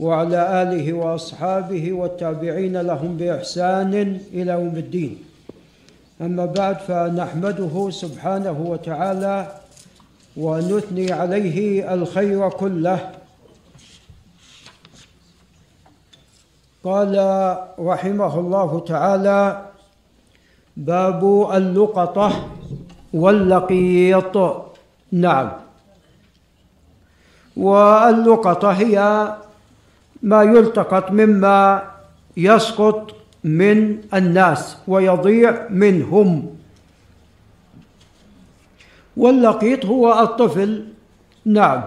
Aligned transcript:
وعلى 0.00 0.62
آله 0.62 0.92
وأصحابه 0.92 1.92
والتابعين 1.92 2.76
لهم 2.80 3.16
بإحسان 3.16 4.20
إلى 4.32 4.52
يوم 4.52 4.76
الدين. 4.76 5.24
أما 6.20 6.46
بعد 6.46 6.76
فنحمده 6.78 7.90
سبحانه 7.90 8.58
وتعالى 8.60 9.52
ونثني 10.36 11.12
عليه 11.12 11.94
الخير 11.94 12.48
كله. 12.48 13.10
قال 16.84 17.14
رحمه 17.78 18.40
الله 18.40 18.84
تعالى 18.88 19.62
باب 20.76 21.50
اللقطة 21.54 22.48
واللقيط. 23.14 24.36
نعم. 25.12 25.50
واللقطة 27.56 28.70
هي 28.70 28.96
ما 30.22 30.42
يلتقط 30.42 31.10
مما 31.10 31.82
يسقط 32.36 33.16
من 33.44 33.98
الناس 34.14 34.76
ويضيع 34.88 35.66
منهم. 35.70 36.56
واللقيط 39.16 39.86
هو 39.86 40.22
الطفل. 40.22 40.84
نعم. 41.44 41.82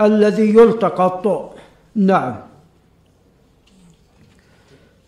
الذي 0.00 0.54
يلتقط. 0.56 1.54
نعم. 1.94 2.36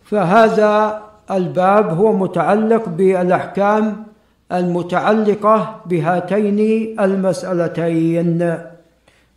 فهذا 0.03 1.03
الباب 1.31 1.97
هو 1.97 2.13
متعلق 2.17 2.89
بالأحكام 2.89 4.05
المتعلقة 4.51 5.81
بهاتين 5.85 6.59
المسألتين. 6.99 8.57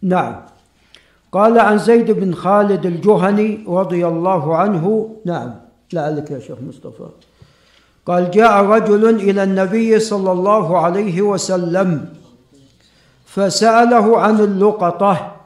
نعم. 0.02 0.49
قال 1.33 1.59
عن 1.59 1.79
زيد 1.79 2.11
بن 2.11 2.34
خالد 2.34 2.87
الجهني 2.87 3.65
رضي 3.69 4.07
الله 4.07 4.57
عنه 4.57 5.16
نعم 5.25 5.55
لعلك 5.92 6.31
يا 6.31 6.39
شيخ 6.39 6.56
مصطفى. 6.69 7.06
قال 8.06 8.31
جاء 8.31 8.64
رجل 8.64 9.09
إلى 9.09 9.42
النبي 9.42 10.00
صلى 10.00 10.33
الله 10.33 10.78
عليه 10.78 11.22
وسلم 11.22 12.09
فسأله 13.27 14.20
عن 14.20 14.41
اللقطة 14.41 15.37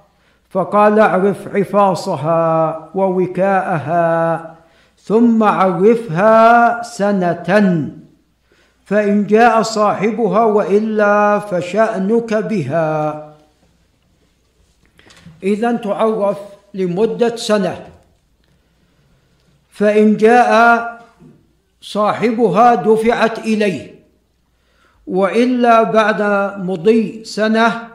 فقال 0.50 0.98
اعرف 0.98 1.56
عفاصها 1.56 2.78
ووكاءها 2.94 4.54
ثم 5.02 5.42
عرفها 5.42 6.82
سنة 6.82 7.88
فإن 8.84 9.26
جاء 9.26 9.62
صاحبها 9.62 10.44
وإلا 10.44 11.38
فشأنك 11.38 12.34
بها. 12.34 13.33
اذا 15.42 15.72
تعرف 15.72 16.38
لمدة 16.74 17.36
سنة. 17.36 17.86
فإن 19.70 20.16
جاء 20.16 20.52
صاحبها 21.80 22.74
دفعت 22.74 23.38
إليه. 23.38 23.94
وإلا 25.06 25.82
بعد 25.82 26.22
مضي 26.60 27.24
سنة 27.24 27.88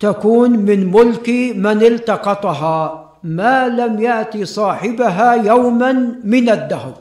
تكون 0.00 0.50
من 0.50 0.92
ملك 0.92 1.28
من 1.56 1.82
التقطها 1.82 3.10
ما 3.22 3.68
لم 3.68 4.00
يأتي 4.00 4.44
صاحبها 4.44 5.34
يوما 5.34 5.92
من 6.24 6.48
الدهر. 6.48 6.94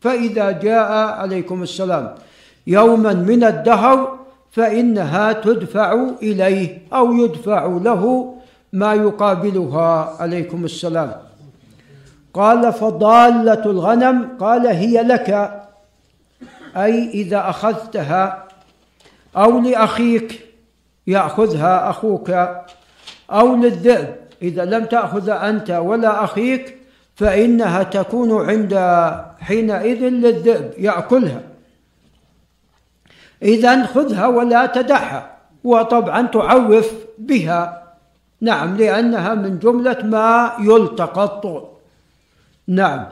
فإذا 0.00 0.50
جاء 0.50 0.92
عليكم 0.92 1.62
السلام 1.62 2.14
يوما 2.66 3.12
من 3.12 3.44
الدهر 3.44 4.18
فإنها 4.52 5.32
تدفع 5.32 5.92
إليه 6.22 6.82
أو 6.92 7.12
يدفع 7.12 7.66
له 7.66 8.34
ما 8.74 8.94
يقابلها. 8.94 10.16
عليكم 10.20 10.64
السلام. 10.64 11.12
قال 12.34 12.72
فضالة 12.72 13.64
الغنم 13.64 14.36
قال 14.40 14.66
هي 14.66 15.02
لك. 15.02 15.60
أي 16.76 17.10
إذا 17.10 17.50
أخذتها 17.50 18.48
أو 19.36 19.60
لأخيك 19.60 20.40
يأخذها 21.06 21.90
أخوك 21.90 22.30
أو 23.30 23.56
للذئب. 23.56 24.14
إذا 24.42 24.64
لم 24.64 24.84
تأخذ 24.84 25.28
أنت 25.28 25.70
ولا 25.70 26.24
أخيك 26.24 26.78
فإنها 27.16 27.82
تكون 27.82 28.50
عند 28.50 28.74
حينئذ 29.40 30.00
للذئب 30.00 30.70
يأكلها. 30.78 31.40
إذا 33.42 33.86
خذها 33.86 34.26
ولا 34.26 34.66
تدعها 34.66 35.36
وطبعا 35.64 36.26
تعرف 36.26 36.92
بها. 37.18 37.83
نعم 38.44 38.76
لأنها 38.76 39.34
من 39.34 39.58
جملة 39.58 39.98
ما 40.02 40.52
يلتقط 40.60 41.70
نعم. 42.68 43.06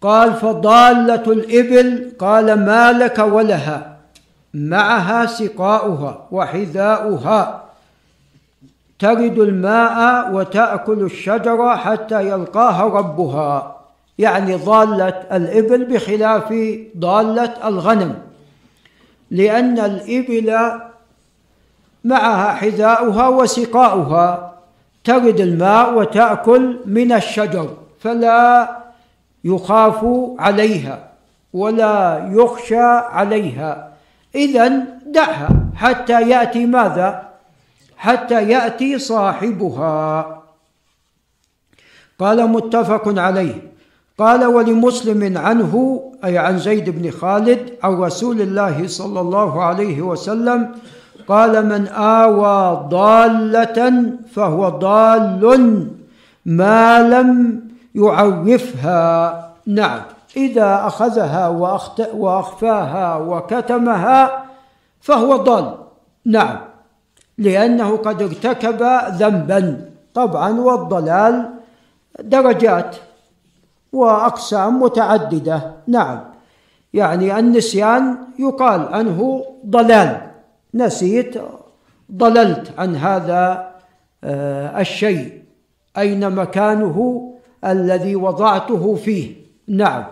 قال 0.00 0.34
فضالة 0.34 1.32
الإبل 1.32 2.12
قال 2.18 2.64
ما 2.64 2.92
لك 2.92 3.18
ولها؟ 3.18 3.96
معها 4.54 5.26
سقاؤها 5.26 6.28
وحذاؤها. 6.30 7.64
ترد 8.98 9.38
الماء 9.38 10.32
وتأكل 10.32 11.02
الشجره 11.02 11.76
حتى 11.76 12.28
يلقاها 12.28 12.84
ربها. 12.84 13.76
يعني 14.18 14.54
ضالة 14.54 15.22
الإبل 15.32 15.84
بخلاف 15.84 16.54
ضالة 16.98 17.68
الغنم. 17.68 18.14
لأن 19.30 19.78
الإبل 19.78 20.50
معها 22.04 22.52
حذاؤها 22.52 23.28
وسقاؤها. 23.28 24.52
ترد 25.04 25.40
الماء 25.40 25.94
وتأكل 25.98 26.78
من 26.86 27.12
الشجر 27.12 27.68
فلا 28.00 28.68
يخاف 29.44 30.00
عليها 30.38 31.08
ولا 31.52 32.28
يخشى 32.32 32.84
عليها. 33.16 33.92
اذا 34.34 34.68
دعها 35.06 35.48
حتى 35.76 36.28
يأتي 36.28 36.66
ماذا؟ 36.66 37.28
حتى 37.96 38.48
يأتي 38.48 38.98
صاحبها. 38.98 40.42
قال 42.18 42.46
متفق 42.46 43.18
عليه. 43.18 43.72
قال 44.18 44.44
ولمسلم 44.44 45.38
عنه 45.38 46.02
أي 46.24 46.38
عن 46.38 46.58
زيد 46.58 46.90
بن 46.90 47.10
خالد 47.10 47.72
عن 47.82 47.92
رسول 47.94 48.40
الله 48.40 48.86
صلى 48.86 49.20
الله 49.20 49.64
عليه 49.64 50.02
وسلم 50.02 50.74
قال 51.28 51.66
من 51.66 51.88
آوى 51.88 52.88
ضالة 52.88 54.04
فهو 54.34 54.68
ضال 54.68 55.88
ما 56.46 57.02
لم 57.02 57.60
يعرفها 57.94 59.52
نعم. 59.66 60.00
إذا 60.36 60.86
أخذها 60.86 61.48
وأخفاها 62.14 63.16
وكتمها 63.16 64.44
فهو 65.00 65.36
ضال. 65.36 65.74
نعم. 66.26 66.58
لأنه 67.38 67.96
قد 67.96 68.22
ارتكب 68.22 68.82
ذنبا. 69.18 69.90
طبعا 70.14 70.60
والضلال 70.60 71.50
درجات 72.20 72.96
وأقسام 73.92 74.82
متعددة. 74.82 75.72
نعم. 75.86 76.20
يعني 76.94 77.38
النسيان 77.38 78.16
يقال 78.38 78.88
عنه 78.94 79.44
ضلال. 79.66 80.31
نسيت 80.74 81.34
ضللت 82.12 82.72
عن 82.78 82.96
هذا 82.96 83.72
الشيء 84.80 85.42
أين 85.98 86.30
مكانه 86.30 87.28
الذي 87.64 88.16
وضعته 88.16 88.94
فيه؟ 88.94 89.36
نعم. 89.68 90.04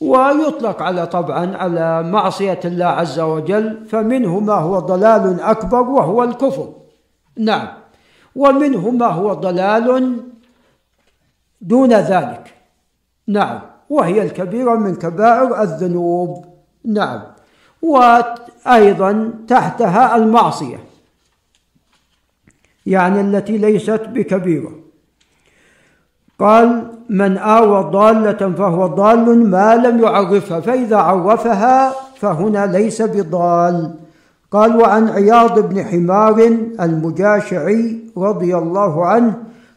ويطلق 0.00 0.82
على 0.82 1.06
طبعا 1.06 1.56
على 1.56 2.02
معصية 2.02 2.60
الله 2.64 2.86
عز 2.86 3.20
وجل 3.20 3.86
فمنه 3.86 4.40
ما 4.40 4.54
هو 4.54 4.78
ضلال 4.78 5.40
أكبر 5.40 5.80
وهو 5.80 6.22
الكفر. 6.22 6.72
نعم. 7.38 7.68
ومنه 8.36 8.90
ما 8.90 9.06
هو 9.06 9.32
ضلال 9.32 10.16
دون 11.60 11.92
ذلك. 11.92 12.54
نعم. 13.26 13.60
وهي 13.90 14.22
الكبيرة 14.22 14.74
من 14.74 14.94
كبائر 14.94 15.62
الذنوب. 15.62 16.44
نعم. 16.84 17.22
وأيضا 17.86 19.30
تحتها 19.48 20.16
المعصية 20.16 20.78
يعني 22.86 23.20
التي 23.20 23.58
ليست 23.58 24.00
بكبيرة. 24.12 24.70
قال 26.38 26.92
من 27.08 27.38
آوى 27.38 27.90
ضالة 27.90 28.52
فهو 28.58 28.86
ضال 28.86 29.50
ما 29.50 29.76
لم 29.76 30.02
يعرفها 30.02 30.60
فإذا 30.60 30.96
عرفها 30.96 31.92
فهنا 32.16 32.66
ليس 32.66 33.02
بضال. 33.02 33.94
قال 34.50 34.76
وعن 34.76 35.08
عياض 35.08 35.58
بن 35.58 35.84
حمار 35.84 36.38
المجاشعي 36.80 37.98
رضي 38.16 38.56
الله 38.56 39.06
عنه 39.06 39.34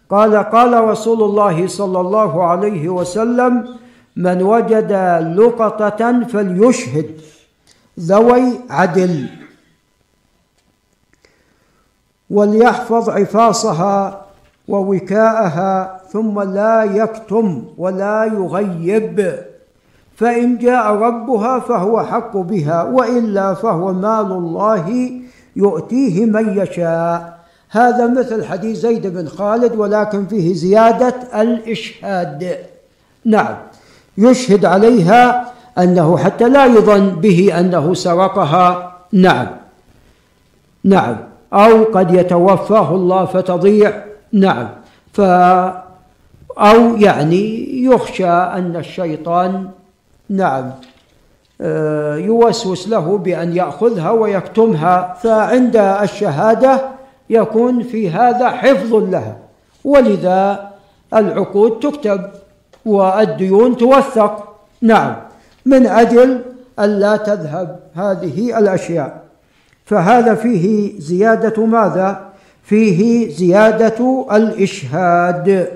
قال 0.09 0.35
قال 0.35 0.83
رسول 0.83 1.23
الله 1.23 1.67
صلى 1.67 2.00
الله 2.00 2.44
عليه 2.44 2.89
وسلم 2.89 3.67
من 4.15 4.41
وجد 4.41 4.91
لقطة 5.38 6.23
فليشهد. 6.23 7.06
ذوي 8.00 8.60
عدل. 8.69 9.30
وليحفظ 12.30 13.10
عفاصها 13.10 14.25
ووكاءها 14.68 16.01
ثم 16.12 16.42
لا 16.42 16.84
يكتم 16.84 17.63
ولا 17.78 18.24
يغيب. 18.24 19.36
فإن 20.16 20.57
جاء 20.57 20.92
ربها 20.92 21.60
فهو 21.60 22.04
حق 22.04 22.38
بها 22.38 22.84
وإلا 22.84 23.54
فهو 23.54 23.94
مال 23.94 24.31
الله 24.31 25.12
يؤتيه 25.56 26.25
من 26.25 26.57
يشاء. 26.57 27.40
هذا 27.69 28.07
مثل 28.07 28.45
حديث 28.45 28.78
زيد 28.78 29.07
بن 29.07 29.28
خالد 29.28 29.75
ولكن 29.75 30.25
فيه 30.28 30.54
زيادة 30.54 31.42
الإشهاد. 31.42 32.57
نعم 33.25 33.56
يشهد 34.18 34.66
عليها 34.66 35.54
أنه 35.84 36.18
حتى 36.18 36.50
لا 36.50 36.66
يظن 36.66 37.10
به 37.10 37.60
أنه 37.60 37.94
سرقها. 37.94 38.96
نعم. 39.14 39.48
نعم. 40.84 41.18
أو 41.54 41.84
قد 41.84 42.14
يتوفاه 42.14 42.96
الله 42.96 43.26
فتضيع. 43.26 43.94
نعم. 44.34 44.70
ف 45.14 45.22
أو 46.60 46.96
يعني 46.96 47.70
يخشى 47.84 48.30
أن 48.30 48.76
الشيطان 48.76 49.70
نعم 50.30 50.72
آه، 51.62 52.16
يوسوس 52.16 52.88
له 52.88 53.18
بأن 53.18 53.56
يأخذها 53.56 54.12
ويكتمها. 54.12 55.18
فعند 55.24 55.76
الشهادة 55.76 56.81
يكون 57.30 57.84
في 57.84 58.10
هذا 58.10 58.50
حفظ 58.50 58.96
لها. 58.96 59.38
ولذا 59.84 60.70
العقود 61.14 61.80
تكتب 61.80 62.22
والديون 62.86 63.78
توثق. 63.78 64.44
نعم. 64.81 65.29
من 65.65 65.85
أجل 65.85 66.41
ألا 66.79 67.17
تذهب 67.17 67.79
هذه 67.95 68.59
الأشياء. 68.59 69.23
فهذا 69.85 70.35
فيه 70.35 71.00
زيادة 71.00 71.65
ماذا؟ 71.65 72.29
فيه 72.63 73.29
زيادة 73.35 74.25
الإشهاد. 74.31 75.67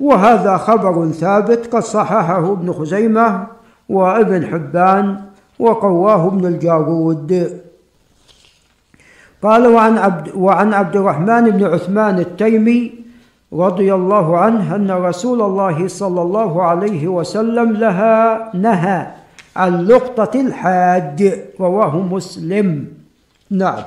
وهذا 0.00 0.56
خبر 0.56 1.10
ثابت 1.10 1.74
قد 1.74 1.82
صححه 1.82 2.52
ابن 2.52 2.72
خزيمة 2.72 3.46
وابن 3.88 4.46
حبان 4.46 5.20
وقواه 5.58 6.26
ابن 6.26 6.46
الجارود 6.46 7.60
قال 9.42 9.66
وعن 9.66 9.98
عبد 9.98 10.30
وعن 10.34 10.74
عبد 10.74 10.96
الرحمن 10.96 11.50
بن 11.50 11.64
عثمان 11.64 12.18
التيمي 12.18 12.92
رضي 13.52 13.94
الله 13.94 14.38
عنه 14.38 14.74
أن 14.74 14.90
رسول 14.90 15.42
الله 15.42 15.88
صلى 15.88 16.22
الله 16.22 16.62
عليه 16.62 17.08
وسلم 17.08 17.72
لها 17.72 18.50
نهى 18.54 19.06
عن 19.56 19.84
لقطة 19.84 20.40
الحاج 20.40 21.40
رواه 21.60 21.96
مسلم. 21.96 22.88
نعم. 23.50 23.82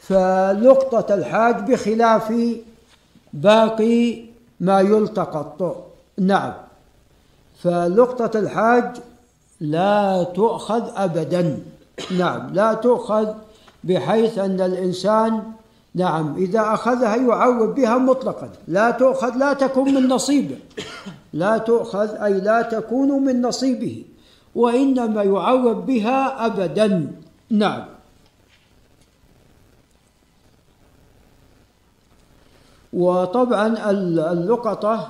فلقطة 0.00 1.14
الحاج 1.14 1.70
بخلاف 1.70 2.32
باقي 3.32 4.22
ما 4.60 4.80
يلتقط. 4.80 5.86
نعم. 6.18 6.52
فلقطة 7.62 8.38
الحاج 8.38 8.96
لا 9.60 10.22
تؤخذ 10.22 10.82
أبدا. 10.96 11.58
نعم. 12.18 12.54
لا 12.54 12.74
تؤخذ 12.74 13.28
بحيث 13.84 14.38
أن 14.38 14.60
الإنسان 14.60 15.42
نعم 15.98 16.36
إذا 16.36 16.60
أخذها 16.60 17.16
يعوض 17.16 17.74
بها 17.74 17.98
مطلقا. 17.98 18.50
لا 18.68 18.90
تؤخذ 18.90 19.36
لا 19.36 19.52
تكون 19.52 19.94
من 19.94 20.08
نصيبه. 20.08 20.58
لا 21.32 21.58
تؤخذ 21.58 22.08
أي 22.22 22.40
لا 22.40 22.62
تكون 22.62 23.10
من 23.24 23.42
نصيبه 23.42 24.04
وإنما 24.54 25.22
يعوض 25.22 25.86
بها 25.86 26.46
أبدا. 26.46 27.12
نعم. 27.50 27.84
وطبعا 32.92 33.90
اللقطة 34.32 35.08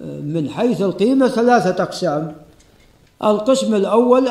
من 0.00 0.50
حيث 0.50 0.82
القيمة 0.82 1.28
ثلاثة 1.28 1.82
أقسام. 1.82 2.36
القسم 3.24 3.74
الأول 3.74 4.28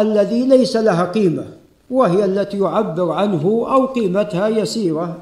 الذي 0.00 0.46
ليس 0.46 0.76
لها 0.76 1.04
قيمة. 1.04 1.46
وهي 1.90 2.24
التي 2.24 2.58
يعبر 2.58 3.12
عنه 3.12 3.66
أو 3.72 3.86
قيمتها 3.86 4.48
يسيرة 4.48 5.16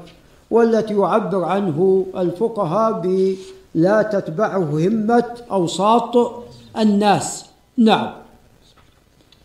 والتي 0.51 0.93
يعبر 0.93 1.43
عنه 1.43 2.05
الفقهاء 2.17 2.91
ب 2.91 3.35
لا 3.75 4.01
تتبعه 4.01 4.87
همة 4.87 5.25
أوساط 5.51 6.43
الناس. 6.77 7.45
نعم. 7.77 8.11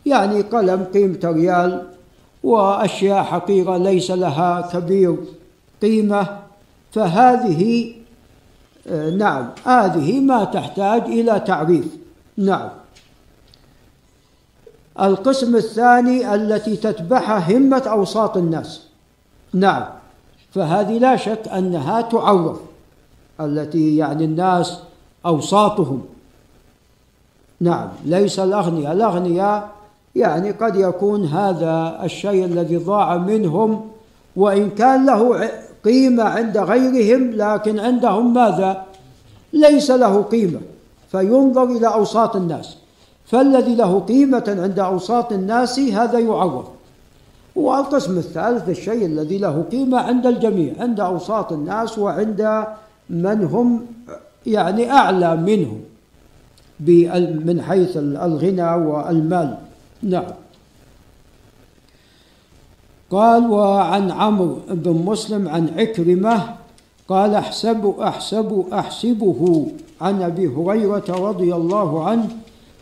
يعني 0.07 0.41
قلم 0.41 0.85
قيمة 0.95 1.21
ريال 1.25 1.87
وأشياء 2.43 3.23
حقيرة 3.23 3.77
ليس 3.77 4.11
لها 4.11 4.71
كبير 4.73 5.17
قيمة 5.83 6.39
فهذه 6.93 7.93
آه، 8.87 9.11
نعم 9.11 9.49
هذه 9.65 10.21
ما 10.21 10.45
تحتاج 10.45 11.03
إلى 11.03 11.41
تعريف. 11.47 11.87
نعم. 12.37 12.80
القسم 15.03 15.57
الثاني 15.57 16.35
التي 16.35 16.77
تتبعها 16.77 17.57
همة 17.57 17.83
أوساط 17.87 18.37
الناس. 18.37 18.81
نعم. 19.55 19.85
فهذه 20.55 20.99
لا 20.99 21.17
شك 21.17 21.49
أنها 21.49 22.01
تعرف 22.01 22.57
التي 23.41 23.97
يعني 23.97 24.25
الناس 24.25 24.79
أوساطهم. 25.27 26.03
نعم. 27.61 27.89
ليس 28.05 28.39
الأغنياء. 28.39 28.93
الأغنياء 28.93 29.69
يعني 30.17 30.51
قد 30.51 30.77
يكون 30.77 31.25
هذا 31.25 32.01
الشيء 32.05 32.45
الذي 32.45 32.77
ضاع 32.77 33.17
منهم 33.17 33.91
وإن 34.37 34.71
كان 34.71 35.07
له 35.07 35.51
قيمة 35.85 36.23
عند 36.23 36.59
غيرهم 36.59 37.31
لكن 37.31 37.81
عندهم 37.81 38.35
ماذا؟ 38.35 38.87
ليس 39.53 39.91
له 39.91 40.23
قيمة. 40.23 40.61
فينظر 41.11 41.65
إلى 41.65 41.87
أوساط 41.87 42.37
الناس. 42.37 42.80
فالذي 43.31 43.75
له 43.75 44.01
قيمة 44.01 44.45
عند 44.49 44.79
أوساط 44.79 45.33
الناس 45.33 45.79
هذا 45.79 46.19
يعوض. 46.19 46.65
والقسم 47.57 48.19
الثالث 48.19 48.69
الشيء 48.69 49.07
الذي 49.07 49.39
له 49.39 49.65
قيمة 49.73 49.99
عند 49.99 50.27
الجميع 50.27 50.73
عند 50.81 51.01
أوساط 51.01 51.53
الناس 51.53 51.99
وعند 51.99 52.65
من 53.11 53.45
هم 53.45 53.87
يعني 54.47 54.91
أعلى 54.91 55.37
منهم 55.37 55.81
من 57.47 57.63
حيث 57.63 57.97
الغنى 57.97 58.75
والمال. 58.75 59.59
نعم. 60.03 60.25
قال 63.11 63.51
وعن 63.51 64.11
عمرو 64.11 64.59
بن 64.71 64.91
مسلم 64.91 65.49
عن 65.49 65.69
عكرمة 65.79 66.55
قال 67.09 67.35
أحسب 67.35 67.95
أحسب 68.01 68.65
أحسبه 68.73 69.67
عن 70.01 70.23
أبي 70.23 70.47
هريرة 70.47 71.09
رضي 71.09 71.55
الله 71.55 72.05
عنه 72.05 72.29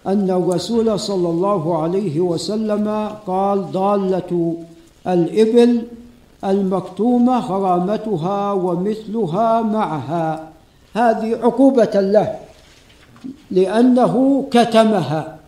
أن 0.07 0.31
الرسول 0.31 1.01
صلى 1.01 1.29
الله 1.29 1.83
عليه 1.83 2.21
وسلم 2.21 3.11
قال 3.27 3.73
ضالة 3.73 4.57
الإبل 5.07 5.83
المكتومة 6.45 7.39
غرامتها 7.39 8.53
ومثلها 8.53 9.63
معها. 9.63 10.49
هذه 10.95 11.39
عقوبة 11.43 11.91
له 11.95 12.35
لأنه 13.51 14.45
كتمها 14.51 15.39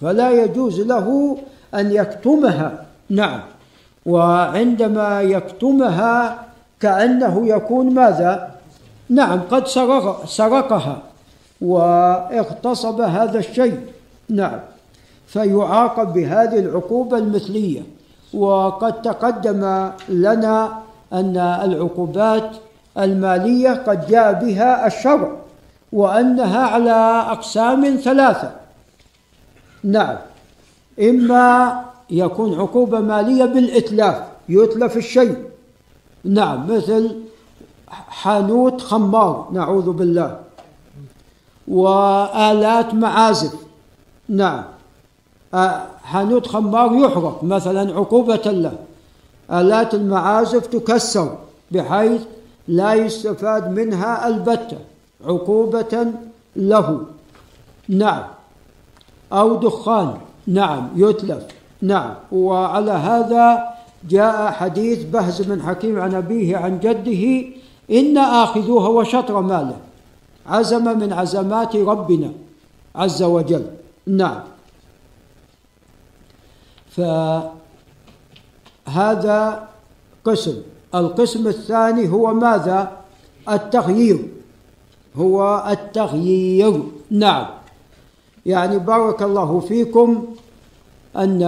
فلا 0.00 0.30
يجوز 0.30 0.80
له 0.80 1.38
أن 1.74 1.92
يكتمها. 1.92 2.86
نعم. 3.10 3.40
وعندما 4.06 5.22
يكتمها 5.22 6.44
كأنه 6.80 7.48
يكون 7.48 7.94
ماذا؟ 7.94 8.54
نعم 9.08 9.40
قد 9.50 9.66
سرق 9.66 10.26
سرقها. 10.26 11.09
واغتصب 11.60 13.00
هذا 13.00 13.38
الشيء. 13.38 13.80
نعم. 14.28 14.60
فيعاقب 15.26 16.12
بهذه 16.12 16.58
العقوبة 16.58 17.18
المثلية. 17.18 17.82
وقد 18.34 19.02
تقدم 19.02 19.90
لنا 20.08 20.78
أن 21.12 21.36
العقوبات 21.36 22.50
المالية 22.98 23.70
قد 23.70 24.06
جاء 24.06 24.32
بها 24.32 24.86
الشرع 24.86 25.32
وأنها 25.92 26.66
على 26.66 27.24
أقسام 27.30 27.96
ثلاثة. 27.96 28.50
نعم. 29.84 30.16
إما 31.00 31.80
يكون 32.10 32.60
عقوبة 32.60 33.00
مالية 33.00 33.44
بالإتلاف 33.44 34.22
يتلف 34.48 34.96
الشيء. 34.96 35.36
نعم. 36.24 36.76
مثل 36.76 37.16
حانوت 37.88 38.80
خمار 38.80 39.48
نعوذ 39.52 39.92
بالله. 39.92 40.38
وآلات 41.70 42.94
معازف. 42.94 43.54
نعم. 44.28 44.62
حانوت 46.02 46.46
خمار 46.46 46.94
يحرق 46.94 47.44
مثلا 47.44 47.94
عقوبة 47.94 48.46
له. 48.46 48.72
آلات 49.50 49.94
المعازف 49.94 50.66
تكسر 50.66 51.36
بحيث 51.70 52.22
لا 52.68 52.94
يستفاد 52.94 53.70
منها 53.70 54.28
البتة 54.28 54.78
عقوبة 55.26 56.12
له. 56.56 57.00
نعم. 57.88 58.24
أو 59.32 59.56
دخان. 59.56 60.14
نعم. 60.46 60.88
يتلف. 60.96 61.44
نعم. 61.82 62.14
وعلى 62.32 62.92
هذا 62.92 63.64
جاء 64.08 64.50
حديث 64.50 65.04
بهز 65.04 65.42
بن 65.42 65.62
حكيم 65.62 66.00
عن 66.00 66.14
أبيه 66.14 66.56
عن 66.56 66.80
جده 66.80 67.48
إن 67.90 68.18
آخذوها 68.18 68.88
وشطر 68.88 69.40
ماله. 69.40 69.76
عزم 70.46 70.98
من 70.98 71.12
عزمات 71.12 71.76
ربنا 71.76 72.32
عز 72.94 73.22
وجل. 73.22 73.66
نعم. 74.06 74.42
فهذا 78.86 79.68
قسم. 80.24 80.56
القسم 80.94 81.46
الثاني 81.46 82.08
هو 82.08 82.34
ماذا؟ 82.34 82.92
التغيير. 83.48 84.18
هو 85.16 85.64
التغيير. 85.70 86.82
نعم. 87.10 87.46
يعني 88.46 88.78
بارك 88.78 89.22
الله 89.22 89.60
فيكم 89.60 90.26
أن 91.16 91.42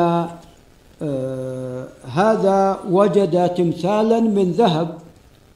آه 1.03 1.89
هذا 2.05 2.81
وجد 2.91 3.55
تمثالا 3.55 4.21
من 4.21 4.53
ذهب. 4.53 4.99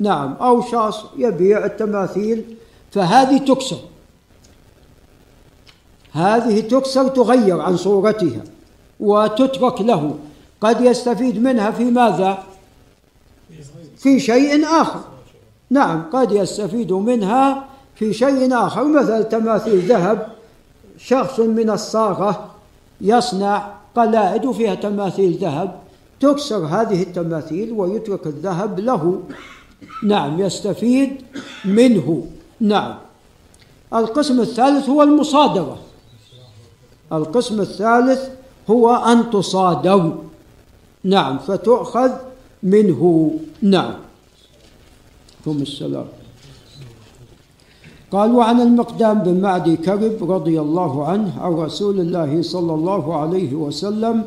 نعم. 0.00 0.32
أو 0.40 0.62
شخص 0.62 1.04
يبيع 1.16 1.64
التماثيل 1.64 2.55
فهذه 2.90 3.38
تكسر. 3.38 3.78
هذه 6.12 6.60
تكسر 6.60 7.08
تغير 7.08 7.60
عن 7.60 7.76
صورتها 7.76 8.44
وتترك 9.00 9.80
له. 9.80 10.18
قد 10.60 10.80
يستفيد 10.80 11.42
منها 11.42 11.70
في 11.70 11.84
ماذا؟ 11.84 12.44
في 13.96 14.20
شيء 14.20 14.66
آخر. 14.66 15.00
نعم 15.70 16.02
قد 16.12 16.32
يستفيد 16.32 16.92
منها 16.92 17.68
في 17.94 18.12
شيء 18.12 18.54
آخر 18.54 18.84
مثل 18.84 19.24
تماثيل 19.24 19.80
ذهب. 19.88 20.28
شخص 20.98 21.40
من 21.40 21.70
الصاغة 21.70 22.50
يصنع 23.00 23.72
قلائد 23.96 24.50
فيها 24.50 24.74
تماثيل 24.74 25.38
ذهب. 25.40 25.80
تكسر 26.20 26.66
هذه 26.66 27.02
التماثيل 27.02 27.72
ويترك 27.72 28.26
الذهب 28.26 28.80
له. 28.80 29.22
نعم 30.04 30.40
يستفيد 30.40 31.22
منه. 31.64 32.26
نعم. 32.60 32.94
القسم 33.94 34.40
الثالث 34.40 34.88
هو 34.88 35.02
المصادرة. 35.02 35.78
القسم 37.12 37.60
الثالث 37.60 38.28
هو 38.70 38.94
أن 38.94 39.30
تصادر 39.30 40.18
نعم 41.04 41.38
فتؤخذ 41.38 42.10
منه. 42.62 43.30
نعم. 43.62 43.94
ثم 45.44 45.62
السلام. 45.62 46.06
قال 48.12 48.34
وعن 48.34 48.60
المقدام 48.60 49.18
بن 49.18 49.40
معدي 49.40 49.76
كرب 49.76 50.30
رضي 50.30 50.60
الله 50.60 51.06
عنه 51.06 51.32
عن 51.40 51.52
رسول 51.52 52.00
الله 52.00 52.42
صلى 52.42 52.74
الله 52.74 53.16
عليه 53.16 53.54
وسلم 53.54 54.24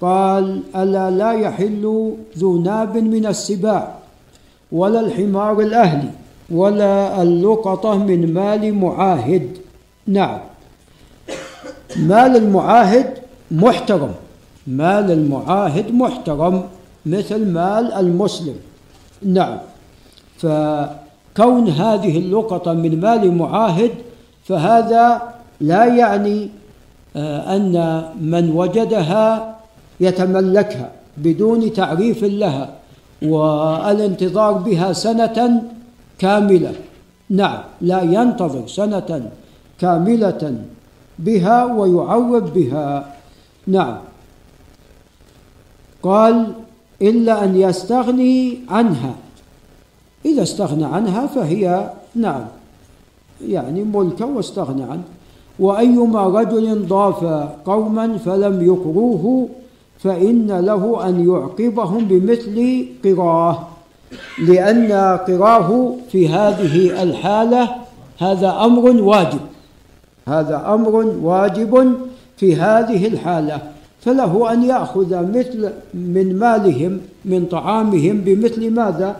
قال 0.00 0.62
ألا 0.76 1.10
لا 1.10 1.32
يحل 1.32 2.14
ذو 2.38 2.62
ناب 2.62 2.96
من 2.96 3.26
السباع 3.26 3.98
ولا 4.72 5.00
الحمار 5.00 5.60
الأهلي. 5.60 6.10
ولا 6.50 7.22
اللقطة 7.22 7.98
من 7.98 8.34
مال 8.34 8.74
معاهد. 8.74 9.56
نعم. 10.06 10.38
مال 11.96 12.36
المعاهد 12.36 13.18
محترم. 13.50 14.14
مال 14.66 15.10
المعاهد 15.10 15.94
محترم 15.94 16.62
مثل 17.06 17.46
مال 17.52 17.92
المسلم. 17.92 18.54
نعم. 19.22 19.58
فكون 20.38 21.68
هذه 21.68 22.18
اللقطة 22.18 22.72
من 22.72 23.00
مال 23.00 23.34
معاهد 23.34 23.90
فهذا 24.44 25.22
لا 25.60 25.84
يعني 25.84 26.48
أن 27.56 28.04
من 28.20 28.52
وجدها 28.52 29.56
يتملكها 30.00 30.90
بدون 31.16 31.72
تعريف 31.72 32.24
لها 32.24 32.68
والانتظار 33.22 34.52
بها 34.52 34.92
سنة 34.92 35.62
كاملة. 36.18 36.74
نعم 37.30 37.62
لا 37.80 38.02
ينتظر 38.02 38.66
سنة 38.66 39.30
كاملة 39.80 40.64
بها 41.18 41.64
ويعوض 41.64 42.54
بها. 42.54 43.14
نعم. 43.66 43.98
قال 46.02 46.52
إلا 47.02 47.44
أن 47.44 47.56
يستغني 47.56 48.58
عنها. 48.68 49.14
إذا 50.24 50.42
استغنى 50.42 50.84
عنها 50.84 51.26
فهي 51.26 51.90
نعم 52.14 52.44
يعني 53.48 53.84
ملكا 53.84 54.24
واستغنى 54.24 54.82
عنه. 54.82 55.02
وأيما 55.58 56.26
رجل 56.26 56.86
ضاف 56.86 57.24
قوما 57.64 58.18
فلم 58.18 58.66
يقروه 58.66 59.48
فإن 59.98 60.52
له 60.52 61.08
أن 61.08 61.28
يعقبهم 61.28 62.04
بمثل 62.04 62.86
قراه. 63.04 63.75
لأن 64.48 64.92
قراه 65.28 65.94
في 66.12 66.28
هذه 66.28 67.02
الحالة 67.02 67.68
هذا 68.18 68.50
أمر 68.64 69.02
واجب. 69.02 69.40
هذا 70.28 70.74
أمر 70.74 70.94
واجب 71.22 71.94
في 72.36 72.56
هذه 72.56 73.06
الحالة. 73.06 73.58
فله 74.00 74.52
أن 74.52 74.64
يأخذ 74.64 75.10
مثل 75.36 75.70
من 75.94 76.38
مالهم 76.38 77.00
من 77.24 77.46
طعامهم 77.46 78.16
بمثل 78.20 78.70
ماذا؟ 78.70 79.16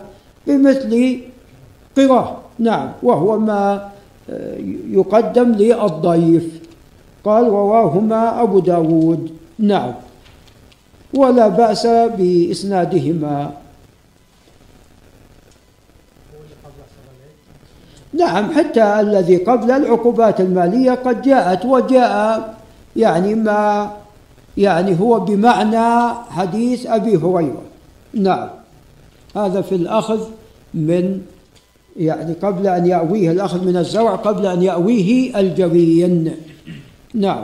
بمثل 0.47 1.19
قراه 1.97 2.37
نعم 2.59 2.89
وهو 3.03 3.39
ما 3.39 3.89
يقدم 4.91 5.51
للضيف 5.51 6.47
قال 7.23 7.43
رواهما 7.43 8.41
أبو 8.41 8.59
داود. 8.59 9.29
نعم 9.59 9.93
ولا 11.13 11.47
بأس 11.47 11.87
بإسنادهما. 11.87 13.51
نعم 18.13 18.51
حتى 18.51 18.99
الذي 18.99 19.37
قبل 19.37 19.71
العقوبات 19.71 20.41
المالية 20.41 20.91
قد 20.91 21.21
جاءت 21.21 21.65
وجاء 21.65 22.53
يعني 22.95 23.35
ما 23.35 23.91
يعني 24.57 24.99
هو 24.99 25.19
بمعنى 25.19 26.13
حديث 26.29 26.85
أبي 26.85 27.17
هريرة. 27.17 27.61
نعم 28.13 28.49
هذا 29.35 29.61
في 29.61 29.75
الأخذ 29.75 30.19
من 30.73 31.21
يعني 31.97 32.33
قبل 32.33 32.67
أن 32.67 32.85
يأويه 32.85 33.31
الأخذ 33.31 33.65
من 33.65 33.77
الزرع 33.77 34.15
قبل 34.15 34.45
أن 34.45 34.63
يأويه 34.63 35.39
الجرين 35.39 36.35
نعم 37.13 37.43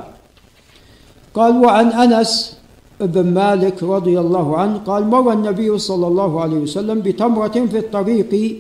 قال 1.34 1.66
وعن 1.66 1.88
أنس 1.88 2.58
بن 3.00 3.34
مالك 3.34 3.84
رضي 3.84 4.20
الله 4.20 4.58
عنه 4.58 4.78
قال 4.78 5.08
مر 5.08 5.34
النبي 5.34 5.78
صلى 5.78 6.08
الله 6.08 6.42
عليه 6.42 6.58
وسلم 6.58 7.02
بتمرة 7.02 7.48
في 7.48 7.78
الطريق 7.78 8.58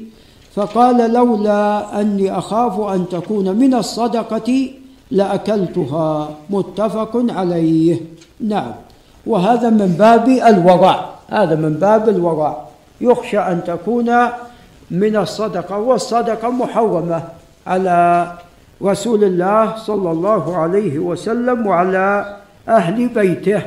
فقال 0.55 1.13
لولا 1.13 2.01
أني 2.01 2.37
أخاف 2.37 2.79
أن 2.79 3.05
تكون 3.11 3.55
من 3.57 3.73
الصدقة 3.73 4.69
لأكلتها. 5.11 6.29
متفق 6.49 7.25
عليه. 7.29 8.01
نعم. 8.39 8.71
وهذا 9.25 9.69
من 9.69 9.95
باب 9.99 10.29
الورع 10.29 11.09
هذا 11.29 11.55
من 11.55 11.73
باب 11.73 12.09
الورع 12.09 12.57
يخشى 13.01 13.39
أن 13.39 13.63
تكون 13.67 14.15
من 14.91 15.15
الصدقة 15.15 15.77
والصدقة 15.77 16.49
محرمة 16.49 17.23
على 17.67 18.31
رسول 18.83 19.23
الله 19.23 19.75
صلى 19.75 20.11
الله 20.11 20.57
عليه 20.57 20.99
وسلم 20.99 21.67
وعلى 21.67 22.37
أهل 22.67 23.07
بيته. 23.07 23.61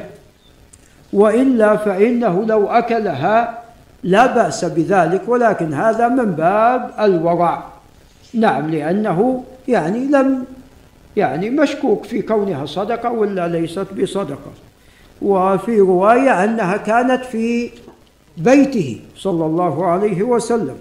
وإلا 1.13 1.77
فإنه 1.77 2.45
لو 2.47 2.67
أكلها 2.67 3.66
لا 4.07 4.27
بأس 4.27 4.65
بذلك 4.65 5.23
ولكن 5.27 5.75
هذا 5.75 6.09
من 6.09 6.25
باب 6.25 6.91
الورع 7.01 7.65
نعم 8.35 8.71
لأنه 8.71 9.45
يعني 9.69 9.99
لم 9.99 10.45
يعني 11.17 11.51
مشكوك 11.51 12.05
في 12.05 12.23
كونها 12.23 12.67
صدقة 12.67 13.11
ولا 13.11 13.49
ليست 13.49 13.87
بصدقة. 14.03 14.53
وفي 15.23 15.81
رواية 15.81 16.45
أنها 16.45 16.77
كانت 16.77 17.25
في 17.25 17.71
بيته 18.39 19.01
صلى 19.17 19.47
الله 19.47 19.87
عليه 19.87 20.23
وسلم. 20.23 20.77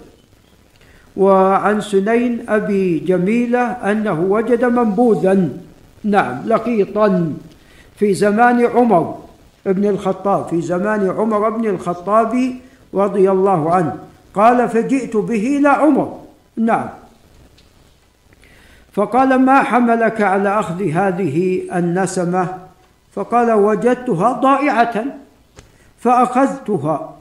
وعن 1.17 1.81
سنين 1.81 2.45
أبي 2.49 2.99
جميلة 2.99 3.61
أنه 3.61 4.21
وجد 4.21 4.65
منبوذا 4.65 5.49
نعم 6.03 6.41
لقيطا 6.45 7.33
في 7.95 8.13
زمان 8.13 8.65
عمر 8.65 9.15
بن 9.65 9.85
الخطاب 9.85 10.47
في 10.47 10.61
زمان 10.61 11.09
عمر 11.09 11.49
بن 11.49 11.65
الخطاب 11.65 12.55
رضي 12.95 13.31
الله 13.31 13.75
عنه. 13.75 13.97
قال 14.33 14.69
فجئت 14.69 15.17
به 15.17 15.57
إلى 15.57 15.69
عمر. 15.69 16.19
نعم. 16.57 16.89
فقال 18.93 19.39
ما 19.39 19.63
حملك 19.63 20.21
على 20.21 20.59
أخذ 20.59 20.83
هذه 20.83 21.61
النسمة؟ 21.75 22.57
فقال 23.15 23.51
وجدتها 23.51 24.31
ضائعة 24.31 25.03
فأخذتها. 25.99 27.15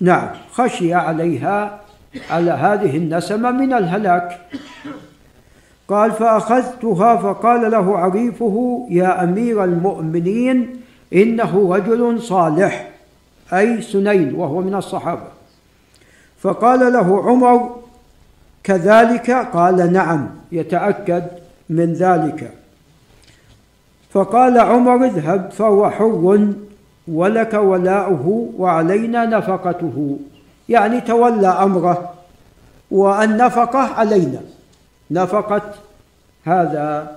نعم 0.00 0.28
خشي 0.52 0.94
عليها 0.94 1.80
على 2.30 2.50
هذه 2.50 2.96
النسمة 2.96 3.50
من 3.50 3.72
الهلاك. 3.72 4.40
قال 5.88 6.12
فأخذتها 6.12 7.16
فقال 7.16 7.70
له 7.70 7.98
عريفه 7.98 8.86
يا 8.90 9.24
أمير 9.24 9.64
المؤمنين 9.64 10.80
إنه 11.12 11.74
رجل 11.74 12.22
صالح. 12.22 12.91
أي 13.52 13.82
سنين 13.82 14.34
وهو 14.34 14.60
من 14.60 14.74
الصحابة. 14.74 15.26
فقال 16.40 16.92
له 16.92 17.22
عمر 17.24 17.76
كذلك؟ 18.64 19.30
قال 19.30 19.92
نعم 19.92 20.28
يتأكد 20.52 21.24
من 21.70 21.92
ذلك. 21.92 22.52
فقال 24.12 24.58
عمر 24.58 25.04
اذهب 25.04 25.50
فهو 25.50 25.90
حر 25.90 26.48
ولك 27.08 27.54
ولاؤه 27.54 28.52
وعلينا 28.58 29.26
نفقته. 29.26 30.18
يعني 30.68 31.00
تولى 31.00 31.48
أمره 31.48 32.12
والنفقة 32.90 33.78
علينا. 33.78 34.40
نفقة 35.10 35.62
هذا 36.44 37.16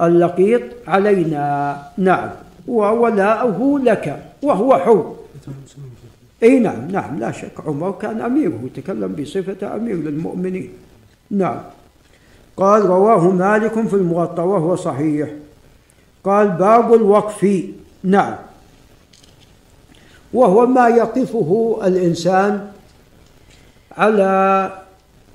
اللقيط 0.00 0.62
علينا 0.88 1.76
نعم 1.98 2.30
وولاؤه 2.68 3.78
لك 3.78 4.22
وهو 4.42 4.78
حر 4.78 5.14
اي 6.42 6.58
نعم 6.58 6.90
نعم 6.90 7.18
لا 7.18 7.32
شك. 7.32 7.52
عمر 7.66 7.90
كان 7.92 8.20
أميره 8.20 8.68
تكلم 8.74 9.12
بصفة 9.12 9.76
أمير 9.76 9.96
للمؤمنين. 9.96 10.72
نعم. 11.30 11.60
قال 12.56 12.84
رواه 12.84 13.30
مالك 13.30 13.88
في 13.88 13.94
الموطا 13.94 14.42
وهو 14.42 14.76
صحيح. 14.76 15.28
قال 16.24 16.48
باب 16.48 16.94
الوقف. 16.94 17.64
نعم. 18.04 18.34
وهو 20.32 20.66
ما 20.66 20.88
يقفه 20.88 21.80
الإنسان 21.84 22.68
على 23.96 24.72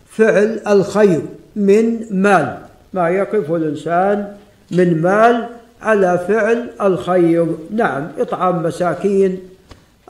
فعل 0.08 0.62
الخير 0.68 1.22
من 1.56 2.06
مال. 2.12 2.58
ما 2.94 3.10
يقفه 3.10 3.56
الإنسان 3.56 4.38
من 4.72 5.01
مال 5.01 5.50
على 5.82 6.25
فعل 6.28 6.70
الخير. 6.82 7.48
نعم. 7.72 8.08
إطعام 8.18 8.63
مساكين 8.63 9.49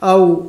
أو 0.02 0.42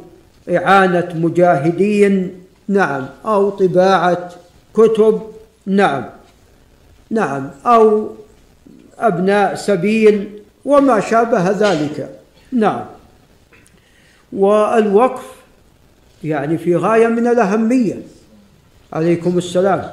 إعانة 0.50 1.10
مجاهدين 1.15 2.41
نعم. 2.67 3.05
أو 3.25 3.50
طباعة 3.50 4.29
كتب 4.74 5.22
نعم. 5.65 6.05
نعم. 7.10 7.50
أو 7.65 8.10
أبناء 9.00 9.55
سبيل 9.55 10.29
وما 10.65 11.00
شابه 11.00 11.50
ذلك 11.51 12.10
نعم. 12.51 12.86
والوقف 14.34 15.24
يعني 16.24 16.58
في 16.58 16.75
غاية 16.75 17.08
من 17.08 17.27
الأهمية. 17.27 18.01
عليكم 18.93 19.38
السلام. 19.38 19.91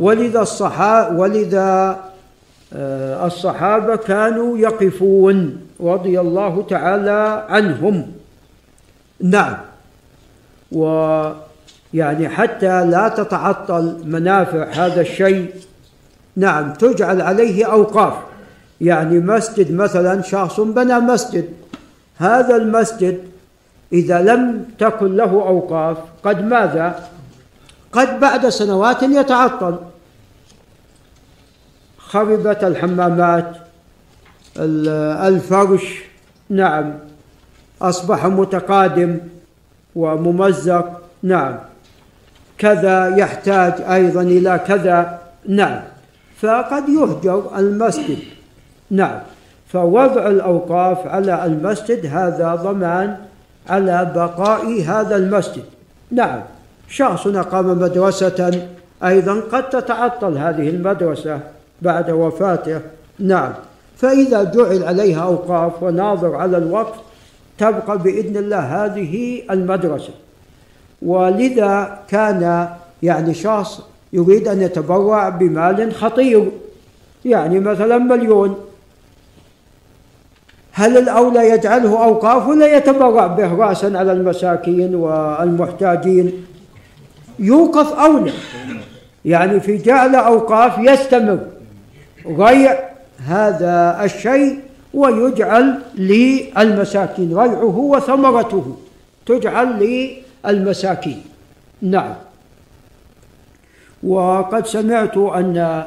ولذا 0.00 0.40
الصحابه 0.40 1.18
ولذا 1.18 2.00
آه، 2.72 3.26
الصحابة 3.26 3.96
كانوا 3.96 4.58
يقفون 4.58 5.60
رضي 5.80 6.20
الله 6.20 6.66
تعالى 6.70 7.46
عنهم. 7.48 8.12
نعم. 9.20 9.56
ويعني 10.72 12.28
حتى 12.28 12.84
لا 12.84 13.08
تتعطل 13.08 14.02
منافع 14.04 14.64
هذا 14.64 15.00
الشيء. 15.00 15.54
نعم 16.36 16.72
تجعل 16.72 17.20
عليه 17.20 17.64
أوقاف. 17.64 18.14
يعني 18.80 19.18
مسجد 19.18 19.72
مثلا 19.72 20.22
شخص 20.22 20.60
بنى 20.60 21.00
مسجد. 21.00 21.48
هذا 22.16 22.56
المسجد 22.56 23.18
إذا 23.92 24.22
لم 24.22 24.64
تكن 24.78 25.16
له 25.16 25.30
أوقاف 25.32 25.98
قد 26.24 26.44
ماذا؟ 26.44 27.08
قد 27.92 28.20
بعد 28.20 28.48
سنوات 28.48 29.02
يتعطل. 29.02 29.76
خربت 31.98 32.64
الحمامات 32.64 33.52
الفرش. 34.56 36.02
نعم. 36.50 36.94
أصبح 37.82 38.26
متقادم 38.26 39.18
وممزق. 39.96 41.00
نعم. 41.22 41.54
كذا 42.58 43.16
يحتاج 43.16 43.72
أيضا 43.80 44.22
إلى 44.22 44.60
كذا. 44.66 45.18
نعم. 45.48 45.80
فقد 46.40 46.88
يهجر 46.88 47.50
المسجد. 47.58 48.18
نعم. 48.90 49.20
فوضع 49.68 50.26
الأوقاف 50.26 51.06
على 51.06 51.44
المسجد 51.44 52.06
هذا 52.06 52.54
ضمان 52.54 53.16
على 53.68 54.12
بقاء 54.14 54.82
هذا 54.82 55.16
المسجد. 55.16 55.64
نعم. 56.10 56.40
شخص 56.88 57.26
أقام 57.26 57.66
مدرسة 57.66 58.68
أيضا 59.04 59.40
قد 59.52 59.70
تتعطل 59.70 60.38
هذه 60.38 60.68
المدرسة 60.68 61.40
بعد 61.82 62.10
وفاته. 62.10 62.80
نعم. 63.18 63.52
فإذا 63.96 64.44
جعل 64.44 64.84
عليها 64.84 65.22
أوقاف 65.22 65.82
وناظر 65.82 66.36
على 66.36 66.56
الوقف 66.56 66.96
تبقى 67.58 67.98
بإذن 67.98 68.36
الله 68.36 68.84
هذه 68.84 69.42
المدرسة. 69.50 70.12
ولذا 71.02 71.98
كان 72.08 72.68
يعني 73.02 73.34
شخص 73.34 73.80
يريد 74.12 74.48
أن 74.48 74.62
يتبرع 74.62 75.28
بمال 75.28 75.94
خطير. 75.94 76.50
يعني 77.24 77.60
مثلا 77.60 77.98
مليون. 77.98 78.56
هل 80.72 80.98
الأولى 80.98 81.50
يجعله 81.50 82.04
أوقاف 82.04 82.48
ولا 82.48 82.76
يتبرع 82.76 83.26
به 83.26 83.54
رأسا 83.54 83.86
على 83.86 84.12
المساكين 84.12 84.94
والمحتاجين؟ 84.94 86.46
يوقف 87.38 87.92
أولى. 87.92 88.32
يعني 89.24 89.60
في 89.60 89.76
جعل 89.76 90.14
أوقاف 90.14 90.78
يستمر. 90.78 91.38
ريع 92.26 92.78
هذا 93.26 94.00
الشيء 94.04 94.63
ويجعل 94.94 95.78
للمساكين 95.94 97.38
ريعه 97.38 97.76
وثمرته. 97.78 98.76
تجعل 99.26 99.68
للمساكين 100.44 101.22
نعم. 101.82 102.14
وقد 104.02 104.66
سمعت 104.66 105.16
أن 105.16 105.84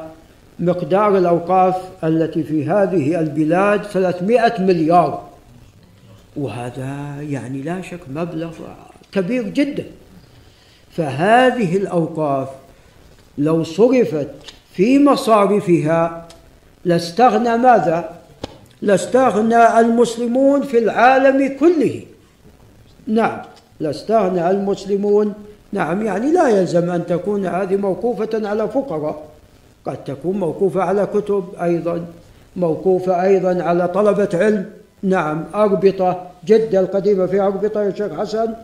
مقدار 0.60 1.18
الأوقاف 1.18 1.76
التي 2.04 2.42
في 2.42 2.66
هذه 2.66 3.20
البلاد 3.20 3.82
300 3.82 4.52
مليار. 4.58 5.28
وهذا 6.36 7.22
يعني 7.22 7.62
لا 7.62 7.82
شك 7.82 8.00
مبلغ 8.08 8.52
كبير 9.12 9.42
جدا. 9.48 9.84
فهذه 10.90 11.76
الأوقاف 11.76 12.48
لو 13.38 13.64
صرفت 13.64 14.28
في 14.72 14.98
مصارفها 14.98 16.28
لاستغنى 16.84 17.56
ماذا؟ 17.56 18.17
لاستغنى 18.82 19.80
المسلمون 19.80 20.62
في 20.62 20.78
العالم 20.78 21.56
كله. 21.60 22.02
نعم 23.06 23.38
لاستغنى 23.80 24.50
المسلمون. 24.50 25.34
نعم 25.72 26.06
يعني 26.06 26.32
لا 26.32 26.48
يلزم 26.48 26.90
أن 26.90 27.06
تكون 27.06 27.46
هذه 27.46 27.76
موقوفة 27.76 28.48
على 28.48 28.68
فقراء. 28.68 29.28
قد 29.86 30.04
تكون 30.04 30.38
موقوفة 30.38 30.82
على 30.82 31.06
كتب 31.06 31.44
أيضا 31.62 32.06
موقوفة 32.56 33.22
أيضا 33.22 33.62
على 33.62 33.88
طلبة 33.88 34.28
علم. 34.34 34.70
نعم 35.02 35.44
أربطة 35.54 36.26
جدة 36.46 36.80
القديمة 36.80 37.26
فيها 37.26 37.46
أربطة 37.46 37.82
يا 37.82 37.90
شيخ 37.90 38.20
حسن؟ 38.20 38.54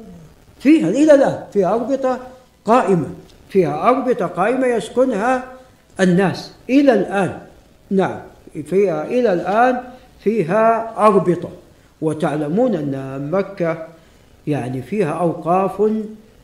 فيها 0.61 0.89
إلى 0.89 1.15
الآن 1.15 1.39
فيها 1.53 1.75
أربطة 1.75 2.19
قائمة. 2.65 3.07
فيها 3.49 3.89
أربطة 3.89 4.27
قائمة 4.27 4.67
يسكنها 4.67 5.45
الناس. 6.01 6.53
إلى 6.71 6.93
الآن 6.95 7.39
نعم 7.91 8.21
فيها 8.67 9.05
إلى 9.05 9.33
الآن 9.33 9.81
فيها 10.25 10.95
أربطة 10.99 11.49
وتعلمون 12.01 12.75
أن 12.75 13.29
مكة 13.33 13.87
يعني 14.47 14.83
فيها 14.83 15.11
أوقاف 15.11 15.91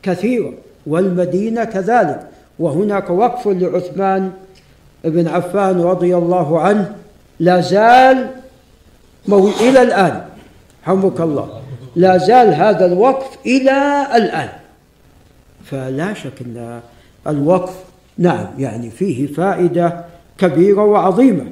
كثيرة 0.02 0.52
والمدينة 0.86 1.64
كذلك. 1.64 2.26
وهناك 2.58 3.10
وقف 3.10 3.48
لعثمان 3.48 4.32
بن 5.04 5.28
عفان 5.28 5.80
رضي 5.80 6.16
الله 6.16 6.60
عنه 6.60 6.96
لا 7.40 7.60
زال 7.60 8.30
إلى 9.60 9.82
الآن. 9.82 10.24
حمك 10.82 11.20
الله. 11.20 11.60
لا 11.96 12.18
زال 12.18 12.54
هذا 12.54 12.86
الوقف 12.86 13.38
إلى 13.46 14.06
الآن. 14.14 14.48
فلا 15.64 16.14
شك 16.14 16.40
أن 16.40 16.80
الوقف 17.26 17.74
نعم 18.18 18.46
يعني 18.58 18.90
فيه 18.90 19.26
فائدة 19.26 20.04
كبيرة 20.38 20.84
وعظيمة. 20.84 21.46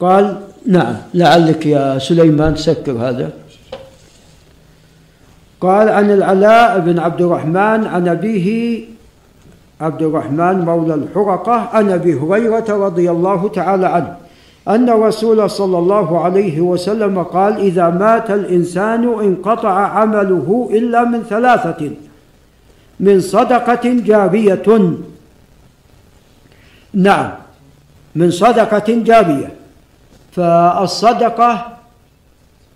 قال 0.00 0.40
نعم. 0.66 0.96
لعلك 1.14 1.66
يا 1.66 1.98
سليمان 1.98 2.56
سكر 2.56 2.92
هذا. 2.92 3.30
قال 5.60 5.88
عن 5.88 6.10
العلاء 6.10 6.80
بن 6.80 6.98
عبد 6.98 7.20
الرحمن 7.20 7.86
عن 7.86 8.08
أبيه 8.08 8.80
عبد 9.80 10.02
الرحمن 10.02 10.64
مولى 10.64 10.94
الحرقة 10.94 11.52
عن 11.52 11.90
أبي 11.90 12.14
هريرة 12.14 12.68
رضي 12.68 13.10
الله 13.10 13.48
تعالى 13.48 13.86
عنه 13.86 14.16
أن 14.68 14.88
الرسول 14.88 15.50
صلى 15.50 15.78
الله 15.78 16.24
عليه 16.24 16.60
وسلم 16.60 17.22
قال 17.22 17.56
إذا 17.56 17.88
مات 17.90 18.30
الإنسان 18.30 19.04
انقطع 19.04 19.86
عمله 19.86 20.70
إلا 20.72 21.04
من 21.04 21.22
ثلاثة 21.22 21.90
من 23.00 23.20
صدقة 23.20 23.84
جارية. 23.84 24.92
نعم 26.94 27.30
من 28.14 28.30
صدقة 28.30 28.88
جارية. 28.88 29.61
فالصدقة 30.32 31.66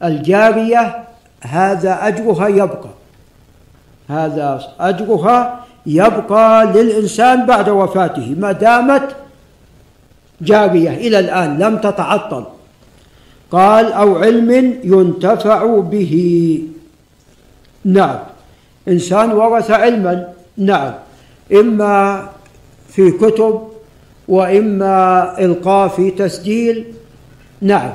الجارية 0.05 1.05
هذا 1.41 2.09
أجرها 2.09 2.49
يبقى. 2.49 2.91
هذا 4.09 4.61
أجرها 4.81 5.65
يبقى 5.87 6.67
للإنسان 6.67 7.47
بعد 7.47 7.69
وفاته 7.69 8.35
ما 8.39 8.53
دامت 8.53 9.17
جارية 10.41 10.91
إلى 10.91 11.19
الآن 11.19 11.59
لم 11.59 11.77
تتعطل. 11.77 12.45
قال 13.51 13.93
أو 13.93 14.17
علم 14.19 14.51
ينتفع 14.85 15.81
به. 15.81 16.15
نعم. 17.85 18.19
إنسان 18.89 19.33
ورث 19.33 19.71
علما 19.71 20.29
نعم. 20.57 20.93
إما 21.53 22.29
في 22.89 23.11
كتب 23.11 23.69
وإما 24.29 25.35
إلقاء 25.39 25.89
في 25.89 26.11
تسجيل 26.11 26.85
نعم. 27.61 27.91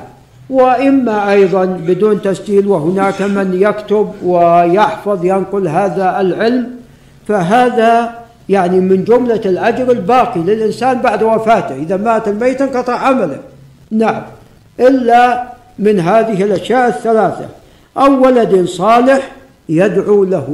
وإما 0.50 1.32
أيضا 1.32 1.64
بدون 1.64 2.22
تسجيل 2.22 2.66
وهناك 2.66 3.22
من 3.22 3.58
يكتب 3.62 4.12
ويحفظ 4.24 5.24
ينقل 5.24 5.68
هذا 5.68 6.20
العلم. 6.20 6.70
فهذا 7.28 8.14
يعني 8.48 8.80
من 8.80 9.04
جملة 9.04 9.40
الأجر 9.46 9.90
الباقي 9.90 10.40
للإنسان 10.40 11.00
بعد 11.00 11.22
وفاته. 11.22 11.74
إذا 11.74 11.96
مات 11.96 12.28
الميت 12.28 12.62
انقطع 12.62 12.94
عمله. 12.94 13.38
نعم. 13.90 14.22
إلا 14.80 15.44
من 15.78 16.00
هذه 16.00 16.42
الأشياء 16.42 16.88
الثلاثة. 16.88 17.46
أو 17.96 18.24
ولد 18.24 18.64
صالح 18.64 19.32
يدعو 19.68 20.24
له. 20.24 20.48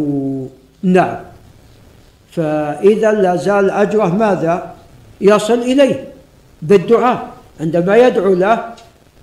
نعم. 0.83 1.16
فإذا 2.33 3.12
لا 3.12 3.37
زال 3.37 3.71
أجره 3.71 4.07
ماذا؟ 4.07 4.73
يصل 5.21 5.59
إليه 5.59 6.05
بالدعاء. 6.62 7.27
عندما 7.61 7.97
يدعو 7.97 8.35
له 8.35 8.59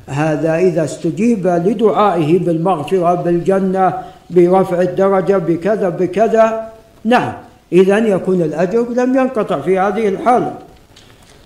هذا 0.08 0.56
إذا 0.56 0.84
استجيب 0.84 1.48
لدعائه 1.48 2.40
بالمغفرة 2.40 3.14
بالجنة 3.14 3.94
برفع 4.30 4.82
الدرجة 4.82 5.38
بكذا 5.38 5.90
بكذا 5.90 6.70
نعم. 7.04 7.34
إذا 7.72 7.98
يكون 7.98 8.42
الأجر 8.42 8.86
لم 8.90 9.18
ينقطع 9.18 9.60
في 9.60 9.80
هذه 9.80 10.08
الحالة. 10.08 10.54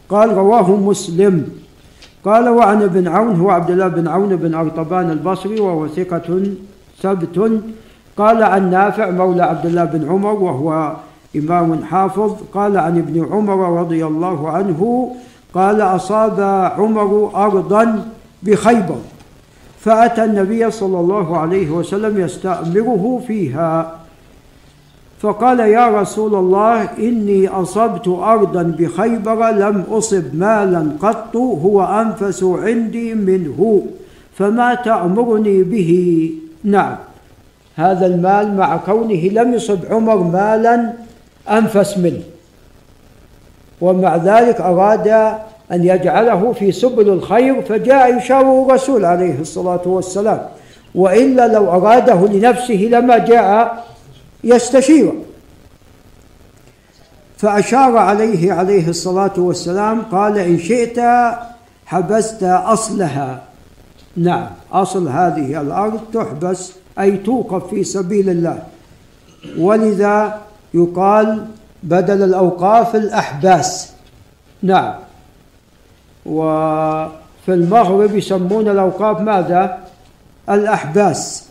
قال 0.10 0.34
رواه 0.38 0.76
مسلم. 0.76 1.50
قال 2.26 2.50
وعن 2.50 2.82
ابن 2.82 3.08
عون 3.08 3.36
هو 3.36 3.50
عبد 3.50 3.70
الله 3.70 3.88
بن 3.88 4.08
عون 4.08 4.36
بن 4.36 4.54
أرطبان 4.54 5.12
البصري 5.12 5.60
وهو 5.60 5.88
ثقة 5.88 6.44
ثبت. 7.02 7.62
قال 8.18 8.44
عن 8.44 8.70
نافع 8.70 9.10
مولى 9.10 9.44
عبد 9.44 9.66
الله 9.66 9.86
بن 9.86 10.10
عمر 10.10 10.34
وهو 10.34 10.94
إمام 11.36 11.84
حافظ. 11.84 12.36
قال 12.54 12.78
عن 12.78 12.98
ابن 12.98 13.28
عمر 13.32 13.80
رضي 13.80 14.06
الله 14.06 14.50
عنه 14.50 15.12
قال 15.54 15.82
أصاب 15.82 16.40
عمر 16.78 17.32
أرضا 17.36 18.06
بخيبر. 18.44 18.98
فأتى 19.80 20.24
النبي 20.24 20.72
صلى 20.72 21.00
الله 21.00 21.38
عليه 21.38 21.70
وسلم 21.70 22.20
يستأمره 22.20 23.22
فيها. 23.28 23.96
فقال 25.20 25.60
يا 25.60 26.02
رسول 26.02 26.36
الله 26.36 26.84
إني 26.84 27.48
أصبت 27.48 28.08
أرضا 28.08 28.64
بخيبر 28.64 29.50
لم 29.50 29.84
أصب 29.92 30.36
مالا 30.36 30.92
قط 31.00 31.36
هو 31.36 31.84
أنفس 31.84 32.44
عندي 32.44 33.14
منه 33.14 33.86
فما 34.38 34.76
تأمرني 34.76 35.64
به؟ 35.64 36.32
نعم 36.64 36.96
هذا 37.76 38.06
المال 38.06 38.58
مع 38.58 38.78
كونه 38.78 39.30
لم 39.32 39.54
يصب 39.54 39.80
عمر 39.90 40.16
مالا 40.16 40.94
أنفس 41.50 41.98
منه. 41.98 42.24
ومع 43.82 44.16
ذلك 44.16 44.62
أراد 44.62 45.36
أن 45.72 45.84
يجعله 45.84 46.54
في 46.54 46.72
سبل 46.72 47.10
الخير 47.10 47.62
فجاء 47.62 48.18
يشاور 48.18 48.66
الرسول 48.66 49.06
عليه 49.06 49.40
الصلاة 49.40 49.82
والسلام 49.86 50.42
وإلا 50.96 51.48
لو 51.48 51.72
أراده 51.72 52.28
لنفسه 52.28 52.90
لما 52.92 53.18
جاء 53.18 53.86
يستشير. 54.44 55.14
فأشار 57.38 57.98
عليه 57.98 58.54
عليه 58.54 58.88
الصلاة 58.88 59.34
والسلام 59.38 60.02
قال 60.02 60.38
إن 60.38 60.60
شئت 60.60 61.00
حبست 61.86 62.44
أصلها. 62.44 63.42
نعم 64.18 64.48
أصل 64.72 65.08
هذه 65.08 65.62
الأرض 65.62 66.00
تحبس 66.14 66.72
أي 67.00 67.18
توقف 67.18 67.70
في 67.70 67.84
سبيل 67.84 68.30
الله. 68.30 68.64
ولذا 69.58 70.38
يقال 70.74 71.46
بدل 71.84 72.24
الأوقاف 72.24 72.96
الأحباس. 72.96 73.92
نعم. 74.64 74.94
وفي 76.26 77.50
المغرب 77.50 78.16
يسمون 78.16 78.68
الأوقاف 78.68 79.22
ماذا؟ 79.22 79.78
الأحباس. 80.50 81.46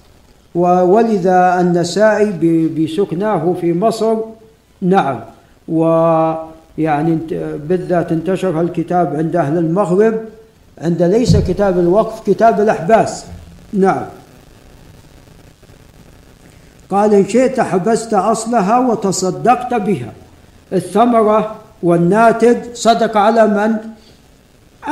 وولذا 0.55 1.61
النسائي 1.61 2.31
بسكناه 2.69 3.55
في 3.61 3.73
مصر. 3.73 4.17
نعم. 4.83 5.21
ويعني 5.69 7.19
بالذات 7.69 8.13
انتشر 8.13 8.61
الكتاب 8.61 9.17
عند 9.17 9.37
أهل 9.37 9.59
المغرب. 9.59 10.15
عند 10.83 11.03
ليس 11.03 11.37
كتاب 11.37 11.79
الوقف 11.79 12.27
كتاب 12.27 12.61
الأحباس. 12.61 13.25
نعم. 13.73 14.03
قال 16.91 17.15
إن 17.15 17.29
شئت 17.29 17.61
حبست 17.61 18.15
أصلها 18.15 18.79
وتصدقت 18.79 19.75
بها. 19.75 20.13
الثمرة 20.73 21.55
والناتج 21.83 22.57
صدق 22.75 23.17
على 23.17 23.47
من؟ 23.47 23.77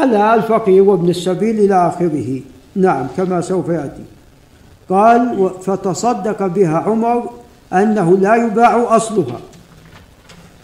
على 0.05 0.35
الفقير 0.35 0.83
وابن 0.83 1.09
السبيل 1.09 1.59
إلى 1.59 1.89
آخره. 1.89 2.41
نعم 2.77 3.07
كما 3.17 3.41
سوف 3.41 3.69
يأتي. 3.69 4.05
قال 4.89 5.51
فتصدق 5.63 6.47
بها 6.47 6.79
عمر 6.79 7.31
أنه 7.73 8.17
لا 8.17 8.37
يباع 8.37 8.97
أصلها 8.97 9.41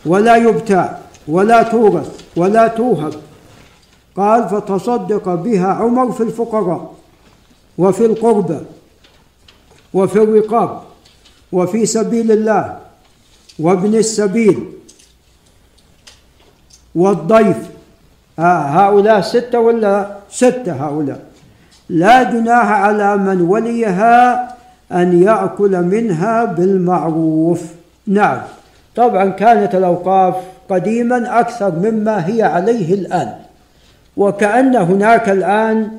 ولا 0.06 0.36
يبتاع 0.36 0.98
ولا 1.28 1.62
تورث 1.62 2.20
ولا 2.36 2.68
توهب 2.68 3.14
قال 4.16 4.48
فتصدق 4.48 5.34
بها 5.34 5.66
عمر 5.66 6.12
في 6.12 6.22
الفقراء 6.22 6.94
وفي 7.78 8.06
القربى 8.06 8.58
وفي 9.94 10.16
الرقاب 10.22 10.82
وفي 11.52 11.86
سبيل 11.86 12.32
الله 12.32 12.78
وابن 13.58 13.94
السبيل 13.94 14.72
والضيف 16.94 17.56
هؤلاء 18.38 19.20
ستة 19.20 19.58
ولا 19.58 20.06
ستة 20.30 20.72
هؤلاء؟ 20.72 21.18
لا 21.88 22.22
جناح 22.22 22.70
على 22.70 23.16
من 23.16 23.40
وليها 23.40 24.48
أن 24.92 25.22
يأكل 25.22 25.82
منها 25.82 26.44
بالمعروف. 26.44 27.62
نعم. 28.06 28.38
طبعا 28.96 29.28
كانت 29.28 29.74
الأوقاف 29.74 30.34
قديما 30.70 31.40
أكثر 31.40 31.70
مما 31.70 32.28
هي 32.28 32.42
عليه 32.42 32.94
الآن. 32.94 33.32
وكأن 34.16 34.76
هناك 34.76 35.28
الآن 35.28 35.90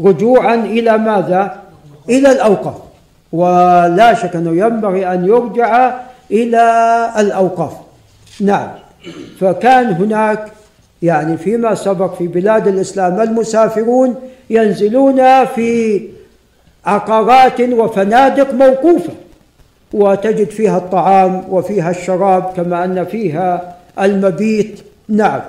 رجوعا 0.00 0.54
إلى 0.54 0.98
ماذا؟ 0.98 1.56
إلى 2.08 2.32
الأوقاف. 2.32 2.74
ولا 3.32 4.14
شك 4.14 4.36
أنه 4.36 4.66
ينبغي 4.66 5.12
أن 5.14 5.26
يرجع 5.26 5.94
إلى 6.30 6.64
الأوقاف. 7.18 7.72
نعم. 8.40 8.68
فكان 9.40 9.86
هناك 9.86 10.52
يعني 11.02 11.36
فيما 11.36 11.74
سبق 11.74 12.14
في 12.14 12.26
بلاد 12.26 12.68
الإسلام 12.68 13.20
المسافرون 13.20 14.14
ينزلون 14.50 15.44
في 15.44 16.00
عقارات 16.86 17.60
وفنادق 17.60 18.54
موقوفة 18.54 19.12
وتجد 19.92 20.50
فيها 20.50 20.76
الطعام 20.78 21.44
وفيها 21.50 21.90
الشراب 21.90 22.52
كما 22.56 22.84
أن 22.84 23.04
فيها 23.04 23.76
المبيت. 24.00 24.80
نعم 25.08 25.40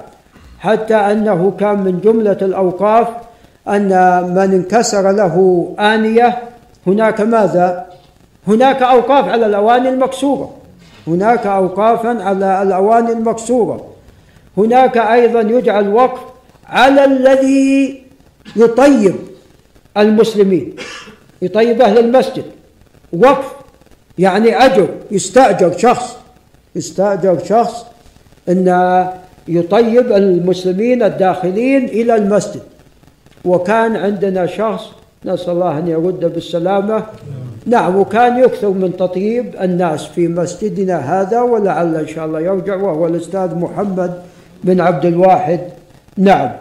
حتى 0.59 0.95
أنه 0.95 1.53
كان 1.59 1.79
من 1.79 1.99
جملة 2.03 2.37
الأوقاف 2.41 3.07
أن 3.67 3.89
من 4.35 4.53
انكسر 4.53 5.11
له 5.11 5.67
آنية 5.79 6.37
هناك 6.87 7.21
ماذا؟ 7.21 7.85
هناك 8.47 8.81
أوقاف 8.81 9.27
على 9.29 9.45
الأواني 9.45 9.89
المكسورة. 9.89 10.49
هناك 11.07 11.47
أوقافا 11.47 12.23
على 12.23 12.61
الأواني 12.61 13.11
المكسورة. 13.11 13.88
هناك 14.59 14.97
أيضا 14.97 15.41
يجعل 15.41 15.93
وقف 15.93 16.19
على 16.67 17.05
الذي 17.05 18.03
يطيب 18.55 19.15
المسلمين 19.97 20.75
يطيب 21.41 21.81
أهل 21.81 21.97
المسجد. 21.97 22.43
وقف 23.13 23.45
يعني 24.17 24.65
أجر 24.65 24.87
يستأجر 25.11 25.77
شخص. 25.77 26.17
يستأجر 26.75 27.39
شخص 27.45 27.85
أن 28.49 28.67
يطيب 29.47 30.11
المسلمين 30.11 31.03
الداخلين 31.03 31.85
إلى 31.85 32.15
المسجد. 32.15 32.61
وكان 33.45 33.95
عندنا 33.95 34.45
شخص 34.45 34.85
نسأل 35.25 35.49
الله 35.49 35.77
أن 35.77 35.87
يرد 35.87 36.33
بالسلامة. 36.33 37.03
نعم 37.65 37.95
وكان 37.95 38.39
يكثر 38.39 38.69
من 38.69 38.97
تطيب 38.97 39.55
الناس 39.61 40.05
في 40.05 40.27
مسجدنا 40.27 41.21
هذا 41.21 41.41
ولعل 41.41 41.95
إن 41.95 42.07
شاء 42.07 42.25
الله 42.25 42.39
يرجع 42.39 42.75
وهو 42.75 43.07
الأستاذ 43.07 43.55
محمد 43.55 44.21
بن 44.63 44.81
عبد 44.81 45.05
الواحد. 45.05 45.59
نعم. 46.17 46.51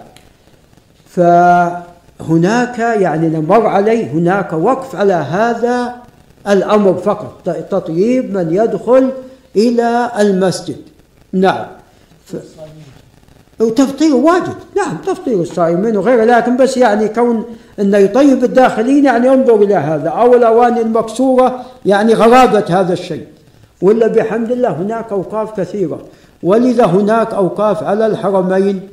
فهناك 1.08 2.78
يعني 2.78 3.28
نمر 3.28 3.66
عليه 3.66 4.10
هناك 4.10 4.52
وقف 4.52 4.96
على 4.96 5.12
هذا 5.12 5.94
الأمر 6.48 6.94
فقط 6.94 7.50
تطييب 7.70 8.36
من 8.36 8.54
يدخل 8.54 9.10
إلى 9.56 10.10
المسجد. 10.18 10.76
نعم. 11.32 11.66
ف... 12.26 12.36
وتفطير 13.60 14.14
واجد. 14.14 14.54
نعم 14.76 14.96
تفطير 15.06 15.40
الصائمين 15.40 15.96
وغيره 15.96 16.24
لكن 16.24 16.56
بس 16.56 16.76
يعني 16.76 17.08
كون 17.08 17.44
إنه 17.80 17.98
يطيب 17.98 18.44
الداخلين 18.44 19.04
يعني 19.04 19.28
انظر 19.28 19.62
إلى 19.62 19.74
هذا. 19.74 20.08
أو 20.08 20.34
الاواني 20.34 20.80
المكسورة 20.80 21.64
يعني 21.86 22.14
غرابة 22.14 22.80
هذا 22.80 22.92
الشيء. 22.92 23.26
ولا 23.82 24.06
بحمد 24.06 24.50
الله 24.50 24.68
هناك 24.68 25.12
أوقاف 25.12 25.60
كثيرة. 25.60 26.00
ولذا 26.42 26.86
هناك 26.86 27.34
أوقاف 27.34 27.82
على 27.82 28.06
الحرمين 28.06 28.88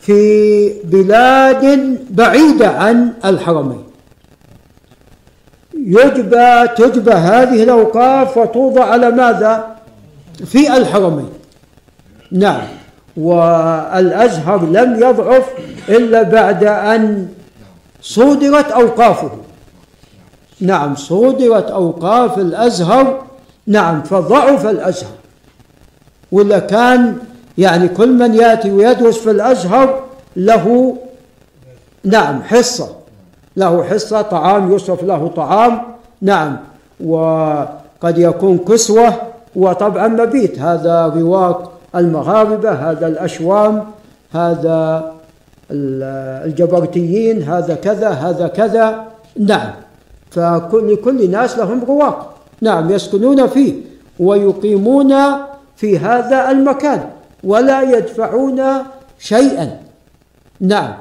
في 0.00 0.72
بلاد 0.84 1.96
بعيدة 2.10 2.68
عن 2.68 3.12
الحرمين. 3.24 3.84
يجبى 5.74 6.68
تجبى 6.76 7.12
هذه 7.12 7.62
الأوقاف 7.62 8.36
وتوضع 8.36 8.84
على 8.84 9.10
ماذا؟ 9.10 9.76
في 10.46 10.76
الحرمين. 10.76 11.28
نعم. 12.32 12.66
والأزهر 13.16 14.66
لم 14.66 14.94
يضعف 14.94 15.44
إلا 15.88 16.22
بعد 16.22 16.64
أن 16.64 17.28
صودرت 18.02 18.70
أوقافه. 18.70 19.30
نعم 20.60 20.96
صودرت 20.96 21.70
أوقاف 21.70 22.38
الأزهر. 22.38 23.24
نعم 23.66 24.02
فضعف 24.02 24.66
الأزهر. 24.66 25.21
ولا 26.32 26.58
كان 26.58 27.16
يعني 27.58 27.88
كل 27.88 28.12
من 28.12 28.34
يأتي 28.34 28.70
ويدرس 28.70 29.18
في 29.18 29.30
الأزهر 29.30 30.04
له 30.36 30.96
نعم 32.04 32.42
حصة. 32.42 32.88
له 33.56 33.82
حصة 33.82 34.22
طعام 34.22 34.72
يصرف 34.72 35.02
له 35.02 35.28
طعام 35.36 35.82
نعم. 36.22 36.56
وقد 37.04 38.18
يكون 38.18 38.58
كسوة 38.58 39.14
وطبعا 39.56 40.08
مبيت. 40.08 40.58
هذا 40.58 41.06
رواق 41.16 41.72
المغاربة 41.96 42.70
هذا 42.70 43.06
الأشوام 43.06 43.84
هذا 44.32 45.12
الجبرتيين 45.70 47.42
هذا 47.42 47.74
كذا 47.74 48.08
هذا 48.08 48.48
كذا. 48.48 49.04
نعم. 49.38 49.70
فكل 50.30 50.96
كل 50.96 51.30
ناس 51.30 51.58
لهم 51.58 51.84
رواق. 51.88 52.34
نعم 52.60 52.90
يسكنون 52.90 53.46
فيه 53.46 53.74
ويقيمون 54.20 55.14
في 55.82 55.98
هذا 55.98 56.50
المكان 56.50 57.10
ولا 57.44 57.82
يدفعون 57.82 58.62
شيئا. 59.18 59.80
نعم. 60.60 60.94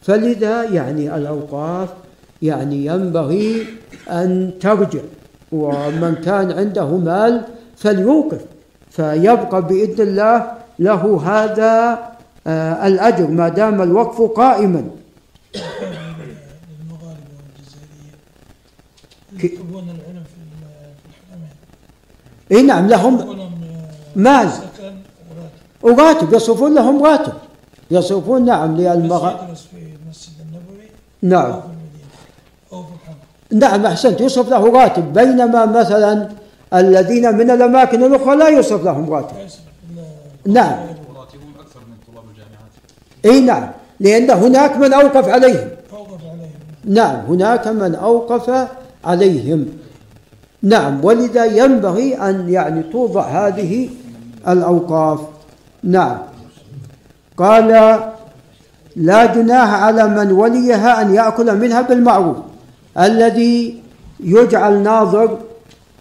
فلذا 0.00 0.62
يعني 0.62 1.16
الأوقاف 1.16 1.88
يعني 2.42 2.86
ينبغي 2.86 3.66
أن 4.10 4.52
ترجع 4.60 5.00
ومن 5.52 6.14
كان 6.24 6.52
عنده 6.52 6.96
مال 6.96 7.44
فليوقف. 7.76 8.40
فيبقى 8.90 9.66
بإذن 9.66 10.08
الله 10.08 10.52
له 10.78 11.02
هذا 11.26 11.98
آه 12.46 12.86
الأجر 12.86 13.26
ما 13.26 13.48
دام 13.48 13.82
الوقف 13.82 14.22
قائما. 14.22 14.90
للمغاربة 16.78 17.34
والجزائريين 17.38 18.18
يطلبون 19.34 19.84
العلم 19.84 20.24
في 20.30 20.38
الحرمين 21.10 21.54
إي 22.52 22.62
نعم 22.62 22.86
لهم 22.86 23.38
مال 24.18 24.50
وراتب 25.82 26.34
يصرفون 26.34 26.74
لهم 26.74 27.02
راتب 27.02 27.32
يصرفون 27.90 28.44
نعم 28.44 28.76
للمغاربة 28.76 29.54
في 29.54 29.76
المسجد 30.04 30.32
النبوي. 30.40 30.88
نعم. 31.22 31.60
نعم 33.52 33.86
أحسنت. 33.86 34.20
يصرف 34.20 34.48
له 34.48 34.72
راتب 34.72 35.12
بينما 35.12 35.66
مثلا 35.66 36.28
الذين 36.74 37.34
من 37.34 37.50
الأماكن 37.50 38.04
الأخرى 38.04 38.36
لا 38.36 38.48
يصرف 38.48 38.84
لهم 38.84 39.10
راتب 39.10 39.36
نعم. 40.46 40.78
وراتبهم 40.78 41.52
أكثر 41.60 41.80
من 41.80 41.96
طلاب 42.06 42.24
الجامعات. 42.30 42.72
إي 43.24 43.40
نعم. 43.40 43.70
لأن 44.00 44.30
هناك 44.30 44.76
من 44.76 44.92
أوقف 44.92 45.28
عليهم. 45.28 45.68
أوقف 45.92 46.20
عليهم. 46.30 46.50
نعم 46.84 47.20
هناك 47.28 47.66
من 47.68 47.94
أوقف 47.94 48.68
عليهم. 49.04 49.66
نعم 50.62 51.04
ولذا 51.04 51.44
ينبغي 51.44 52.14
أن 52.14 52.48
يعني 52.48 52.82
توضع 52.82 53.22
هذه 53.22 53.88
الأوقاف. 54.48 55.20
نعم. 55.82 56.18
قال 57.36 57.68
لا 58.96 59.26
جناح 59.26 59.74
على 59.82 60.08
من 60.08 60.32
وليها 60.32 61.02
أن 61.02 61.14
يأكل 61.14 61.58
منها 61.58 61.80
بالمعروف. 61.82 62.36
الذي 62.98 63.82
يجعل 64.20 64.82
ناظر 64.82 65.38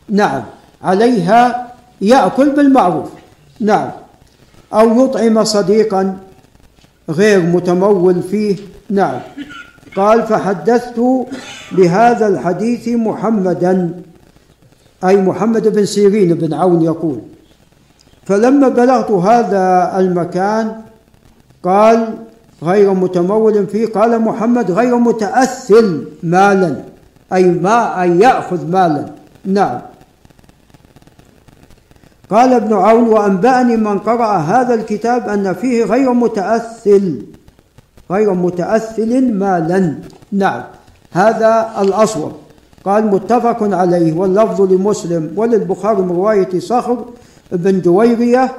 نعم 0.09 0.43
عليها 0.83 1.67
يأكل 2.01 2.49
بالمعروف. 2.49 3.09
نعم. 3.59 3.91
أو 4.73 5.05
يطعم 5.05 5.43
صديقا 5.43 6.17
غير 7.09 7.41
متمول 7.41 8.21
فيه. 8.23 8.55
نعم. 8.89 9.19
قال 9.95 10.23
فحدثت 10.23 10.99
بهذا 11.71 12.27
الحديث 12.27 12.87
محمدا 12.87 14.01
أي 15.03 15.15
محمد 15.17 15.67
بن 15.67 15.85
سيرين 15.85 16.33
بن 16.33 16.53
عون 16.53 16.81
يقول. 16.81 17.19
فلما 18.27 18.67
بلغت 18.67 19.11
هذا 19.11 19.93
المكان 19.99 20.75
قال 21.63 22.13
غير 22.63 22.93
متمول 22.93 23.67
فيه. 23.67 23.85
قال 23.87 24.21
محمد 24.21 24.71
غير 24.71 24.97
متأثل 24.97 26.05
مالا 26.23 26.75
أي 27.33 27.43
ما 27.43 28.01
أي 28.01 28.19
يأخذ 28.19 28.67
مالا. 28.67 29.05
نعم. 29.45 29.79
قال 32.29 32.53
ابن 32.53 32.73
عون 32.73 33.07
وأنبأني 33.07 33.77
من 33.77 33.99
قرأ 33.99 34.37
هذا 34.37 34.73
الكتاب 34.73 35.29
أن 35.29 35.53
فيه 35.53 35.83
غير 35.83 36.13
متأثل 36.13 37.25
غير 38.11 38.33
متأثل 38.33 39.33
مالا. 39.33 39.95
نعم. 40.31 40.63
هذا 41.11 41.69
الأصوب 41.81 42.31
قال 42.85 43.07
متفق 43.07 43.75
عليه 43.75 44.13
واللفظ 44.13 44.61
لمسلم 44.61 45.31
وللبخاري 45.35 46.01
من 46.01 46.09
رواية 46.09 46.59
صخر 46.59 47.05
بن 47.51 47.81
جويرية 47.81 48.51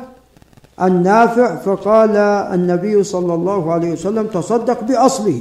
النافع 0.83 1.55
فقال 1.57 2.17
النبي 2.55 3.03
صلى 3.03 3.35
الله 3.35 3.73
عليه 3.73 3.93
وسلم 3.93 4.27
تصدق 4.27 4.85
بأصله. 4.85 5.41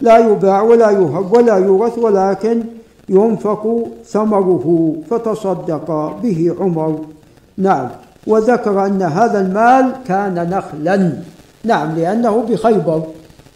لا 0.00 0.18
يباع 0.18 0.62
ولا 0.62 0.90
يهب 0.90 1.32
ولا 1.32 1.56
يورث 1.56 1.98
ولكن 1.98 2.62
ينفق 3.08 3.88
ثمره 4.06 4.96
فتصدق 5.10 6.16
به 6.22 6.56
عمر. 6.60 6.98
نعم. 7.58 7.88
وذكر 8.26 8.86
أن 8.86 9.02
هذا 9.02 9.40
المال 9.40 9.92
كان 10.06 10.50
نخلا. 10.50 11.12
نعم 11.64 11.94
لأنه 11.96 12.44
بخيبر 12.50 13.02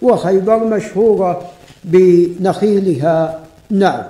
وخيبر 0.03 0.65
مشهورة 0.65 1.41
بنخيلها. 1.85 3.41
نعم. 3.71 4.03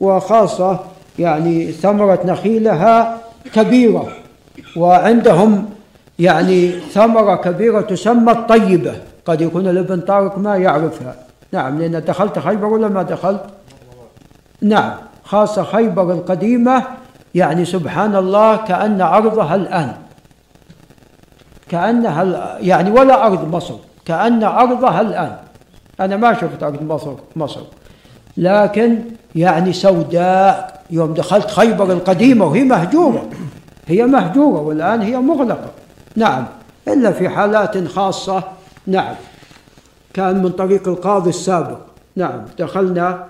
وخاصة 0.00 0.80
يعني 1.18 1.72
ثمرة 1.72 2.18
نخيلها 2.24 3.18
كبيرة. 3.54 4.08
وعندهم 4.76 5.70
يعني 6.18 6.70
ثمرة 6.80 7.36
كبيرة 7.36 7.80
تسمى 7.80 8.32
الطيبة. 8.32 8.94
قد 9.26 9.40
يكون 9.40 9.68
الابن 9.68 10.00
طارق 10.00 10.38
ما 10.38 10.56
يعرفها. 10.56 11.14
نعم 11.52 11.78
لأن 11.78 12.04
دخلت 12.04 12.38
خيبر 12.38 12.66
ولا 12.66 12.88
ما 12.88 13.02
دخلت؟ 13.02 13.44
نعم 14.62 14.94
خاصة 15.24 15.62
خيبر 15.62 16.12
القديمة 16.12 16.82
يعني 17.34 17.64
سبحان 17.64 18.16
الله 18.16 18.56
كأن 18.56 19.00
أرضها 19.00 19.54
الآن. 19.54 19.92
كأنها 21.68 22.58
يعني 22.60 22.90
ولا 22.90 23.26
أرض 23.26 23.54
مصر 23.54 23.74
كأن 24.04 24.44
أرضها 24.44 25.00
الآن. 25.00 25.36
أنا 26.00 26.16
ما 26.16 26.34
شفت 26.34 26.62
أرض 26.62 26.82
مصر 26.82 27.12
مصر. 27.36 27.60
لكن 28.36 28.98
يعني 29.34 29.72
سوداء 29.72 30.82
يوم 30.90 31.14
دخلت 31.14 31.50
خيبر 31.50 31.92
القديمة 31.92 32.44
وهي 32.44 32.64
مهجورة. 32.64 33.28
هي 33.86 34.06
مهجورة 34.06 34.60
والآن 34.60 35.00
هي 35.00 35.16
مغلقة. 35.16 35.70
نعم. 36.16 36.46
إلا 36.88 37.12
في 37.12 37.28
حالات 37.28 37.88
خاصة 37.88 38.44
نعم. 38.86 39.14
كان 40.14 40.42
من 40.42 40.50
طريق 40.50 40.88
القاضي 40.88 41.30
السابق. 41.30 41.78
نعم. 42.16 42.44
دخلنا 42.58 43.26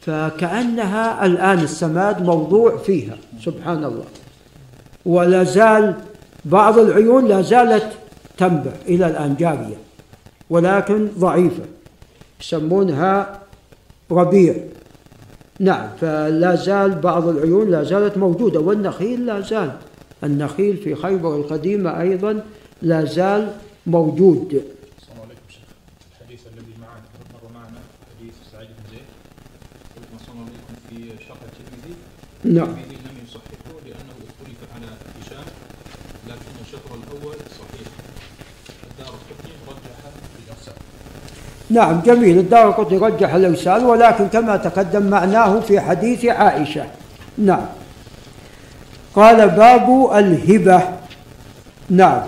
فكأنها 0.00 1.26
الآن 1.26 1.58
السماد 1.58 2.22
موضوع 2.22 2.76
فيها. 2.76 3.16
سبحان 3.44 3.84
الله. 3.84 4.04
ولا 5.06 5.44
زال 5.44 5.94
بعض 6.44 6.78
العيون 6.78 7.28
لا 7.28 7.42
زالت 7.42 7.86
تنبع 8.38 8.72
إلى 8.88 9.06
الآن 9.06 9.36
جارية 9.38 9.76
ولكن 10.50 11.08
ضعيفة. 11.18 11.62
يسمونها 12.40 13.38
ربيع. 14.10 14.54
نعم. 15.60 15.86
فلا 16.00 16.54
زال 16.54 16.94
بعض 16.94 17.28
العيون 17.28 17.70
لا 17.70 17.82
زالت 17.82 18.18
موجودة 18.18 18.60
والنخيل 18.60 19.26
لا 19.26 19.40
زال. 19.40 19.70
النخيل 20.24 20.76
في 20.76 20.94
خيبر 20.94 21.36
القديمة 21.36 22.00
أيضا 22.00 22.42
لا 22.82 23.04
زال 23.04 23.52
موجود. 23.86 24.64
الحديث 26.12 26.40
الذي 26.52 26.74
معنا 26.80 27.02
مر 27.34 27.52
معنا 27.54 27.80
حديث 28.18 28.34
سعيد 28.52 28.68
بن 28.68 28.84
زيد؟ 28.90 29.08
قلت 29.96 30.22
صلى 30.26 30.40
عليكم 30.40 30.74
في 30.88 31.24
شرح 31.24 31.38
الترمذي. 31.48 31.94
نعم. 32.44 32.68
الترمذي 32.68 32.96
لم 33.06 33.16
يصححه 33.24 33.74
لأنه 33.86 34.14
اختلف 34.28 34.58
على 34.74 34.86
هشام 35.20 35.44
لكن 36.28 36.52
الشطر 36.64 36.90
الأول 36.94 37.36
صحيح. 37.36 37.88
الدار 38.90 39.14
القطني 39.14 39.52
رجح 39.68 39.98
الإرسال 40.44 40.74
نعم 41.70 42.00
جميل. 42.00 42.38
الدار 42.38 42.70
قطني 42.70 42.98
رجح 42.98 43.34
الإرسال 43.34 43.84
ولكن 43.84 44.28
كما 44.28 44.56
تقدم 44.56 45.10
معناه 45.10 45.60
في 45.60 45.80
حديث 45.80 46.24
عائشة. 46.24 46.86
نعم. 47.38 47.66
قال 49.16 49.48
باب 49.48 50.10
الهبة. 50.14 50.82
نعم. 51.90 52.22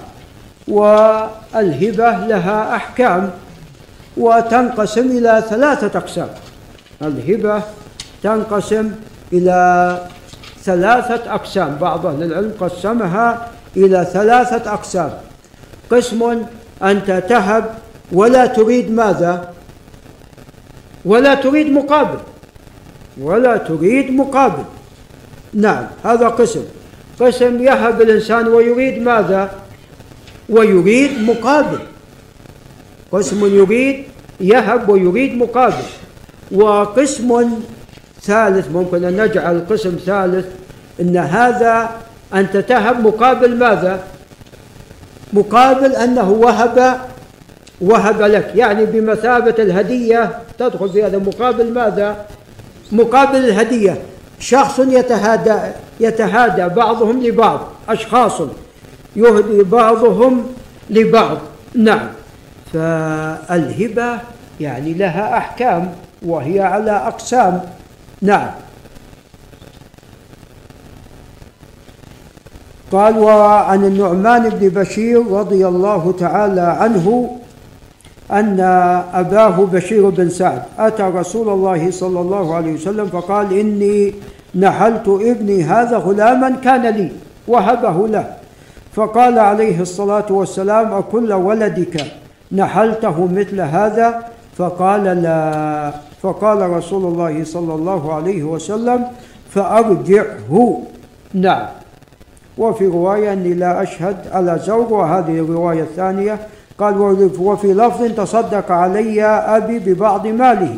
والهبة 0.68 2.10
لها 2.26 2.76
أحكام 2.76 3.30
وتنقسم 4.16 5.06
إلى 5.18 5.44
ثلاثة 5.50 5.98
أقسام. 5.98 6.28
الهبة 7.02 7.62
تنقسم 8.22 8.90
إلى 9.32 9.98
ثلاثة 10.64 11.34
أقسام. 11.34 11.76
بعض 11.80 12.06
أهل 12.06 12.22
العلم 12.22 12.52
قسمها 12.60 13.48
إلى 13.76 14.06
ثلاثة 14.12 14.72
أقسام. 14.72 15.10
قسم 15.90 16.42
أنت 16.82 17.10
تهب 17.28 17.64
ولا 18.12 18.46
تريد 18.46 18.90
ماذا؟ 18.90 19.52
ولا 21.04 21.34
تريد 21.34 21.72
مقابل. 21.72 22.18
ولا 23.20 23.56
تريد 23.56 24.10
مقابل. 24.10 24.64
نعم 25.54 25.86
هذا 26.04 26.28
قسم. 26.28 26.64
قسم 27.20 27.62
يهب 27.62 28.02
الإنسان 28.02 28.48
ويريد 28.48 29.02
ماذا؟ 29.02 29.50
ويريد 30.48 31.22
مقابل. 31.22 31.78
قسم 33.12 33.56
يريد 33.56 34.04
يهب 34.40 34.88
ويريد 34.88 35.36
مقابل. 35.36 35.84
وقسم 36.52 37.50
ثالث 38.22 38.70
ممكن 38.70 39.04
أن 39.04 39.22
نجعل 39.24 39.64
قسم 39.70 39.96
ثالث 40.06 40.46
أن 41.00 41.16
هذا 41.16 41.90
أنت 42.34 42.56
تهب 42.56 43.06
مقابل 43.06 43.56
ماذا؟ 43.56 44.04
مقابل 45.32 45.92
أنه 45.92 46.30
وهب 46.30 47.00
وهب 47.80 48.22
لك. 48.22 48.52
يعني 48.54 48.84
بمثابة 48.86 49.54
الهدية 49.58 50.38
تدخل 50.58 50.88
في 50.88 51.04
هذا 51.04 51.18
مقابل 51.18 51.72
ماذا؟ 51.72 52.26
مقابل 52.92 53.36
الهدية. 53.36 54.11
شخص 54.42 54.78
يتهادى 54.78 55.58
يتهادى 56.00 56.74
بعضهم 56.74 57.22
لبعض 57.22 57.60
أشخاص 57.88 58.40
يهدي 59.16 59.62
بعضهم 59.62 60.46
لبعض. 60.90 61.38
نعم. 61.74 62.08
فالهبة 62.72 64.18
يعني 64.60 64.94
لها 64.94 65.38
أحكام 65.38 65.92
وهي 66.22 66.60
على 66.60 66.90
أقسام. 66.90 67.60
نعم. 68.22 68.50
قال 72.92 73.18
وعن 73.18 73.84
النعمان 73.84 74.48
بن 74.48 74.68
بشير 74.68 75.26
رضي 75.26 75.66
الله 75.66 76.14
تعالى 76.18 76.60
عنه 76.60 77.36
أن 78.30 78.60
أباه 79.14 79.66
بشير 79.72 80.08
بن 80.08 80.28
سعد. 80.28 80.62
أتى 80.78 81.02
رسول 81.02 81.48
الله 81.48 81.90
صلى 81.90 82.20
الله 82.20 82.54
عليه 82.54 82.72
وسلم 82.72 83.06
فقال 83.06 83.58
إني 83.58 84.14
نحلت 84.54 85.08
ابني 85.08 85.62
هذا 85.64 85.96
غلاما 85.96 86.50
كان 86.50 86.86
لي 86.86 87.12
وهبه 87.48 88.08
له. 88.08 88.34
فقال 88.92 89.38
عليه 89.38 89.80
الصلاة 89.80 90.26
والسلام 90.30 90.92
أكل 90.92 91.32
ولدك 91.32 92.04
نحلته 92.52 93.26
مثل 93.26 93.60
هذا؟ 93.60 94.24
فقال 94.56 95.04
لا. 95.04 95.92
فقال 96.22 96.70
رسول 96.70 97.04
الله 97.12 97.44
صلى 97.44 97.74
الله 97.74 98.14
عليه 98.14 98.42
وسلم 98.42 99.04
فأرجعه. 99.50 100.82
نعم. 101.34 101.66
وفي 102.58 102.86
رواية 102.86 103.32
أني 103.32 103.54
لا 103.54 103.82
أشهد 103.82 104.16
على 104.32 104.60
زوج 104.66 104.92
وهذه 104.92 105.38
الرواية 105.38 105.82
الثانية 105.82 106.38
قال 106.82 106.98
وفي 107.38 107.72
لفظ 107.72 108.04
تصدق 108.16 108.72
علي 108.72 109.24
أبي 109.24 109.78
ببعض 109.78 110.26
ماله. 110.26 110.76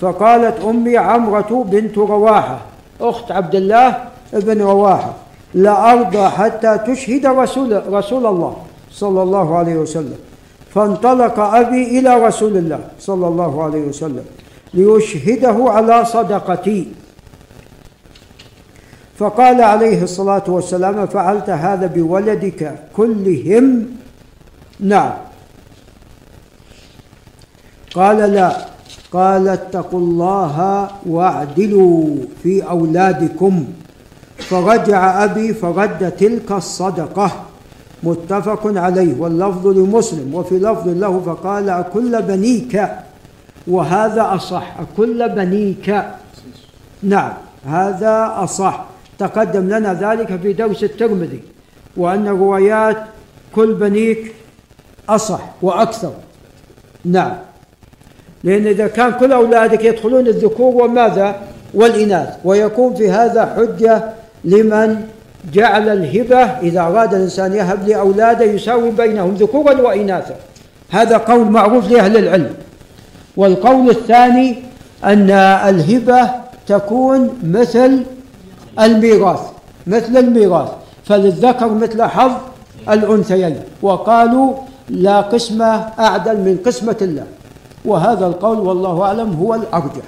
فقالت 0.00 0.60
أمي 0.64 0.96
عمرة 0.96 1.66
بنت 1.70 1.98
رواحة. 1.98 2.58
أخت 3.00 3.32
عبد 3.32 3.54
الله 3.54 3.98
بن 4.32 4.62
رواحة 4.62 5.12
لا 5.54 5.92
أرضى 5.92 6.28
حتى 6.28 6.78
تشهد 6.86 7.26
رسول, 7.26 7.82
رسول 7.92 8.26
الله 8.26 8.56
صلى 8.90 9.22
الله 9.22 9.56
عليه 9.56 9.74
وسلم. 9.74 10.18
فانطلق 10.74 11.38
أبي 11.40 11.98
إلى 11.98 12.26
رسول 12.26 12.56
الله 12.56 12.80
صلى 13.00 13.28
الله 13.28 13.64
عليه 13.64 13.80
وسلم 13.80 14.24
ليشهده 14.74 15.56
على 15.70 16.04
صدقتي. 16.04 16.88
فقال 19.18 19.62
عليه 19.62 20.02
الصلاة 20.02 20.42
والسلام 20.48 21.06
فعلت 21.06 21.50
هذا 21.50 21.86
بولدك 21.86 22.78
كلهم؟ 22.96 23.86
نعم. 24.80 25.12
قال 27.96 28.16
لا. 28.16 28.56
قال 29.12 29.48
اتقوا 29.48 30.00
الله 30.00 30.88
واعدلوا 31.06 32.16
في 32.42 32.62
أولادكم. 32.62 33.64
فرجع 34.38 35.24
أبي 35.24 35.54
فرد 35.54 36.10
تلك 36.10 36.52
الصدقة. 36.52 37.30
متفق 38.02 38.60
عليه. 38.64 39.20
واللفظ 39.20 39.66
لمسلم. 39.66 40.34
وفي 40.34 40.58
لفظ 40.58 40.88
له 40.88 41.20
فقال 41.26 41.68
أكل 41.68 42.22
بنيك. 42.22 42.88
وهذا 43.66 44.34
أصح. 44.34 44.76
أكل 44.80 45.28
بنيك. 45.28 46.04
نعم. 47.02 47.32
هذا 47.66 48.34
أصح. 48.36 48.84
تقدم 49.18 49.68
لنا 49.68 49.94
ذلك 49.94 50.40
في 50.40 50.52
درس 50.52 50.84
الترمذي. 50.84 51.40
وأن 51.96 52.28
روايات 52.28 52.96
كل 53.54 53.74
بنيك 53.74 54.34
أصح 55.08 55.40
وأكثر. 55.62 56.12
نعم. 57.04 57.32
لأن 58.46 58.66
إذا 58.66 58.86
كان 58.86 59.12
كل 59.12 59.32
أولادك 59.32 59.84
يدخلون 59.84 60.26
الذكور 60.26 60.84
وماذا؟ 60.84 61.34
والإناث. 61.74 62.28
ويكون 62.44 62.94
في 62.94 63.10
هذا 63.10 63.42
حجة 63.56 64.04
لمن 64.44 64.96
جعل 65.52 65.88
الهبة. 65.88 66.42
إذا 66.42 66.80
أراد 66.80 67.14
الإنسان 67.14 67.52
يهب 67.52 67.88
لأولاده 67.88 68.44
يساوي 68.44 68.90
بينهم 68.90 69.34
ذكورا 69.34 69.80
وإناثا. 69.80 70.34
هذا 70.90 71.16
قول 71.16 71.50
معروف 71.50 71.90
لأهل 71.90 72.16
العلم. 72.16 72.54
والقول 73.36 73.90
الثاني 73.90 74.62
أن 75.04 75.30
الهبة 75.70 76.30
تكون 76.66 77.38
مثل 77.44 78.00
الميراث. 78.80 79.40
مثل 79.86 80.16
الميراث. 80.16 80.68
فللذكر 81.04 81.68
مثل 81.68 82.02
حظ 82.02 82.32
الأنثيين. 82.90 83.56
وقالوا 83.82 84.54
لا 84.88 85.20
قسمة 85.20 85.88
أعدل 85.98 86.36
من 86.36 86.58
قسمة 86.66 86.96
الله. 87.02 87.24
وهذا 87.86 88.26
القول 88.26 88.58
والله 88.58 89.02
أعلم 89.02 89.34
هو 89.34 89.54
الأرجح 89.54 90.04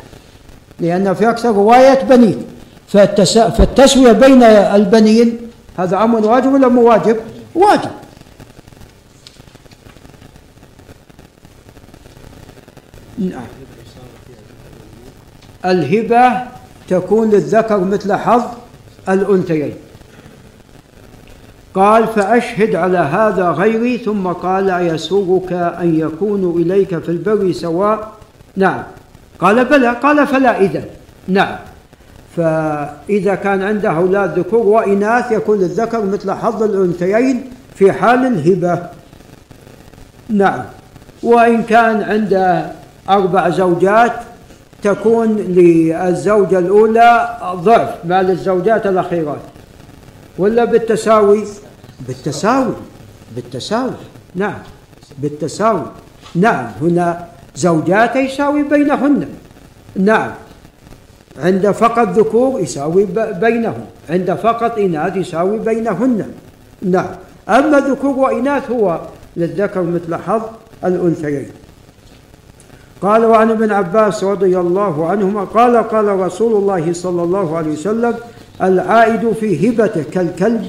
لأن 0.80 1.14
في 1.14 1.30
أكثر 1.30 1.52
رواية 1.52 2.02
بنين 2.02 2.44
فالتس... 2.88 3.38
فالتسوية 3.38 4.12
بين 4.12 4.42
البنين 4.42 5.38
هذا 5.78 6.04
أمر 6.04 6.26
واجب 6.26 6.52
ولا 6.52 6.68
مو 6.68 6.88
واجب؟ 6.88 7.16
واجب. 7.54 7.90
نعم. 13.18 13.46
الهبة 15.64 16.42
تكون 16.88 17.30
للذكر 17.30 17.80
مثل 17.80 18.14
حظ 18.14 18.42
الأنثيين. 19.08 19.74
قال 21.74 22.06
فأشهد 22.06 22.74
على 22.74 22.98
هذا 22.98 23.50
غيري 23.50 23.98
ثم 23.98 24.26
قال 24.26 24.70
أيسرك 24.70 25.52
أن 25.52 25.98
يكونوا 25.98 26.58
إليك 26.58 26.98
في 26.98 27.08
البر 27.08 27.52
سواء؟ 27.52 28.12
نعم. 28.56 28.82
قال 29.38 29.64
بلى. 29.64 29.88
قال 29.88 30.26
فلا 30.26 30.60
إذا. 30.60 30.84
نعم. 31.28 31.56
فإذا 32.36 33.34
كان 33.34 33.62
عنده 33.62 33.90
أولاد 33.90 34.38
ذكور 34.38 34.66
وإناث 34.66 35.32
يكون 35.32 35.58
للذكر 35.58 36.04
مثل 36.04 36.32
حظ 36.32 36.62
الأنثيين 36.62 37.50
في 37.74 37.92
حال 37.92 38.26
الهبة. 38.26 38.82
نعم. 40.28 40.62
وإن 41.22 41.62
كان 41.62 42.02
عنده 42.02 42.66
أربع 43.08 43.48
زوجات 43.48 44.12
تكون 44.82 45.36
للزوجة 45.36 46.58
الأولى 46.58 47.38
ضعف 47.54 47.88
ما 48.04 48.22
للزوجات 48.22 48.86
الأخيرات. 48.86 49.57
ولا 50.38 50.64
بالتساوي؟ 50.64 51.44
بالتساوي. 52.06 52.74
بالتساوي. 53.36 53.92
نعم. 54.34 54.58
بالتساوي. 55.18 55.86
نعم. 56.34 56.66
هنا 56.80 57.26
زوجات 57.56 58.16
يساوي 58.16 58.62
بينهن. 58.62 59.28
نعم. 59.96 60.30
عند 61.38 61.70
فقط 61.70 62.08
ذكور 62.08 62.60
يساوي 62.60 63.06
بينهم. 63.40 63.84
عند 64.10 64.34
فقط 64.34 64.78
إناث 64.78 65.16
يساوي 65.16 65.58
بينهن. 65.58 66.32
نعم. 66.82 67.14
أما 67.48 67.80
ذكور 67.80 68.18
وإناث 68.18 68.70
هو 68.70 69.00
للذكر 69.36 69.82
مثل 69.82 70.14
حظ 70.14 70.42
الأنثيين. 70.84 71.50
قال 73.02 73.24
وعن 73.24 73.50
ابن 73.50 73.72
عباس 73.72 74.24
رضي 74.24 74.58
الله 74.58 75.08
عنهما 75.08 75.44
قال 75.44 75.76
قال 75.76 76.20
رسول 76.20 76.52
الله 76.52 76.92
صلى 76.92 77.22
الله 77.22 77.56
عليه 77.56 77.72
وسلم 77.72 78.14
العائد 78.62 79.32
في 79.32 79.68
هبته 79.68 80.02
كالكلب 80.02 80.66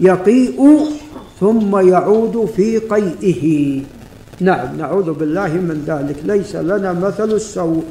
يقيء 0.00 0.78
ثم 1.40 1.88
يعود 1.88 2.50
في 2.56 2.78
قيئه. 2.78 3.82
نعم 4.40 4.78
نعوذ 4.78 5.12
بالله 5.12 5.48
من 5.48 5.84
ذلك. 5.86 6.16
ليس 6.24 6.56
لنا 6.56 6.92
مثل 6.92 7.32
السوء 7.32 7.84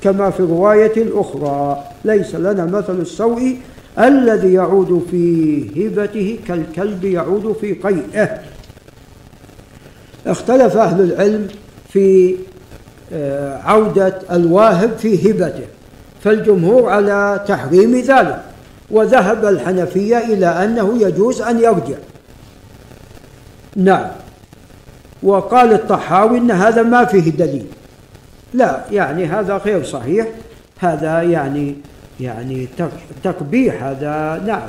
كما 0.00 0.30
في 0.30 0.40
الرواية 0.40 0.96
الأخرى. 0.96 1.84
ليس 2.04 2.34
لنا 2.34 2.64
مثل 2.66 3.00
السوء 3.00 3.56
الذي 3.98 4.52
يعود 4.52 5.06
في 5.10 5.64
هبته 5.76 6.38
كالكلب 6.48 7.04
يعود 7.04 7.56
في 7.60 7.72
قيئه. 7.72 8.38
اختلف 10.26 10.76
أهل 10.76 11.00
العلم 11.00 11.48
في 11.92 12.34
آه، 13.12 13.58
عودة 13.58 14.18
الواهب 14.32 14.90
في 14.98 15.30
هبته 15.30 15.64
فالجمهور 16.24 16.88
على 16.88 17.44
تحريم 17.48 17.96
ذلك. 17.96 18.42
وذهب 18.92 19.44
الحنفية 19.44 20.18
إلى 20.18 20.46
أنه 20.46 21.02
يجوز 21.02 21.42
أن 21.42 21.58
يرجع. 21.58 21.96
نعم. 23.76 24.08
وقال 25.22 25.72
الطحاوي 25.72 26.38
أن 26.38 26.50
هذا 26.50 26.82
ما 26.82 27.04
فيه 27.04 27.30
دليل. 27.30 27.66
لا 28.54 28.84
يعني 28.90 29.26
هذا 29.26 29.56
غير 29.56 29.84
صحيح. 29.84 30.26
هذا 30.78 31.22
يعني 31.22 31.74
يعني 32.20 32.68
تقبيح 33.24 33.82
هذا 33.82 34.42
نعم. 34.46 34.68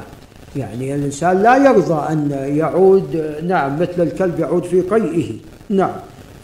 يعني 0.55 0.95
الإنسان 0.95 1.43
لا 1.43 1.57
يرضى 1.57 2.13
أن 2.13 2.31
يعود 2.57 3.35
نعم 3.47 3.79
مثل 3.79 3.93
الكلب 3.97 4.39
يعود 4.39 4.63
في 4.63 4.81
قيئه. 4.81 5.31
نعم. 5.69 5.95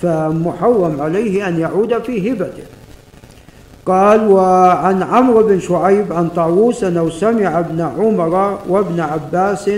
فمحرم 0.01 1.01
عليه 1.01 1.47
أن 1.47 1.59
يعود 1.59 2.03
في 2.03 2.32
هبته. 2.32 2.63
قال 3.89 4.27
وعن 4.27 5.03
عمرو 5.03 5.43
بن 5.43 5.59
شعيب 5.59 6.13
عن 6.13 6.29
طاووس 6.29 6.83
أنه 6.83 7.09
سمع 7.09 7.59
ابن 7.59 7.81
عمر 7.81 8.59
وابن 8.67 8.99
عباس 8.99 9.69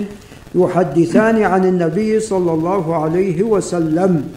يحدثان 0.56 1.44
عن 1.44 1.66
النبي 1.66 2.20
صلى 2.20 2.52
الله 2.52 3.04
عليه 3.04 3.44
وسلم. 3.44 4.34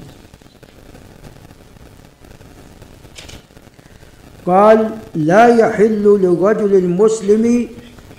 قال 4.46 4.90
لا 5.14 5.46
يحل 5.46 6.18
للرجل 6.22 6.74
المسلم 6.74 7.68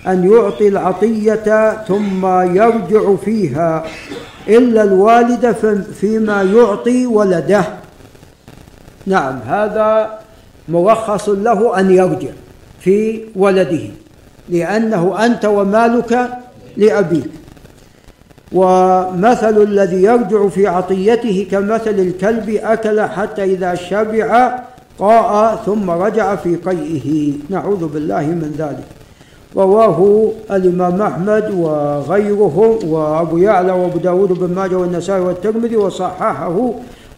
أن 0.06 0.30
يعطي 0.32 0.68
العطية 0.68 1.72
ثم 1.88 2.26
يرجع 2.60 3.16
فيها 3.24 3.84
إلا 4.48 4.82
الوالد 4.82 5.56
فيما 6.00 6.42
يعطي 6.42 7.06
ولده. 7.06 7.64
نعم 9.06 9.38
هذا 9.46 10.18
مرخص 10.68 11.28
له 11.28 11.80
أن 11.80 11.90
يرجع 11.90 12.30
في 12.80 13.20
ولده 13.36 13.80
لأنه 14.48 15.24
أنت 15.26 15.44
ومالك 15.44 16.28
لأبيك. 16.76 17.30
ومثل 18.52 19.62
الذي 19.62 20.02
يرجع 20.02 20.48
في 20.48 20.66
عطيته 20.66 21.46
كمثل 21.50 21.90
الكلب 21.90 22.50
أكل 22.62 23.00
حتى 23.00 23.44
إذا 23.44 23.74
شبع 23.74 24.58
قاء 24.98 25.56
ثم 25.66 25.90
رجع 25.90 26.36
في 26.36 26.56
قيئه. 26.56 27.32
نعوذ 27.50 27.86
بالله 27.86 28.20
من 28.20 28.54
ذلك. 28.58 28.84
رواه 29.56 30.30
الإمام 30.50 31.02
أحمد 31.02 31.50
وغيره 31.54 32.78
وأبو 32.84 33.38
يعلى 33.38 33.72
وأبو 33.72 33.98
داود 33.98 34.32
بن 34.32 34.54
ماجه 34.54 34.76
والنسائي 34.76 35.20
والترمذي 35.20 35.76
وصححه 35.76 36.72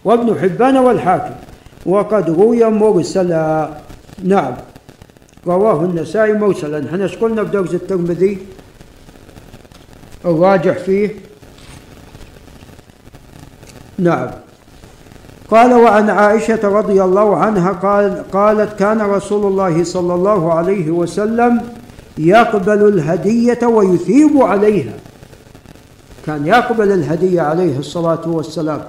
وابن 0.05 0.39
حبان 0.41 0.77
والحاكم. 0.77 1.35
وقد 1.89 2.30
روي 2.30 2.64
مرسلا. 2.64 3.70
نعم. 4.24 4.55
رواه 5.47 5.84
النسائي 5.84 6.32
مرسلا. 6.32 6.86
إحنا 6.86 7.07
قلنا 7.20 7.45
في 7.45 7.51
درس 7.51 7.74
الترمذي؟ 7.74 8.39
الراجح 10.24 10.78
فيه؟ 10.78 11.11
نعم. 13.99 14.30
قال 15.51 15.72
وعن 15.72 16.11
عائشة 16.11 16.68
رضي 16.68 17.03
الله 17.03 17.36
عنها 17.36 17.72
قال 17.72 18.30
قالت 18.32 18.78
كان 18.78 19.01
رسول 19.01 19.47
الله 19.47 19.84
صلى 19.84 20.14
الله 20.14 20.53
عليه 20.53 20.91
وسلم 20.91 21.61
يقبل 22.18 22.89
الهدية 22.89 23.66
ويثيب 23.66 24.43
عليها. 24.43 24.93
كان 26.26 26.47
يقبل 26.47 26.93
الهدية 26.93 27.41
عليه 27.41 27.78
الصلاة 27.78 28.28
والسلام 28.28 28.80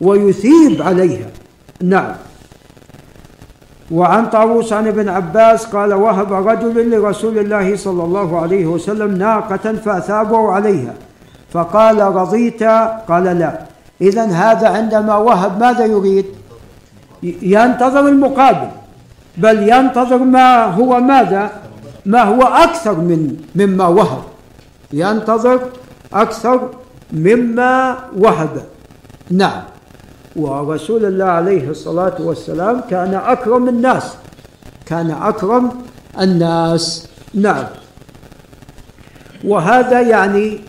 ويثيب 0.00 0.82
عليها. 0.82 1.30
نعم. 1.82 2.12
وعن 3.90 4.26
طاووس 4.26 4.72
عن 4.72 4.86
ابن 4.86 5.08
عباس 5.08 5.66
قال 5.66 5.94
وهب 5.94 6.32
رجل 6.32 6.90
لرسول 6.90 7.38
الله 7.38 7.76
صلى 7.76 8.04
الله 8.04 8.40
عليه 8.40 8.66
وسلم 8.66 9.14
ناقة 9.18 9.72
فأثابه 9.84 10.52
عليها. 10.52 10.94
فقال 11.52 12.00
رضيت؟ 12.00 12.62
قال 13.08 13.24
لا. 13.24 13.60
إذا 14.00 14.24
هذا 14.24 14.68
عندما 14.68 15.16
وهب 15.16 15.60
ماذا 15.60 15.84
يريد؟ 15.84 16.26
ينتظر 17.42 18.08
المقابل. 18.08 18.68
بل 19.36 19.68
ينتظر 19.68 20.18
ما 20.18 20.64
هو 20.64 21.00
ماذا؟ 21.00 21.50
ما 22.06 22.22
هو 22.22 22.42
أكثر 22.42 22.94
من 22.94 23.36
مما 23.54 23.86
وهب. 23.86 24.22
ينتظر 24.92 25.60
أكثر 26.12 26.68
مما 27.12 27.96
وهب. 28.16 28.62
نعم. 29.30 29.62
ورسول 30.36 31.04
الله 31.04 31.24
عليه 31.24 31.70
الصلاة 31.70 32.14
والسلام 32.20 32.80
كان 32.90 33.14
أكرم 33.14 33.68
الناس. 33.68 34.14
كان 34.86 35.10
أكرم 35.10 35.70
الناس. 36.20 37.08
نعم. 37.34 37.64
وهذا 39.44 40.00
يعني 40.00 40.60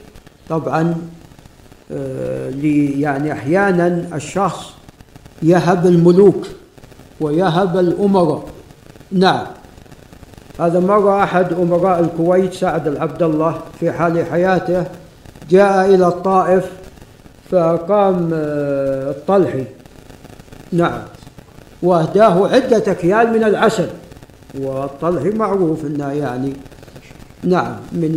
طبعا 0.49 0.95
آه، 1.91 2.51
يعني 2.95 3.33
أحيانا 3.33 4.07
الشخص 4.15 4.73
يهب 5.43 5.85
الملوك 5.85 6.47
ويهب 7.21 7.77
الأمراء. 7.77 8.45
نعم. 9.11 9.45
هذا 10.59 10.79
مرة 10.79 11.23
أحد 11.23 11.53
أمراء 11.53 11.99
الكويت 11.99 12.53
سعد 12.53 12.87
العبد 12.87 13.23
الله 13.23 13.59
في 13.79 13.91
حال 13.91 14.25
حياته 14.25 14.85
جاء 15.49 15.85
إلى 15.85 16.07
الطائف 16.07 16.80
فقام 17.51 18.29
آه، 18.33 19.11
الطلحي. 19.11 19.63
نعم. 20.71 21.01
وأهداه 21.83 22.47
عدة 22.47 22.91
أكيال 22.91 23.33
من 23.33 23.43
العسل. 23.43 23.89
والطلحي 24.59 25.29
معروف 25.29 25.85
إنه 25.85 26.11
يعني 26.11 26.53
نعم 27.43 27.75
من 27.91 28.11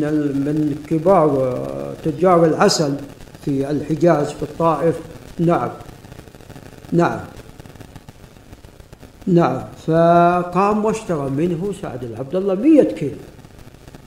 من 0.47 0.76
كبار 0.91 1.30
آه، 1.30 1.93
تجار 2.05 2.45
العسل 2.45 2.95
في 3.45 3.70
الحجاز 3.70 4.26
في 4.26 4.43
الطائف. 4.43 4.95
نعم. 5.39 5.70
نعم. 6.93 7.20
نعم. 9.26 9.62
فقام 9.87 10.85
واشترى 10.85 11.30
منه 11.30 11.72
سعد 11.82 12.05
العبد 12.05 12.35
الله 12.35 12.55
مية 12.55 12.82
كيلو. 12.82 13.16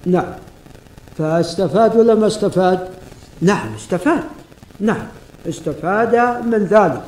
نعم. 0.05 0.34
فاستفاد 1.17 1.95
ولا 1.95 2.15
ما 2.15 2.28
استفاد؟ 2.28 2.88
نعم 3.41 3.73
استفاد. 3.75 4.23
نعم. 4.80 5.07
استفاد 5.48 6.16
من 6.45 6.68
ذلك. 6.72 7.02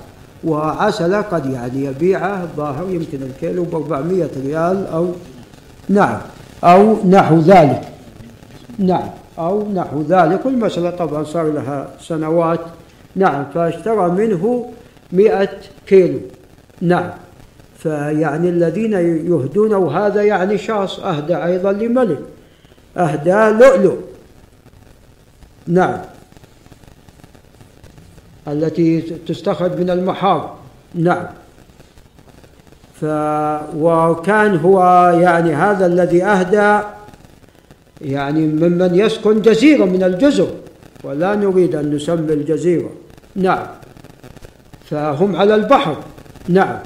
وعسل 0.44 1.16
قد 1.16 1.46
يعني 1.46 1.86
يبيعه 1.86 2.44
الظاهر 2.44 2.90
يمكن 2.90 3.20
الكيلو 3.24 3.64
ب 3.64 3.76
400 3.76 4.30
ريال 4.44 4.88
أو 4.88 5.12
نعم 5.90 6.20
أو 6.64 7.08
نحو 7.10 7.40
ذلك. 7.40 7.82
نعم 8.80 9.10
أو 9.40 9.72
نحو 9.72 10.02
ذلك. 10.02 10.46
والمسألة 10.46 10.90
طبعا 10.90 11.24
صار 11.24 11.52
لها 11.52 11.88
سنوات. 12.02 12.60
نعم 13.16 13.46
فاشترى 13.54 14.10
منه 14.10 14.72
مئة 15.12 15.50
كيلو. 15.88 16.20
نعم 16.82 17.10
فيعني 17.78 18.50
الذين 18.50 18.94
يهدون 19.32 19.74
وهذا 19.74 20.22
يعني 20.24 20.58
شخص 20.58 21.00
أهدى 21.00 21.36
أيضا 21.36 21.72
لملك 21.72 22.20
أهدى 22.98 23.64
لؤلؤ. 23.66 23.98
نعم. 25.68 25.98
التي 28.48 29.02
تستخرج 29.02 29.80
من 29.80 29.90
المحار 29.90 30.56
نعم. 30.96 31.26
ف 33.02 33.06
وكان 33.76 34.58
هو 34.58 34.82
يعني 35.22 35.54
هذا 35.54 35.86
الذي 35.86 36.24
أهدى 36.24 36.86
يعني 38.02 38.48
ممن 38.48 38.96
يسكن 38.96 39.42
جزيرة 39.42 39.86
من 39.86 40.04
الجزر 40.04 40.48
ولا 41.04 41.36
نريد 41.36 41.76
أن 41.76 41.96
نسمي 41.96 42.34
الجزيرة. 42.34 42.90
نعم. 43.36 43.68
فهم 44.90 45.36
على 45.36 45.56
البحر. 45.56 45.98
نعم. 46.48 46.80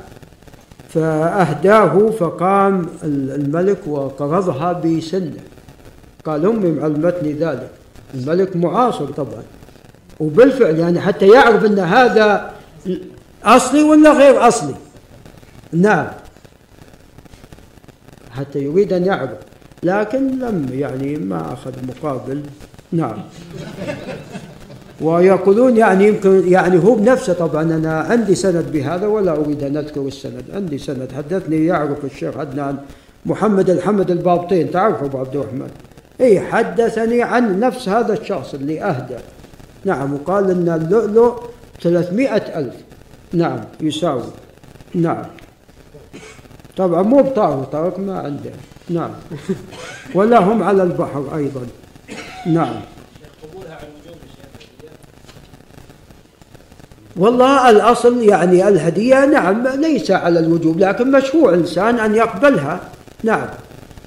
فأهداه 0.90 2.10
فقام 2.20 2.86
الملك 3.04 3.88
وقرضها 3.88 4.74
بسنة. 4.74 5.44
قال 6.26 6.46
أمي 6.46 6.72
معلمتني 6.72 7.34
ذلك. 7.34 7.70
الملك 8.14 8.56
معاصر 8.56 9.06
طبعا. 9.06 9.44
وبالفعل 10.20 10.80
يعني 10.80 11.00
حتى 11.00 11.28
يعرف 11.28 11.66
أن 11.66 11.80
هذا 11.80 12.54
أصلي 13.44 13.84
ولا 13.84 14.12
غير 14.14 14.48
أصلي. 14.48 14.76
نعم. 15.74 16.08
حتى 18.32 18.60
يريد 18.60 18.94
أن 18.94 19.06
يعرف. 19.06 19.38
لكن 19.84 20.40
لم 20.40 20.70
يعني 20.74 21.16
ما 21.16 21.54
أخذ 21.54 21.72
مقابل. 21.88 22.42
نعم. 22.92 23.18
ويقولون 25.02 25.78
يعني 25.78 26.08
يمكن 26.08 26.48
يعني 26.48 26.84
هو 26.84 26.96
بنفسه 26.96 27.34
طبعا 27.34 27.64
أنا 27.64 28.00
عندي 28.00 28.36
سند 28.36 28.72
بهذا 28.72 29.08
ولا 29.08 29.32
أريد 29.32 29.64
أن 29.64 29.78
أذكر 29.78 30.02
السند، 30.02 30.44
عندي 30.54 30.78
سند. 30.78 31.12
حدثني 31.18 31.66
يعرف 31.66 32.06
الشيخ 32.06 32.38
عدنان 32.38 32.78
محمد 33.26 33.70
الحمد 33.70 34.12
البابطين. 34.12 34.72
تعرفه 34.72 35.06
ابو 35.06 35.18
عبد 35.18 35.36
الرحمن. 35.36 35.70
اي 36.22 36.40
حدثني 36.40 37.22
عن 37.22 37.60
نفس 37.60 37.90
هذا 37.90 38.14
الشخص 38.14 38.54
اللي 38.54 38.84
أهدى. 38.84 39.18
نعم 39.86 40.14
وقال 40.14 40.52
إن 40.52 40.70
اللؤلؤ 40.70 41.40
300 41.82 42.36
ألف. 42.36 42.76
نعم 43.34 43.60
يساوي. 43.82 44.24
نعم. 44.96 45.26
طبعا 46.78 47.02
مو 47.02 47.22
بطاره 47.22 47.64
طارق 47.72 48.00
ما 48.00 48.20
عنده. 48.20 48.52
نعم. 48.90 49.12
ولا 50.16 50.40
هم 50.40 50.64
على 50.64 50.84
البحر 50.84 51.36
أيضا. 51.36 51.62
نعم. 52.46 52.76
والله 57.16 57.70
الأصل 57.70 58.24
يعني 58.24 58.68
الهدية 58.68 59.26
نعم 59.26 59.68
ليس 59.68 60.12
على 60.12 60.40
الوجوب 60.40 60.80
لكن 60.80 61.12
مشروع 61.12 61.54
الإنسان 61.54 62.00
أن 62.00 62.16
يقبلها. 62.16 62.80
نعم. 63.24 63.48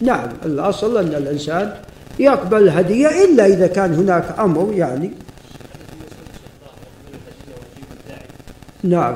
نعم 0.01 0.29
الأصل 0.45 0.97
أن 0.97 1.14
الإنسان 1.22 1.72
يقبل 2.18 2.62
الهدية 2.62 3.24
إلا 3.24 3.47
إذا 3.47 3.66
كان 3.66 3.95
هناك 3.95 4.35
أمر 4.39 4.72
يعني 4.72 5.11
نعم. 8.87 9.14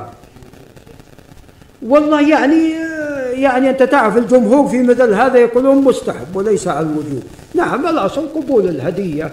والله 1.81 2.29
يعني 2.29 2.71
يعني 3.33 3.69
أنت 3.69 3.83
تعرف 3.83 4.17
الجمهور 4.17 4.67
في 4.67 4.83
مثل 4.83 5.13
هذا 5.13 5.37
يقولون 5.37 5.83
مستحب 5.83 6.35
وليس 6.35 6.67
على 6.67 6.85
الوجوب 6.85 7.23
نعم 7.55 7.87
الأصل 7.87 8.27
قبول 8.35 8.67
الهدية. 8.67 9.31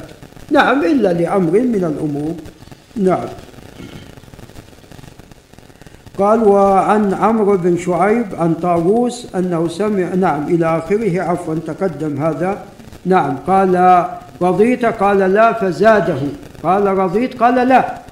نعم 0.51 0.85
إلا 0.85 1.13
لأمر 1.13 1.51
من 1.51 1.85
الأمور. 1.85 2.35
نعم. 2.97 3.29
قال 6.19 6.49
وعن 6.49 7.15
عمرو 7.15 7.57
بن 7.57 7.77
شعيب 7.79 8.27
عن 8.39 8.55
طاووس 8.55 9.27
أنه 9.35 9.69
سمع 9.69 10.15
نعم 10.15 10.43
إلى 10.49 10.79
آخره 10.79 11.23
عفوا 11.23 11.55
تقدم 11.67 12.23
هذا. 12.23 12.59
نعم 13.07 13.37
قال 13.47 14.05
رضيت؟ 14.43 14.85
قال 14.85 15.19
لا 15.19 15.53
فزاده. 15.53 16.19
قال 16.63 16.87
رضيت؟ 16.87 17.43
قال 17.43 17.69
لا. 17.69 18.08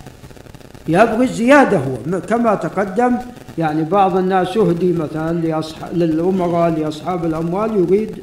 يبغي 0.88 1.24
الزيادة 1.24 1.78
هو. 1.78 2.20
كما 2.20 2.54
تقدم 2.54 3.12
يعني 3.58 3.84
بعض 3.84 4.16
الناس 4.16 4.56
يهدي 4.56 4.92
مثلا 4.92 5.40
لأصحاب 5.40 5.90
للأمراء 5.92 6.70
لأصحاب 6.70 7.24
الأموال 7.24 7.76
يريد 7.76 8.16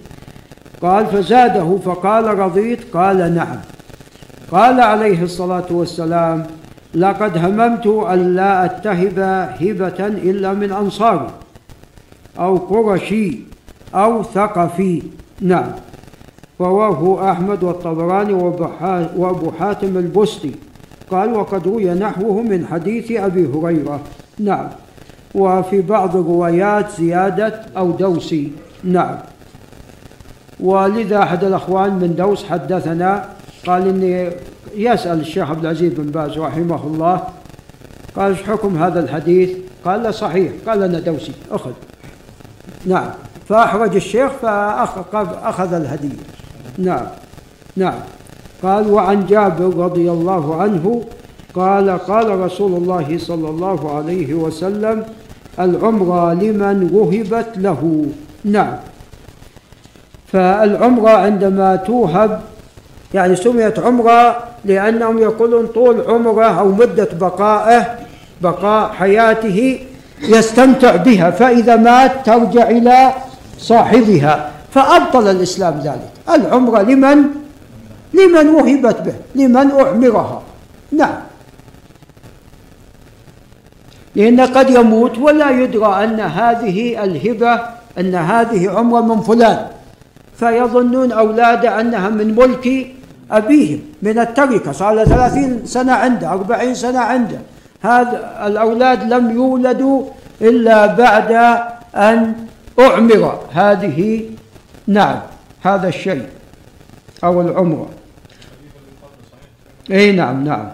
قال 0.82 1.06
فزاده 1.06 1.78
فقال 1.86 2.40
رضيت 2.40 2.80
قال 2.94 3.36
نعم. 3.36 3.58
قال 4.52 4.82
عليه 4.82 5.24
الصلاة 5.24 5.66
والسلام 5.70 6.46
لقد 6.96 7.38
هممت 7.38 7.88
أن 7.88 8.36
لا 8.36 8.66
أتهب 8.66 9.20
هبة 9.62 10.08
إلا 10.08 10.54
من 10.54 10.72
أنصاري 10.72 11.30
أو 12.40 12.58
قرشي 12.58 13.40
أو 13.96 14.24
ثقفي. 14.24 15.04
نعم. 15.42 15.72
رواه 16.62 17.32
أحمد 17.32 17.64
والطبراني 17.64 18.34
وأبو 19.16 19.52
حاتم 19.60 19.98
البستي. 19.98 20.52
قال 21.14 21.34
وقد 21.34 21.68
روي 21.68 21.94
نحوه 21.94 22.42
من 22.42 22.68
حديث 22.72 23.12
أبي 23.12 23.48
هريرة. 23.48 24.00
نعم. 24.40 24.68
وفي 25.36 25.82
بعض 25.82 26.16
الروايات 26.16 26.92
زيادة 26.98 27.62
أو 27.78 27.92
دوسي. 27.92 28.52
نعم. 28.84 29.18
ولذا 30.60 31.24
أحد 31.24 31.44
الأخوان 31.44 31.94
من 31.94 32.16
دوس 32.16 32.46
حدثنا 32.46 33.30
قال 33.68 33.88
إني 33.88 34.30
يسأل 34.76 35.20
الشيخ 35.20 35.50
عبد 35.50 35.66
العزيز 35.66 35.94
بن 35.94 36.12
باز 36.12 36.38
رحمه 36.38 36.84
الله 36.88 37.22
قال 38.16 38.32
إيش 38.32 38.44
حكم 38.44 38.78
هذا 38.78 39.00
الحديث؟ 39.00 39.50
قال 39.86 40.04
له 40.04 40.12
صحيح. 40.12 40.52
قال 40.68 40.84
أنا 40.84 41.00
دوسي 41.00 41.32
أخذ. 41.52 41.72
نعم. 42.86 43.10
فأحرج 43.50 43.96
الشيخ 43.96 44.32
فأخذ 44.32 45.74
الهدية 45.74 46.24
نعم. 46.78 47.06
نعم. 47.78 48.00
قال 48.64 48.92
وعن 48.92 49.26
جابر 49.26 49.84
رضي 49.86 50.12
الله 50.12 50.62
عنه 50.62 51.02
قال 51.56 51.90
قال 51.90 52.40
رسول 52.40 52.72
الله 52.74 53.18
صلى 53.18 53.50
الله 53.50 53.96
عليه 53.96 54.34
وسلم 54.34 55.04
العمرة 55.60 56.34
لمن 56.34 56.90
وهبت 56.94 57.48
له. 57.58 58.06
نعم. 58.46 58.76
فالعمرة 60.28 61.10
عندما 61.10 61.76
توهب 61.76 62.42
يعني 63.14 63.36
سميت 63.36 63.80
عمرة 63.80 64.38
لأنهم 64.66 65.20
يقولون 65.20 65.68
طول 65.68 66.02
عمره 66.08 66.60
أو 66.60 66.72
مدة 66.72 67.10
بقائه 67.20 67.86
بقاء 68.42 68.92
حياته 68.92 69.80
يستمتع 70.22 70.96
بها 70.96 71.32
فإذا 71.32 71.76
مات 71.76 72.26
ترجع 72.26 72.70
إلى 72.70 73.14
صاحبها 73.58 74.52
فأبطل 74.72 75.28
الإسلام 75.32 75.80
ذلك. 75.84 76.10
العمرة 76.30 76.82
لمن 76.82 77.43
لمن 78.14 78.50
وهبت 78.50 79.02
به؟ 79.02 79.14
لمن 79.36 79.72
أعمرها؟ 79.72 80.42
نعم. 80.92 81.20
لأن 84.16 84.42
قد 84.42 84.70
يموت 84.70 85.18
ولا 85.18 85.50
يدرى 85.50 86.04
أن 86.04 86.20
هذه 86.20 87.04
الهبة 87.04 87.60
أن 88.00 88.16
هذه 88.16 88.70
عمرة 88.70 89.02
من 89.02 89.22
فلان. 89.22 89.68
فيظنون 90.36 91.12
أولاده 91.12 91.82
أنها 91.82 92.10
من 92.10 92.36
ملك 92.36 92.88
أبيهم 93.32 93.80
من 94.02 94.20
التركة. 94.20 94.72
صار 94.72 94.94
له 94.94 95.04
ثلاثين 95.04 95.66
سنة 95.66 95.94
عنده 95.94 96.32
أربعين 96.32 96.76
سنة 96.76 97.00
عنده. 97.00 97.40
هذا 97.82 98.48
الأولاد 98.48 99.14
لم 99.14 99.32
يولدوا 99.32 100.06
إلا 100.42 100.86
بعد 100.86 101.32
أن 101.96 102.36
أعمر. 102.80 103.40
هذه 103.54 104.22
نعم 104.88 105.20
هذا 105.62 105.88
الشيء 105.88 106.28
أو 107.24 107.42
العمرة. 107.42 107.90
اي 109.92 110.12
نعم 110.12 110.44
نعم. 110.44 110.68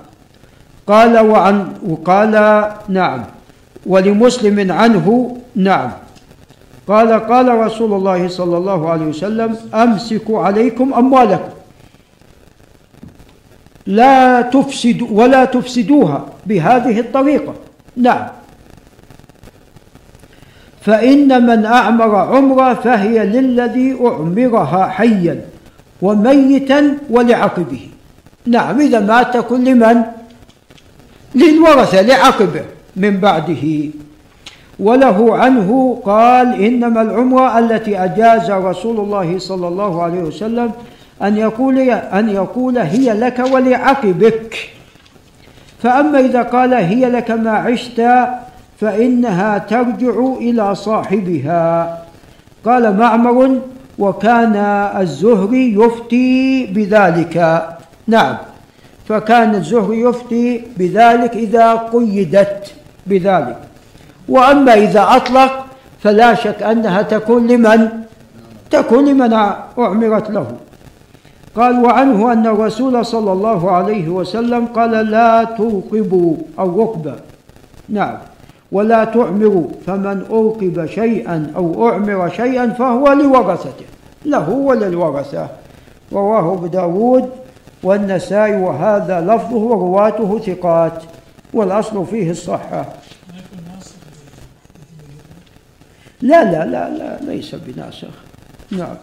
قال 0.88 1.20
وعن 1.20 1.74
وقال 1.88 2.34
نعم. 2.90 3.24
ولمسلم 3.86 4.72
عنه 4.72 5.38
نعم. 5.56 5.92
قال 6.88 7.14
قال 7.14 7.48
رسول 7.58 7.94
الله 7.94 8.28
صلى 8.28 8.58
الله 8.58 8.90
عليه 8.90 9.06
وسلم 9.06 9.58
أمسكوا 9.74 10.44
عليكم 10.44 10.94
أموالكم. 10.94 11.50
لا 13.88 14.42
تفسد 14.42 15.02
ولا 15.02 15.46
تفسدوها 15.46 16.26
بهذه 16.46 17.00
الطريقة. 17.00 17.54
نعم. 17.98 18.28
فإن 20.82 21.46
من 21.46 21.66
أعمر 21.66 22.16
عمرة 22.16 22.74
فهي 22.74 23.26
للذي 23.26 23.98
أعمرها 24.06 24.88
حيا 24.88 25.42
وميتا 26.02 26.98
ولعقبه. 27.10 27.88
نعم 28.46 28.80
إذا 28.80 29.00
مات 29.00 29.34
تكون 29.34 29.64
لمن؟ 29.64 30.02
للورثة 31.36 32.02
لعقبه 32.02 32.64
من 32.96 33.18
بعده. 33.18 33.90
وله 34.80 35.38
عنه 35.38 36.00
قال 36.06 36.64
إنما 36.64 37.02
العمرة 37.02 37.60
التي 37.60 38.04
أجاز 38.04 38.52
رسول 38.52 39.00
الله 39.00 39.40
صلى 39.40 39.68
الله 39.68 40.04
عليه 40.04 40.20
وسلم 40.20 40.72
أن 41.22 41.38
يقول 41.38 41.80
أن 41.90 42.30
يقول 42.30 42.78
هي 42.78 43.14
لك 43.14 43.40
ولعقبك. 43.52 44.70
فأما 45.84 46.20
إذا 46.20 46.42
قال 46.42 46.74
هي 46.74 47.10
لك 47.10 47.32
ما 47.32 47.52
عشت 47.52 48.02
فإنها 48.80 49.58
ترجع 49.58 50.34
إلى 50.40 50.76
صاحبها. 50.76 51.98
قال 52.66 52.98
معمر 52.98 53.60
وكان 54.00 54.56
الزهري 55.00 55.74
يفتي 55.74 56.66
بذلك. 56.66 57.66
نعم. 58.10 58.36
فكان 59.08 59.56
الزهري 59.56 60.02
يفتي 60.02 60.64
بذلك 60.78 61.34
إذا 61.34 61.74
قيدت 61.74 62.74
بذلك. 63.08 63.58
وأما 64.30 64.74
إذا 64.74 65.04
أطلق 65.10 65.66
فلا 66.00 66.34
شك 66.34 66.64
أنها 66.64 67.02
تكون 67.02 67.48
لمن؟ 67.48 67.90
تكون 68.72 69.06
لمن 69.06 69.34
أعمرت 69.80 70.32
له. 70.32 70.48
قال 71.56 71.84
وعنه 71.86 72.34
أن 72.34 72.48
الرسول 72.48 73.06
صلى 73.06 73.32
الله 73.32 73.72
عليه 73.72 74.10
وسلم 74.10 74.66
قال 74.66 74.92
لا 74.92 75.44
توقبوا 75.44 76.36
أو 76.60 76.82
رقبة. 76.82 77.16
نعم. 77.90 78.18
ولا 78.72 79.04
تعمروا 79.04 79.68
فمن 79.88 80.26
أوقب 80.30 80.86
شيئا 80.86 81.52
أو 81.56 81.90
أعمر 81.90 82.30
شيئا 82.30 82.68
فهو 82.70 83.14
لورثته 83.14 83.86
له 84.26 84.50
وللورثة. 84.50 85.48
رواه 86.14 86.54
أبو 86.54 86.68
داود 86.68 87.30
والنسائي 87.84 88.56
وهذا 88.56 89.22
لفظه 89.22 89.56
ورواته 89.56 90.40
ثقات 90.40 91.04
والأصل 91.54 92.06
فيه 92.06 92.32
الصحة. 92.32 92.86
لا 96.22 96.44
لا 96.44 96.66
لا 96.66 96.90
لا 96.90 97.20
ليس 97.22 97.56
بناسخ. 97.56 98.14
نعم. 98.72 98.96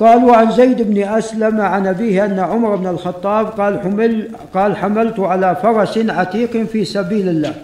قال 0.00 0.24
وعن 0.24 0.52
زيد 0.52 0.82
بن 0.82 1.02
أسلم 1.02 1.60
عن 1.60 1.86
أبيه 1.86 2.24
أن 2.24 2.38
عمر 2.38 2.76
بن 2.76 2.86
الخطاب 2.86 3.46
قال 3.46 3.80
حمل 3.80 4.30
قال 4.54 4.76
حملت 4.76 5.20
على 5.20 5.56
فرس 5.62 5.98
عتيق 5.98 6.62
في 6.62 6.84
سبيل 6.84 7.28
الله. 7.28 7.54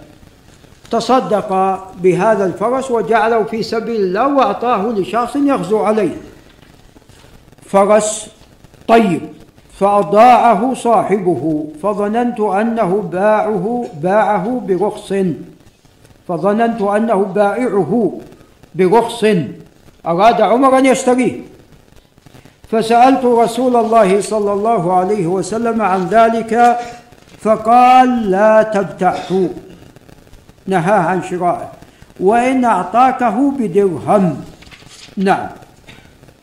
تصدق 0.91 1.79
بهذا 2.03 2.45
الفرس 2.45 2.91
وجعله 2.91 3.43
في 3.45 3.63
سبيل 3.63 4.01
الله 4.01 4.35
وأعطاه 4.37 4.93
لشخص 4.93 5.37
يغزو 5.37 5.79
عليه. 5.79 6.17
فرس 7.67 8.29
طيب. 8.89 9.42
فأضاعه 9.83 10.75
صاحبه 10.75 11.67
فظننت 11.83 12.41
أنه 12.41 13.03
باعه 13.13 13.87
باعه 14.03 14.63
برخص. 14.69 15.13
فظننت 16.29 16.83
أنه 16.83 17.23
بائعه 17.23 18.13
برخص. 18.75 19.25
أراد 20.07 20.41
عمر 20.41 20.79
أن 20.79 20.87
يشتريه. 20.87 21.41
فسألت 22.71 23.25
رسول 23.25 23.77
الله 23.77 24.21
صلى 24.21 24.53
الله 24.53 24.93
عليه 24.93 25.27
وسلم 25.27 25.83
عن 25.83 26.07
ذلك 26.07 26.79
فقال 27.39 28.31
لا 28.31 28.63
تبتعه 28.63 29.49
نهاه 30.67 31.01
عن 31.01 31.23
شرائه. 31.23 31.69
وإن 32.21 32.65
أعطاكه 32.65 33.51
بدرهم. 33.59 34.45
نعم. 35.17 35.49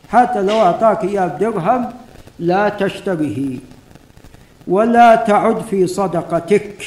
حتى 0.08 0.42
لو 0.42 0.60
أعطاك 0.60 1.04
إياه 1.04 1.26
بدرهم 1.26 2.00
لا 2.40 2.68
تشتريه 2.68 3.58
ولا 4.66 5.16
تعد 5.16 5.60
في 5.70 5.86
صدقتك. 5.86 6.84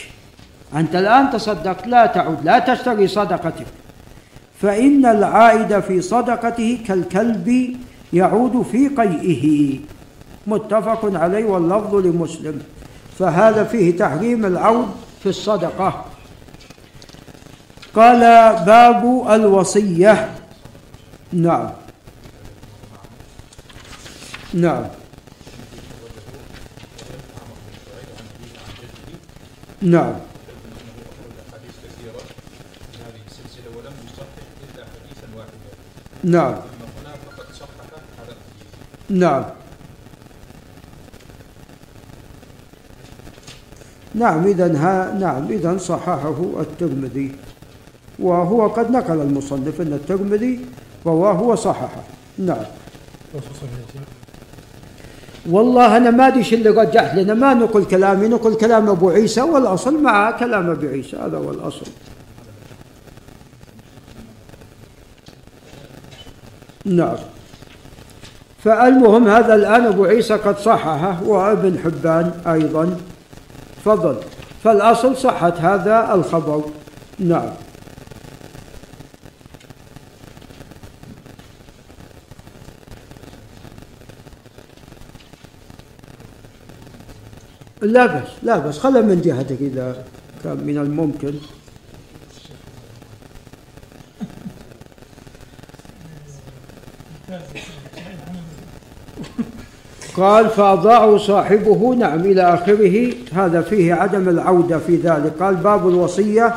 أنت 0.75 0.95
الآن 0.95 1.29
تصدقت 1.31 1.87
لا 1.87 2.05
تعد 2.05 2.45
لا 2.45 2.59
تشتري 2.59 3.07
صدقتك. 3.07 3.65
فإن 4.61 5.05
العائد 5.05 5.79
في 5.79 6.01
صدقته 6.01 6.79
كالكلب 6.87 7.77
يعود 8.13 8.61
في 8.71 8.87
قيئه. 8.87 9.79
متفق 10.47 11.19
عليه 11.19 11.45
واللفظ 11.45 11.95
لمسلم. 11.95 12.61
فهذا 13.19 13.63
فيه 13.63 13.97
تحريم 13.97 14.45
العود 14.45 14.89
في 15.23 15.29
الصدقة. 15.29 16.05
قال 17.95 18.19
باب 18.65 19.25
الوصية. 19.29 20.31
نعم. 21.33 21.69
نعم 24.53 24.83
نعم 24.83 24.83
أحاديث 24.83 24.91
كثيرة 24.91 24.91
في 28.13 28.21
هذه 28.23 28.41
السلسلة 28.41 28.41
ولم 28.41 28.41
يصحح 28.41 28.61
إلا 28.61 28.61
حديثا 28.61 29.72
نعم. 29.83 30.15
الحديث 31.43 31.75
نعم. 39.09 39.43
نعم 44.15 44.47
إذا 44.47 44.67
نعم 45.19 45.47
إذا 45.51 45.77
صححه 45.77 46.39
الترمذي. 46.59 47.31
وهو 48.19 48.67
قد 48.67 48.91
نقل 48.91 49.21
المصنف 49.21 49.81
أن 49.81 49.93
الترمذي 49.93 50.65
رواه 51.05 51.41
وصححه 51.41 52.03
نعم. 52.37 52.65
والله 55.49 55.97
أنا 55.97 56.11
ما 56.11 56.35
إيش 56.35 56.53
اللي 56.53 56.69
رجعت 56.69 57.15
لنا 57.15 57.33
ما 57.33 57.53
نقول 57.53 57.85
كلامي 57.85 58.27
نقول 58.27 58.55
كلام 58.55 58.89
أبو 58.89 59.09
عيسى 59.09 59.41
والأصل 59.41 60.01
مع 60.03 60.31
كلام 60.31 60.69
أبو 60.69 60.87
عيسى 60.87 61.17
هذا 61.17 61.37
هو 61.37 61.51
الأصل. 61.51 61.85
نعم. 66.85 67.15
فالمهم 68.63 69.27
هذا 69.27 69.55
الآن 69.55 69.85
أبو 69.85 70.05
عيسى 70.05 70.33
قد 70.33 70.57
صححه 70.57 71.23
وابن 71.23 71.79
حبان 71.79 72.31
أيضا. 72.47 72.97
فضل 73.85 74.15
فالأصل 74.63 75.17
صحة 75.17 75.53
هذا 75.59 76.13
الخبر. 76.13 76.63
نعم. 77.19 77.49
لا 87.83 88.05
بس 88.05 88.27
لا 88.43 88.57
بس 88.57 88.79
خلها 88.79 89.01
من 89.01 89.21
جهتك 89.21 89.57
إذا 89.61 90.03
كان 90.43 90.57
من 90.57 90.77
الممكن. 90.77 91.33
قال 100.17 100.49
فأضاعه 100.49 101.17
صاحبه 101.17 101.95
نعم 101.95 102.19
إلى 102.19 102.53
آخره. 102.53 103.13
هذا 103.33 103.61
فيه 103.61 103.93
عدم 103.93 104.29
العودة 104.29 104.77
في 104.79 104.95
ذلك. 104.95 105.33
قال 105.39 105.55
باب 105.55 105.89
الوصية. 105.89 106.55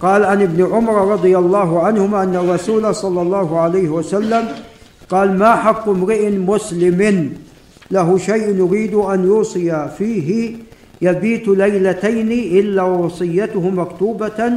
قال 0.00 0.24
عن 0.24 0.42
ابن 0.42 0.72
عمر 0.72 1.12
رضي 1.12 1.38
الله 1.38 1.82
عنهما 1.82 2.22
أن 2.22 2.36
الرسول 2.36 2.94
صلى 2.94 3.22
الله 3.22 3.60
عليه 3.60 3.88
وسلم 3.88 4.48
قال 5.10 5.38
ما 5.38 5.56
حق 5.56 5.88
امرئ 5.88 6.30
مسلم 6.30 7.32
له 7.90 8.18
شيء 8.18 8.56
يريد 8.56 8.94
أن 8.94 9.24
يوصي 9.24 9.88
فيه 9.98 10.56
يبيت 11.02 11.48
ليلتين 11.48 12.32
إلا 12.32 12.82
وصيته 12.82 13.70
مكتوبة 13.70 14.50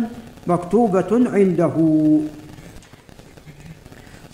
مكتوبة 0.47 1.11
عنده. 1.11 1.75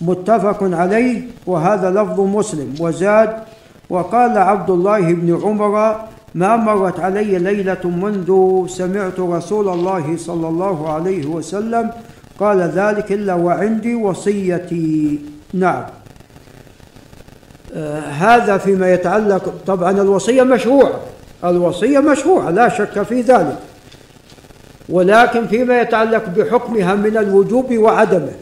متفق 0.00 0.60
عليه 0.62 1.22
وهذا 1.46 1.90
لفظ 1.90 2.20
مسلم. 2.20 2.74
وزاد 2.80 3.30
وقال 3.90 4.38
عبد 4.38 4.70
الله 4.70 5.12
بن 5.12 5.40
عمر 5.42 5.74
ما 6.34 6.56
مرت 6.56 7.00
علي 7.00 7.38
ليلة 7.38 7.84
منذ 7.84 8.30
سمعت 8.68 9.20
رسول 9.20 9.68
الله 9.68 10.16
صلى 10.16 10.48
الله 10.48 10.92
عليه 10.92 11.26
وسلم 11.26 11.90
قال 12.40 12.60
ذلك 12.60 13.12
إلا 13.12 13.34
وعندي 13.34 13.94
وصيتي. 13.94 15.18
نعم. 15.54 15.84
هذا 18.18 18.58
فيما 18.58 18.92
يتعلق 18.92 19.54
طبعا 19.66 19.90
الوصية 19.90 20.42
مشروعة. 20.42 21.00
الوصية 21.44 21.98
مشروعة 21.98 22.50
لا 22.50 22.68
شك 22.68 23.02
في 23.02 23.20
ذلك. 23.20 23.56
ولكن 24.88 25.46
فيما 25.46 25.80
يتعلق 25.80 26.28
بحكمها 26.28 26.94
من 26.94 27.16
الوجوب 27.16 27.72
وعدمه 27.72 28.32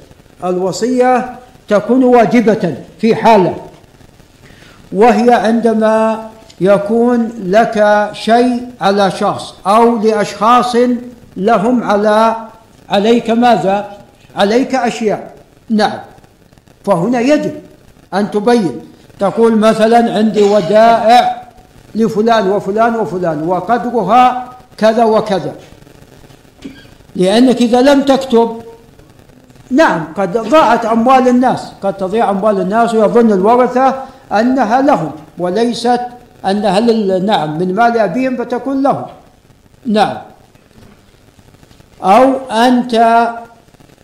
الوصية 0.45 1.37
تكون 1.69 2.05
واجبة 2.05 2.77
في 2.99 3.15
حالة. 3.15 3.57
وهي 4.93 5.35
عندما 5.35 6.29
يكون 6.61 7.33
لك 7.45 8.09
شيء 8.13 8.69
على 8.81 9.11
شخص 9.11 9.55
أو 9.67 9.99
لأشخاص 9.99 10.77
لهم 11.37 11.83
على 11.83 12.37
عليك 12.91 13.31
ماذا؟ 13.31 13.91
عليك 14.37 14.75
أشياء. 14.75 15.35
نعم. 15.71 15.99
فهنا 16.85 17.21
يجب 17.21 17.53
أن 18.15 18.31
تبين 18.31 18.81
تقول 19.19 19.57
مثلا 19.57 20.17
عندي 20.17 20.43
ودائع 20.43 21.43
لفلان 21.95 22.51
وفلان 22.51 22.97
وفلان 22.97 23.43
وقدرها 23.49 24.51
كذا 24.79 25.05
وكذا. 25.05 25.53
لأنك 27.17 27.57
إذا 27.63 27.81
لم 27.83 28.03
تكتب 28.03 28.63
نعم 29.71 30.05
قد 30.17 30.33
ضاعت 30.39 30.85
أموال 30.87 31.29
الناس 31.29 31.73
قد 31.83 31.95
تضيع 31.97 32.31
أموال 32.31 32.61
الناس 32.61 32.95
ويظن 32.95 33.33
الورثة 33.33 33.95
أنها 34.33 34.83
لهم 34.83 35.11
وليست 35.39 36.01
أنها 36.47 36.81
لل... 36.81 37.27
نعم 37.27 37.59
من 37.59 37.75
مال 37.75 37.99
أبيهم 37.99 38.37
فتكون 38.37 38.83
لهم. 38.83 39.07
نعم. 39.87 40.17
أو 42.03 42.33
أنت 42.51 42.95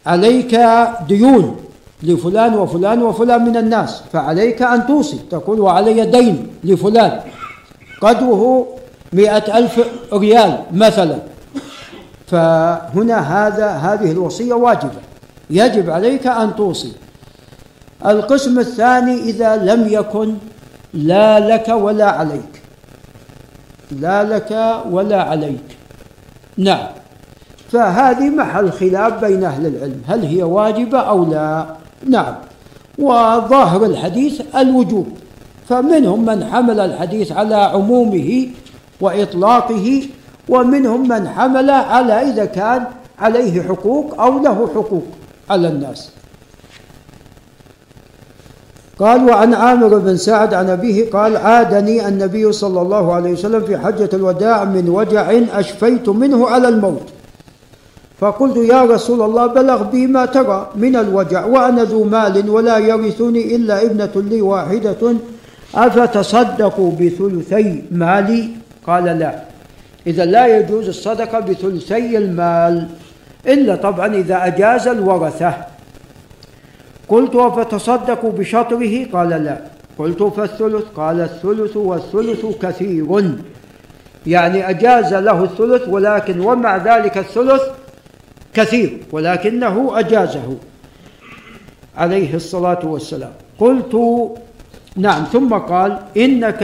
عليك 0.07 0.61
ديون. 1.09 1.70
لفلان 2.03 2.55
وفلان 2.55 3.03
وفلان 3.03 3.45
من 3.45 3.57
الناس 3.57 4.03
فعليك 4.13 4.63
أن 4.63 4.87
توصي. 4.87 5.19
تقول 5.31 5.61
وعلي 5.61 6.07
دين 6.07 6.47
لفلان. 6.65 7.21
قدره 8.01 8.67
مئة 9.13 9.59
ألف 9.59 9.89
ريال 10.13 10.59
مثلا. 10.73 11.19
فهنا 12.27 13.19
هذا 13.19 13.69
هذه 13.69 14.13
الوصية 14.13 14.55
واجبة. 14.55 15.01
يجب 15.51 15.91
عليك 15.91 16.27
أن 16.27 16.57
توصي. 16.57 16.93
القسم 18.07 18.59
الثاني 18.59 19.21
إذا 19.21 19.57
لم 19.57 19.89
يكن 19.89 20.35
لا 20.95 21.41
لك 21.41 21.69
ولا 21.69 22.11
عليك. 22.11 22.63
لا 23.91 24.25
لك 24.25 24.83
ولا 24.91 25.23
عليك. 25.23 25.77
نعم. 26.59 26.87
فهذه 27.73 28.31
محل 28.31 28.73
خلاف 28.73 29.25
بين 29.25 29.45
أهل 29.45 29.67
العلم. 29.67 30.03
هل 30.07 30.25
هي 30.25 30.43
واجبة 30.43 30.99
أو 30.99 31.25
لا؟ 31.25 31.80
نعم. 32.07 32.35
وظاهر 32.99 33.85
الحديث 33.85 34.43
الوجوب. 34.57 35.09
فمنهم 35.69 36.25
من 36.27 36.45
حمل 36.45 36.81
الحديث 36.81 37.33
على 37.33 37.55
عمومه 37.55 38.47
وإطلاقه 39.01 40.03
ومنهم 40.49 41.09
من 41.09 41.29
حمل 41.29 41.71
على 41.71 42.13
إذا 42.13 42.45
كان 42.45 42.85
عليه 43.19 43.63
حقوق 43.63 44.21
أو 44.21 44.39
له 44.39 44.69
حقوق 44.75 45.05
على 45.51 45.69
الناس. 45.69 46.11
قال 48.99 49.31
وعن 49.31 49.55
عامر 49.55 49.99
بن 49.99 50.17
سعد 50.17 50.55
عن 50.55 50.69
أبيه 50.69 51.11
قال 51.11 51.37
عادني 51.37 52.09
النبي 52.09 52.53
صلى 52.53 52.83
الله 52.83 53.13
عليه 53.13 53.33
وسلم 53.33 53.61
في 53.61 53.79
حجة 53.79 54.11
الوداع 54.13 54.65
من 54.65 54.89
وجع 54.89 55.31
أشفيت 55.53 56.09
منه 56.09 56.49
على 56.49 56.69
الموت. 56.69 57.20
فقلت 58.21 58.57
يا 58.57 58.83
رسول 58.83 59.23
الله 59.23 59.47
بلغ 59.47 59.83
بي 59.83 60.07
ما 60.07 60.27
ترى 60.27 60.71
من 60.75 60.97
الوجع 60.97 61.45
وأنا 61.45 61.83
ذو 61.83 62.05
مال 62.05 62.51
ولا 62.51 62.79
يرثني 62.79 63.57
إلا 63.57 63.83
ابنة 63.83 64.13
لي 64.17 64.41
واحدة. 64.41 65.15
أفتصدقوا 65.75 66.93
بثلثي 66.93 67.83
مالي؟ 67.91 68.49
قال 68.87 69.05
لا. 69.05 69.43
إذا 70.07 70.25
لا 70.25 70.59
يجوز 70.59 70.89
الصدقة 70.89 71.41
بثلثي 71.41 72.19
المال 72.19 72.89
إلا 73.47 73.75
طبعا 73.75 74.07
إذا 74.07 74.47
أجاز 74.47 74.89
الورثة. 74.89 75.55
قلت 77.09 77.37
أفتصدقوا 77.37 78.33
بشطره؟ 78.33 79.07
قال 79.13 79.29
لا. 79.29 79.59
قلت 79.99 80.23
فالثلث؟ 80.23 80.85
قال 80.97 81.21
الثلث 81.21 81.77
والثلث 81.77 82.47
كثير. 82.63 83.35
يعني 84.27 84.71
أجاز 84.71 85.15
له 85.15 85.45
الثلث 85.45 85.89
ولكن 85.89 86.41
ومع 86.41 86.77
ذلك 86.77 87.19
الثلث 87.19 87.63
كثير 88.55 88.99
ولكنه 89.13 89.99
أجازه 89.99 90.57
عليه 91.97 92.35
الصلاة 92.35 92.87
والسلام. 92.87 93.33
قلت 93.59 93.97
نعم 94.97 95.25
ثم 95.25 95.55
قال 95.55 95.99
إنك 96.17 96.63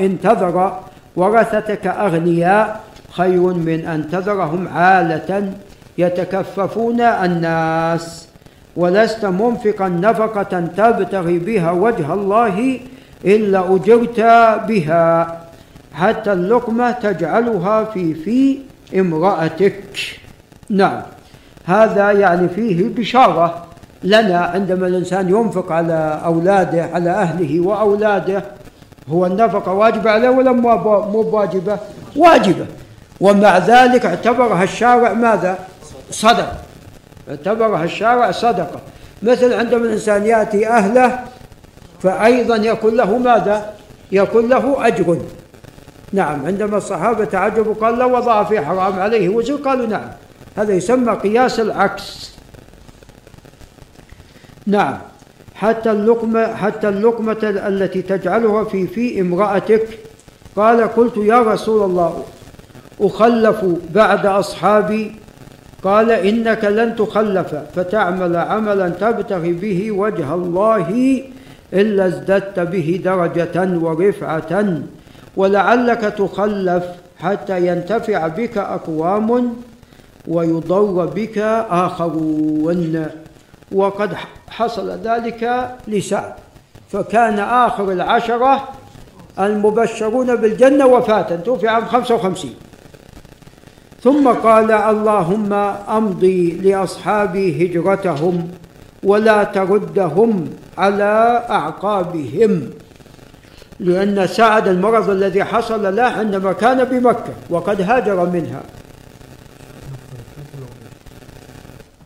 إن 0.00 0.16
تذر 0.22 0.80
ورثتك 1.16 1.86
أغنياء 1.86 2.80
خير 3.10 3.40
من 3.40 3.84
أن 3.84 4.10
تذرهم 4.10 4.68
عالة 4.68 5.52
يتكففون 5.98 7.00
الناس 7.00 8.28
ولست 8.76 9.24
منفقا 9.24 9.88
نفقة 9.88 10.60
تبتغي 10.76 11.38
بها 11.38 11.70
وجه 11.70 12.14
الله 12.14 12.80
إلا 13.24 13.74
أجرت 13.74 14.20
بها 14.68 15.38
حتى 15.94 16.32
اللقمة 16.32 16.90
تجعلها 16.90 17.84
في 17.84 18.14
في 18.14 18.58
امرأتك. 19.00 20.20
نعم. 20.70 21.02
هذا 21.64 22.12
يعني 22.12 22.48
فيه 22.48 22.88
بشارة 22.88 23.66
لنا 24.02 24.38
عندما 24.38 24.86
الإنسان 24.86 25.28
ينفق 25.28 25.72
على 25.72 26.20
أولاده 26.24 26.84
على 26.94 27.10
أهله 27.10 27.60
وأولاده. 27.60 28.44
هو 29.08 29.26
النفقة 29.26 29.72
واجبة 29.72 30.10
عليه 30.10 30.28
ولا 30.28 30.52
مو 30.52 31.20
واجبة 31.32 31.78
واجبة. 32.16 32.66
ومع 33.20 33.58
ذلك 33.58 34.06
اعتبرها 34.06 34.64
الشارع 34.64 35.12
ماذا؟ 35.12 35.58
صدقة. 36.10 36.52
اعتبرها 37.28 37.84
الشارع 37.84 38.30
صدقة. 38.30 38.80
مثل 39.22 39.52
عندما 39.52 39.84
الإنسان 39.84 40.26
يأتي 40.26 40.68
أهله 40.68 41.20
فأيضا 42.02 42.56
يكون 42.56 42.96
له 42.96 43.18
ماذا؟ 43.18 43.74
يكون 44.12 44.48
له 44.48 44.86
أجر. 44.86 45.18
نعم. 46.12 46.46
عندما 46.46 46.76
الصحابة 46.76 47.24
تعجبوا 47.24 47.74
قال 47.74 47.98
لو 47.98 48.16
وضع 48.16 48.44
في 48.44 48.60
حرام 48.60 49.00
عليه 49.00 49.28
وزر 49.28 49.54
قالوا 49.54 49.86
نعم. 49.86 50.08
هذا 50.58 50.72
يسمى 50.72 51.12
قياس 51.12 51.60
العكس. 51.60 52.32
نعم 54.66 54.98
حتى 55.54 55.90
اللقمة 55.90 56.54
حتى 56.54 56.88
اللقمة 56.88 57.36
التي 57.42 58.02
تجعلها 58.02 58.64
في 58.64 58.86
في 58.86 59.20
امرأتك. 59.20 59.98
قال 60.56 60.80
قلت 60.80 61.16
يا 61.16 61.42
رسول 61.42 61.90
الله 61.90 62.24
أخلف 63.00 63.64
بعد 63.94 64.26
أصحابي. 64.26 65.12
قال 65.82 66.10
إنك 66.10 66.64
لن 66.64 66.96
تخلف 66.96 67.54
فتعمل 67.74 68.36
عملا 68.36 68.88
تبتغي 68.88 69.52
به 69.52 69.92
وجه 69.92 70.34
الله 70.34 71.22
إلا 71.72 72.06
ازددت 72.06 72.60
به 72.60 73.00
درجة 73.04 73.78
ورفعة 73.78 74.82
ولعلك 75.36 76.00
تخلف 76.00 76.84
حتى 77.18 77.66
ينتفع 77.66 78.26
بك 78.26 78.58
أقوام 78.58 79.56
ويضر 80.28 81.06
بك 81.06 81.38
آخرون. 81.70 83.06
وقد 83.72 84.14
حصل 84.48 84.90
ذلك 84.90 85.70
لسعد 85.88 86.32
فكان 86.92 87.38
آخر 87.38 87.92
العشرة 87.92 88.68
المبشرون 89.38 90.36
بالجنة 90.36 90.86
وفاة 90.86 91.36
توفي 91.36 91.68
عام 91.68 91.84
55 91.84 92.50
ثم 94.02 94.28
قال 94.28 94.72
اللهم 94.72 95.52
أمضي 95.88 96.52
لأصحابي 96.52 97.66
هجرتهم 97.66 98.48
ولا 99.02 99.44
تردهم 99.44 100.50
على 100.78 101.44
أعقابهم 101.50 102.70
لأن 103.80 104.26
سعد 104.26 104.68
المرض 104.68 105.10
الذي 105.10 105.44
حصل 105.44 105.96
له 105.96 106.02
عندما 106.02 106.52
كان 106.52 106.84
بمكة 106.84 107.32
وقد 107.50 107.80
هاجر 107.80 108.26
منها. 108.26 108.62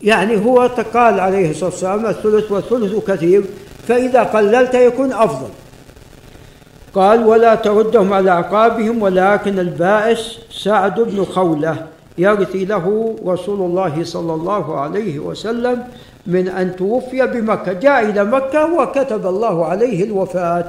يعني 0.03 0.45
هو 0.45 0.61
قال 0.95 1.21
عليه 1.21 1.51
الصلاة 1.51 1.71
والسلام 1.71 2.07
الثلث 2.07 2.53
والثلث 2.53 3.05
كثير 3.11 3.45
فإذا 3.89 4.23
قللت 4.23 4.75
يكون 4.75 5.13
أفضل. 5.13 5.49
قال 6.95 7.27
ولا 7.27 7.55
تردهم 7.55 8.13
على 8.13 8.31
أعقابهم 8.31 9.03
ولكن 9.03 9.59
البائس 9.59 10.39
سعد 10.51 11.01
بن 11.01 11.25
خولة 11.25 11.87
يرثي 12.19 12.65
له 12.65 13.17
رسول 13.27 13.61
الله 13.61 14.05
صلى 14.05 14.35
الله 14.35 14.81
عليه 14.81 15.19
وسلم 15.19 15.85
من 16.27 16.49
أن 16.49 16.77
توفي 16.77 17.27
بمكة. 17.27 17.73
جاء 17.73 18.05
إلى 18.05 18.25
مكة 18.25 18.75
وكتب 18.75 19.27
الله 19.27 19.67
عليه 19.67 20.05
الوفاة. 20.05 20.65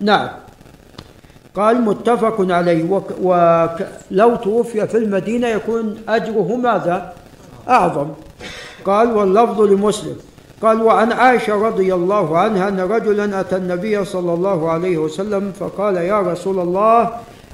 نعم. 0.00 0.28
قال 1.56 1.80
متفق 1.82 2.36
عليه. 2.40 3.02
ولو 3.22 4.36
توفي 4.36 4.86
في 4.86 4.96
المدينة 4.96 5.48
يكون 5.48 5.96
أجره 6.08 6.56
ماذا؟ 6.56 7.12
أعظم. 7.68 8.08
قال 8.84 9.12
واللفظ 9.12 9.60
لمسلم. 9.60 10.16
قال 10.62 10.82
وعن 10.82 11.12
عائشة 11.12 11.54
رضي 11.56 11.94
الله 11.94 12.38
عنها 12.38 12.68
أن 12.68 12.80
رجلا 12.80 13.40
أتى 13.40 13.56
النبي 13.56 14.04
صلى 14.04 14.34
الله 14.34 14.70
عليه 14.70 14.98
وسلم 14.98 15.52
فقال 15.60 15.96
يا 15.96 16.20
رسول 16.20 16.58
الله 16.58 17.10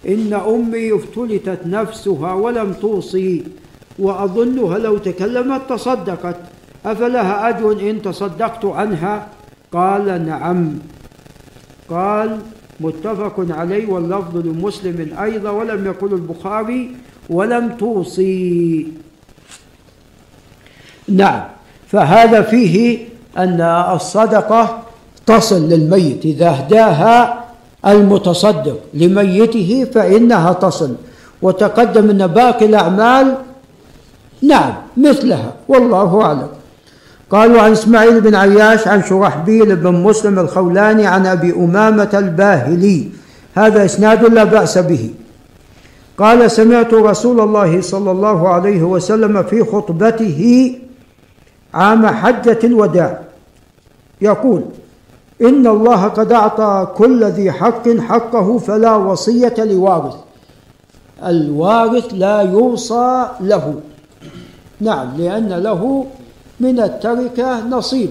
إن 0.09 0.33
أمي 0.35 0.95
افتلتت 0.95 1.66
نفسها 1.66 2.33
ولم 2.35 2.72
توصي 2.72 3.45
وأظنها 3.99 4.79
لو 4.79 4.99
تكلمت 4.99 5.61
تصدقت. 5.68 6.37
أفلها 6.87 7.49
أجر 7.49 7.91
إن 7.91 8.03
تصدقت 8.03 8.64
عنها؟ 8.64 9.27
قال 9.72 10.27
نعم. 10.27 10.79
قال 11.91 12.39
متفق 12.81 13.47
عليه 13.51 13.91
واللفظ 13.91 14.37
لمسلم 14.37 15.18
أيضا 15.22 15.51
ولم 15.51 15.87
يقل 15.87 16.12
البخاري 16.14 16.91
ولم 17.31 17.77
توصي. 17.79 18.87
نعم. 21.09 21.40
فهذا 21.88 22.42
فيه 22.42 22.98
أن 23.38 23.61
الصدقة 23.94 24.78
تصل 25.26 25.68
للميت. 25.68 26.24
إذا 26.24 26.48
أهداها 26.48 27.44
المتصدق 27.86 28.78
لميته 28.94 29.86
فإنها 29.94 30.52
تصل. 30.52 30.94
وتقدم 31.42 32.11
أن 32.11 32.26
باقي 32.26 32.66
الأعمال 32.66 33.34
نعم 34.42 34.74
مثلها 34.96 35.52
والله 35.68 36.22
أعلم. 36.22 36.48
قالوا 37.30 37.61
عن 37.61 37.72
إسماعيل 37.72 38.20
بن 38.20 38.34
عياش 38.34 38.88
عن 38.88 39.02
شرحبيل 39.02 39.76
بن 39.76 39.92
مسلم 39.92 40.38
الخولاني 40.38 41.07
عن 41.07 41.26
أبي 41.26 41.52
أمامة 41.52 42.11
الباهلي. 42.14 43.09
هذا 43.54 43.84
إسناد 43.84 44.24
لا 44.24 44.44
بأس 44.44 44.78
به. 44.78 45.11
قال 46.18 46.50
سمعت 46.50 46.94
رسول 46.94 47.40
الله 47.40 47.80
صلى 47.80 48.11
الله 48.11 48.48
عليه 48.48 48.82
وسلم 48.82 49.42
في 49.42 49.64
خطبته 49.64 50.72
عام 51.77 52.07
حجة 52.07 52.59
الوداع. 52.64 53.20
يقول 54.20 54.62
إن 55.43 55.66
الله 55.66 56.05
قد 56.05 56.33
أعطى 56.33 56.89
كل 56.97 57.24
ذي 57.24 57.53
حق 57.53 57.89
حقه 57.89 58.59
فلا 58.59 58.97
وصية 58.97 59.55
لوارث 59.59 60.14
الوارث 61.24 62.07
لا 62.14 62.41
يوصى 62.41 63.29
له. 63.41 63.74
نعم 64.81 65.09
لأن 65.18 65.49
له 65.49 66.07
من 66.61 66.81
التركة 66.81 67.68
نصيب. 67.68 68.11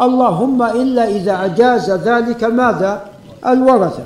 اللهم 0.00 0.62
إلا 0.62 1.08
إذا 1.08 1.44
أجاز 1.44 1.90
ذلك 1.90 2.44
ماذا؟ 2.44 2.92
الورثة. 3.46 4.04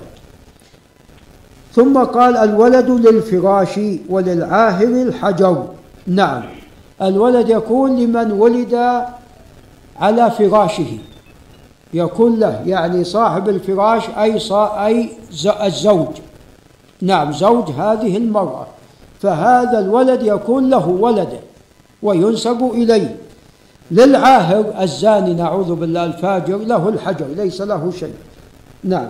ثم 1.75 1.99
قال 1.99 2.37
الولد 2.37 2.91
للفراش 2.91 3.81
وللعاهر 4.09 4.93
الحجر. 5.07 5.57
نعم. 6.07 6.60
الولد 7.03 7.49
يكون 7.49 7.97
لمن 7.97 8.33
ولد 8.33 9.03
على 9.97 10.31
فراشه. 10.31 10.99
يكون 11.95 12.41
له 12.41 12.63
يعني 12.67 13.05
صاحب 13.05 13.49
الفراش 13.49 14.09
أي 14.19 14.39
صا 14.39 14.87
أي 14.87 15.11
الزوج. 15.65 16.07
نعم 17.03 17.33
زوج 17.33 17.71
هذه 17.71 18.17
المرأة. 18.17 18.67
فهذا 19.21 19.79
الولد 19.79 20.23
يكون 20.23 20.71
له 20.71 20.89
ولد 20.89 21.29
وينسب 22.03 22.71
إليه. 22.75 23.17
للعاهر 23.91 24.65
الزاني 24.81 25.35
نعوذ 25.35 25.75
بالله 25.75 26.05
الفاجر 26.05 26.57
له 26.57 26.89
الحجر 26.89 27.27
ليس 27.27 27.61
له 27.61 27.91
شيء. 27.91 28.15
نعم. 28.85 29.09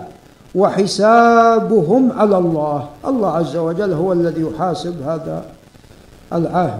وحسابهم 0.55 2.11
على 2.11 2.37
الله. 2.37 2.89
الله 3.07 3.31
عز 3.31 3.55
وجل 3.55 3.93
هو 3.93 4.13
الذي 4.13 4.41
يحاسب 4.41 5.01
هذا 5.01 5.45
العاهر. 6.33 6.79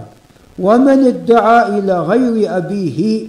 ومن 0.58 1.06
ادعى 1.06 1.78
إلى 1.78 2.00
غير 2.00 2.56
أبيه 2.56 3.26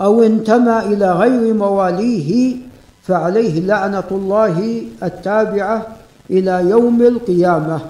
أو 0.00 0.22
انتمى 0.22 0.78
إلى 0.78 1.12
غير 1.12 1.54
مواليه 1.54 2.56
فعليه 3.02 3.60
لعنة 3.60 4.08
الله 4.10 4.82
التابعة 5.02 5.86
إلى 6.30 6.70
يوم 6.70 7.02
القيامة. 7.02 7.80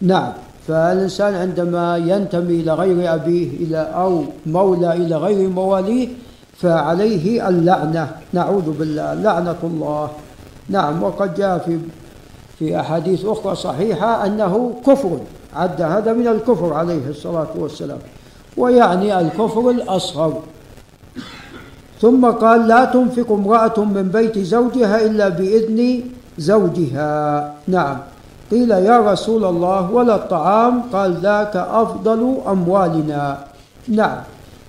نعم 0.00 0.32
فالإنسان 0.68 1.34
عندما 1.34 1.96
ينتمي 1.96 2.60
إلى 2.60 2.72
غير 2.72 3.14
أبيه 3.14 3.48
إلى 3.64 3.78
أو 3.78 4.24
مولى 4.46 4.92
إلى 4.92 5.16
غير 5.16 5.48
مواليه 5.48 6.08
فعليه 6.56 7.48
اللعنة. 7.48 8.10
نعوذ 8.32 8.70
بالله 8.78 9.14
لعنة 9.14 9.60
الله. 9.64 10.10
نعم 10.68 11.02
وقد 11.02 11.34
جاء 11.34 11.58
في 11.58 11.78
في 12.58 12.80
أحاديث 12.80 13.24
أخرى 13.24 13.54
صحيحة 13.54 14.26
أنه 14.26 14.80
كفر. 14.86 15.20
عد 15.56 15.82
هذا 15.82 16.12
من 16.12 16.28
الكفر 16.28 16.74
عليه 16.74 17.08
الصلاة 17.08 17.48
والسلام. 17.54 17.98
ويعني 18.56 19.20
الكفر 19.20 19.70
الأصغر. 19.70 20.42
ثم 22.00 22.30
قال 22.30 22.68
لا 22.68 22.84
تنفق 22.84 23.32
امرأة 23.32 23.84
من 23.84 24.08
بيت 24.08 24.38
زوجها 24.38 25.06
إلا 25.06 25.28
بإذن 25.28 26.00
زوجها. 26.38 27.54
نعم. 27.68 27.98
قيل 28.50 28.70
يا 28.70 29.12
رسول 29.12 29.44
الله 29.44 29.90
ولا 29.90 30.14
الطعام؟ 30.14 30.82
قال 30.92 31.14
ذاك 31.22 31.56
أفضل 31.56 32.36
أموالنا. 32.48 33.38
نعم. 33.88 34.18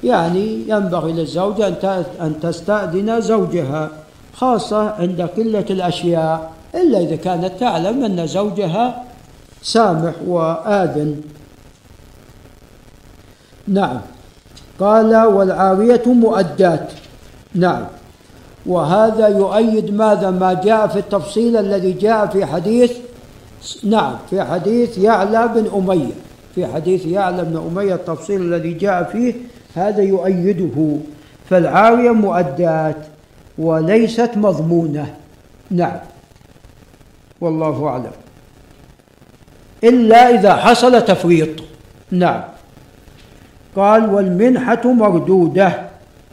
يعني 0.04 0.64
ينبغي 0.68 1.14
للزوجة 1.14 2.06
أن 2.22 2.40
تستأذن 2.42 3.22
زوجها 3.22 3.90
خاصة 4.34 4.90
عند 4.90 5.22
قلة 5.22 5.66
الأشياء. 5.70 6.52
إلا 6.76 7.00
إذا 7.00 7.16
كانت 7.16 7.60
تعلم 7.60 8.04
أن 8.04 8.28
زوجها 8.28 9.04
سامح 9.62 10.14
وآذن. 10.28 11.22
نعم. 13.68 14.02
قال 14.80 15.16
والعارية 15.16 16.04
مؤدات. 16.06 16.92
نعم. 17.56 17.86
وهذا 18.66 19.28
يؤيد 19.28 19.94
ماذا؟ 19.94 20.30
ما 20.30 20.54
جاء 20.54 20.88
في 20.88 21.00
التفصيل 21.00 21.58
الذي 21.58 21.92
جاء 21.92 22.28
في 22.28 22.46
حديث 22.46 22.92
نعم 23.84 24.16
في 24.30 24.44
حديث 24.44 24.98
يعلى 24.98 25.48
بن 25.48 25.70
أمية. 25.76 26.14
في 26.56 26.68
حديث 26.68 27.06
يعلى 27.06 27.44
بن 27.44 27.58
أمية 27.58 27.96
التفصيل 27.96 28.42
الذي 28.42 28.74
جاء 28.74 29.04
فيه 29.04 29.34
هذا 29.76 30.02
يؤيده. 30.04 30.98
فالعارية 31.50 32.12
مؤدات 32.12 32.98
وليست 33.58 34.32
مضمونة. 34.36 35.14
نعم. 35.72 36.00
والله 37.42 37.88
أعلم. 37.88 38.21
إلا 39.84 40.30
إذا 40.30 40.56
حصل 40.56 41.02
تفريط 41.02 41.50
نعم. 42.12 42.42
قال 43.76 44.14
والمنحة 44.14 44.94
مردودة. 44.94 45.72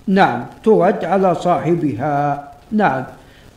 نعم. 0.07 0.46
ترد 0.64 1.05
على 1.05 1.34
صاحبها. 1.34 2.44
نعم. 2.72 3.05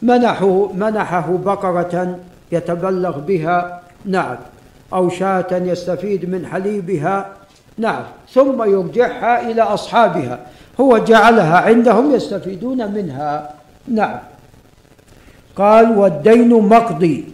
منحه 0.02 0.74
منحه 0.74 1.38
بقرة 1.46 2.20
يتبلغ 2.52 3.20
بها. 3.20 3.82
نعم. 4.06 4.36
أو 4.94 5.10
شاة 5.10 5.48
يستفيد 5.52 6.30
من 6.30 6.46
حليبها. 6.46 7.26
نعم. 7.78 8.04
ثم 8.34 8.64
يرجعها 8.64 9.52
إلى 9.52 9.62
أصحابها. 9.62 10.40
هو 10.80 10.98
جعلها 10.98 11.58
عندهم 11.58 12.16
يستفيدون 12.16 12.92
منها. 12.92 13.50
نعم. 13.88 14.20
قال 15.56 15.98
والدين 15.98 16.50
مقضي. 16.50 17.26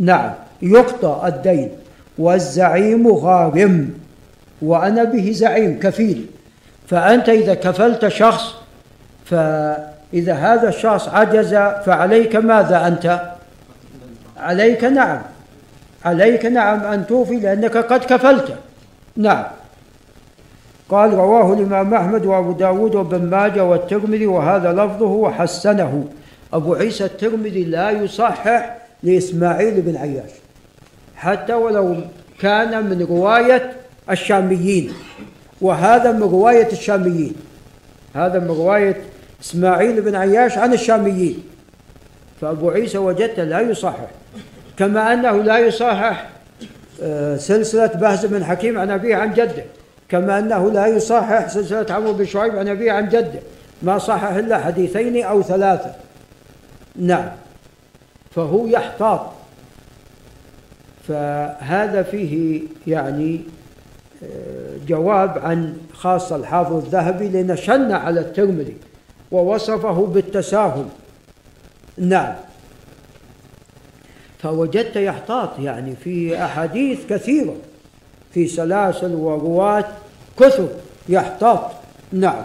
نعم. 0.00 0.30
يقضى 0.62 1.28
الدين. 1.28 1.81
والزعيم 2.22 3.08
غارم 3.08 3.90
وأنا 4.62 5.04
به 5.04 5.30
زعيم 5.34 5.78
كفيل. 5.82 6.26
فأنت 6.88 7.28
إذا 7.28 7.54
كفلت 7.54 8.08
شخص 8.08 8.54
فإذا 9.24 10.34
هذا 10.34 10.68
الشخص 10.68 11.08
عجز 11.08 11.54
فعليك 11.54 12.36
ماذا 12.36 12.86
أنت؟ 12.86 13.20
عليك 14.36 14.84
نعم. 14.84 15.22
عليك 16.04 16.46
نعم 16.46 16.80
أن 16.80 17.06
توفي 17.06 17.36
لأنك 17.36 17.76
قد 17.76 18.04
كفلت. 18.04 18.54
نعم. 19.16 19.44
قال 20.88 21.14
رواه 21.14 21.52
الإمام 21.52 21.94
أحمد 21.94 22.26
وأبو 22.26 22.52
داود 22.52 22.94
وابن 22.94 23.22
ماجه 23.22 23.64
والترمذي 23.64 24.26
وهذا 24.26 24.72
لفظه 24.72 25.06
وحسنه. 25.06 26.04
أبو 26.52 26.74
عيسى 26.74 27.04
الترمذي 27.04 27.64
لا 27.64 27.90
يصحح 27.90 28.76
لإسماعيل 29.02 29.80
بن 29.80 29.96
عياش. 29.96 30.41
حتى 31.22 31.52
ولو 31.52 31.96
كان 32.40 32.84
من 32.84 33.02
رواية 33.02 33.72
الشاميين. 34.10 34.92
وهذا 35.60 36.12
من 36.12 36.22
رواية 36.22 36.72
الشاميين. 36.72 37.34
هذا 38.14 38.38
من 38.38 38.48
رواية 38.48 39.02
إسماعيل 39.42 40.00
بن 40.00 40.14
عياش 40.14 40.58
عن 40.58 40.72
الشاميين. 40.72 41.44
فأبو 42.40 42.70
عيسى 42.70 42.98
وجدت 42.98 43.40
لا 43.40 43.60
يصحح. 43.60 44.06
كما 44.78 45.12
أنه 45.12 45.42
لا 45.42 45.58
يصحح 45.58 46.28
آه، 47.02 47.36
سلسلة 47.36 47.86
بهز 47.86 48.26
بن 48.26 48.44
حكيم 48.44 48.78
عن 48.78 48.90
أبيه 48.90 49.16
عن 49.16 49.34
جده. 49.34 49.64
كما 50.08 50.38
أنه 50.38 50.70
لا 50.70 50.86
يصحح 50.86 51.48
سلسلة 51.48 51.94
عمرو 51.94 52.12
بن 52.12 52.24
شعيب 52.24 52.58
عن 52.58 52.68
أبيه 52.68 52.92
عن 52.92 53.08
جده. 53.08 53.40
ما 53.82 53.98
صحح 53.98 54.30
إلا 54.30 54.58
حديثين 54.58 55.24
أو 55.24 55.42
ثلاثة. 55.42 55.94
نعم. 56.96 57.28
فهو 58.30 58.66
يحتاط. 58.66 59.41
فهذا 61.08 62.02
فيه 62.02 62.62
يعني 62.86 63.40
آه، 64.22 64.76
جواب 64.86 65.38
عن 65.38 65.76
خاصة 65.92 66.36
الحافظ 66.36 66.72
الذهبي 66.72 67.28
لنشن 67.28 67.92
على 67.92 68.20
الترمذي 68.20 68.76
ووصفه 69.30 70.06
بالتساهل. 70.06 70.84
نعم. 71.98 72.34
فوجدت 74.38 74.96
يحتاط 74.96 75.58
يعني 75.58 75.96
في 75.96 76.44
أحاديث 76.44 77.06
كثيرة 77.08 77.54
في 78.34 78.46
سلاسل 78.46 79.14
ورواة 79.14 79.84
كثر 80.40 80.68
يحتاط. 81.08 81.70
نعم. 82.12 82.44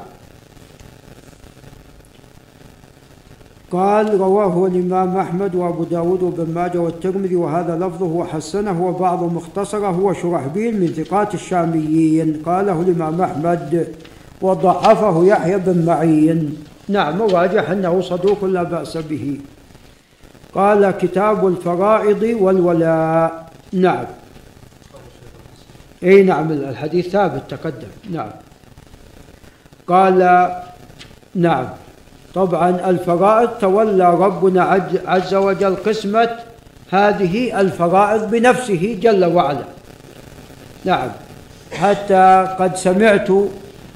قال 3.71 4.19
رواه 4.19 4.67
الإمام 4.67 5.17
أحمد 5.17 5.55
وأبو 5.55 5.83
داود 5.83 6.23
وابن 6.23 6.53
ماجه 6.53 6.77
والترمذي 6.77 7.35
وهذا 7.35 7.75
لفظه 7.75 8.05
وحسنه 8.05 8.85
وبعض 8.85 9.23
مختصره 9.23 9.87
هو 9.87 10.13
شرحبيل 10.13 10.81
من 10.81 10.87
ثقات 10.87 11.33
الشاميين. 11.33 12.41
قاله 12.45 12.81
الإمام 12.81 13.21
أحمد 13.21 13.87
وضعفه 14.41 15.25
يحيى 15.25 15.57
بن 15.57 15.85
معين. 15.85 16.57
نعم 16.89 17.21
وراجح 17.21 17.69
أنه 17.69 18.01
صدوق 18.01 18.45
لا 18.45 18.63
بأس 18.63 18.97
به. 18.97 19.39
قال 20.55 20.91
كتاب 20.91 21.47
الفرائض 21.47 22.37
والولاء. 22.41 23.49
نعم. 23.73 24.05
إي 26.03 26.23
نعم 26.23 26.51
الحديث 26.51 27.07
ثابت 27.07 27.43
تقدم. 27.49 27.87
نعم. 28.11 28.29
قال 29.87 30.49
نعم. 31.35 31.67
طبعا 32.37 32.89
الفرائض 32.89 33.49
تولى 33.49 34.13
ربنا 34.13 34.89
عز 35.05 35.35
وجل 35.35 35.75
قسمة 35.75 36.29
هذه 36.91 37.61
الفرائض 37.61 38.29
بنفسه 38.29 38.99
جل 39.01 39.25
وعلا. 39.25 39.63
نعم. 40.85 41.09
حتى 41.71 42.55
قد 42.59 42.75
سمعت 42.75 43.27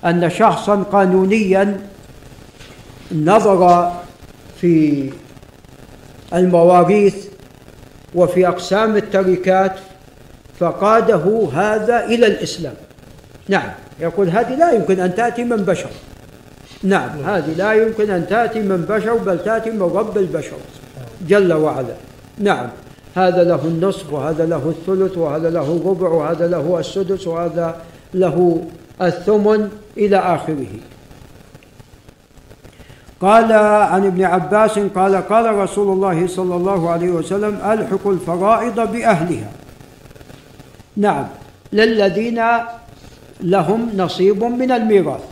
أن 0.05 0.29
شخصا 0.29 0.83
قانونيا 0.91 1.79
نظر 3.15 3.91
في 4.61 5.09
المواريث 6.33 7.25
وفي 8.15 8.47
أقسام 8.47 8.97
التركات 8.97 9.75
فقاده 10.59 11.49
هذا 11.53 12.05
إلى 12.05 12.27
الإسلام. 12.27 12.73
نعم. 13.47 13.69
يقول 13.99 14.29
هذه 14.29 14.55
لا 14.55 14.71
يمكن 14.71 14.99
أن 14.99 15.15
تأتي 15.15 15.43
من 15.43 15.57
بشر. 15.57 15.89
نعم 16.83 17.09
هذه 17.25 17.53
لا 17.57 17.73
يمكن 17.73 18.09
أن 18.09 18.27
تأتي 18.27 18.59
من 18.59 18.85
بشر 18.89 19.17
بل 19.17 19.43
تأتي 19.43 19.71
من 19.71 19.81
رب 19.81 20.17
البشر 20.17 20.57
جل 21.27 21.53
وعلا. 21.53 21.95
نعم 22.37 22.67
هذا 23.15 23.43
له 23.43 23.61
النصف 23.65 24.13
وهذا 24.13 24.45
له 24.45 24.69
الثلث 24.69 25.17
وهذا 25.17 25.49
له 25.49 25.61
الربع 25.81 26.09
وهذا 26.09 26.47
له 26.47 26.79
السدس 26.79 27.27
وهذا 27.27 27.75
له 28.13 28.63
الثمن 29.01 29.69
إلى 29.97 30.17
آخره. 30.17 30.73
قال 33.21 33.53
عن 33.93 34.05
ابن 34.05 34.23
عباس 34.23 34.79
قال 34.79 35.15
قال 35.15 35.55
رسول 35.55 35.93
الله 35.93 36.27
صلى 36.27 36.55
الله 36.55 36.89
عليه 36.89 37.09
وسلم 37.09 37.55
ألحق 37.55 38.07
الفرائض 38.07 38.91
بأهلها. 38.91 39.51
نعم 40.97 41.27
للذين 41.73 42.43
لهم 43.41 43.89
نصيب 43.97 44.43
من 44.43 44.71
الميراث. 44.71 45.30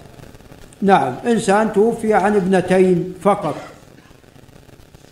نعم 0.81 1.13
إنسان 1.25 1.73
توفي 1.73 2.13
عن 2.13 2.35
ابنتين 2.35 3.13
فقط. 3.21 3.55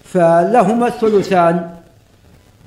فلهما 0.03 0.87
الثلثان 0.87 1.69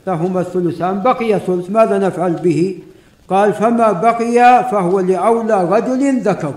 لهما 0.06 0.40
الثلثان 0.40 1.02
بقي 1.02 1.38
ثلث 1.38 1.70
ماذا 1.70 1.98
نفعل 1.98 2.32
به؟ 2.32 2.78
قال 3.28 3.52
فما 3.52 3.92
بقي 3.92 4.68
فهو 4.70 5.00
لأولى 5.00 5.64
رجل 5.64 6.20
ذكر. 6.20 6.54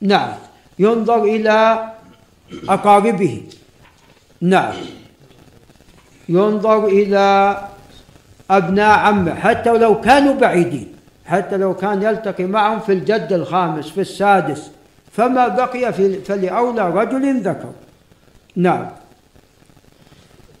نعم 0.00 0.32
ينظر 0.78 1.24
إلى 1.24 1.84
أقاربه. 2.68 3.42
نعم 4.40 4.74
ينظر 6.28 6.86
إلى 6.86 7.56
أبناء 8.50 8.98
عمه 8.98 9.34
حتى 9.34 9.78
لو 9.78 10.00
كانوا 10.00 10.34
بعيدين 10.34 10.92
حتى 11.26 11.56
لو 11.56 11.74
كان 11.74 12.02
يلتقي 12.02 12.44
معهم 12.44 12.80
في 12.80 12.92
الجد 12.92 13.32
الخامس 13.32 13.88
في 13.88 14.00
السادس. 14.00 14.70
فما 15.12 15.48
بقي 15.48 15.92
في 15.92 16.20
فلأولى 16.24 16.90
رجل 16.90 17.40
ذكر. 17.40 17.70
نعم. 18.56 18.86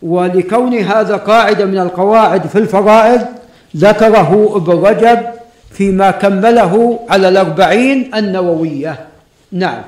ولكون 0.02 0.74
هذا 0.74 1.16
قاعدة 1.16 1.64
من 1.64 1.78
القواعد 1.78 2.46
في 2.46 2.58
الفرائض 2.58 3.26
ذكره 3.76 4.56
ابن 4.56 4.72
رجب 4.72 5.22
فيما 5.70 6.10
كمله 6.10 7.00
على 7.08 7.28
الأربعين 7.28 8.14
النووية. 8.14 9.06
نعم. 9.52 9.82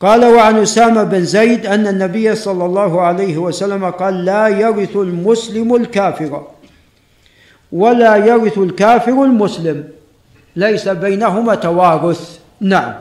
قال 0.00 0.24
وعن 0.24 0.58
أسامة 0.58 1.02
بن 1.02 1.24
زيد 1.24 1.66
أن 1.66 1.86
النبي 1.86 2.34
صلى 2.34 2.64
الله 2.64 3.00
عليه 3.00 3.38
وسلم 3.38 3.90
قال 3.90 4.24
لا 4.24 4.48
يرث 4.48 4.96
المسلم 4.96 5.74
الكافر 5.74 6.46
ولا 7.72 8.16
يرث 8.16 8.58
الكافر 8.58 9.24
المسلم 9.24 9.84
ليس 10.56 10.88
بينهما 10.88 11.54
توارث. 11.54 12.38
نعم. 12.60 12.94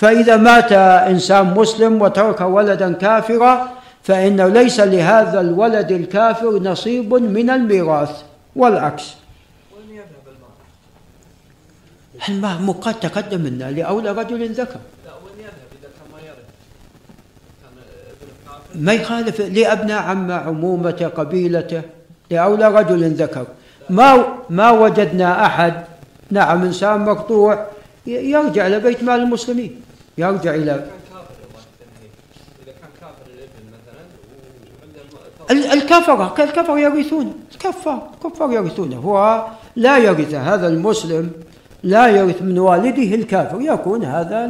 فإذا 0.00 0.36
مات 0.36 0.72
إنسان 1.12 1.46
مسلم 1.54 2.02
وترك 2.02 2.40
ولدا 2.40 2.92
كافرا 2.92 3.68
فإنه 4.02 4.48
ليس 4.48 4.80
لهذا 4.80 5.40
الولد 5.40 5.90
الكافر 5.92 6.58
نصيب 6.58 7.14
من 7.14 7.50
الميراث 7.50 8.22
والعكس. 8.56 9.14
الماء 12.28 12.72
قد 12.72 13.00
تقدم 13.00 13.46
لنا 13.46 13.70
لأولى 13.70 14.10
رجل 14.10 14.52
ذكر. 14.52 14.80
ما 18.74 18.92
يخالف 18.92 19.40
لأبناء 19.40 20.02
عمه 20.02 20.34
عمومته 20.34 21.08
قبيلته؟ 21.08 21.82
لأولى 22.30 22.68
رجل 22.68 23.10
ذكر. 23.10 23.46
ما 23.90 24.24
ما 24.50 24.70
وجدنا 24.70 25.46
أحد 25.46 25.84
نعم 26.30 26.62
إنسان 26.62 27.00
مقطوع 27.00 27.66
يرجع 28.06 28.66
إلى 28.66 28.80
بيت 28.80 29.04
مال 29.04 29.20
المسلمين. 29.20 29.89
يرجع 30.20 30.54
إلى 30.54 30.86
الكفرة 35.50 36.34
الكفر 36.38 36.78
يرثون 36.78 37.34
الكفار 37.54 38.08
الكفار 38.14 38.52
يرثونه. 38.52 38.96
هو 38.96 39.46
لا 39.76 39.98
يرث 39.98 40.34
هذا 40.34 40.68
المسلم 40.68 41.30
لا 41.82 42.08
يرث 42.08 42.42
من 42.42 42.58
والده 42.58 43.14
الكافر 43.14 43.60
يكون 43.60 44.04
هذا 44.04 44.46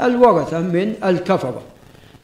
للورثة 0.00 0.60
من 0.60 0.94
الكفرة. 1.04 1.62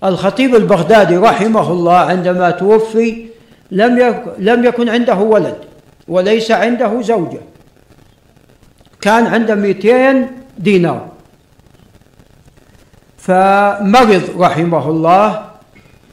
الخطيب 0.05 0.55
البغدادي 0.55 1.17
رحمه 1.17 1.73
الله 1.73 1.97
عندما 1.97 2.51
توفي 2.51 3.27
لم 3.71 3.99
يك 3.99 4.23
لم 4.39 4.65
يكن 4.65 4.89
عنده 4.89 5.19
ولد 5.19 5.57
وليس 6.09 6.51
عنده 6.51 7.03
زوجة. 7.03 7.41
كان 9.01 9.27
عنده 9.27 9.55
200 9.55 10.31
دينار. 10.59 11.16
فمرض 13.27 14.23
رحمه 14.39 14.91
الله 14.91 15.45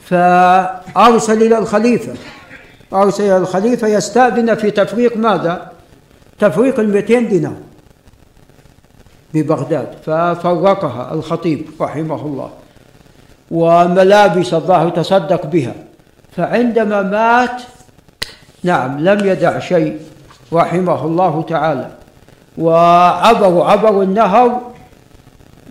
فأرسل 0.05 1.43
إلى 1.43 1.57
الخليفة. 1.57 2.13
أرسل 2.93 3.23
إلى 3.23 3.37
الخليفة 3.37 3.87
يستأذن 3.87 4.55
في 4.55 4.71
تفريق 4.71 5.17
ماذا؟ 5.17 5.71
تفريق 6.39 6.79
المئتين 6.79 7.27
دينار 7.27 7.55
ببغداد. 9.33 9.87
ففرقها 10.05 11.13
الخطيب 11.13 11.65
رحمه 11.81 12.25
الله 12.25 12.49
وملابس 13.51 14.53
الظاهر 14.53 14.89
تصدق 14.89 15.45
بها. 15.45 15.73
فعندما 16.35 17.01
مات 17.01 17.61
نعم 18.63 18.99
لم 18.99 19.27
يدع 19.27 19.59
شيء 19.59 19.99
رحمه 20.53 21.05
الله 21.05 21.45
تعالى. 21.49 21.89
وعبروا 22.57 23.65
عبروا 23.65 24.03
النهر 24.03 24.72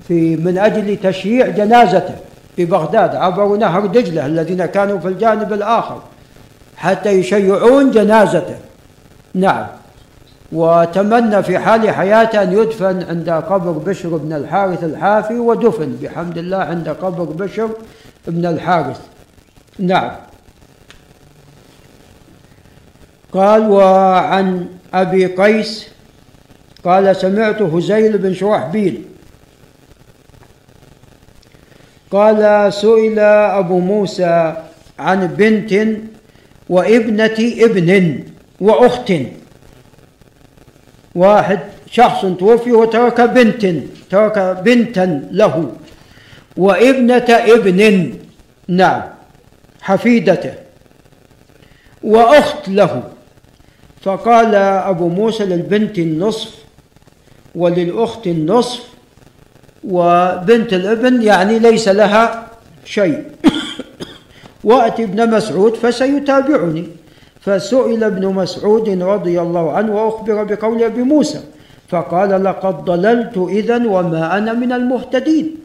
في 0.09 0.37
من 0.37 0.59
أجل 0.59 0.97
تشييع 0.97 1.49
جنازته 1.49 2.15
في 2.57 2.65
بغداد 2.65 3.15
عبروا 3.15 3.57
نهر 3.57 3.87
دجلة 3.87 4.27
الذين 4.27 4.67
كانوا 4.67 4.99
في 4.99 5.09
الجانب 5.09 5.53
الآخر 5.53 6.03
حتى 6.77 7.11
يشيعون 7.11 7.91
جنازته. 7.91 8.57
نعم. 9.35 9.67
وتمنى 10.53 11.43
في 11.43 11.59
حال 11.59 11.91
حياته 11.91 12.43
أن 12.43 12.53
يدفن 12.53 13.03
عند 13.09 13.31
قبر 13.31 13.71
بشر 13.71 14.17
بن 14.17 14.33
الحارث 14.33 14.85
الحافي 14.85 15.35
ودفن 15.35 15.97
بحمد 16.03 16.39
الله 16.39 16.57
عند 16.57 16.89
قبر 16.89 17.25
بشر 17.25 17.71
بن 18.27 18.47
الحارث. 18.47 19.01
نعم. 19.79 20.11
قال 23.33 23.71
وعن 23.71 24.67
أبي 24.95 25.27
قيس 25.27 25.89
قال 26.85 27.17
سمعت 27.17 27.63
هزيل 27.63 28.19
بن 28.19 28.35
شرحبيل 28.35 29.03
قال 32.13 32.73
سئل 32.73 33.19
أبو 33.19 33.79
موسى 33.79 34.65
عن 34.99 35.27
بنت 35.27 35.99
وابنة 36.69 37.39
ابن 37.39 38.19
وأخت. 38.61 39.13
واحد 41.15 41.61
شخص 41.91 42.21
توفي 42.27 42.73
وترك 42.73 43.21
بنت 43.21 43.67
ترك 44.11 44.39
بنتا 44.65 45.29
له. 45.31 45.73
وابنة 46.57 47.29
ابن 47.29 48.13
نعم 48.69 49.03
حفيدته. 49.81 50.55
وأخت 52.03 52.69
له. 52.69 53.03
فقال 54.03 54.55
أبو 54.55 55.09
موسى 55.09 55.45
للبنت 55.45 55.99
النصف 55.99 56.55
وللأخت 57.55 58.27
النصف 58.27 58.92
وبنت 59.85 60.73
الابن 60.73 61.23
يعني 61.23 61.59
ليس 61.59 61.89
لها 61.89 62.47
شيء. 62.85 63.25
وأتي 64.65 65.05
ابن 65.05 65.31
مسعود 65.31 65.75
فسيتابعني. 65.75 66.87
فسئل 67.41 68.05
ابن 68.05 68.27
مسعود 68.27 68.89
رضي 69.03 69.41
الله 69.41 69.73
عنه 69.73 69.93
وأخبر 69.95 70.45
بقول 70.45 70.83
أبي 70.83 71.03
موسى 71.03 71.41
فقال 71.89 72.45
لقد 72.45 72.85
ضللت 72.85 73.37
إذا 73.49 73.77
وما 73.77 74.39
أنا 74.39 74.53
من 74.53 74.73
المهتدين. 74.73 75.57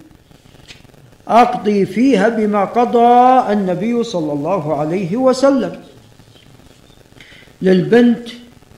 أقضي 1.27 1.85
فيها 1.85 2.29
بما 2.29 2.65
قضى 2.65 3.53
النبي 3.53 4.03
صلى 4.03 4.33
الله 4.33 4.75
عليه 4.79 5.17
وسلم. 5.17 5.79
للبنت 7.61 8.27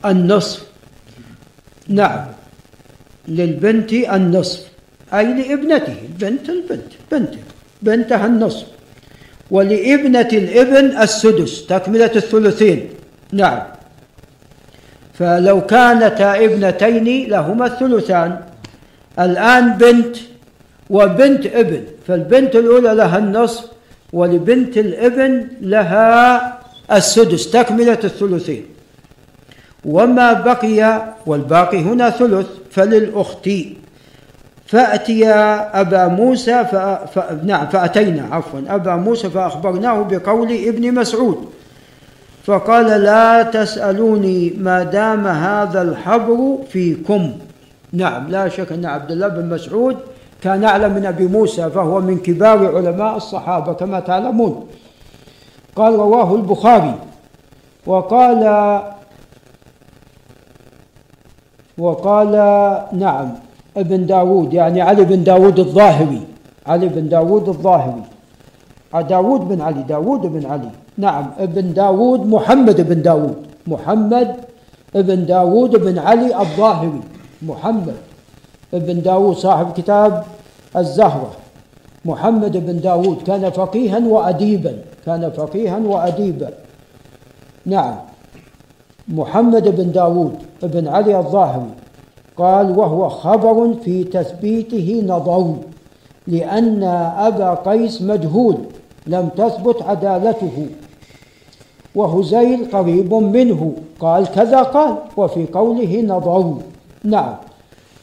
النصف. 0.05 0.63
نعم 1.87 2.25
للبنت 3.27 3.93
النصف. 3.93 4.68
أي 5.13 5.25
لابنته 5.33 5.95
البنت 6.09 6.49
البنت 6.49 6.91
بنته 7.11 7.39
بنتها 7.81 8.25
النصف 8.25 8.67
ولابنة 9.51 10.29
الابن 10.33 10.97
السدس 10.97 11.65
تكملة 11.65 12.11
الثلثين. 12.15 12.89
نعم. 13.33 13.59
فلو 15.13 15.61
كانتا 15.61 16.45
ابنتين 16.45 17.29
لهما 17.29 17.65
الثلثان. 17.65 18.39
الآن 19.19 19.77
بنت 19.77 20.15
وبنت 20.89 21.45
ابن. 21.45 21.83
فالبنت 22.07 22.55
الأولى 22.55 22.93
لها 22.93 23.17
النصف 23.17 23.65
ولبنت 24.13 24.77
الابن 24.77 25.47
لها 25.61 26.59
السدس 26.91 27.51
تكملة 27.51 27.99
الثلثين. 28.03 28.65
وما 29.85 30.33
بقي 30.33 30.79
والباقي 31.25 31.77
هنا 31.77 32.09
ثلث 32.09 32.47
فللأخت. 32.71 33.49
فأتيا 34.69 35.81
أبا 35.81 36.07
موسى 36.07 36.65
ف... 36.65 36.75
ف... 37.09 37.43
نعم 37.43 37.67
فأتينا 37.67 38.35
عفوا. 38.35 38.59
أبا 38.67 38.95
موسى 38.95 39.29
فأخبرناه 39.29 40.01
بقول 40.01 40.51
ابن 40.51 40.93
مسعود. 40.93 41.49
فقال 42.45 42.85
لا 42.85 43.43
تسألوني 43.43 44.53
ما 44.57 44.83
دام 44.83 45.27
هذا 45.27 45.81
الحبر 45.81 46.57
فيكم. 46.69 47.31
نعم 47.93 48.27
لا 48.27 48.49
شك 48.49 48.71
أن 48.71 48.85
عبد 48.85 49.11
الله 49.11 49.27
بن 49.27 49.49
مسعود 49.49 49.97
كان 50.41 50.63
أعلم 50.63 50.93
من 50.93 51.05
أبي 51.05 51.27
موسى 51.27 51.69
فهو 51.69 51.99
من 52.01 52.17
كبار 52.17 52.77
علماء 52.77 53.17
الصحابة 53.17 53.73
كما 53.73 53.99
تعلمون. 53.99 54.67
قال 55.75 55.93
رواه 55.93 56.35
البخاري. 56.35 56.95
وقال 57.85 58.41
وقال 61.77 62.31
نعم 62.93 63.48
ابن 63.77 64.05
داود 64.05 64.53
يعني 64.53 64.81
علي 64.81 65.03
بن 65.03 65.23
داود 65.23 65.59
الظاهري 65.59 66.21
علي 66.67 66.87
بن 66.87 67.09
داود 67.09 67.47
الظاهري 67.49 68.03
آه، 68.93 69.01
داود 69.01 69.41
بن 69.49 69.61
علي 69.61 69.83
داود 69.83 70.21
بن 70.21 70.45
علي. 70.45 70.69
نعم 70.97 71.31
ابن 71.39 71.73
داود 71.73 72.25
محمد 72.25 72.81
بن 72.89 73.01
داود. 73.01 73.35
محمد 73.67 74.35
ابن 74.95 75.25
داود 75.25 75.71
بن 75.71 75.99
علي 75.99 76.41
الظاهري 76.41 77.01
محمد 77.41 77.95
ابن 78.73 79.01
داود 79.01 79.35
صاحب 79.35 79.73
كتاب 79.73 80.23
الزهرة 80.77 81.31
محمد 82.05 82.57
بن 82.65 82.81
داود 82.81 83.21
كان 83.21 83.49
فقيها 83.49 83.99
وأديبا 83.99 84.77
كان 85.05 85.31
فقيها 85.31 85.77
وأديبا. 85.77 86.49
نعم 87.65 87.95
محمد 89.07 89.75
بن 89.75 89.91
داود 89.91 90.35
بن 90.63 90.87
علي 90.87 91.17
الظاهري 91.19 91.71
قال 92.39 92.77
وهو 92.79 93.09
خبر 93.09 93.73
في 93.83 94.03
تثبيته 94.03 95.03
نظر 95.05 95.55
لأن 96.27 96.83
أبا 97.17 97.53
قيس 97.53 98.01
مجهول 98.01 98.57
لم 99.07 99.29
تثبت 99.29 99.81
عدالته. 99.81 100.67
وهزيل 101.95 102.71
قريب 102.71 103.13
منه 103.13 103.73
قال 103.99 104.27
كذا 104.31 104.61
قال 104.61 104.95
وفي 105.17 105.45
قوله 105.53 106.01
نظر. 106.01 106.57
نعم. 107.03 107.35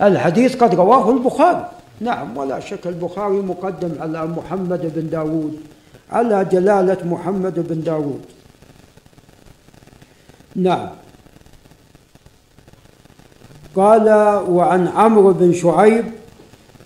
الحديث 0.03 0.57
قد 0.57 0.75
رواه 0.75 1.11
البخاري. 1.11 1.65
نعم 2.01 2.37
ولا 2.37 2.61
شك 2.61 2.87
البخاري 2.87 3.37
مقدم 3.37 3.93
على 4.01 4.27
محمد 4.27 4.93
بن 4.95 5.11
داود 5.11 5.57
على 6.13 6.45
جلالة 6.45 6.99
محمد 7.05 7.69
بن 7.69 7.81
داود. 7.83 8.21
نعم. 10.57 10.89
قال 13.77 14.09
وعن 14.49 14.89
عمرو 14.89 15.33
بن 15.33 15.53
شعيب 15.53 16.05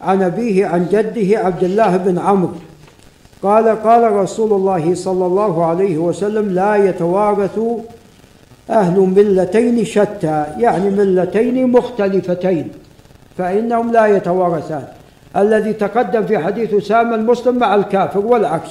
عن 0.01 0.23
أبيه 0.23 0.67
عن 0.67 0.87
جده 0.93 1.39
عبد 1.39 1.65
الله 1.65 1.97
بن 1.97 2.19
عمرو. 2.19 2.53
قال 3.43 3.83
قال 3.83 4.13
رسول 4.13 4.53
الله 4.53 4.95
صلى 4.95 5.27
الله 5.27 5.67
عليه 5.67 5.99
وسلم 5.99 6.51
لا 6.51 6.77
يتوارث 6.77 7.61
أهل 8.71 9.01
ملتين 9.01 9.85
شتى 9.85 10.45
يعني 10.59 10.91
ملتين 10.91 11.71
مختلفتين 11.71 12.69
فإنهم 13.39 13.93
لا 13.93 14.07
يتوارثان. 14.07 14.85
الذي 15.37 15.73
تقدم 15.73 16.27
في 16.27 16.39
حديث 16.39 16.75
أسامة 16.75 17.15
المسلم 17.15 17.59
مع 17.59 17.75
الكافر 17.75 18.27
والعكس. 18.27 18.71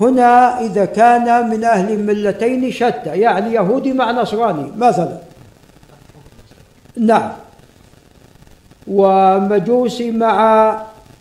هنا 0.00 0.60
إذا 0.60 0.84
كان 0.84 1.50
من 1.50 1.64
أهل 1.64 2.06
ملتين 2.06 2.70
شتى 2.70 3.10
يعني 3.10 3.54
يهودي 3.54 3.92
مع 3.92 4.10
نصراني 4.10 4.66
مثلا. 4.78 5.18
نعم. 6.96 7.32
ومجوسي 8.86 10.10
مع 10.10 10.76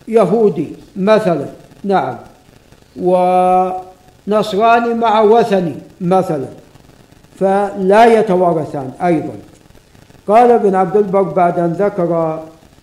يهودي 0.08 0.68
مثلا 0.96 1.46
نعم. 1.84 2.16
ونصراني 3.02 4.94
مع 4.94 5.22
وثني 5.22 5.76
مثلا 6.02 6.48
فلا 7.40 8.20
يتوارثان 8.20 8.92
أيضا. 9.04 9.34
قال 10.28 10.52
ابن 10.52 10.76
عبد 10.76 10.96
البر 10.96 11.22
بعد 11.22 11.60
أن 11.60 11.74
ذكر 11.74 12.40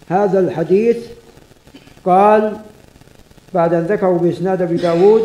هذا 0.09 0.39
الحديث 0.39 0.97
قال 2.05 2.57
بعد 3.55 3.75
أن 3.75 3.81
ذكروا 3.83 4.19
بإسناد 4.19 4.63
أبي 4.63 4.77
داود 4.77 5.23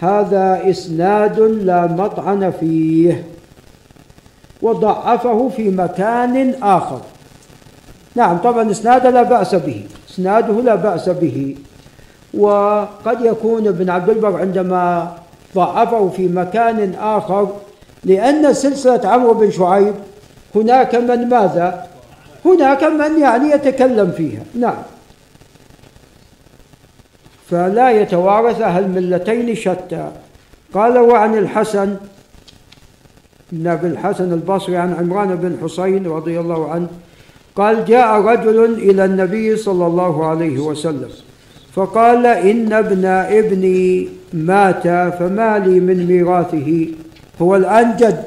هذا 0.00 0.70
إسناد 0.70 1.40
لا 1.40 1.86
مطعن 1.86 2.52
فيه. 2.60 3.24
وضعفه 4.62 5.48
في 5.56 5.70
مكان 5.70 6.54
آخر. 6.62 7.00
نعم 8.14 8.38
طبعا 8.38 8.70
إسناده 8.70 9.10
لا 9.10 9.22
بأس 9.22 9.54
به. 9.54 9.84
إسناده 10.10 10.52
لا 10.52 10.74
بأس 10.74 11.08
به. 11.08 11.56
وقد 12.34 13.20
يكون 13.20 13.66
ابن 13.66 13.90
عبد 13.90 14.10
البر 14.10 14.40
عندما 14.40 15.12
ضعفه 15.54 16.08
في 16.08 16.28
مكان 16.28 16.94
آخر 16.94 17.48
لأن 18.04 18.54
سلسلة 18.54 19.08
عمرو 19.08 19.34
بن 19.34 19.50
شعيب 19.50 19.94
هناك 20.54 20.94
من 20.94 21.28
ماذا؟ 21.28 21.86
هناك 22.44 22.84
من 22.84 23.20
يعني 23.20 23.50
يتكلم 23.50 24.10
فيها. 24.10 24.42
نعم. 24.54 24.82
فلا 27.50 27.90
يتوارث 27.90 28.60
أهل 28.60 28.84
الملتين 28.84 29.54
شتى. 29.54 30.10
قال 30.74 30.98
وعن 30.98 31.38
الحسن 31.38 31.96
بن 33.52 33.66
أبي 33.66 33.86
الحسن 33.86 34.32
البصري 34.32 34.76
عن 34.76 34.94
عمران 34.94 35.34
بن 35.34 35.56
حسين 35.62 36.06
رضي 36.06 36.40
الله 36.40 36.70
عنه 36.70 36.88
قال 37.56 37.84
جاء 37.84 38.20
رجل 38.20 38.64
إلى 38.64 39.04
النبي 39.04 39.56
صلى 39.56 39.86
الله 39.86 40.26
عليه 40.26 40.58
وسلم 40.58 41.08
فقال 41.74 42.26
إن 42.26 42.72
ابن 42.72 43.04
ابني 43.04 44.08
مات 44.32 44.82
فما 45.18 45.58
لي 45.58 45.80
من 45.80 46.06
ميراثه 46.06 46.86
هو 47.42 47.56
الآن 47.56 47.96
جد. 47.96 48.24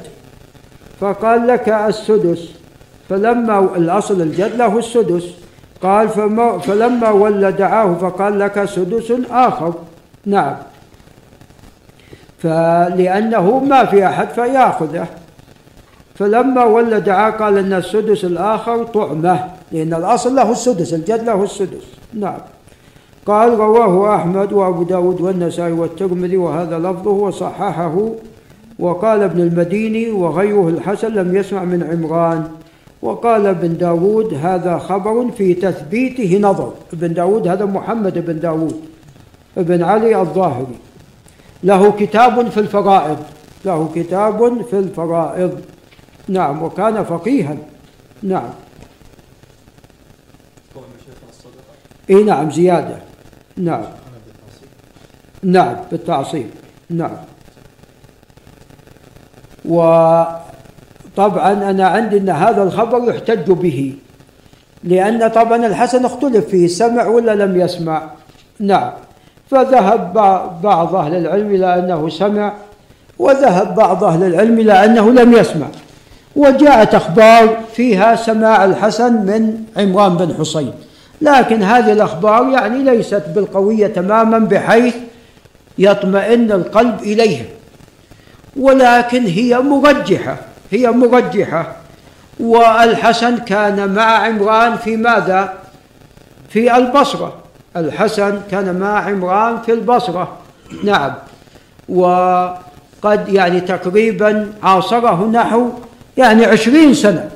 فقال 1.00 1.46
لك 1.46 1.68
السدس. 1.68 2.48
فلما 3.08 3.76
الأصل 3.76 4.20
الجد 4.22 4.56
له 4.56 4.78
السدس. 4.78 5.24
قال 5.82 6.08
فما 6.08 6.58
فلما 6.58 7.10
ولى 7.10 7.52
دعاه 7.52 7.94
فقال 7.94 8.38
لك 8.38 8.64
سدس 8.64 9.12
آخر. 9.30 9.74
نعم. 10.26 10.56
فلأنه 12.38 13.58
ما 13.58 13.84
في 13.84 14.06
أحد 14.06 14.28
فيأخذه. 14.28 15.06
فلما 16.14 16.82
دعاه 16.98 17.30
قال 17.30 17.58
أن 17.58 17.72
السدس 17.72 18.24
الآخر 18.24 18.84
طعمة 18.84 19.44
لأن 19.72 19.94
الأصل 19.94 20.36
له 20.36 20.52
السدس 20.52 20.94
الجد 20.94 21.22
له 21.24 21.44
السدس. 21.44 21.84
نعم. 22.14 22.38
قال 23.26 23.58
رواه 23.58 24.16
أحمد 24.16 24.52
وأبو 24.52 24.82
داود 24.82 25.20
والنسائي 25.20 25.72
والترمذي 25.72 26.36
وهذا 26.36 26.78
لفظه 26.78 27.10
وصححه. 27.10 28.08
وقال 28.78 29.22
ابن 29.22 29.40
المديني 29.40 30.10
وغيره 30.10 30.68
الحسن 30.68 31.08
لم 31.08 31.36
يسمع 31.36 31.64
من 31.64 31.82
عمران. 31.82 32.48
وقال 33.02 33.46
ابن 33.46 33.76
داود 33.76 34.34
هذا 34.34 34.78
خبر 34.78 35.30
في 35.30 35.54
تثبيته 35.54 36.38
نظر. 36.38 36.72
ابن 36.92 37.14
داود 37.14 37.48
هذا 37.48 37.64
محمد 37.64 38.26
بن 38.26 38.40
داود. 38.40 38.80
ابن 39.58 39.82
علي 39.82 40.20
الظاهري. 40.20 40.78
له 41.64 41.92
كتاب 41.92 42.48
في 42.48 42.60
الفرائض. 42.60 43.18
له 43.64 43.90
كتاب 43.94 44.62
في 44.70 44.78
الفرائض. 44.78 45.60
نعم 46.28 46.62
وكان 46.62 47.04
فقيها. 47.04 47.56
نعم. 48.22 48.50
إي 52.10 52.24
نعم 52.24 52.50
زيادة. 52.50 52.96
نعم. 53.56 53.84
نعم 55.42 55.76
بالتعصيب. 55.90 56.50
نعم. 56.90 57.16
وطبعا 59.64 60.32
أنا 61.70 61.86
عندي 61.88 62.16
أن 62.16 62.30
هذا 62.30 62.62
الخبر 62.62 63.10
يحتج 63.10 63.52
به. 63.52 63.94
لأن 64.84 65.28
طبعا 65.28 65.66
الحسن 65.66 66.04
اختلف 66.04 66.44
فيه 66.44 66.66
سمع 66.66 67.06
ولا 67.06 67.34
لم 67.34 67.60
يسمع؟ 67.60 68.10
نعم. 68.60 68.92
فذهب 69.50 70.12
بعض 70.62 70.94
أهل 70.94 71.14
العلم 71.14 71.54
إلى 71.54 71.78
أنه 71.78 72.08
سمع 72.08 72.52
وذهب 73.18 73.74
بعض 73.74 74.04
أهل 74.04 74.22
العلم 74.22 74.58
إلى 74.58 74.84
أنه 74.84 75.10
لم 75.10 75.32
يسمع. 75.32 75.66
وجاءت 76.36 76.94
أخبار 76.94 77.56
فيها 77.74 78.16
سماع 78.16 78.64
الحسن 78.64 79.12
من 79.12 79.64
عمران 79.76 80.16
بن 80.16 80.34
حسين. 80.38 80.72
لكن 81.20 81.62
هذه 81.62 81.92
الأخبار 81.92 82.48
يعني 82.48 82.82
ليست 82.82 83.22
بالقوية 83.34 83.86
تماما 83.86 84.38
بحيث 84.38 84.94
يطمئن 85.78 86.52
القلب 86.52 87.02
إليها. 87.02 87.44
ولكن 88.56 89.26
هي 89.26 89.58
مرجحة 89.58 90.36
هي 90.70 90.90
مرجحة. 90.90 91.76
والحسن 92.40 93.38
كان 93.38 93.94
مع 93.94 94.02
عمران 94.02 94.76
في 94.76 94.96
ماذا؟ 94.96 95.54
في 96.48 96.76
البصرة. 96.76 97.43
الحسن 97.76 98.40
كان 98.50 98.78
مع 98.78 99.00
عمران 99.00 99.62
في 99.62 99.72
البصرة. 99.72 100.38
نعم. 100.84 101.12
وقد 101.88 103.28
يعني 103.28 103.60
تقريبا 103.60 104.52
عاصره 104.62 105.30
نحو 105.32 105.68
يعني 106.16 106.44
عشرين 106.44 106.94
سنة 106.94 107.30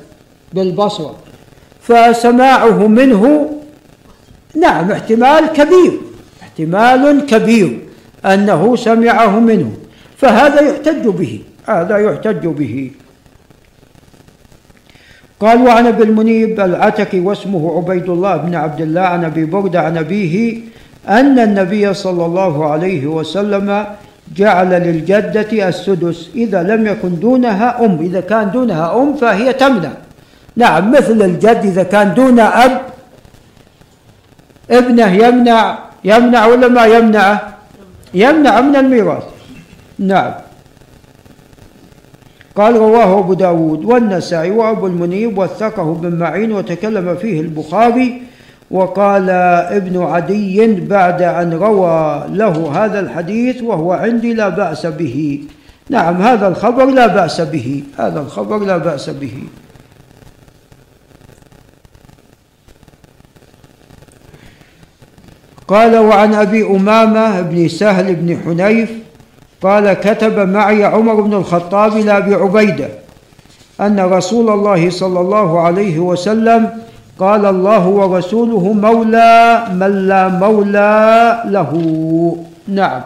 بالبصرة. 0.53 1.15
فسماعه 1.81 2.87
منه 2.87 3.49
نعم 4.55 4.91
احتمال 4.91 5.45
كبير 5.47 5.99
احتمال 6.41 7.25
كبير 7.25 7.79
أنه 8.25 8.75
سمعه 8.75 9.39
منه. 9.39 9.71
فهذا 10.17 10.61
يحتج 10.61 11.07
به 11.07 11.41
هذا 11.65 11.97
يحتج 11.97 12.47
به. 12.47 12.91
قال 15.39 15.61
وعن 15.61 15.87
ابي 15.87 16.03
المنيب 16.03 16.59
العتكي 16.59 17.19
واسمه 17.19 17.77
عبيد 17.77 18.09
الله 18.09 18.37
بن 18.37 18.55
عبد 18.55 18.81
الله 18.81 19.01
عن 19.01 19.23
أبي 19.23 19.45
بردة 19.45 19.81
عن 19.81 19.97
أبيه 19.97 20.57
أن 21.09 21.39
النبي 21.39 21.93
صلى 21.93 22.25
الله 22.25 22.71
عليه 22.71 23.07
وسلم 23.07 23.85
جعل 24.35 24.69
للجدة 24.69 25.67
السدس 25.69 26.29
إذا 26.35 26.63
لم 26.63 26.87
يكن 26.87 27.19
دونها 27.19 27.85
أم 27.85 27.99
إذا 28.01 28.21
كان 28.21 28.51
دونها 28.51 29.01
أم 29.01 29.13
فهي 29.15 29.53
تمنع. 29.53 29.91
نعم 30.55 30.91
مثل 30.91 31.21
الجد 31.21 31.61
إذا 31.63 31.83
كان 31.83 32.13
دون 32.13 32.39
أب 32.39 32.81
ابنه 34.71 35.11
يمنع 35.13 35.79
يمنع 36.03 36.45
ولا 36.45 36.67
ما 36.67 36.85
يمنعه؟ 36.85 37.53
يمنع 38.13 38.61
من 38.61 38.75
الميراث. 38.75 39.23
نعم. 39.99 40.33
قال 42.55 42.75
رواه 42.75 43.19
أبو 43.19 43.33
داود 43.33 43.85
والنسائي 43.85 44.51
وأبو 44.51 44.87
المنيب 44.87 45.37
وثقه 45.37 45.93
بن 45.93 46.19
معين 46.19 46.51
وتكلم 46.51 47.15
فيه 47.15 47.41
البخاري 47.41 48.21
وقال 48.71 49.29
ابن 49.29 50.01
عدي 50.01 50.75
بعد 50.75 51.21
أن 51.21 51.53
روى 51.53 52.25
له 52.29 52.85
هذا 52.85 52.99
الحديث 52.99 53.61
وهو 53.61 53.93
عندي 53.93 54.33
لا 54.33 54.49
بأس 54.49 54.85
به. 54.85 55.43
نعم 55.89 56.21
هذا 56.21 56.47
الخبر 56.47 56.85
لا 56.85 57.07
بأس 57.07 57.41
به. 57.41 57.83
هذا 57.97 58.19
الخبر 58.19 58.57
لا 58.57 58.77
بأس 58.77 59.09
به. 59.09 59.43
قال 65.67 65.97
وعن 65.97 66.33
أبي 66.33 66.65
أمامة 66.65 67.41
بن 67.41 67.67
سهل 67.67 68.15
بن 68.15 68.37
حنيف 68.45 68.89
قال 69.61 69.93
كتب 69.93 70.39
معي 70.39 70.85
عمر 70.85 71.21
بن 71.21 71.33
الخطاب 71.33 71.97
إلى 71.97 72.17
أبي 72.17 72.35
عبيدة 72.35 72.89
أن 73.81 73.99
رسول 73.99 74.49
الله 74.49 74.89
صلى 74.89 75.19
الله 75.19 75.61
عليه 75.61 75.99
وسلم 75.99 76.69
قال 77.19 77.45
الله 77.45 77.87
ورسوله 77.87 78.73
مولى 78.73 79.63
من 79.73 80.07
لا 80.07 80.27
مولى 80.27 81.43
له. 81.45 81.71
نعم. 82.67 83.01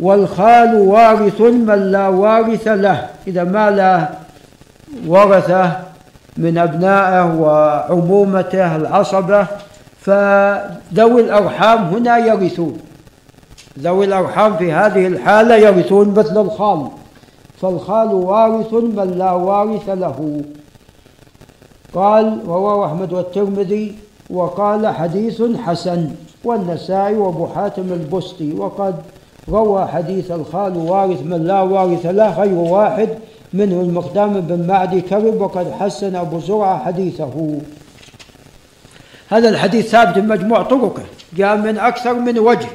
والخال 0.00 0.74
وارث 0.74 1.40
من 1.40 1.90
لا 1.92 2.08
وارث 2.08 2.68
له. 2.68 3.06
إذا 3.26 3.44
ما 3.44 3.70
له 3.70 4.08
ورثة 5.06 5.72
من 6.36 6.58
أبنائه 6.58 7.34
وعمومته 7.34 8.76
العصبة 8.76 9.46
فذوي 10.00 11.20
الأرحام 11.20 11.78
هنا 11.78 12.18
يرثون. 12.18 12.78
ذوي 13.78 14.04
الأرحام 14.04 14.56
في 14.56 14.72
هذه 14.72 15.06
الحالة 15.06 15.56
يرثون 15.56 16.08
مثل 16.08 16.40
الخال. 16.40 16.86
فالخال 17.60 18.12
وارث 18.12 18.72
من 18.72 19.14
لا 19.18 19.32
وارث 19.32 19.88
له. 19.88 20.42
قال 21.94 22.40
رواه 22.46 22.86
أحمد 22.86 23.12
والترمذي 23.12 23.94
وقال 24.30 24.86
حديث 24.86 25.42
حسن 25.64 26.10
والنسائي 26.44 27.16
وأبو 27.16 27.46
حاتم 27.46 27.92
البستي 27.92 28.52
وقد 28.52 28.94
روى 29.48 29.86
حديث 29.86 30.30
الخال 30.30 30.76
وارث 30.76 31.22
من 31.22 31.44
لا 31.44 31.60
وارث 31.60 32.06
له 32.06 32.40
غير 32.40 32.54
واحد 32.54 33.08
منه 33.52 33.80
المقدام 33.80 34.40
بن 34.40 34.66
معدي 34.66 35.00
كرب 35.00 35.40
وقد 35.40 35.72
حسن 35.72 36.16
أبو 36.16 36.38
زرعة 36.38 36.84
حديثه. 36.84 37.58
هذا 39.28 39.48
الحديث 39.48 39.88
ثابت 39.88 40.18
بمجموع 40.18 40.62
طرقه 40.62 41.02
جاء 41.36 41.56
من 41.56 41.78
أكثر 41.78 42.14
من 42.14 42.38
وجه. 42.38 42.68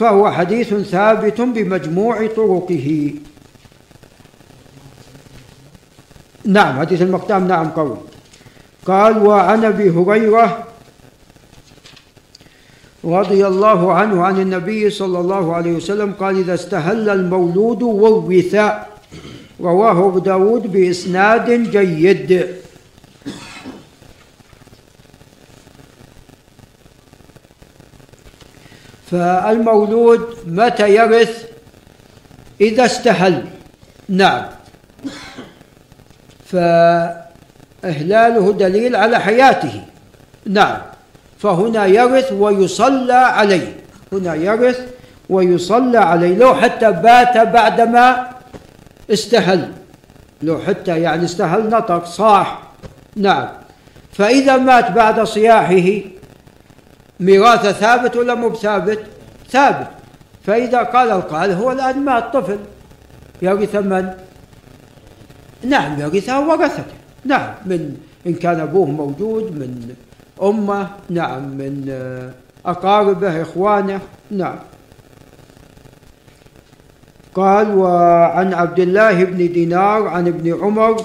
فهو 0.00 0.30
حديث 0.30 0.74
ثابت 0.74 1.40
بمجموع 1.40 2.26
طرقه. 2.26 3.14
نعم 6.44 6.80
حديث 6.80 7.02
المقدام 7.02 7.48
نعم 7.48 7.68
قوي. 7.68 7.96
قال 8.86 9.18
وعن 9.26 9.64
أبي 9.64 9.90
هريرة 9.90 10.64
رضي 13.04 13.46
الله 13.46 13.92
عنه 13.92 14.22
عن 14.22 14.40
النبي 14.40 14.90
صلى 14.90 15.18
الله 15.20 15.54
عليه 15.54 15.72
وسلم 15.72 16.12
قال 16.12 16.38
إذا 16.38 16.54
استهل 16.54 17.08
المولود 17.08 17.82
ورث 17.82 18.54
رواه 19.60 20.08
أبو 20.08 20.18
داود 20.18 20.72
بإسناد 20.72 21.70
جيد. 21.70 22.59
فالمولود 29.10 30.36
متى 30.46 30.94
يرث 30.94 31.44
إذا 32.60 32.84
استهل 32.84 33.44
نعم. 34.08 34.42
فإهلاله 36.46 38.52
دليل 38.52 38.96
على 38.96 39.20
حياته. 39.20 39.82
نعم. 40.46 40.78
فهنا 41.38 41.86
يرث 41.86 42.32
ويصلى 42.32 43.12
عليه. 43.12 43.76
هنا 44.12 44.34
يرث 44.34 44.80
ويصلى 45.28 45.98
عليه. 45.98 46.36
لو 46.36 46.54
حتى 46.54 46.92
بات 46.92 47.38
بعدما 47.38 48.30
استهل 49.10 49.72
لو 50.42 50.58
حتى 50.58 51.00
يعني 51.00 51.24
استهل 51.24 51.68
نطق 51.68 52.04
صاح. 52.04 52.62
نعم. 53.16 53.48
فإذا 54.12 54.56
مات 54.56 54.90
بعد 54.90 55.22
صياحه 55.22 56.10
ميراثه 57.20 57.72
ثابت 57.72 58.16
ولا 58.16 58.34
مو 58.34 58.48
بثابت؟ 58.48 59.00
ثابت. 59.50 59.88
فإذا 60.46 60.82
قال 60.82 61.10
القائل 61.10 61.52
هو 61.52 61.72
الآن 61.72 62.04
مات 62.04 62.32
طفل 62.32 62.58
يرث 63.42 63.74
من؟ 63.76 64.10
نعم 65.64 66.00
يرثه 66.00 66.48
ورثته. 66.48 66.94
نعم 67.24 67.54
من 67.66 67.96
إن 68.26 68.34
كان 68.34 68.60
أبوه 68.60 68.86
موجود 68.86 69.44
من 69.44 69.94
أمه 70.42 70.88
نعم 71.10 71.42
من 71.42 71.74
أقاربه 72.66 73.42
إخوانه 73.42 74.00
نعم. 74.30 74.56
قال 77.34 77.74
وعن 77.74 78.54
عبد 78.54 78.80
الله 78.80 79.24
بن 79.24 79.36
دينار 79.36 80.08
عن 80.08 80.28
ابن 80.28 80.62
عمر 80.62 80.96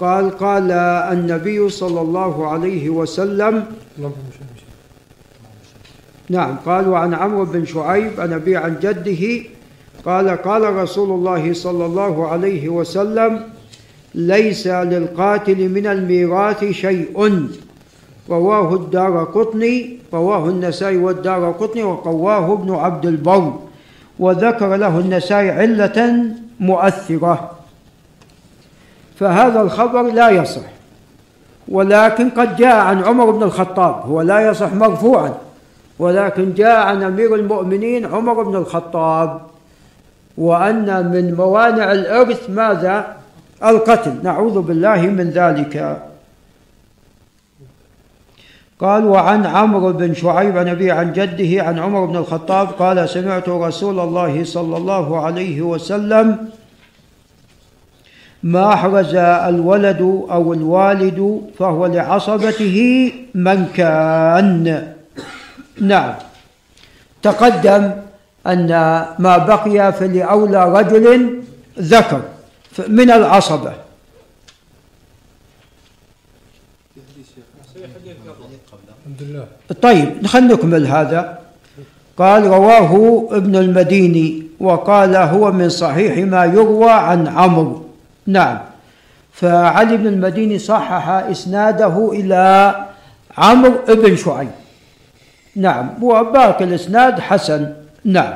قال 0.00 0.38
قال 0.38 0.70
النبي 1.12 1.68
صلى 1.68 2.00
الله 2.00 2.48
عليه 2.48 2.90
وسلم. 2.90 3.64
نعم 6.32 6.56
قال 6.66 6.88
وعن 6.88 7.14
عمرو 7.14 7.44
بن 7.44 7.64
شعيب 7.64 8.20
عن 8.20 8.32
أبي 8.32 8.56
عن 8.56 8.76
جده 8.82 9.44
قال 10.04 10.28
قال 10.28 10.76
رسول 10.76 11.10
الله 11.10 11.52
صلى 11.52 11.86
الله 11.86 12.28
عليه 12.28 12.68
وسلم 12.68 13.42
ليس 14.14 14.66
للقاتل 14.66 15.68
من 15.68 15.86
الميراث 15.86 16.64
شيء. 16.64 17.48
رواه 18.30 18.74
الدار 18.74 19.24
قطني 19.24 19.98
رواه 20.12 20.48
النسائي 20.48 20.96
والدار 20.96 21.52
قطني 21.52 21.82
وقواه 21.82 22.52
ابن 22.52 22.74
عبد 22.74 23.06
البر 23.06 23.52
وذكر 24.18 24.76
له 24.76 24.98
النسائي 24.98 25.50
علة 25.50 26.24
مؤثرة. 26.60 27.50
فهذا 29.20 29.60
الخبر 29.60 30.02
لا 30.02 30.30
يصح 30.30 30.62
ولكن 31.68 32.30
قد 32.30 32.56
جاء 32.56 32.76
عن 32.76 33.02
عمر 33.04 33.30
بن 33.30 33.42
الخطاب 33.42 33.94
هو 34.04 34.22
لا 34.22 34.50
يصح 34.50 34.72
مرفوعا. 34.74 35.51
ولكن 36.02 36.54
جاء 36.54 36.86
عن 36.86 37.02
امير 37.02 37.34
المؤمنين 37.34 38.06
عمر 38.06 38.42
بن 38.42 38.56
الخطاب 38.56 39.40
وأن 40.38 41.10
من 41.10 41.34
موانع 41.34 41.92
الإرث 41.92 42.50
ماذا؟ 42.50 43.16
القتل. 43.64 44.14
نعوذ 44.22 44.60
بالله 44.60 45.00
من 45.06 45.30
ذلك. 45.30 46.02
قال 48.80 49.04
وعن 49.04 49.46
عمرو 49.46 49.92
بن 49.92 50.14
شعيب 50.14 50.58
عن 50.58 50.68
أبي 50.68 50.90
عن 50.90 51.12
جده 51.12 51.62
عن 51.62 51.78
عمر 51.78 52.04
بن 52.04 52.16
الخطاب 52.16 52.68
قال 52.68 53.08
سمعت 53.08 53.48
رسول 53.48 54.00
الله 54.00 54.44
صلى 54.44 54.76
الله 54.76 55.20
عليه 55.20 55.62
وسلم 55.62 56.48
ما 58.42 58.72
أحرز 58.74 59.14
الولد 59.14 60.26
أو 60.30 60.52
الوالد 60.52 61.40
فهو 61.58 61.86
لعصبته 61.86 62.78
من 63.34 63.66
كان. 63.74 64.91
نعم. 65.80 66.14
تقدم 67.22 67.90
أن 68.46 68.68
ما 69.18 69.36
بقي 69.38 69.92
فلأولى 69.92 70.72
رجل 70.72 71.42
ذكر 71.78 72.22
من 72.88 73.10
العصبة. 73.10 73.72
طيب 79.82 80.26
خلينا 80.26 80.54
نكمل 80.54 80.86
هذا. 80.86 81.38
قال 82.18 82.46
رواه 82.46 83.26
ابن 83.30 83.56
المديني 83.56 84.42
وقال 84.60 85.16
هو 85.16 85.52
من 85.52 85.68
صحيح 85.68 86.18
ما 86.18 86.44
يروى 86.44 86.90
عن 86.90 87.28
عمرو. 87.28 87.86
نعم. 88.26 88.58
فعلي 89.32 89.96
بن 89.96 90.06
المديني 90.06 90.58
صحح 90.58 91.08
إسناده 91.08 92.10
إلى 92.12 92.74
عمرو 93.38 93.74
بن 93.88 94.16
شعيب. 94.16 94.61
نعم. 95.56 95.88
وباقي 96.02 96.64
الإسناد 96.64 97.20
حسن. 97.20 97.72
نعم. 98.04 98.34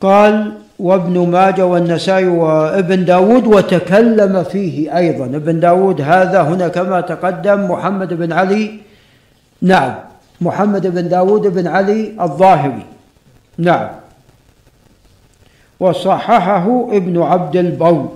قال 0.00 0.52
وابن 0.78 1.28
ماجه 1.30 1.66
والنسائي 1.66 2.26
وابن 2.26 3.04
داود 3.04 3.46
وتكلم 3.46 4.44
فيه 4.44 4.96
أيضا. 4.96 5.24
ابن 5.24 5.60
داود 5.60 6.00
هذا 6.00 6.42
هنا 6.42 6.68
كما 6.68 7.00
تقدم 7.00 7.70
محمد 7.70 8.14
بن 8.14 8.32
علي. 8.32 8.78
نعم. 9.62 9.94
محمد 10.40 10.86
بن 10.86 11.08
داود 11.08 11.46
بن 11.46 11.66
علي 11.66 12.12
الظاهري. 12.20 12.86
نعم. 13.58 13.88
وصححه 15.80 16.88
ابن 16.92 17.22
عبد 17.22 17.56
البر 17.56 18.08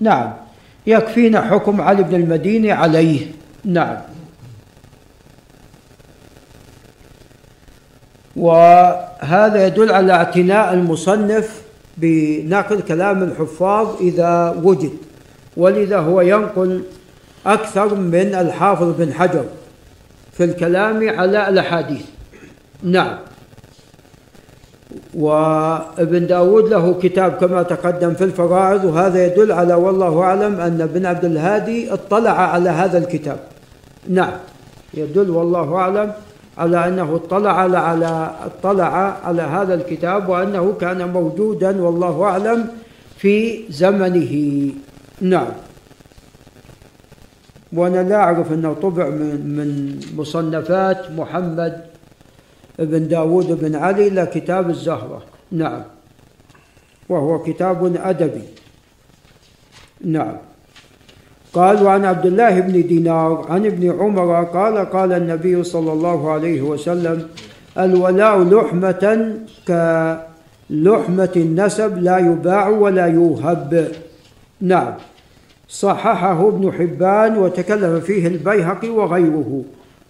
نعم. 0.00 0.32
يكفينا 0.86 1.40
حكم 1.40 1.80
علي 1.80 2.02
بن 2.02 2.14
المديني 2.14 2.72
عليه. 2.72 3.26
نعم. 3.64 3.96
وهذا 8.36 9.66
يدل 9.66 9.92
على 9.92 10.12
اعتناء 10.12 10.74
المصنف 10.74 11.62
بنقل 11.96 12.80
كلام 12.80 13.22
الحفاظ 13.22 13.88
إذا 14.00 14.60
وجد 14.62 14.92
ولذا 15.56 15.98
هو 15.98 16.20
ينقل 16.20 16.82
أكثر 17.46 17.94
من 17.94 18.34
الحافظ 18.34 18.94
بن 18.98 19.12
حجر 19.12 19.44
في 20.32 20.44
الكلام 20.44 21.08
على 21.08 21.48
الأحاديث. 21.48 22.06
نعم. 22.82 23.18
وابن 25.14 26.26
داود 26.26 26.68
له 26.68 26.94
كتاب 27.02 27.32
كما 27.32 27.62
تقدم 27.62 28.14
في 28.14 28.24
الفرائض 28.24 28.84
وهذا 28.84 29.26
يدل 29.26 29.52
على 29.52 29.74
والله 29.74 30.22
أعلم 30.22 30.60
أن 30.60 30.80
ابن 30.80 31.06
عبد 31.06 31.24
الهادي 31.24 31.92
اطلع 31.92 32.30
على 32.30 32.70
هذا 32.70 32.98
الكتاب. 32.98 33.38
نعم. 34.08 34.32
يدل 34.94 35.30
والله 35.30 35.76
أعلم 35.76 36.12
على 36.58 36.88
أنه 36.88 37.16
اطلع 37.16 37.60
على 37.60 37.78
على 37.78 38.34
اطلع 38.44 38.94
على 39.24 39.42
هذا 39.42 39.74
الكتاب 39.74 40.28
وأنه 40.28 40.72
كان 40.80 41.12
موجودا 41.12 41.82
والله 41.82 42.22
أعلم 42.22 42.68
في 43.16 43.64
زمنه. 43.70 44.34
نعم. 45.20 45.52
وأنا 47.72 48.02
لا 48.08 48.16
أعرف 48.16 48.52
أنه 48.52 48.72
طبع 48.72 49.08
من, 49.08 49.56
من 49.56 50.00
مصنفات 50.16 51.10
محمد 51.10 51.84
بن 52.78 53.08
داود 53.08 53.60
بن 53.60 53.74
علي 53.76 54.08
إلى 54.08 54.26
كتاب 54.26 54.70
الزهرة. 54.70 55.22
نعم. 55.52 55.82
وهو 57.08 57.42
كتاب 57.42 57.96
أدبي. 57.96 58.42
نعم. 60.04 60.36
قال 61.52 61.82
وعن 61.82 62.04
عبد 62.04 62.26
الله 62.26 62.60
بن 62.60 62.86
دينار 62.86 63.46
عن 63.48 63.66
ابن 63.66 64.00
عمر 64.00 64.44
قال 64.44 64.90
قال 64.90 65.12
النبي 65.12 65.64
صلى 65.64 65.92
الله 65.92 66.30
عليه 66.30 66.62
وسلم 66.62 67.28
الولاء 67.78 68.42
لحمة 68.42 69.34
كلحمة 69.68 71.32
النسب 71.36 71.98
لا 71.98 72.18
يباع 72.18 72.68
ولا 72.68 73.06
يوهب. 73.06 73.88
نعم. 74.60 74.94
صححه 75.68 76.48
ابن 76.48 76.72
حبان 76.72 77.38
وتكلم 77.38 78.00
فيه 78.00 78.26
البيهقي 78.26 78.88
وغيره 78.88 79.62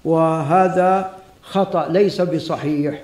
وهذا 0.05 1.11
خطأ 1.43 1.89
ليس 1.89 2.21
بصحيح. 2.21 3.03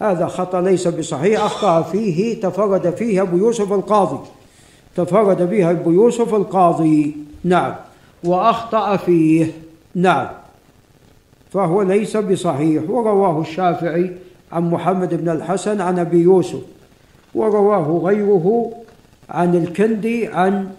هذا 0.00 0.26
خطأ 0.26 0.60
ليس 0.60 0.88
بصحيح 0.88 1.44
أخطأ 1.44 1.82
فيه 1.82 2.40
تفرد 2.40 2.94
فيه 2.94 3.22
أبو 3.22 3.36
يوسف 3.36 3.72
القاضي. 3.72 4.18
تفرد 4.96 5.50
بها 5.50 5.70
أبو 5.70 5.90
يوسف 5.90 6.34
القاضي. 6.34 7.16
نعم. 7.44 7.74
وأخطأ 8.24 8.96
فيه. 8.96 9.52
نعم. 9.94 10.28
فهو 11.52 11.82
ليس 11.82 12.16
بصحيح. 12.16 12.90
ورواه 12.90 13.40
الشافعي 13.40 14.12
عن 14.52 14.70
محمد 14.70 15.14
بن 15.14 15.28
الحسن 15.28 15.80
عن 15.80 15.98
أبي 15.98 16.18
يوسف. 16.18 16.60
ورواه 17.34 18.00
غيره 18.04 18.72
عن 19.30 19.54
الكندي 19.54 20.26
عن 20.26 20.70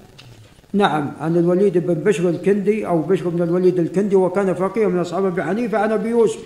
نعم 0.73 1.11
عن 1.21 1.37
الوليد 1.37 1.77
بن 1.77 1.93
بشر 1.93 2.29
الكندي 2.29 2.87
أو 2.87 3.01
بشر 3.01 3.29
بن 3.29 3.41
الوليد 3.43 3.79
الكندي 3.79 4.15
وكان 4.15 4.53
فقيه 4.53 4.87
من 4.87 4.99
أصحاب 4.99 5.25
أبي 5.25 5.43
حنيفة 5.43 5.77
عن 5.77 5.91
أبي 5.91 6.09
يوسف. 6.09 6.39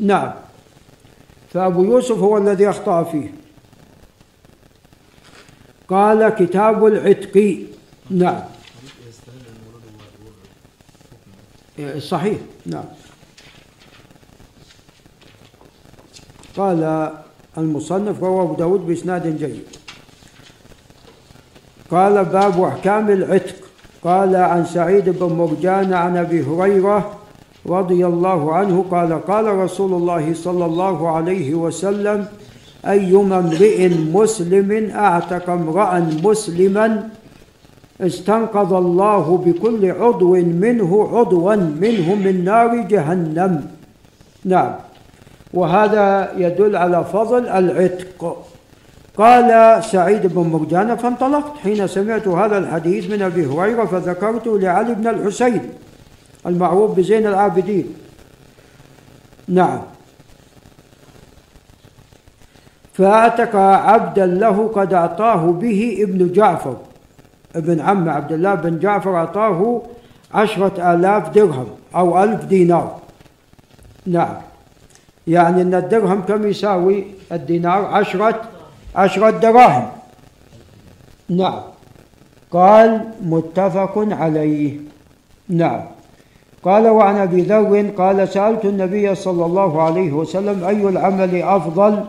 نعم. 0.00 0.30
فأبو 1.52 1.84
يوسف 1.84 2.18
هو 2.18 2.38
الذي 2.38 2.70
أخطأ 2.70 3.02
فيه. 3.02 3.39
قال 5.90 6.28
كتاب 6.28 6.86
العتق. 6.86 7.66
نعم. 8.10 8.42
صحيح. 11.98 12.38
نعم. 12.66 12.84
قال 16.56 17.12
المصنف 17.58 18.22
رواه 18.22 18.42
أبو 18.42 18.54
داود 18.54 18.86
بإسناد 18.86 19.38
جيد. 19.38 19.64
قال 21.90 22.24
باب 22.24 22.62
أحكام 22.62 23.10
العتق. 23.10 23.54
قال 24.04 24.36
عن 24.36 24.66
سعيد 24.66 25.08
بن 25.08 25.26
مرجان 25.26 25.92
عن 25.92 26.16
أبي 26.16 26.42
هريرة 26.42 27.18
رضي 27.66 28.06
الله 28.06 28.54
عنه 28.54 28.84
قال 28.90 29.26
قال 29.26 29.46
رسول 29.46 29.92
الله 29.92 30.34
صلى 30.34 30.64
الله 30.64 31.16
عليه 31.16 31.54
وسلم 31.54 32.28
أيما 32.86 33.38
امرئ 33.38 33.88
مسلم 33.88 34.90
أعتق 34.94 35.50
امرأ 35.50 35.98
مسلما 36.24 37.08
استنقذ 38.00 38.72
الله 38.72 39.42
بكل 39.46 39.90
عضو 39.90 40.34
منه 40.34 41.08
عضوا 41.12 41.54
منه 41.54 42.14
من 42.14 42.44
نار 42.44 42.76
جهنم. 42.76 43.66
نعم. 44.44 44.74
وهذا 45.54 46.32
يدل 46.36 46.76
على 46.76 47.04
فضل 47.04 47.48
العتق. 47.48 48.46
قال 49.16 49.84
سعيد 49.84 50.26
بن 50.26 50.40
مرجان 50.40 50.96
فانطلقت 50.96 51.58
حين 51.58 51.86
سمعت 51.86 52.28
هذا 52.28 52.58
الحديث 52.58 53.10
من 53.10 53.22
أبي 53.22 53.46
هريرة 53.46 53.84
فذكرته 53.84 54.58
لعلي 54.58 54.94
بن 54.94 55.06
الحسين 55.06 55.60
المعروف 56.46 56.96
بزين 56.96 57.26
العابدين. 57.26 57.94
نعم. 59.48 59.80
فاعتق 62.92 63.56
عبدا 63.56 64.26
له 64.26 64.68
قد 64.74 64.94
أعطاه 64.94 65.52
به 65.52 65.98
ابن 66.00 66.32
جعفر. 66.32 66.76
ابن 67.56 67.80
عم 67.80 68.08
عبد 68.08 68.32
الله 68.32 68.54
بن 68.54 68.78
جعفر 68.78 69.16
أعطاه 69.16 69.82
عشرة 70.34 70.94
آلاف 70.94 71.28
درهم 71.28 71.66
أو 71.94 72.22
ألف 72.22 72.44
دينار. 72.44 72.96
نعم. 74.06 74.34
يعني 75.26 75.62
أن 75.62 75.74
الدرهم 75.74 76.22
كم 76.22 76.46
يساوي؟ 76.46 77.04
الدينار 77.32 77.84
عشرة 77.84 78.40
عشرة 78.96 79.30
دراهم. 79.30 79.88
نعم. 81.28 81.60
قال 82.50 83.04
متفق 83.22 83.94
عليه. 83.96 84.78
نعم. 85.48 85.80
قال 86.62 86.88
وعن 86.88 87.16
أبي 87.16 87.42
ذر 87.42 87.90
قال 87.98 88.28
سألت 88.28 88.64
النبي 88.64 89.14
صلى 89.14 89.44
الله 89.44 89.82
عليه 89.82 90.12
وسلم 90.12 90.64
أي 90.64 90.88
العمل 90.88 91.42
أفضل؟ 91.42 92.04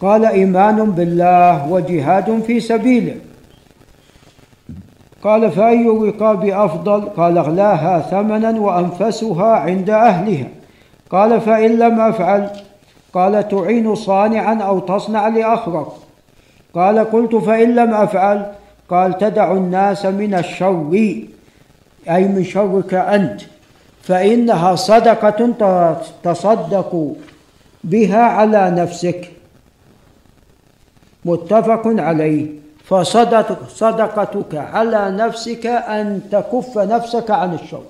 قال 0.00 0.24
إيمان 0.24 0.90
بالله 0.90 1.72
وجهاد 1.72 2.42
في 2.46 2.60
سبيله. 2.60 3.14
قال 5.22 5.50
فأي 5.50 5.88
الرقاب 5.88 6.44
أفضل؟ 6.44 7.00
قال 7.00 7.38
أغلاها 7.38 8.00
ثمنا 8.00 8.60
وأنفسها 8.60 9.46
عند 9.46 9.90
أهلها. 9.90 10.48
قال 11.10 11.40
فإن 11.40 11.78
لم 11.78 12.00
أفعل؟ 12.00 12.50
قال 13.14 13.48
تعين 13.48 13.94
صانعا 13.94 14.54
أو 14.54 14.78
تصنع 14.78 15.28
لاخرك 15.28 15.86
قال 16.74 16.98
قلت 16.98 17.36
فإن 17.36 17.74
لم 17.74 17.94
أفعل؟ 17.94 18.46
قال 18.90 19.18
تدع 19.18 19.52
الناس 19.52 20.06
من 20.06 20.34
الشر 20.34 20.90
أي 22.10 22.24
من 22.28 22.44
شرك 22.44 22.94
أنت 22.94 23.40
فإنها 24.02 24.74
صدقة 24.74 25.54
تصدق 26.22 27.12
بها 27.84 28.22
على 28.22 28.70
نفسك. 28.70 29.37
متفق 31.24 31.82
عليه. 31.86 32.46
فصدق 32.84 33.68
صدقتك 33.68 34.54
على 34.54 35.10
نفسك 35.10 35.66
أن 35.66 36.20
تكف 36.32 36.78
نفسك 36.78 37.30
عن 37.30 37.54
الشر. 37.54 37.82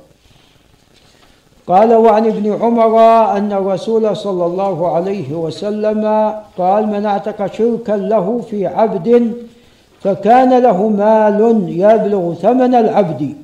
قال 1.66 1.94
وعن 1.94 2.26
ابن 2.26 2.52
عمر 2.62 3.00
أن 3.36 3.52
الرسول 3.52 4.16
صلى 4.16 4.46
الله 4.46 4.94
عليه 4.94 5.32
وسلم 5.32 6.32
قال 6.58 6.86
من 6.86 7.06
أعتق 7.06 7.52
شركا 7.52 7.92
له 7.92 8.40
في 8.50 8.66
عبد 8.66 9.32
فكان 10.00 10.62
له 10.62 10.88
مال 10.88 11.64
يبلغ 11.68 12.34
ثمن 12.34 12.74
العبد. 12.74 13.34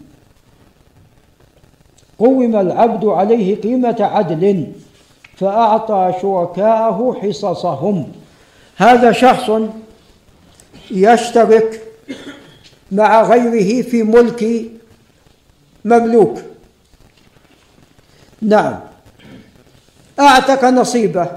قوم 2.19 2.57
العبد 2.57 3.05
عليه 3.05 3.61
قيمة 3.61 3.97
عدل 4.01 4.67
فأعطى 5.37 6.13
شركاءه 6.23 7.17
حصصهم. 7.23 8.07
هذا 8.77 9.13
شخص 9.13 9.51
يشترك 10.91 11.83
مع 12.93 13.23
غيره 13.23 13.83
في 13.83 14.03
ملك 14.03 14.71
مملوك. 15.85 16.39
نعم. 18.43 18.81
أعتق 20.21 20.65
نصيبه. 20.65 21.29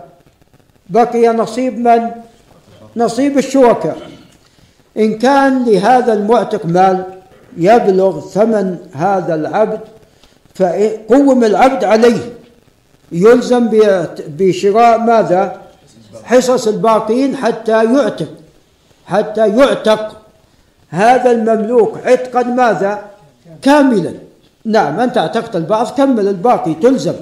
بقي 0.90 1.28
نصيب 1.28 1.80
من؟ 1.80 2.12
نصيب 2.96 3.38
الشركاء 3.38 3.98
إن 4.98 5.18
كان 5.18 5.66
لهذا 5.66 6.14
المعتق 6.14 6.66
مال 6.66 7.04
يبلغ 7.58 8.20
ثمن 8.20 8.78
هذا 8.94 9.36
العبد 9.36 9.80
فقوم 10.56 11.44
العبد 11.44 11.84
عليه. 11.84 12.34
يلزم 13.12 13.70
بشراء 14.28 15.00
ماذا؟ 15.00 15.67
حصص 16.24 16.68
الباقين 16.68 17.36
حتى 17.36 17.84
يعتق 17.94 18.28
حتى 19.06 19.48
يعتق. 19.48 20.18
هذا 20.90 21.32
المملوك 21.32 21.98
عتقا 22.06 22.44
ماذا؟ 22.44 23.02
كاملا. 23.62 24.14
نعم 24.66 25.00
أنت 25.00 25.18
اعتقت 25.18 25.56
البعض 25.56 25.88
كمل 25.88 26.28
الباقي 26.28 26.74
تلزم. 26.74 27.14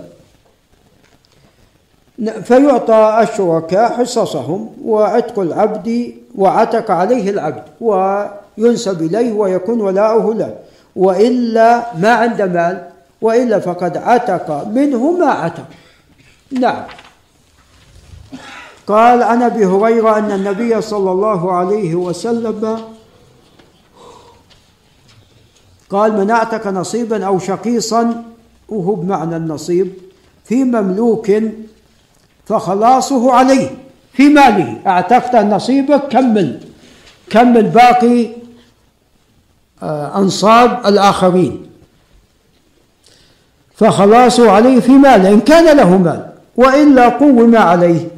فيعطى 2.44 3.20
الشركاء 3.22 3.94
حصصهم 3.94 4.76
وعتق 4.86 5.40
العبد 5.40 6.14
وعتق 6.36 6.91
عليه 6.91 7.30
العبد 7.30 7.64
وينسب 7.82 9.02
إليه 9.02 9.32
ويكون 9.32 9.82
ولاؤه 9.82 10.34
له. 10.34 10.56
وإلا 10.95 11.95
ما 11.98 12.10
عند 12.10 12.41
مال 12.41 12.90
وإلا 13.22 13.60
فقد 13.60 13.98
عتق 13.98 14.68
منه 14.68 15.12
ما 15.12 15.30
عتق. 15.32 15.66
نعم. 16.52 16.84
قال 18.88 19.24
عن 19.24 19.41
ابي 19.41 19.66
هريره 19.66 20.18
أن 20.18 20.32
النبي 20.32 20.82
صلى 20.82 21.12
الله 21.12 21.52
عليه 21.52 21.95
وسلم 21.95 22.80
قال 25.90 26.18
من 26.18 26.32
اعتق 26.32 26.68
نصيبا 26.68 27.26
أو 27.26 27.40
شقيصا 27.40 28.24
وهو 28.70 28.95
بمعنى 28.95 29.36
النصيب 29.38 29.94
في 30.45 30.64
مملوك 30.64 31.32
فخلاصه 32.45 33.34
عليه 33.34 33.70
في 34.14 34.30
ماله. 34.30 34.82
أعتقت 34.88 35.36
نصيبك 35.36 36.07
كمل 36.07 36.60
كمل 37.30 37.64
باقي 37.64 38.28
آه، 39.84 40.18
أنصاب 40.18 40.86
الآخرين. 40.86 41.68
فخلاصه 43.76 44.52
عليه 44.52 44.80
في 44.80 44.91
ماله 44.91 45.30
إن 45.30 45.40
كان 45.40 45.78
له 45.78 45.98
مال 45.98 46.30
وإلا 46.57 47.10
قوم 47.10 47.56
عليه. 47.56 48.14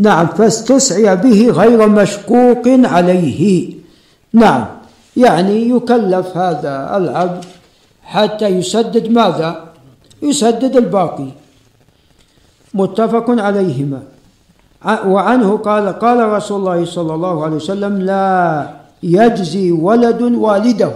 نعم 0.00 0.26
فاستسعي 0.26 1.16
به 1.16 1.50
غير 1.50 1.88
مشكوك 1.88 2.64
عليه. 2.66 3.70
نعم 4.32 4.64
يعني 5.16 5.70
يكلف 5.70 6.36
هذا 6.36 6.96
العبد 6.96 7.44
حتى 8.02 8.46
يسدد 8.46 9.10
ماذا؟ 9.10 9.64
يسدد 10.22 10.76
الباقي. 10.76 11.28
متفق 12.74 13.30
عليهما. 13.30 14.02
وعنه 15.06 15.56
قال 15.56 15.98
قال 15.98 16.28
رسول 16.28 16.58
الله 16.60 16.84
صلى 16.84 17.14
الله 17.14 17.44
عليه 17.44 17.56
وسلم 17.56 17.94
لا 18.02 18.68
يجزي 19.02 19.72
ولد 19.72 20.22
والده 20.22 20.92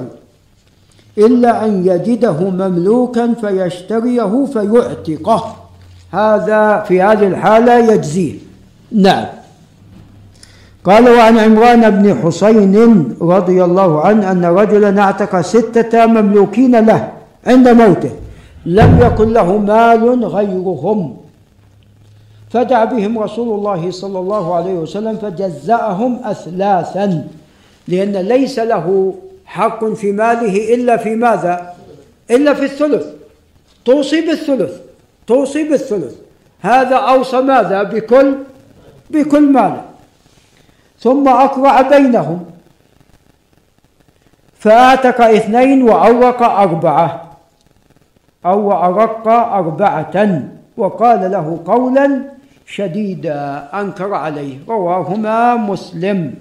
إلا 1.19 1.65
أن 1.65 1.87
يجده 1.87 2.41
مملوكا 2.41 3.35
فيشتريه 3.41 4.47
فيعتقه. 4.53 5.57
هذا 6.11 6.85
في 6.89 7.03
هذه 7.03 7.27
الحالة 7.27 7.93
يجزيه. 7.93 8.44
نعم. 8.95 9.27
قال 10.85 11.09
وعن 11.09 11.39
عمران 11.39 11.91
بن 11.91 12.23
حسين 12.23 13.15
رضي 13.21 13.65
الله 13.65 14.01
عنه 14.01 14.31
أن 14.31 14.45
رجلا 14.45 15.01
اعتق 15.01 15.41
ستة 15.41 16.07
مملوكين 16.07 16.87
له 16.87 17.13
عند 17.47 17.69
موته. 17.69 18.11
لم 18.67 18.99
يكن 19.01 19.33
له 19.33 19.59
مال 19.59 20.25
غيرهم. 20.25 21.17
فدعا 22.51 22.85
بهم 22.85 23.19
رسول 23.19 23.59
الله 23.59 23.91
صلى 23.91 24.19
الله 24.19 24.55
عليه 24.55 24.75
وسلم 24.75 25.17
فجزأهم 25.17 26.21
أثلاثا 26.25 27.27
لأن 27.89 28.17
ليس 28.17 28.59
له 28.59 29.15
حق 29.47 29.85
في 29.85 30.13
ماله 30.13 30.75
إلا 30.75 30.97
في 30.97 31.15
ماذا؟ 31.17 31.75
إلا 32.31 32.55
في 32.55 32.65
الثلث. 32.65 33.07
توصي 33.85 34.21
بالثلث 34.21 34.73
توصي 35.27 35.69
بالثلث. 35.69 36.15
هذا 36.61 36.97
أوصى 36.97 37.41
ماذا؟ 37.41 37.83
بكل 37.83 38.35
بكل 39.11 39.53
مال. 39.53 39.81
ثم 40.99 41.29
أقرع 41.29 41.81
بينهم. 41.81 42.45
فأعتق 44.59 45.21
اثنين 45.21 45.83
وأورق 45.83 46.43
أربعة. 46.43 47.25
أو 48.47 48.73
أرق 48.73 49.29
أربعة. 49.29 50.43
وقال 50.77 51.31
له 51.31 51.61
قولا 51.67 52.23
شديدا 52.67 53.69
أنكر 53.75 54.15
عليه. 54.15 54.59
رواهما 54.69 55.55
مسلم. 55.55 56.35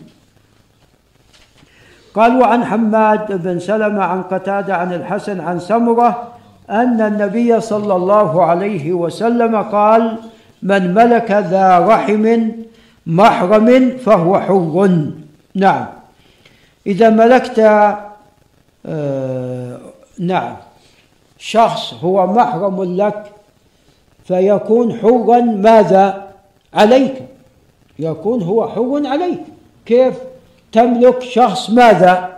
قال 2.16 2.42
وعن 2.42 2.66
حماد 2.66 3.44
بن 3.44 3.60
سلمة 3.60 4.04
عن 4.04 4.24
قتادة 4.24 4.76
عن 4.76 4.94
الحسن 4.94 5.42
عن 5.42 5.60
سمرة 5.60 6.28
أن 6.70 7.02
النبي 7.02 7.62
صلى 7.62 7.96
الله 7.96 8.46
عليه 8.46 8.94
وسلم 8.94 9.56
قال 9.56 10.18
من 10.64 10.94
ملك 10.94 11.32
ذا 11.32 11.80
رحم 11.80 12.26
محرم 13.08 13.98
فهو 14.06 14.40
حر. 14.40 15.00
نعم. 15.56 15.86
إذا 16.88 17.10
ملكت 17.10 17.60
آه 18.86 19.80
نعم. 20.20 20.56
شخص 21.38 21.94
هو 21.94 22.28
محرم 22.28 22.84
لك 22.84 23.32
فيكون 24.28 24.94
حرا 24.94 25.40
ماذا؟ 25.42 26.28
عليك. 26.74 27.16
يكون 28.00 28.42
هو 28.42 28.70
حر 28.70 29.08
عليك. 29.08 29.44
كيف؟ 29.86 30.16
تملك 30.72 31.22
شخص 31.22 31.70
ماذا؟ 31.70 32.30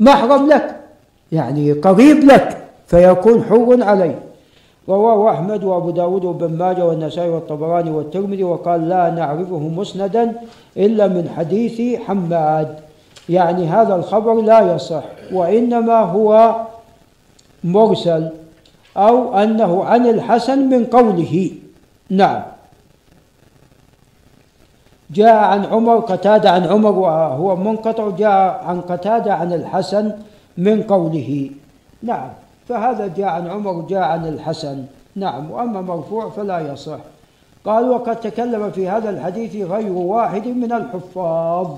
محرم 0.00 0.48
لك. 0.48 0.80
يعني 1.32 1.72
قريب 1.72 2.24
لك 2.24 2.58
فيكون 2.86 3.44
حر 3.44 3.84
عليك. 3.90 4.18
رواه 4.88 5.30
أحمد 5.30 5.64
وأبو 5.64 5.90
داود 5.90 6.24
وابن 6.24 6.58
ماجه 6.58 6.84
والنسائي 6.84 7.28
والطبراني 7.28 7.90
والترمذي 7.90 8.44
وقال 8.44 8.88
لا 8.88 9.10
نعرفه 9.10 9.58
مسندا 9.58 10.32
إلا 10.76 11.08
من 11.08 11.28
حديث 11.36 12.00
حماد. 12.00 12.78
يعني 13.28 13.66
هذا 13.66 13.94
الخبر 13.96 14.34
لا 14.40 14.74
يصح 14.74 15.04
وإنما 15.32 15.98
هو 16.00 16.56
مرسل 17.64 18.28
أو 18.96 19.34
أنه 19.38 19.84
عن 19.84 20.06
الحسن 20.06 20.58
من 20.68 20.84
قوله. 20.84 21.50
نعم. 22.10 22.42
جاء 25.10 25.36
عن 25.36 25.64
عمر 25.64 25.96
قتادة 25.98 26.50
عن 26.50 26.64
عمر 26.64 26.92
وهو 26.92 27.56
منقطع 27.56 28.10
جاء 28.10 28.64
عن 28.64 28.80
قتادة 28.80 29.34
عن 29.34 29.52
الحسن 29.52 30.12
من 30.58 30.82
قوله. 30.82 31.50
نعم. 32.02 32.43
فهذا 32.68 33.06
جاء 33.06 33.26
عن 33.26 33.46
عمر 33.46 33.80
جاء 33.80 34.02
عن 34.02 34.26
الحسن. 34.26 34.84
نعم 35.16 35.50
وأما 35.50 35.80
مرفوع 35.80 36.30
فلا 36.30 36.72
يصح. 36.72 36.98
قال 37.64 37.90
وقد 37.90 38.20
تكلم 38.20 38.70
في 38.70 38.88
هذا 38.88 39.10
الحديث 39.10 39.56
غير 39.56 39.92
واحد 39.92 40.46
من 40.46 40.72
الحفاظ. 40.72 41.68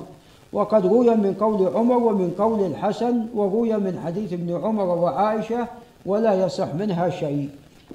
وقد 0.52 0.86
روي 0.86 1.10
من 1.10 1.34
قول 1.40 1.76
عمر 1.76 1.96
ومن 1.96 2.30
قول 2.38 2.66
الحسن 2.66 3.26
وروي 3.34 3.72
من 3.76 4.00
حديث 4.04 4.32
ابن 4.32 4.60
عمر 4.64 4.84
وعائشة 4.84 5.66
ولا 6.06 6.34
يصح 6.34 6.74
منها 6.74 7.10
شيء. 7.10 7.48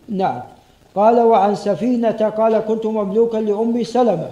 نعم. 0.10 0.42
قال 0.96 1.20
وعن 1.20 1.56
سفينة 1.56 2.34
قال 2.38 2.60
كنت 2.60 2.86
مملوكا 2.86 3.38
لأم 3.38 3.84
سلمة. 3.84 4.32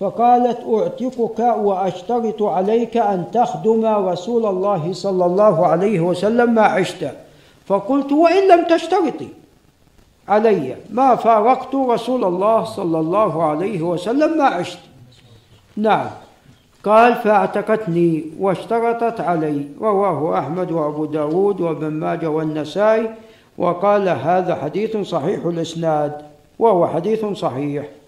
فقالت 0.00 0.58
أعتقك 0.74 1.38
وأشترط 1.38 2.42
عليك 2.42 2.96
أن 2.96 3.24
تخدم 3.32 3.86
رسول 3.86 4.46
الله 4.46 4.92
صلى 4.92 5.24
الله 5.24 5.66
عليه 5.66 6.00
وسلم 6.00 6.54
ما 6.54 6.62
عشت. 6.62 7.10
فقلت 7.66 8.12
وإن 8.12 8.48
لم 8.48 8.64
تشترطي 8.64 9.28
علي 10.28 10.76
ما 10.90 11.14
فارقت 11.14 11.74
رسول 11.74 12.24
الله 12.24 12.64
صلى 12.64 13.00
الله 13.00 13.42
عليه 13.42 13.82
وسلم 13.82 14.38
ما 14.38 14.44
عشت. 14.44 14.78
نعم. 15.76 16.06
قال 16.84 17.14
فأعتقتني 17.14 18.24
واشترطت 18.38 19.20
علي. 19.20 19.64
رواه 19.80 20.38
أحمد 20.38 20.72
وأبو 20.72 21.04
داود 21.04 21.60
وابن 21.60 21.90
ماجه 21.90 22.30
والنسائي. 22.30 23.10
وقال 23.58 24.08
هذا 24.08 24.54
حديث 24.54 24.96
صحيح 24.96 25.46
الإسناد 25.46 26.12
وهو 26.58 26.86
حديث 26.86 27.24
صحيح. 27.24 27.99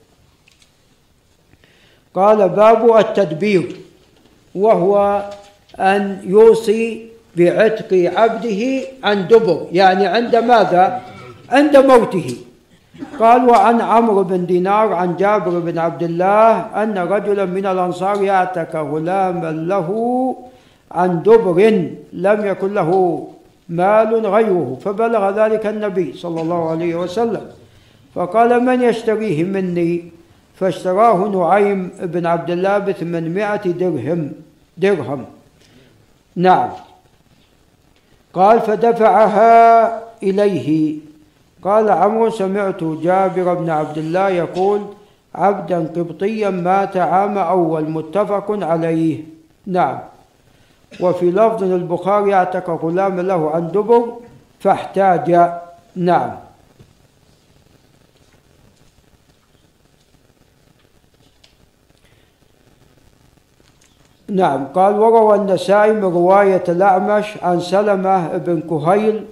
قال 2.15 2.49
باب 2.49 2.97
التدبير 2.97 3.77
وهو 4.55 5.23
أن 5.81 6.21
يوصي 6.25 7.07
بعتق 7.37 8.13
عبده 8.17 8.63
عن 9.05 9.29
دبر 9.29 9.67
يعني 9.73 10.07
عند 10.07 10.37
ماذا؟ 10.37 11.01
عند 11.51 11.77
موته. 11.77 12.37
قال 13.21 13.49
وعن 13.49 13.81
عمرو 13.81 14.23
بن 14.23 14.47
دينار 14.47 14.93
عن 14.93 15.17
جابر 15.17 15.59
بن 15.59 15.79
عبد 15.79 16.03
الله 16.03 16.51
أن 16.83 16.99
رجلا 16.99 17.45
من 17.45 17.67
الأنصار 17.67 18.23
يعتك 18.23 18.75
غلاما 18.75 19.51
له 19.53 19.89
عن 20.93 21.23
دبر 21.23 21.59
لم 22.13 22.47
يكن 22.47 22.75
له 22.75 22.91
مال 23.69 24.27
غيره 24.27 24.79
فبلغ 24.85 25.23
ذلك 25.31 25.67
النبي 25.67 26.13
صلى 26.13 26.41
الله 26.41 26.71
عليه 26.71 26.95
وسلم. 26.95 27.45
فقال 28.15 28.65
من 28.65 28.83
يشتريه 28.83 29.45
مني؟ 29.45 30.13
فاشتراه 30.63 31.29
نعيم 31.29 31.91
بن 32.03 32.27
عبد 32.27 32.51
الله 32.51 32.79
بثمانمائة 32.79 33.65
درهم 33.83 34.33
درهم. 34.77 35.25
نعم. 36.37 36.71
قال 38.35 38.61
فدفعها 38.61 39.53
إليه. 40.23 40.97
قال 41.63 41.91
عمرو 41.91 42.31
سمعت 42.31 42.85
جابر 42.85 43.55
بن 43.55 43.71
عبد 43.71 43.99
الله 43.99 44.29
يقول 44.29 44.81
عبدا 45.35 45.79
قبطيا 45.79 46.51
مات 46.51 46.97
عام 46.97 47.39
أول 47.39 47.91
متفق 47.91 48.47
عليه. 48.51 49.25
نعم. 49.67 49.99
وفي 51.01 51.31
لفظ 51.31 51.63
البخاري 51.63 52.35
أعتق 52.35 52.71
غلام 52.71 53.21
له 53.21 53.51
عن 53.51 53.69
دبر 53.69 54.05
فاحتاج. 54.61 55.27
نعم. 55.97 56.42
نعم. 64.35 64.65
قال 64.75 64.99
وروى 64.99 65.37
النسائي 65.37 65.93
من 65.93 66.05
رواية 66.05 66.65
الأعمش 66.69 67.27
عن 67.43 67.61
سلمة 67.61 68.37
بن 68.37 68.61
كهيل 68.61 69.25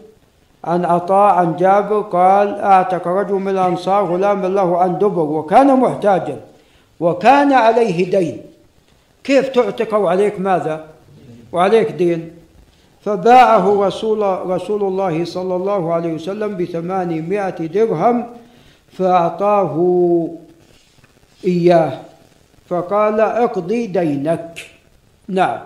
عن 0.64 0.84
عطاء 0.84 1.34
عن 1.34 1.56
جابر 1.56 2.00
قال 2.00 2.54
اعتق 2.60 3.08
رجل 3.08 3.34
من 3.34 3.48
الأنصار 3.48 4.04
غلام 4.04 4.46
له 4.46 4.78
عن 4.78 4.98
دبر 4.98 5.22
وكان 5.22 5.80
محتاجا 5.80 6.40
وكان 7.00 7.52
عليه 7.52 8.10
دين. 8.10 8.42
كيف 9.24 9.48
تعتق 9.48 9.94
وعليك 9.94 10.40
ماذا؟ 10.40 10.84
وعليك 11.52 11.90
دين. 11.90 12.30
فباعه 13.04 13.86
رسول, 13.86 14.50
رسول 14.50 14.82
الله 14.82 15.24
صلى 15.24 15.56
الله 15.56 15.94
عليه 15.94 16.14
وسلم 16.14 16.56
بثمانمائة 16.56 17.66
درهم 17.66 18.26
فأعطاه 18.92 19.74
إياه. 21.44 21.92
فقال 22.68 23.20
اقضي 23.20 23.86
دينك. 23.86 24.69
نعم. 25.30 25.60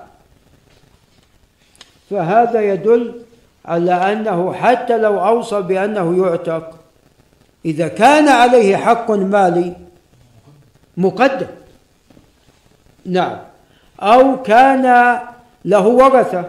فهذا 2.10 2.60
يدل 2.60 3.22
على 3.64 3.92
أنه 3.92 4.52
حتى 4.52 4.98
لو 4.98 5.26
أوصى 5.26 5.60
بأنه 5.60 6.26
يعتق 6.26 6.70
إذا 7.64 7.88
كان 7.88 8.28
عليه 8.28 8.76
حق 8.76 9.10
مالي 9.10 9.72
مقدم. 10.96 11.46
نعم. 13.06 13.36
أو 14.00 14.42
كان 14.42 15.18
له 15.64 15.86
ورثة 15.86 16.44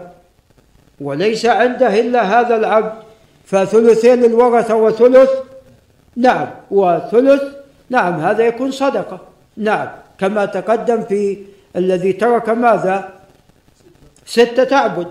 وليس 1.00 1.46
عنده 1.46 2.00
إلا 2.00 2.40
هذا 2.40 2.56
العبد 2.56 2.92
فثلثين 3.44 4.20
للورثة 4.20 4.74
وثلث 4.74 5.30
نعم. 6.16 6.46
وثلث 6.70 7.42
نعم 7.90 8.20
هذا 8.20 8.46
يكون 8.46 8.70
صدقة. 8.70 9.20
نعم. 9.56 9.88
كما 10.18 10.44
تقدم 10.44 11.02
في 11.02 11.38
الذي 11.76 12.12
ترك 12.12 12.48
ماذا؟ 12.48 13.08
ستة 14.26 14.76
أعبد 14.76 15.06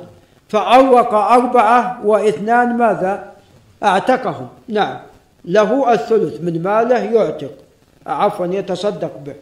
فأوق 0.49 1.13
أربعة 1.13 2.05
واثنان 2.05 2.77
ماذا؟ 2.77 3.33
أعتقهم 3.83 4.47
نعم. 4.67 4.97
له 5.45 5.93
الثلث 5.93 6.41
من 6.41 6.63
ماله 6.63 6.99
يعتق. 6.99 7.51
عفوا 8.07 8.45
يتصدق 8.45 9.17
به. 9.25 9.35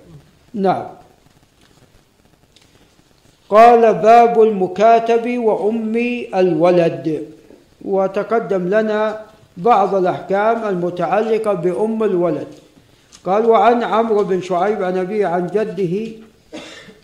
نعم. 0.54 0.86
قال 3.50 3.94
باب 3.94 4.42
المكاتب 4.42 5.38
وأم 5.38 5.96
الولد. 6.36 7.28
وتقدم 7.86 8.68
لنا 8.70 9.20
بعض 9.58 9.96
الأحكام 9.96 10.64
المتعلقة 10.64 11.54
بأم 11.54 12.04
الولد. 12.04 12.48
قال 13.26 13.46
وعن 13.46 13.84
عمرو 13.84 14.24
بن 14.24 14.42
شعيب 14.42 14.84
عن 14.84 14.98
أبيه 14.98 15.28
عن 15.28 15.48
جده 15.48 16.24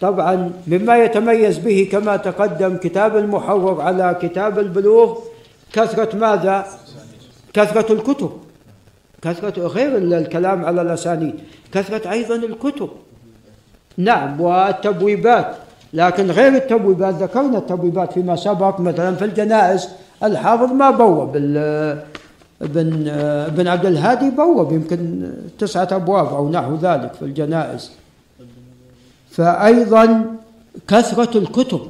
طبعا 0.01 0.51
مما 0.67 0.97
يتميز 0.97 1.57
به 1.57 1.89
كما 1.91 2.17
تقدم 2.17 2.77
كتاب 2.77 3.17
المحرر 3.17 3.81
على 3.81 4.17
كتاب 4.21 4.59
البلوغ 4.59 5.17
كثرة 5.73 6.15
ماذا؟ 6.15 6.65
كثرة 7.53 7.93
الكتب. 7.93 8.31
كثرة 9.21 9.67
غير 9.67 9.97
الكلام 9.97 10.65
على 10.65 10.81
الأسانيد. 10.81 11.35
كثرة 11.71 12.11
أيضا 12.11 12.35
الكتب. 12.35 12.89
نعم 13.97 14.41
والتبويبات. 14.41 15.55
لكن 15.93 16.31
غير 16.31 16.55
التبويبات 16.55 17.15
ذكرنا 17.15 17.57
التبويبات 17.57 18.13
فيما 18.13 18.35
سبق. 18.35 18.79
مثلا 18.79 19.15
في 19.15 19.25
الجنائز 19.25 19.89
الحافظ 20.23 20.71
ما 20.71 20.89
بوب 20.89 21.35
ابن 22.61 23.07
ابن 23.51 23.67
عبد 23.67 23.85
الهادي 23.85 24.29
بوب 24.29 24.71
يمكن 24.71 25.31
تسعة 25.59 25.87
أبواب 25.91 26.27
أو 26.27 26.49
نحو 26.49 26.75
ذلك 26.75 27.13
في 27.13 27.21
الجنائز. 27.21 27.91
فأيضا 29.39 30.35
كثرة 30.87 31.37
الكتب. 31.37 31.81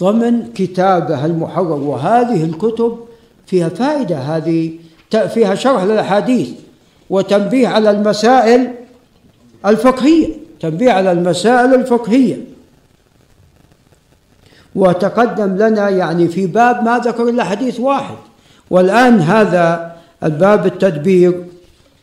ضمن 0.00 0.52
كتابه 0.52 1.24
المحرر 1.24 1.72
وهذه 1.72 2.44
الكتب 2.44 2.98
فيها 3.46 3.68
فائدة 3.68 4.18
هذه 4.18 4.72
فيها 5.10 5.54
شرح 5.54 5.82
للأحاديث 5.82 6.48
وتنبيه 7.10 7.68
على 7.68 7.90
المسائل 7.90 8.74
الفقهية 9.66 10.28
تنبيه 10.60 10.92
على 10.92 11.12
المسائل 11.12 11.74
الفقهية. 11.74 12.36
وتقدم 14.74 15.56
لنا 15.56 15.88
يعني 15.88 16.28
في 16.28 16.46
باب 16.46 16.84
ما 16.84 16.98
ذكر 16.98 17.28
إلا 17.28 17.44
حديث 17.44 17.80
واحد. 17.80 18.16
والآن 18.70 19.20
هذا 19.20 19.96
الباب 20.22 20.66
التدبير 20.66 21.44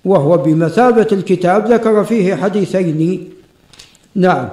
وهو 0.05 0.37
بمثابة 0.37 1.07
الكتاب 1.11 1.71
ذكر 1.71 2.03
فيه 2.03 2.35
حديثين 2.35 3.34
نعم. 4.15 4.49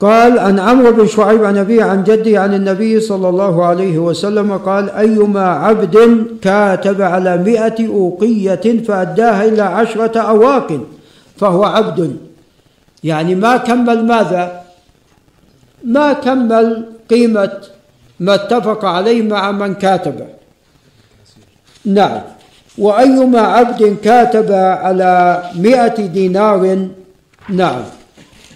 قال 0.00 0.38
عن 0.38 0.58
عمرو 0.58 0.92
بن 0.92 1.06
شعيب 1.06 1.44
عن 1.44 1.56
أبيه 1.56 1.84
عن 1.84 2.04
جدي 2.04 2.38
عن 2.38 2.54
النبي 2.54 3.00
صلى 3.00 3.28
الله 3.28 3.64
عليه 3.64 3.98
وسلم 3.98 4.58
قال 4.58 4.90
أيما 4.90 5.46
عبد 5.46 6.26
كاتب 6.42 7.02
على 7.02 7.36
مئة 7.36 7.88
أوقية 7.88 8.82
فأداها 8.88 9.44
إلى 9.44 9.62
عشرة 9.62 10.20
أواق 10.20 10.80
فهو 11.36 11.64
عبد. 11.64 12.16
يعني 13.04 13.34
ما 13.34 13.56
كمل 13.56 14.06
ماذا؟ 14.06 14.62
ما 15.84 16.12
كمل 16.12 16.86
قيمة 17.10 17.52
ما 18.20 18.34
اتفق 18.34 18.84
عليه 18.84 19.22
مع 19.22 19.50
من 19.50 19.74
كاتبه. 19.74 20.26
نعم. 21.84 22.20
وأيما 22.78 23.40
عبد 23.40 23.96
كاتب 24.04 24.52
على 24.52 25.42
مئة 25.56 26.06
دينار 26.06 26.88
نعم. 27.48 27.82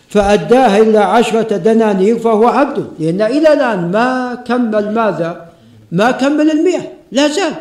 فأداها 0.09 0.79
إلى 0.79 0.99
عشرة 0.99 1.57
دنانير 1.57 2.19
فهو 2.19 2.47
عبد. 2.47 2.87
لأن 2.99 3.23
إلى 3.23 3.53
الآن 3.53 3.91
ما 3.91 4.35
كمل 4.47 4.95
ماذا؟ 4.95 5.49
ما 5.93 6.11
كمل 6.11 6.51
المئة. 6.51 6.83
لا 7.13 7.29
زال. 7.29 7.55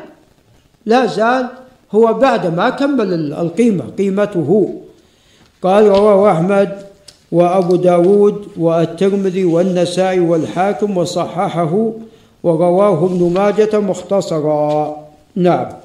لا 0.85 1.05
زال 1.05 1.47
هو 1.91 2.13
بعد 2.13 2.55
ما 2.55 2.69
كمل 2.69 3.33
القيمة 3.33 3.83
قيمته. 3.97 4.73
قال 5.61 5.87
رواه 5.87 6.31
أحمد 6.31 6.69
وأبو 7.31 7.75
داود 7.75 8.47
والترمذي 8.57 9.45
والنسائي 9.45 10.19
والحاكم 10.19 10.97
وصححه 10.97 11.91
ورواه 12.43 13.05
ابن 13.05 13.31
ماجة 13.33 13.79
مختصرا. 13.79 14.97
نعم. 15.35 15.82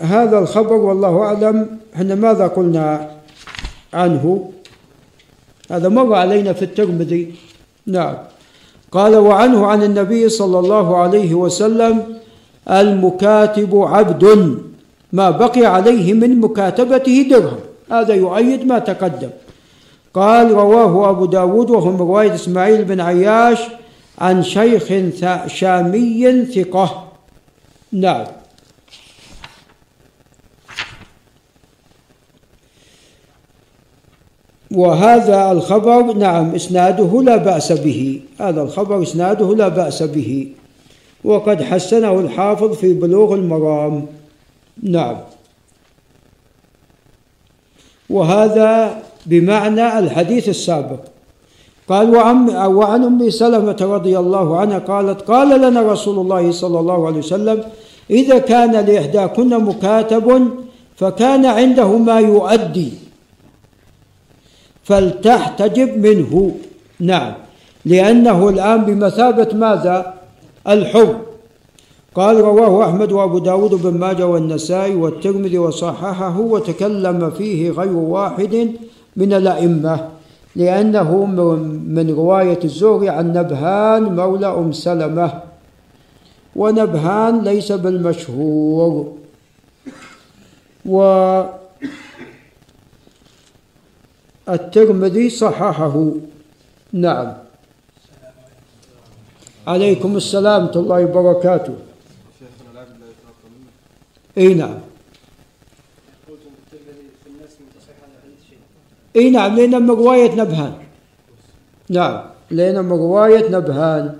هذا 0.00 0.38
الخبر 0.38 0.74
والله 0.74 1.22
أعلم 1.22 1.78
إحنا 1.94 2.14
ماذا 2.14 2.46
قلنا 2.46 3.10
عنه؟ 3.94 4.50
هذا 5.70 5.88
مر 5.88 6.14
علينا 6.14 6.52
في 6.52 6.64
الترمذي. 6.64 7.34
نعم. 7.86 8.14
قال 8.92 9.16
وعنه 9.16 9.66
عن 9.66 9.82
النبي 9.82 10.28
صلى 10.28 10.58
الله 10.58 10.96
عليه 10.96 11.34
وسلم 11.34 12.02
المكاتب 12.70 13.76
عبد 13.76 14.24
ما 15.12 15.30
بقي 15.30 15.66
عليه 15.66 16.14
من 16.14 16.40
مكاتبته 16.40 17.26
درهم. 17.30 17.60
هذا 17.90 18.14
يؤيد 18.14 18.66
ما 18.66 18.78
تقدم. 18.78 19.30
قال 20.14 20.50
رواه 20.50 21.10
أبو 21.10 21.24
داود 21.26 21.70
وهو 21.70 21.96
رواية 21.96 22.34
إسماعيل 22.34 22.84
بن 22.84 23.00
عياش 23.00 23.60
عن 24.18 24.42
شيخ 24.42 24.86
شامي 25.46 26.44
ثقة. 26.54 27.04
نعم. 27.92 28.39
وهذا 34.70 35.52
الخبر 35.52 36.12
نعم 36.12 36.54
إسناده 36.54 37.22
لا 37.22 37.36
بأس 37.36 37.72
به. 37.72 38.20
هذا 38.40 38.62
الخبر 38.62 39.02
إسناده 39.02 39.54
لا 39.54 39.68
بأس 39.68 40.02
به. 40.02 40.48
وقد 41.24 41.62
حسنه 41.62 42.20
الحافظ 42.20 42.72
في 42.72 42.92
بلوغ 42.92 43.34
المرام. 43.34 44.06
نعم. 44.82 45.16
وهذا 48.10 49.02
بمعنى 49.26 49.98
الحديث 49.98 50.48
السابق. 50.48 51.00
قال 51.88 52.16
وعن, 52.16 52.50
وعن 52.50 53.04
أم 53.04 53.30
سلمة 53.30 53.76
رضي 53.80 54.18
الله 54.18 54.58
عنها 54.60 54.78
قالت 54.78 55.20
قال 55.22 55.60
لنا 55.60 55.82
رسول 55.82 56.18
الله 56.18 56.52
صلى 56.52 56.80
الله 56.80 57.06
عليه 57.06 57.18
وسلم 57.18 57.64
إذا 58.10 58.38
كان 58.38 58.72
لإحداكن 58.72 59.64
مكاتب 59.64 60.50
فكان 60.96 61.46
عنده 61.46 61.98
ما 61.98 62.20
يؤدي. 62.20 63.09
فلتحتجب 64.90 66.06
منه. 66.06 66.54
نعم. 67.00 67.32
لأنه 67.84 68.48
الآن 68.48 68.84
بمثابة 68.84 69.48
ماذا؟ 69.54 70.14
الحر 70.68 71.16
قال 72.14 72.36
رواه 72.36 72.84
أحمد 72.88 73.12
وأبو 73.12 73.38
داود 73.38 73.74
بن 73.74 73.94
ماجه 73.98 74.26
والنسائي 74.26 74.94
والترمذي 74.94 75.58
وصححه 75.58 76.40
وتكلم 76.40 77.30
فيه 77.30 77.70
غير 77.70 77.92
واحد 77.92 78.70
من 79.16 79.32
الأئمة 79.32 80.08
لأنه 80.56 81.24
من 81.86 82.10
رواية 82.10 82.58
الزهري 82.64 83.08
عن 83.08 83.32
نبهان 83.32 84.02
مولى 84.16 84.46
أم 84.46 84.72
سلمة. 84.72 85.32
ونبهان 86.56 87.40
ليس 87.40 87.72
بالمشهور. 87.72 89.12
والترمذي 94.50 95.30
صححه. 95.30 96.10
نعم. 96.92 97.32
عليكم 99.66 100.16
السلام 100.16 100.62
ورحمة 100.62 100.80
الله 100.82 101.00
وبركاته. 101.04 101.74
إي 104.38 104.54
نعم. 104.54 104.78
إي 109.16 109.30
نعم 109.30 109.60
لنا 109.60 109.78
من 109.78 109.90
رواية 109.90 110.34
نبهان. 110.34 110.72
نعم 111.88 112.20
لنا 112.50 112.82
من 112.82 112.92
رواية 112.92 113.48
نبهان. 113.50 114.14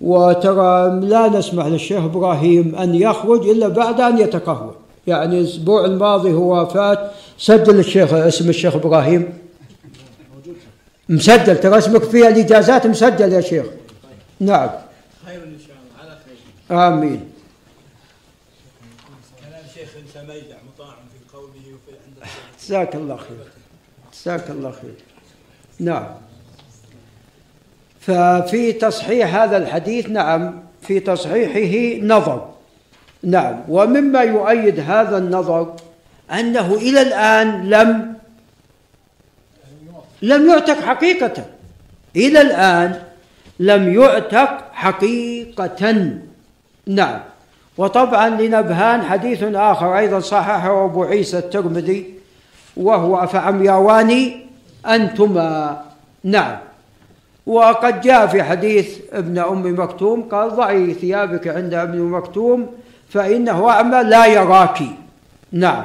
وترى 0.00 1.00
لا 1.00 1.28
نسمح 1.28 1.66
للشيخ 1.66 2.04
إبراهيم 2.04 2.74
أن 2.74 2.94
يخرج 2.94 3.48
إلا 3.48 3.68
بعد 3.68 4.00
أن 4.00 4.18
يتقهوى. 4.18 4.74
يعني 5.06 5.40
الأسبوع 5.40 5.84
الماضي 5.84 6.32
هو 6.32 6.66
فات 6.66 7.10
سجل 7.38 7.78
الشيخ 7.78 8.14
اسم 8.14 8.48
الشيخ 8.48 8.74
إبراهيم. 8.74 9.45
مسجل 11.08 11.60
ترى 11.60 11.78
اسمك 11.78 12.02
في 12.02 12.28
الإجازات 12.28 12.86
مسجل 12.86 13.32
يا 13.32 13.40
شيخ. 13.40 13.66
نعم. 14.40 14.70
خير 15.26 15.42
إن 15.42 15.58
شاء 15.66 15.76
الله 15.76 16.02
على 16.02 16.18
خير. 16.24 16.88
آمين. 16.88 17.30
كلام 19.40 19.62
شيخ 19.74 19.88
سميدع 20.14 20.56
مطاع 20.74 20.94
في 20.94 21.36
قوله 21.36 21.50
وفي 21.50 21.96
عند 22.04 22.28
جزاك 22.60 22.94
الله 22.94 23.16
خير. 23.16 23.46
جزاك 24.14 24.50
الله 24.50 24.70
خير. 24.70 24.94
نعم. 25.80 26.06
ففي 28.00 28.72
تصحيح 28.72 29.34
هذا 29.34 29.56
الحديث 29.56 30.08
نعم 30.08 30.62
في 30.82 31.00
تصحيحه 31.00 32.04
نظر. 32.06 32.50
نعم. 33.22 33.64
ومما 33.68 34.20
يؤيد 34.22 34.80
هذا 34.80 35.18
النظر 35.18 35.76
أنه 36.30 36.74
إلى 36.74 37.02
الآن 37.02 37.70
لم 37.70 38.15
لم 40.22 40.50
يعتق 40.50 40.80
حقيقة. 40.80 41.44
إلى 42.16 42.40
الآن 42.40 43.02
لم 43.60 43.94
يعتق 43.94 44.58
حقيقة. 44.72 46.10
نعم. 46.86 47.20
وطبعا 47.78 48.28
لنبهان 48.28 49.02
حديث 49.02 49.42
آخر 49.42 49.98
أيضا 49.98 50.20
صححه 50.20 50.84
أبو 50.84 51.04
عيسى 51.04 51.38
الترمذي 51.38 52.14
وهو 52.76 53.26
فعمياوان 53.26 54.30
أنتما. 54.86 55.82
نعم. 56.24 56.56
وقد 57.46 58.00
جاء 58.00 58.26
في 58.26 58.42
حديث 58.42 58.98
ابن 59.12 59.38
أم 59.38 59.80
مكتوم 59.80 60.22
قال 60.22 60.50
ضعي 60.50 60.94
ثيابك 60.94 61.48
عند 61.48 61.74
ابن 61.74 61.98
مكتوم 61.98 62.66
فإنه 63.08 63.70
أعمى 63.70 64.02
لا 64.02 64.26
يراك. 64.26 64.78
نعم. 65.52 65.84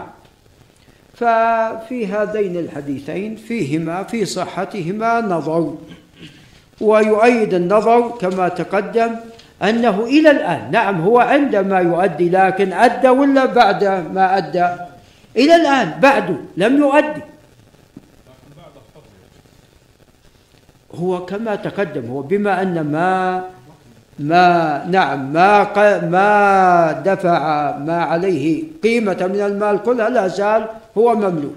ففي 1.22 2.07
هذين 2.07 2.57
الحديثين 2.57 3.35
فيهما 3.35 4.03
في 4.03 4.26
صحتهما 4.26 5.22
نظر. 5.22 5.76
ويؤيد 6.81 7.53
النظر 7.53 8.10
كما 8.10 8.48
تقدم 8.49 9.15
أنه 9.64 10.03
إلى 10.06 10.31
الآن 10.31 10.72
نعم 10.72 11.02
هو 11.02 11.19
عندما 11.19 11.80
يؤدي 11.80 12.30
لكن 12.30 12.73
أدى 12.73 13.10
ولا 13.10 13.45
بعد 13.45 13.84
ما 14.14 14.38
أدى؟ 14.38 14.68
إلى 15.38 15.56
الآن 15.56 15.99
بعده 15.99 16.38
لم 16.57 16.77
يؤدي. 16.77 17.22
هو 20.95 21.26
كما 21.26 21.56
تقدم 21.56 22.10
هو 22.10 22.22
بما 22.22 22.61
أن 22.61 22.91
ما 22.91 23.43
ما 24.19 24.85
نعم 24.85 25.34
ما 25.34 25.73
ما 25.99 26.91
دفع 27.06 27.41
ما 27.77 28.03
عليه 28.03 28.64
قيمة 28.84 29.30
من 29.34 29.41
المال 29.41 29.84
كلها 29.84 30.10
لا 30.10 30.27
زال 30.27 30.81
هو 30.98 31.16
مملوك. 31.16 31.56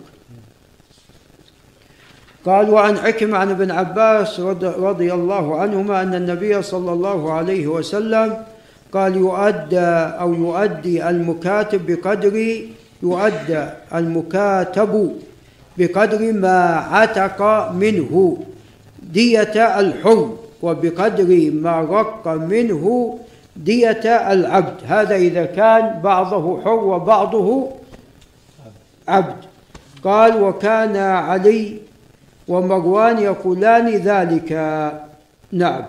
قال 2.46 2.70
وعن 2.70 2.96
عكرمة 2.96 3.38
عن 3.38 3.50
ابن 3.50 3.70
عباس 3.70 4.40
رضي 4.62 5.12
الله 5.12 5.60
عنهما 5.60 6.02
أن 6.02 6.14
النبي 6.14 6.62
صلى 6.62 6.92
الله 6.92 7.32
عليه 7.32 7.66
وسلم 7.66 8.36
قال 8.92 9.16
يؤدى 9.16 9.90
أو 10.20 10.34
يؤدي 10.34 11.08
المكاتب 11.10 11.86
بقدر 11.86 12.62
يؤدى 13.02 13.64
المكاتب 13.94 15.12
بقدر 15.78 16.32
ما 16.32 16.58
عتق 16.76 17.70
منه 17.72 18.38
دية 19.02 19.80
الحر 19.80 20.36
وبقدر 20.62 21.50
ما 21.54 21.80
رق 21.80 22.28
منه 22.28 23.18
دية 23.56 24.32
العبد. 24.32 24.76
هذا 24.86 25.16
إذا 25.16 25.44
كان 25.44 26.00
بعضه 26.04 26.62
حر 26.62 26.84
وبعضه 26.84 27.70
عبد. 29.08 29.44
قال 30.04 30.42
وكان 30.42 30.96
علي 30.96 31.78
ومروان 32.48 33.18
يقولان 33.18 33.88
ذلك. 33.88 34.52
نعم. 35.52 35.82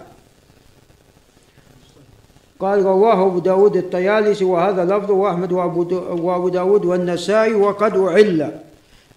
قال 2.60 2.86
رواه 2.86 3.26
أبو 3.26 3.40
داود 3.40 3.76
الطيالسي 3.78 4.46
وهذا 4.46 4.86
لفظه 4.86 5.14
وأحمد 5.14 5.52
وأبو 5.52 6.50
داود 6.50 6.86
والنسائي 6.86 7.54
وقد 7.54 7.98
أعل. 7.98 8.52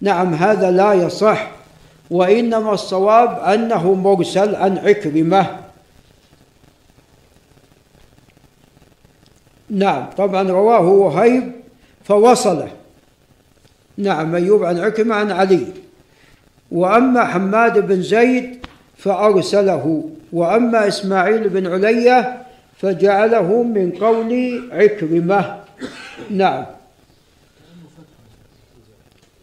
نعم 0.01 0.33
هذا 0.33 0.71
لا 0.71 0.93
يصح 0.93 1.51
وإنما 2.11 2.73
الصواب 2.73 3.39
أنه 3.39 3.93
مرسل 3.93 4.55
عن 4.55 4.77
عكرمة. 4.77 5.59
نعم 9.69 10.05
طبعا 10.17 10.43
رواه 10.43 10.87
وهيب 10.87 11.51
فوصله. 12.03 12.78
نعم 13.99 14.35
أيوب 14.35 14.63
عن 14.63 14.79
عكرمة 14.79 15.15
عن 15.15 15.31
علي. 15.31 15.67
وأما 16.71 17.25
حماد 17.25 17.87
بن 17.87 18.01
زيد 18.01 18.65
فأرسله. 18.97 20.09
وأما 20.33 20.87
إسماعيل 20.87 21.49
بن 21.49 21.67
علية 21.67 22.41
فجعله 22.77 23.63
من 23.63 23.91
قول 23.91 24.61
عكرمة. 24.71 25.59
نعم. 26.29 26.65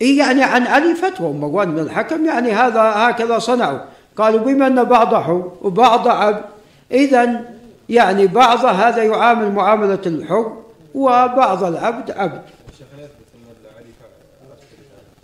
إيه 0.01 0.19
يعني 0.19 0.43
عن 0.43 0.62
علي 0.62 0.95
فتوى 0.95 1.33
مروان 1.33 1.74
بن 1.74 1.78
الحكم 1.78 2.24
يعني 2.24 2.53
هذا 2.53 2.81
هكذا 2.81 3.39
صنعوا. 3.39 3.78
قالوا 4.16 4.41
بما 4.41 4.66
أن 4.66 4.85
بعض 4.85 5.15
حر 5.15 5.53
وبعض 5.62 6.09
عبد 6.09 6.45
إذا 6.93 7.45
يعني 7.89 8.27
بعض 8.27 8.65
هذا 8.65 9.03
يعامل 9.03 9.53
معاملة 9.53 10.01
الحر 10.07 10.57
وبعض 10.95 11.65
العبد 11.65 12.11
عبد. 12.11 12.43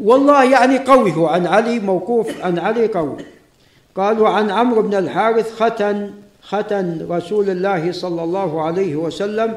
والله 0.03 0.45
يعني 0.45 0.79
قوي. 0.79 1.13
هو 1.13 1.27
عن 1.27 1.47
علي 1.47 1.79
موقوف 1.79 2.45
عن 2.45 2.59
علي 2.59 2.87
قوي. 2.87 3.17
قال 3.97 4.21
وعن 4.21 4.51
عمرو 4.51 4.83
بن 4.83 4.95
الحارث 4.95 5.63
ختن 5.63 6.11
ختن 6.43 7.07
رسول 7.11 7.51
الله 7.51 7.93
صلى 7.93 8.25
الله 8.25 8.63
عليه 8.63 8.97
وسلم 8.97 9.55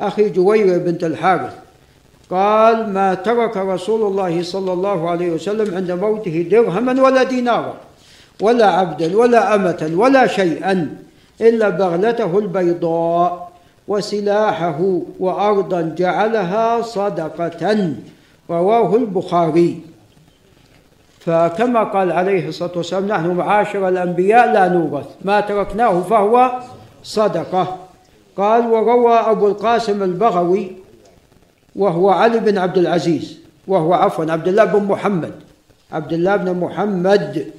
أخي 0.00 0.28
جويرة 0.28 0.76
بنت 0.76 1.04
الحارث. 1.04 1.54
قال 2.30 2.92
ما 2.92 3.14
ترك 3.14 3.56
رسول 3.56 4.02
الله 4.02 4.42
صلى 4.42 4.72
الله 4.72 5.10
عليه 5.10 5.30
وسلم 5.30 5.74
عند 5.74 5.90
موته 5.90 6.46
درهما 6.50 7.02
ولا 7.02 7.22
دينارا 7.22 7.74
ولا 8.40 8.66
عبدا 8.66 9.16
ولا 9.16 9.54
أمة 9.54 9.90
ولا 9.94 10.26
شيئا 10.26 10.96
إلا 11.40 11.68
بغلته 11.68 12.38
البيضاء 12.38 13.50
وسلاحه 13.88 15.00
وأرضا 15.20 15.94
جعلها 15.98 16.82
صدقة. 16.82 17.94
رواه 18.50 18.96
البخاري. 18.96 19.80
فكما 21.20 21.82
قال 21.82 22.12
عليه 22.12 22.48
الصلاة 22.48 22.72
والسلام 22.76 23.06
نحن 23.06 23.30
معاشر 23.30 23.88
الأنبياء 23.88 24.52
لا 24.52 24.68
نورث. 24.68 25.06
ما 25.24 25.40
تركناه 25.40 26.00
فهو 26.00 26.60
صدقة. 27.02 27.76
قال 28.36 28.66
وروى 28.66 29.12
أبو 29.12 29.48
القاسم 29.48 30.02
البغوي 30.02 30.72
وهو 31.76 32.10
علي 32.10 32.38
بن 32.38 32.58
عبد 32.58 32.78
العزيز 32.78 33.38
وهو 33.66 33.94
عفوا 33.94 34.32
عبد 34.32 34.48
الله 34.48 34.64
بن 34.64 34.84
محمد. 34.84 35.32
عبد 35.92 36.12
الله 36.12 36.36
بن 36.36 36.60
محمد 36.60 37.52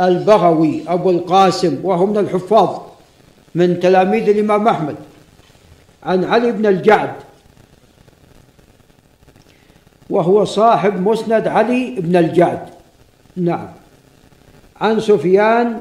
البغوي 0.00 0.82
أبو 0.88 1.10
القاسم 1.10 1.80
وهو 1.84 2.06
من 2.06 2.18
الحفاظ 2.18 2.70
من 3.54 3.80
تلاميذ 3.80 4.28
الإمام 4.28 4.68
أحمد. 4.68 4.96
عن 6.02 6.24
علي 6.24 6.52
بن 6.52 6.66
الجعد 6.66 7.12
وهو 10.10 10.44
صاحب 10.44 11.08
مسند 11.08 11.48
علي 11.48 11.94
بن 11.98 12.16
الجعد. 12.16 12.60
نعم. 13.36 13.68
عن 14.80 15.00
سفيان 15.00 15.80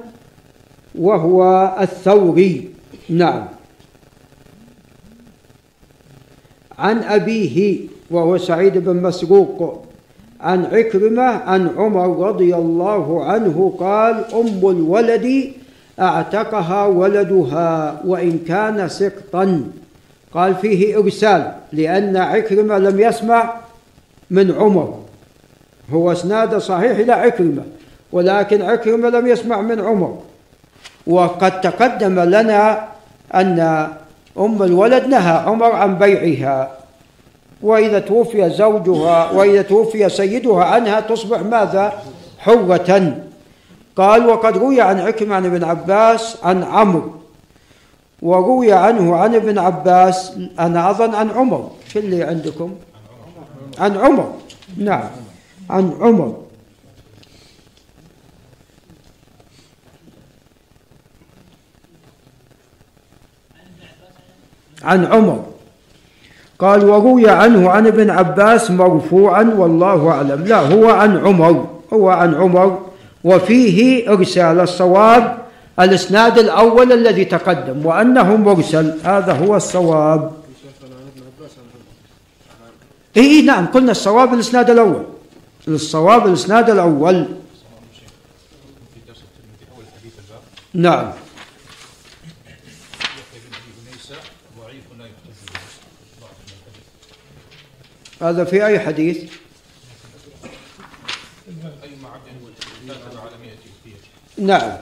وهو 0.96 1.42
الثوري. 1.82 2.70
نعم. 3.10 3.46
عن 6.80 6.98
أبيه 7.04 7.80
وهو 8.12 8.38
سعيد 8.38 8.78
بن 8.78 8.96
مسروق. 8.96 9.86
عن 10.42 10.66
عكرمة 10.66 11.24
عن 11.24 11.70
عمر 11.78 12.28
رضي 12.28 12.56
الله 12.56 13.24
عنه 13.24 13.76
قال 13.80 14.26
أم 14.34 14.70
الولد 14.70 15.52
أعتقها 16.00 16.86
ولدها 16.86 18.02
وإن 18.06 18.40
كان 18.48 18.90
سقطا 18.90 19.64
قال 20.34 20.56
فيه 20.56 20.98
إرسال 20.98 21.52
لأن 21.74 22.18
عكرمة 22.18 22.78
لم 22.78 23.00
يسمع 23.00 23.54
من 24.32 24.56
عمر 24.60 25.00
هو 25.92 26.12
إسناد 26.12 26.58
صحيح 26.58 26.98
إلى 26.98 27.14
عكرمة 27.14 27.64
ولكن 28.12 28.62
عكرمة 28.62 29.10
لم 29.10 29.28
يسمع 29.28 29.62
من 29.62 29.80
عمر 29.80 30.18
وقد 31.08 31.62
تقدم 31.62 32.20
لنا 32.20 32.88
أن 33.34 33.60
أم 34.38 34.64
الولد 34.64 35.08
نهى 35.08 35.38
عمر 35.38 35.72
عن 35.72 35.98
بيعها 35.98 36.72
وإذا 37.62 38.00
توفي 38.00 38.50
زوجها 38.50 39.32
وإذا 39.32 39.62
توفي 39.62 40.10
سيدها 40.10 40.64
عنها 40.64 41.00
تصبح 41.00 41.40
ماذا؟ 41.42 41.94
حرة 42.38 43.14
قال 43.96 44.28
وقد 44.28 44.58
روي 44.58 44.82
عن 44.82 45.00
عكرمة 45.00 45.36
عن 45.36 45.46
ابن 45.46 45.64
عباس 45.64 46.38
عن 46.44 46.64
عمرو 46.64 47.12
وروي 48.22 48.72
عنه 48.74 49.16
عن 49.16 49.36
ابن 49.36 49.58
عباس 49.58 50.32
أنا 50.60 50.90
أظن 50.90 51.16
عن 51.16 51.30
عمر 51.30 51.72
شو 51.88 52.00
اللي 52.00 52.24
عندكم؟ 52.24 52.76
عن 53.80 53.98
عمر. 53.98 54.34
نعم 54.78 55.10
عن 55.70 55.94
عمر. 56.02 56.38
عن 64.84 65.06
عمر. 65.06 65.46
قال 66.60 66.90
وروي 66.90 67.30
عنه 67.30 67.70
عن 67.70 67.88
ابن 67.88 68.10
عباس 68.10 68.72
مرفوعا 68.72 69.44
والله 69.58 70.10
أعلم. 70.10 70.44
لا 70.44 70.60
هو 70.60 70.90
عن 70.90 71.18
عمر 71.18 71.68
هو 71.94 72.10
عن 72.10 72.36
عمر. 72.36 72.90
وفيه 73.24 74.10
إرسال 74.10 74.60
الصواب 74.60 75.38
الإسناد 75.80 76.38
الأول 76.38 76.92
الذي 76.92 77.26
تقدم 77.26 77.86
وأنه 77.86 78.36
مرسل. 78.36 79.00
هذا 79.04 79.34
هو 79.34 79.56
الصواب. 79.56 80.39
اي 83.18 83.22
إيه 83.22 83.46
نعم 83.46 83.66
قلنا 83.66 83.92
الصواب 83.92 84.34
الإسناد 84.34 84.70
الأول. 84.70 85.06
الصواب 85.68 86.28
الإسناد 86.28 86.70
الأول. 86.70 87.28
نعم. 90.74 91.12
هذا 98.22 98.44
في 98.44 98.66
أي 98.66 98.80
حديث؟ 98.80 99.18
اي 101.84 101.90
معد 102.04 102.20
كاتب 102.88 103.20
على 103.20 103.38
100 103.42 103.52
كثير 103.52 103.98
نعم. 104.38 104.78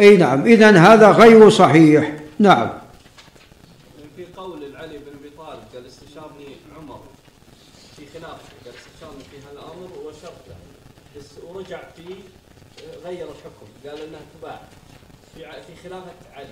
اي 0.00 0.16
نعم 0.16 0.46
اذا 0.46 0.70
هذا 0.70 1.10
غير 1.10 1.50
صحيح. 1.50 2.16
نعم 2.38 2.70
في 4.16 4.26
قول 4.36 4.64
العلي 4.64 4.98
بن 4.98 5.18
ابي 5.20 5.30
طالب 5.38 5.60
قال 5.74 5.86
استشارني 5.86 6.56
عمر 6.78 7.00
في 7.96 8.02
خلاف 8.14 8.40
قال 8.64 8.74
استشارني 8.74 9.24
في 9.30 9.36
هذا 9.38 9.52
الامر 9.52 9.98
وشرطه 10.06 10.56
بس 11.16 11.26
ورجع 11.44 11.80
فيه 11.96 12.14
آه، 12.14 13.08
غير 13.08 13.24
الحكم 13.24 13.66
قال 13.86 14.08
انها 14.08 14.20
تباع 14.40 14.60
خلافة 15.84 16.20
علي. 16.36 16.46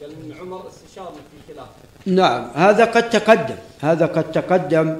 قال 0.00 0.10
إن 0.10 0.40
عمر 0.40 0.62
استشارني 0.68 1.16
في 1.30 1.52
خلافة. 1.54 1.70
نعم 2.06 2.44
هذا 2.54 2.84
قد 2.84 3.10
تقدم 3.10 3.54
هذا 3.80 4.06
قد 4.06 4.32
تقدم 4.32 4.96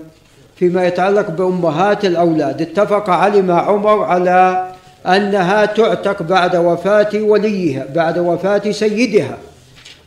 فيما 0.57 0.87
يتعلق 0.87 1.31
بأمهات 1.31 2.05
الأولاد. 2.05 2.63
اتفق 2.63 3.11
علي 3.11 3.43
مع 3.43 3.63
عمر 3.69 4.05
على 4.05 4.69
أنها 5.07 5.65
تعتق 5.65 6.23
بعد 6.23 6.57
وفاة 6.57 7.11
وليها 7.15 7.87
بعد 7.95 8.19
وفاة 8.19 8.71
سيدها. 8.71 9.39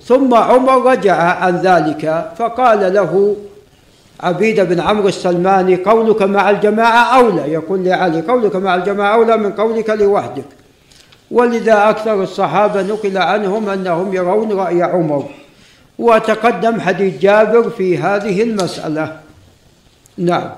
ثم 0.03 0.33
عمر 0.33 0.91
رجع 0.91 1.15
عن 1.15 1.57
ذلك 1.57 2.31
فقال 2.37 2.93
له 2.93 3.35
عبيد 4.19 4.59
بن 4.61 4.79
عمرو 4.79 5.07
السلماني 5.07 5.75
قولك 5.75 6.21
مع 6.21 6.49
الجماعة 6.49 7.19
أولى. 7.19 7.51
يقول 7.51 7.85
لعلي 7.85 8.21
قولك 8.21 8.55
مع 8.55 8.75
الجماعة 8.75 9.13
أولى 9.15 9.37
من 9.37 9.51
قولك 9.51 9.89
لوحدك. 9.89 10.45
ولذا 11.31 11.89
أكثر 11.89 12.23
الصحابة 12.23 12.81
نقل 12.81 13.17
عنهم 13.17 13.69
أنهم 13.69 14.13
يرون 14.13 14.51
رأي 14.51 14.83
عمر. 14.83 15.29
وتقدم 15.99 16.81
حديث 16.81 17.17
جابر 17.17 17.69
في 17.69 17.97
هذه 17.97 18.43
المسألة. 18.43 19.21
نعم. 20.17 20.51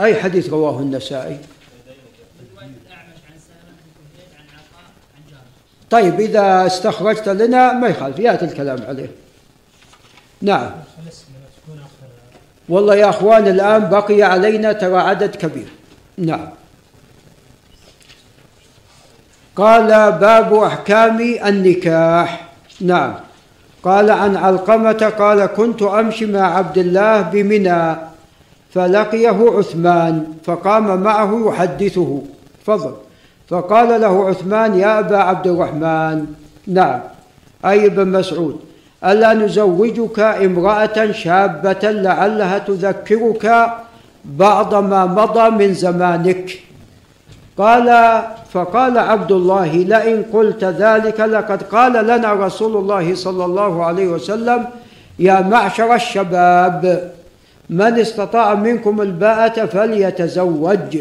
أي 0.00 0.14
حديث 0.14 0.48
رواه 0.48 0.80
النسائي؟ 0.80 1.38
طيب 5.90 6.20
إذا 6.20 6.66
استخرجت 6.66 7.28
لنا 7.28 7.72
ما 7.72 7.88
يخالف 7.88 8.18
يأتي 8.18 8.44
الكلام 8.44 8.82
عليه. 8.88 9.25
نعم. 10.42 10.70
والله 12.68 12.94
يا 12.94 13.08
أخوان 13.08 13.48
الآن 13.48 13.90
بقي 13.90 14.22
علينا 14.22 14.72
ترى 14.72 14.96
عدد 14.96 15.36
كبير. 15.36 15.68
نعم. 16.18 16.48
قال 19.56 20.12
باب 20.12 20.54
أحكام 20.54 21.20
النكاح. 21.46 22.48
نعم. 22.80 23.14
قال 23.82 24.10
عن 24.10 24.36
علقمة 24.36 25.12
قال 25.18 25.46
كنت 25.46 25.82
أمشي 25.82 26.26
مع 26.26 26.56
عبد 26.56 26.78
الله 26.78 27.20
بمنى 27.20 27.96
فلقيه 28.74 29.50
عثمان 29.58 30.34
فقام 30.44 31.00
معه 31.00 31.48
يحدثه. 31.48 32.22
فضل 32.66 32.94
فقال 33.48 34.00
له 34.00 34.28
عثمان 34.28 34.78
يا 34.78 34.98
أبا 34.98 35.16
عبد 35.16 35.46
الرحمن. 35.46 36.26
نعم. 36.66 37.00
أي 37.64 37.86
ابن 37.86 38.08
مسعود. 38.08 38.60
ألا 39.04 39.34
نزوجك 39.34 40.20
امرأة 40.20 41.12
شابة 41.12 41.90
لعلها 41.90 42.58
تذكرك 42.58 43.72
بعض 44.24 44.74
ما 44.74 45.06
مضى 45.06 45.50
من 45.50 45.74
زمانك. 45.74 46.58
قال 47.58 47.88
فقال 48.52 48.98
عبد 48.98 49.32
الله 49.32 49.76
لئن 49.76 50.22
قلت 50.32 50.64
ذلك 50.64 51.20
لقد 51.20 51.62
قال 51.62 52.06
لنا 52.06 52.32
رسول 52.32 52.76
الله 52.76 53.14
صلى 53.14 53.44
الله 53.44 53.84
عليه 53.84 54.06
وسلم 54.06 54.64
يا 55.18 55.40
معشر 55.40 55.94
الشباب 55.94 57.12
من 57.70 57.98
استطاع 57.98 58.54
منكم 58.54 59.02
الباءة 59.02 59.66
فليتزوج 59.66 60.98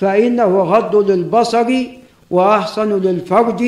فإنه 0.00 0.58
غض 0.62 1.10
للبصر 1.10 1.72
وأحسن 2.30 3.00
للفرج 3.00 3.64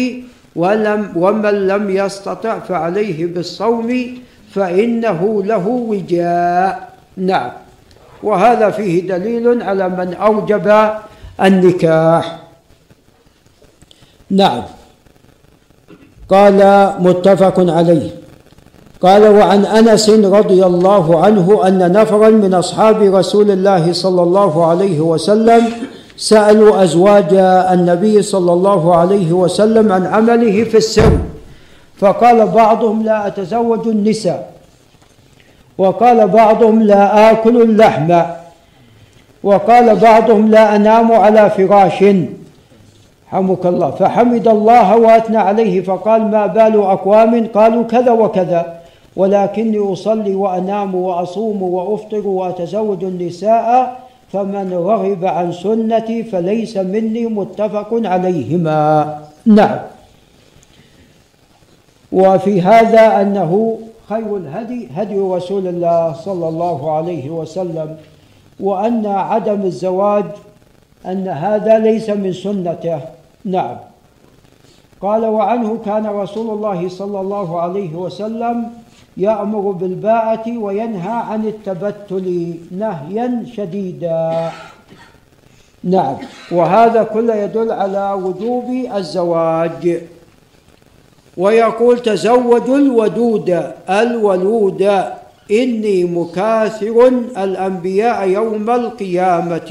ولم 0.57 1.13
ومن 1.17 1.67
لم 1.67 1.91
يستطع 1.91 2.59
فعليه 2.59 3.27
بالصوم 3.27 4.19
فإنه 4.55 5.43
له 5.43 5.67
وجاء. 5.69 6.89
نعم. 7.17 7.51
وهذا 8.23 8.71
فيه 8.71 9.09
دليل 9.09 9.63
على 9.63 9.89
من 9.89 10.15
أوجب 10.15 10.91
النكاح. 11.43 12.39
نعم. 14.31 14.63
قال 16.29 16.59
متفق 16.99 17.55
عليه. 17.59 18.11
قال 19.03 19.29
وعن 19.29 19.65
أنس 19.65 20.11
رضي 20.11 20.67
الله 20.67 21.25
عنه 21.25 21.69
أن 21.69 21.93
نفرا 21.93 22.29
من 22.29 22.55
أصحاب 22.55 23.03
رسول 23.03 23.51
الله 23.51 23.93
صلى 23.93 24.23
الله 24.23 24.67
عليه 24.67 25.01
وسلم 25.01 25.73
سألوا 26.21 26.83
أزواج 26.83 27.35
النبي 27.73 28.23
صلى 28.23 28.53
الله 28.53 28.97
عليه 28.97 29.33
وسلم 29.33 29.93
عن 29.93 30.07
عمله 30.07 30.65
في 30.65 30.77
السر 30.77 31.19
فقال 31.97 32.47
بعضهم 32.47 33.03
لا 33.03 33.27
أتزوج 33.27 33.89
النساء. 33.89 34.53
وقال 35.79 36.29
بعضهم 36.29 36.83
لا 36.83 37.31
آكل 37.31 37.63
اللحم. 37.63 38.21
وقال 39.43 39.97
بعضهم 39.97 40.51
لا 40.51 40.77
أنام 40.77 41.13
على 41.13 41.51
فراش. 41.51 42.05
حمك 43.27 43.67
الله. 43.67 43.91
فحمد 43.91 44.49
الله 44.49 44.97
وأثنى 44.97 45.37
عليه. 45.37 45.81
فقال 45.81 46.31
ما 46.31 46.47
بال 46.47 46.77
أقوام؟ 46.77 47.47
قالوا 47.55 47.85
كذا 47.85 48.13
وكذا. 48.13 48.81
ولكني 49.17 49.93
أصلي 49.93 50.35
وأنام 50.35 50.95
وأصوم 50.95 51.63
وأفطر 51.63 52.27
وأتزوج 52.27 53.05
النساء 53.05 54.01
فمن 54.33 54.73
رغب 54.73 55.25
عن 55.25 55.53
سنتي 55.53 56.25
فليس 56.25 56.77
مني 56.77 57.27
متفق 57.27 57.89
عليهما. 57.93 58.81
نعم. 59.47 59.79
وفي 62.13 62.63
هذا 62.63 63.21
أنه 63.23 63.79
خير 64.09 64.37
الهدي 64.37 64.89
هدي 64.95 65.19
رسول 65.19 65.67
الله 65.67 66.13
صلى 66.13 66.49
الله 66.49 66.93
عليه 66.93 67.31
وسلم 67.31 67.97
وأن 68.61 69.07
عدم 69.07 69.63
الزواج 69.63 70.25
أن 71.07 71.29
هذا 71.29 71.79
ليس 71.79 72.11
من 72.11 72.33
سنته. 72.33 73.01
نعم. 73.45 73.77
قال 75.01 75.25
وعنه 75.25 75.79
كان 75.85 76.07
رسول 76.07 76.51
الله 76.51 76.89
صلى 76.89 77.21
الله 77.21 77.61
عليه 77.61 77.95
وسلم 77.95 78.80
يأمر 79.21 79.71
بالباءة 79.71 80.59
وينهى 80.59 81.17
عن 81.31 81.47
التبتل 81.47 82.55
نهيا 82.71 83.45
شديدا. 83.57 84.51
نعم. 85.85 86.17
وهذا 86.53 87.03
كله 87.03 87.35
يدل 87.35 87.73
على 87.73 88.13
وجوب 88.25 88.69
الزواج. 88.97 90.03
ويقول 91.37 91.99
تزوجوا 91.99 92.77
الودود 92.77 93.49
الولود. 93.91 94.83
إني 95.51 96.05
مكاثر 96.05 97.09
الأنبياء 97.37 98.29
يوم 98.29 98.71
القيامة. 98.71 99.71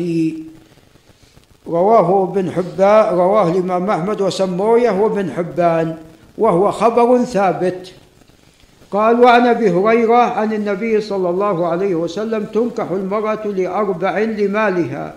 رواه 1.68 2.24
ابن 2.24 2.52
حبان 2.52 3.14
رواه 3.16 3.52
الإمام 3.52 3.90
أحمد 3.90 4.22
وسمويه 4.22 4.92
وابن 5.02 5.32
حبان 5.32 5.96
وهو 6.38 6.72
خبر 6.72 7.24
ثابت. 7.24 7.94
قال 8.92 9.20
وعن 9.20 9.48
ابي 9.48 9.72
هريره 9.72 10.18
عن 10.18 10.54
النبي 10.54 11.02
صلى 11.02 11.30
الله 11.30 11.68
عليه 11.68 11.96
وسلم 11.96 12.44
تنكح 12.44 12.92
المرأة 12.92 13.48
لأربع 13.48 14.20
لمالها 14.20 15.14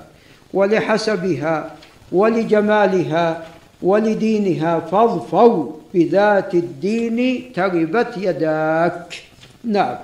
ولحسبها 0.54 1.70
ولجمالها 2.12 3.42
ولدينها 3.82 4.80
فاظفر 4.80 5.68
بذات 5.94 6.54
الدين 6.54 7.52
تربت 7.52 8.14
يداك. 8.16 9.22
نعم. 9.64 9.96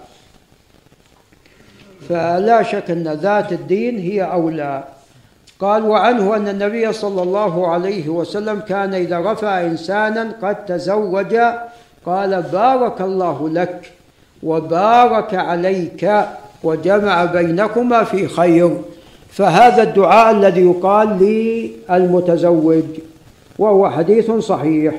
فلا 2.09 2.63
شك 2.63 2.91
أن 2.91 3.09
ذات 3.09 3.53
الدين 3.53 3.99
هي 3.99 4.23
أولى. 4.23 4.85
قال 5.61 5.83
وعنه 5.83 6.37
أن 6.37 6.49
النبي 6.49 6.93
صلى 6.93 7.23
الله 7.23 7.69
عليه 7.69 8.09
وسلم 8.09 8.61
كان 8.61 8.95
إذا 8.95 9.33
رفع 9.33 9.61
إنسانا 9.61 10.33
قد 10.43 10.67
تزوج 10.67 11.37
قال 12.07 12.43
بارك 12.53 13.01
الله 13.01 13.49
لك 13.49 13.93
وبارك 14.43 15.35
عليك 15.35 16.11
وجمع 16.63 17.25
بينكما 17.25 18.05
في 18.05 18.29
خير. 18.29 18.71
فهذا 19.31 19.83
الدعاء 19.83 20.37
الذي 20.37 20.61
يقال 20.61 21.09
للمتزوج 21.89 22.85
وهو 23.59 23.91
حديث 23.91 24.31
صحيح. 24.31 24.95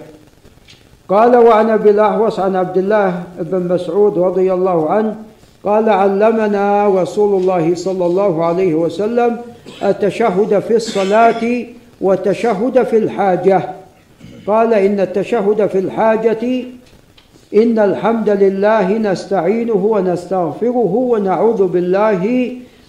قال 1.10 1.36
وعن 1.36 1.70
أبي 1.70 1.90
الأحوص 1.90 2.40
عن 2.40 2.56
عبد 2.56 2.78
الله 2.78 3.24
بن 3.40 3.74
مسعود 3.74 4.18
رضي 4.18 4.54
الله 4.54 4.90
عنه 4.90 5.16
قال 5.64 5.90
علمنا 5.90 6.88
رسول 6.88 7.42
الله 7.42 7.76
صلى 7.76 8.06
الله 8.06 8.46
عليه 8.46 8.74
وسلم 8.74 9.38
التشهد 9.84 10.60
في 10.60 10.76
الصلاة 10.76 11.66
والتشهد 12.02 12.84
في 12.84 12.98
الحاجة. 12.98 13.70
قال 14.48 14.74
إن 14.74 15.00
التشهد 15.00 15.68
في 15.68 15.80
الحاجة 15.80 16.64
إن 17.54 17.80
الحمد 17.80 18.30
لله 18.30 18.98
نستعينه 18.98 19.82
ونستغفره 19.86 20.94
ونعوذ 21.12 21.68
بالله 21.68 22.22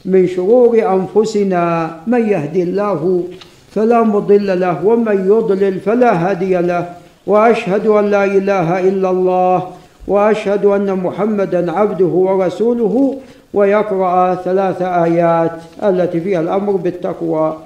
من 0.05 0.27
شرور 0.29 0.77
أنفسنا. 0.77 1.65
من 2.07 2.29
يهدي 2.29 2.63
الله 2.63 3.25
فلا 3.73 4.03
مضل 4.03 4.61
له 4.61 4.77
ومن 4.85 5.19
يضلل 5.33 5.81
فلا 5.81 6.13
هادي 6.13 6.61
له. 6.61 6.93
وأشهد 7.27 7.87
أن 7.87 8.05
لا 8.11 8.25
إله 8.25 8.89
إلا 8.89 9.11
الله 9.11 9.59
وأشهد 10.07 10.65
أن 10.65 10.93
محمدا 10.93 11.73
عبده 11.73 12.13
ورسوله 12.29 13.17
ويقرأ 13.55 14.35
ثلاث 14.35 14.83
آيات 14.83 15.57
التي 15.83 16.21
فيها 16.21 16.41
الأمر 16.41 16.73
بالتقوى. 16.73 17.57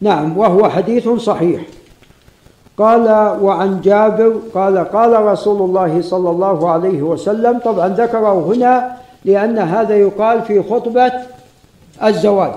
نعم 0.00 0.38
وهو 0.38 0.68
حديث 0.68 1.08
صحيح. 1.08 1.60
قال 2.78 3.08
وعن 3.42 3.80
جابر 3.80 4.32
قال 4.54 4.78
قال 4.78 5.22
رسول 5.22 5.62
الله 5.62 6.02
صلى 6.02 6.30
الله 6.30 6.70
عليه 6.70 7.02
وسلم 7.02 7.58
طبعا 7.58 7.88
ذكره 7.88 8.54
هنا 8.54 8.96
لأن 9.24 9.58
هذا 9.58 9.96
يقال 9.96 10.42
في 10.42 10.62
خطبة 10.62 11.12
الزواج. 12.04 12.52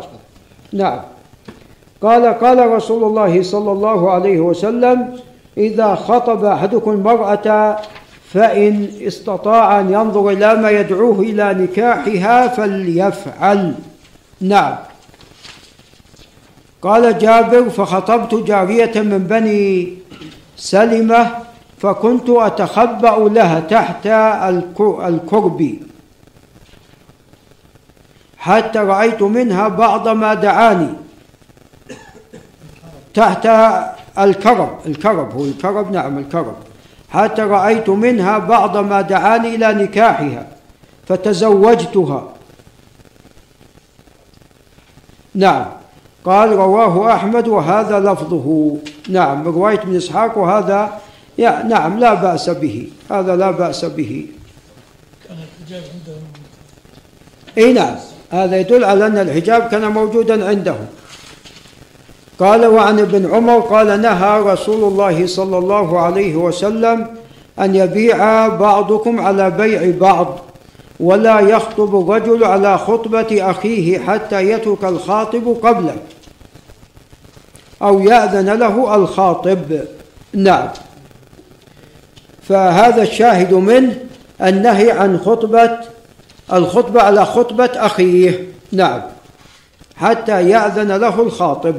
نعم. 0.73 0.99
قال 2.01 2.25
قال 2.25 2.71
رسول 2.71 3.03
الله 3.03 3.43
صلى 3.43 3.71
الله 3.71 4.11
عليه 4.11 4.39
وسلم 4.39 5.19
إذا 5.57 5.95
خطب 5.95 6.45
أحدكم 6.45 6.91
المرأة 6.91 7.77
فإن 8.33 8.87
استطاع 9.07 9.79
أن 9.79 9.93
ينظر 9.93 10.29
إلى 10.29 10.55
ما 10.55 10.69
يدعوه 10.69 11.19
إلى 11.19 11.53
نكاحها 11.53 12.47
فليفعل. 12.47 13.73
نعم. 14.41 14.75
قال 16.81 17.17
جابر 17.17 17.69
فخطبت 17.69 18.35
جارية 18.35 19.01
من 19.01 19.27
بني 19.29 19.93
سلمة 20.57 21.31
فكنت 21.77 22.29
أتخبأ 22.29 23.29
لها 23.29 23.59
تحت 23.59 24.07
الكرب. 25.07 25.79
حتى 28.37 28.79
رأيت 28.79 29.21
منها 29.21 29.67
بعض 29.67 30.07
ما 30.07 30.33
دعاني 30.33 30.89
تحت 33.13 33.45
الكرب. 34.19 34.79
الكرب 34.85 35.33
هو 35.33 35.45
الكرب؟ 35.45 35.91
نعم 35.91 36.17
الكرب. 36.17 36.55
حتى 37.09 37.41
رأيت 37.41 37.89
منها 37.89 38.37
بعض 38.37 38.77
ما 38.77 39.01
دعاني 39.01 39.55
إلى 39.55 39.73
نكاحها 39.73 40.47
فتزوجتها. 41.07 42.33
نعم. 45.35 45.65
قال 46.27 46.49
رواه 46.51 47.13
أحمد 47.13 47.47
وهذا 47.47 47.99
لفظه. 47.99 48.77
نعم 49.09 49.47
رواية 49.47 49.79
ابن 49.79 49.95
إسحاق 49.95 50.37
وهذا 50.37 50.99
يا 51.37 51.63
نعم 51.63 51.99
لا 51.99 52.13
بأس 52.13 52.49
به. 52.49 52.87
هذا 53.11 53.35
لا 53.35 53.51
بأس 53.51 53.85
به. 53.85 54.25
كان 55.27 55.37
الحجاب 55.37 55.83
عندهم. 55.93 56.23
إي 57.57 57.73
نعم 57.73 57.95
هذا 58.31 58.59
يدل 58.59 58.83
على 58.83 59.07
أن 59.07 59.17
الحجاب 59.17 59.61
كان 59.67 59.91
موجودا 59.91 60.47
عندهم 60.49 60.85
قال 62.39 62.65
وعن 62.65 62.99
ابن 62.99 63.35
عمر 63.35 63.59
قال 63.59 64.01
نهى 64.01 64.39
رسول 64.39 64.83
الله 64.83 65.27
صلى 65.27 65.57
الله 65.57 65.99
عليه 65.99 66.35
وسلم 66.35 67.07
أن 67.59 67.75
يبيع 67.75 68.47
بعضكم 68.47 69.19
على 69.19 69.49
بيع 69.49 69.97
بعض 69.97 70.39
ولا 70.99 71.39
يخطب 71.39 71.95
الرجل 72.01 72.43
على 72.43 72.77
خطبة 72.77 73.51
أخيه 73.51 73.99
حتى 73.99 74.51
يترك 74.51 74.83
الخاطب 74.83 75.57
قبله. 75.63 75.95
أو 77.81 77.99
يأذن 77.99 78.49
له 78.49 78.95
الخاطب. 78.95 79.79
نعم. 80.33 80.69
فهذا 82.49 83.01
الشاهد 83.01 83.53
منه 83.53 83.97
النهي 84.41 84.91
عن 84.91 85.19
خطبة 85.19 85.77
الخطبة 86.53 87.01
على 87.01 87.25
خطبة 87.25 87.69
أخيه. 87.75 88.47
نعم. 88.71 89.01
حتى 89.95 90.49
يأذن 90.49 90.91
له 90.91 91.21
الخاطب. 91.21 91.75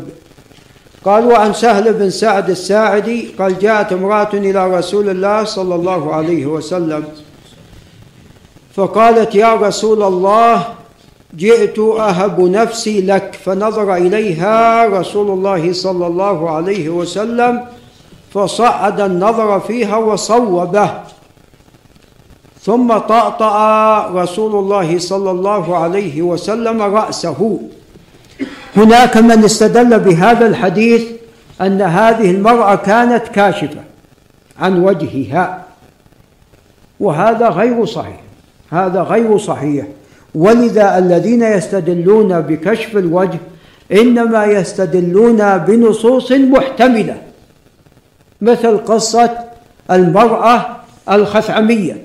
قال 1.04 1.26
وعن 1.26 1.52
سهل 1.52 1.92
بن 1.92 2.10
سعد 2.10 2.50
الساعدي 2.50 3.34
قال 3.38 3.58
جاءت 3.58 3.92
امرأة 3.92 4.28
إلى 4.32 4.78
رسول 4.78 5.08
الله 5.08 5.44
صلى 5.44 5.74
الله 5.74 6.14
عليه 6.14 6.46
وسلم 6.46 7.04
فقالت 8.74 9.34
يا 9.34 9.54
رسول 9.54 10.02
الله 10.02 10.64
جئت 11.36 11.78
أهب 11.78 12.40
نفسي 12.40 13.00
لك 13.00 13.38
فنظر 13.44 13.94
إليها 13.94 14.86
رسول 14.86 15.30
الله 15.30 15.72
صلى 15.72 16.06
الله 16.06 16.50
عليه 16.50 16.88
وسلم 16.88 17.64
فصعد 18.34 19.00
النظر 19.00 19.60
فيها 19.60 19.96
وصوبه. 19.96 20.90
ثم 22.62 22.98
طأطأ 22.98 24.06
رسول 24.22 24.54
الله 24.54 24.98
صلى 24.98 25.30
الله 25.30 25.76
عليه 25.76 26.22
وسلم 26.22 26.82
رأسه. 26.82 27.60
هناك 28.76 29.16
من 29.16 29.44
استدل 29.44 29.98
بهذا 29.98 30.46
الحديث 30.46 31.06
أن 31.60 31.82
هذه 31.82 32.30
المرأة 32.30 32.74
كانت 32.74 33.28
كاشفة 33.28 33.80
عن 34.58 34.84
وجهها 34.84 35.64
وهذا 37.00 37.48
غير 37.48 37.84
صحيح 37.84 38.20
هذا 38.70 39.02
غير 39.02 39.38
صحيح. 39.38 39.86
ولذا 40.34 40.98
الذين 40.98 41.42
يستدلون 41.42 42.40
بكشف 42.40 42.96
الوجه 42.96 43.38
إنما 43.92 44.44
يستدلون 44.44 45.58
بنصوص 45.58 46.32
محتملة 46.32 47.16
مثل 48.40 48.78
قصة 48.78 49.38
المرأة 49.90 50.66
الخثعمية. 51.10 51.96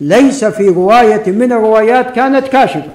ليس 0.00 0.44
في 0.44 0.68
رواية 0.68 1.32
من 1.32 1.52
الروايات 1.52 2.10
كانت 2.10 2.48
كاشفة 2.48 2.90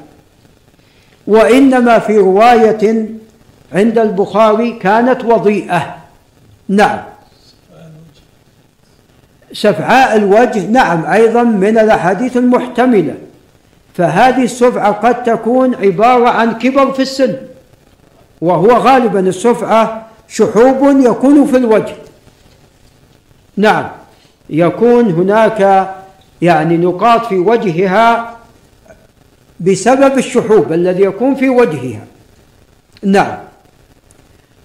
وإنما 1.27 1.99
في 1.99 2.17
رواية 2.17 3.05
عند 3.73 3.97
البخاري 3.97 4.71
كانت 4.71 5.25
وضيئة. 5.25 5.95
نعم. 6.69 6.99
سفعاء 9.53 10.17
الوجه 10.17 10.67
نعم 10.67 11.05
أيضا 11.05 11.43
من 11.43 11.77
الأحاديث 11.77 12.37
المحتملة. 12.37 13.15
فهذه 13.93 14.43
السفعة 14.43 14.91
قد 14.91 15.23
تكون 15.23 15.75
عبارة 15.75 16.29
عن 16.29 16.57
كبر 16.57 16.91
في 16.91 17.01
السن 17.01 17.35
وهو 18.41 18.67
غالبا 18.67 19.19
السفعة 19.19 20.07
شحوب 20.27 20.99
يكون 20.99 21.45
في 21.45 21.57
الوجه. 21.57 21.95
نعم 23.57 23.87
يكون 24.49 25.11
هناك 25.11 25.89
يعني 26.41 26.77
نقاط 26.77 27.25
في 27.25 27.37
وجهها 27.37 28.37
بسبب 29.59 30.17
الشحوب 30.17 30.73
الذي 30.73 31.03
يكون 31.03 31.35
في 31.35 31.49
وجهها. 31.49 32.05
نعم 33.03 33.37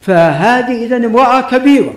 فهذه 0.01 0.85
إذا 0.85 0.97
امرأة 0.97 1.41
كبيرة 1.41 1.95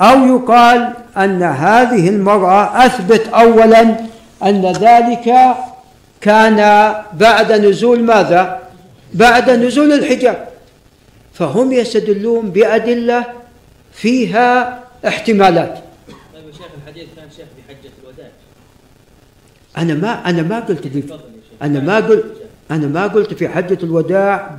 أو 0.00 0.26
يقال 0.26 0.92
أن 1.16 1.42
هذه 1.42 2.08
المرأة 2.08 2.86
أثبت 2.86 3.28
أولا 3.28 3.96
أن 4.42 4.72
ذلك 4.80 5.34
كان 6.20 6.56
بعد 7.12 7.52
نزول 7.52 8.02
ماذا؟ 8.02 8.60
بعد 9.14 9.50
نزول 9.50 9.92
الحجاب. 9.92 10.48
فهم 11.34 11.72
يستدلون 11.72 12.50
بأدلة 12.50 13.24
فيها 13.92 14.80
احتمالات. 15.06 15.78
طيب 16.08 16.46
يا 16.46 16.52
شيخ 16.52 16.66
الحديث 16.82 17.06
كان 17.16 17.28
شيخ 17.36 17.46
في 17.56 17.62
حجة 17.68 17.90
الوداع. 18.02 18.28
أنا 19.78 19.94
ما 19.94 20.30
أنا 20.30 20.42
ما 20.42 20.60
قلت 20.60 20.92
شيخ. 20.92 21.04
أنا 21.62 21.80
ما 21.80 21.96
قلت 21.96 22.24
أنا 22.70 22.86
ما 22.86 23.06
قلت 23.06 23.34
في 23.34 23.48
حجة 23.48 23.78
الوداع. 23.82 24.58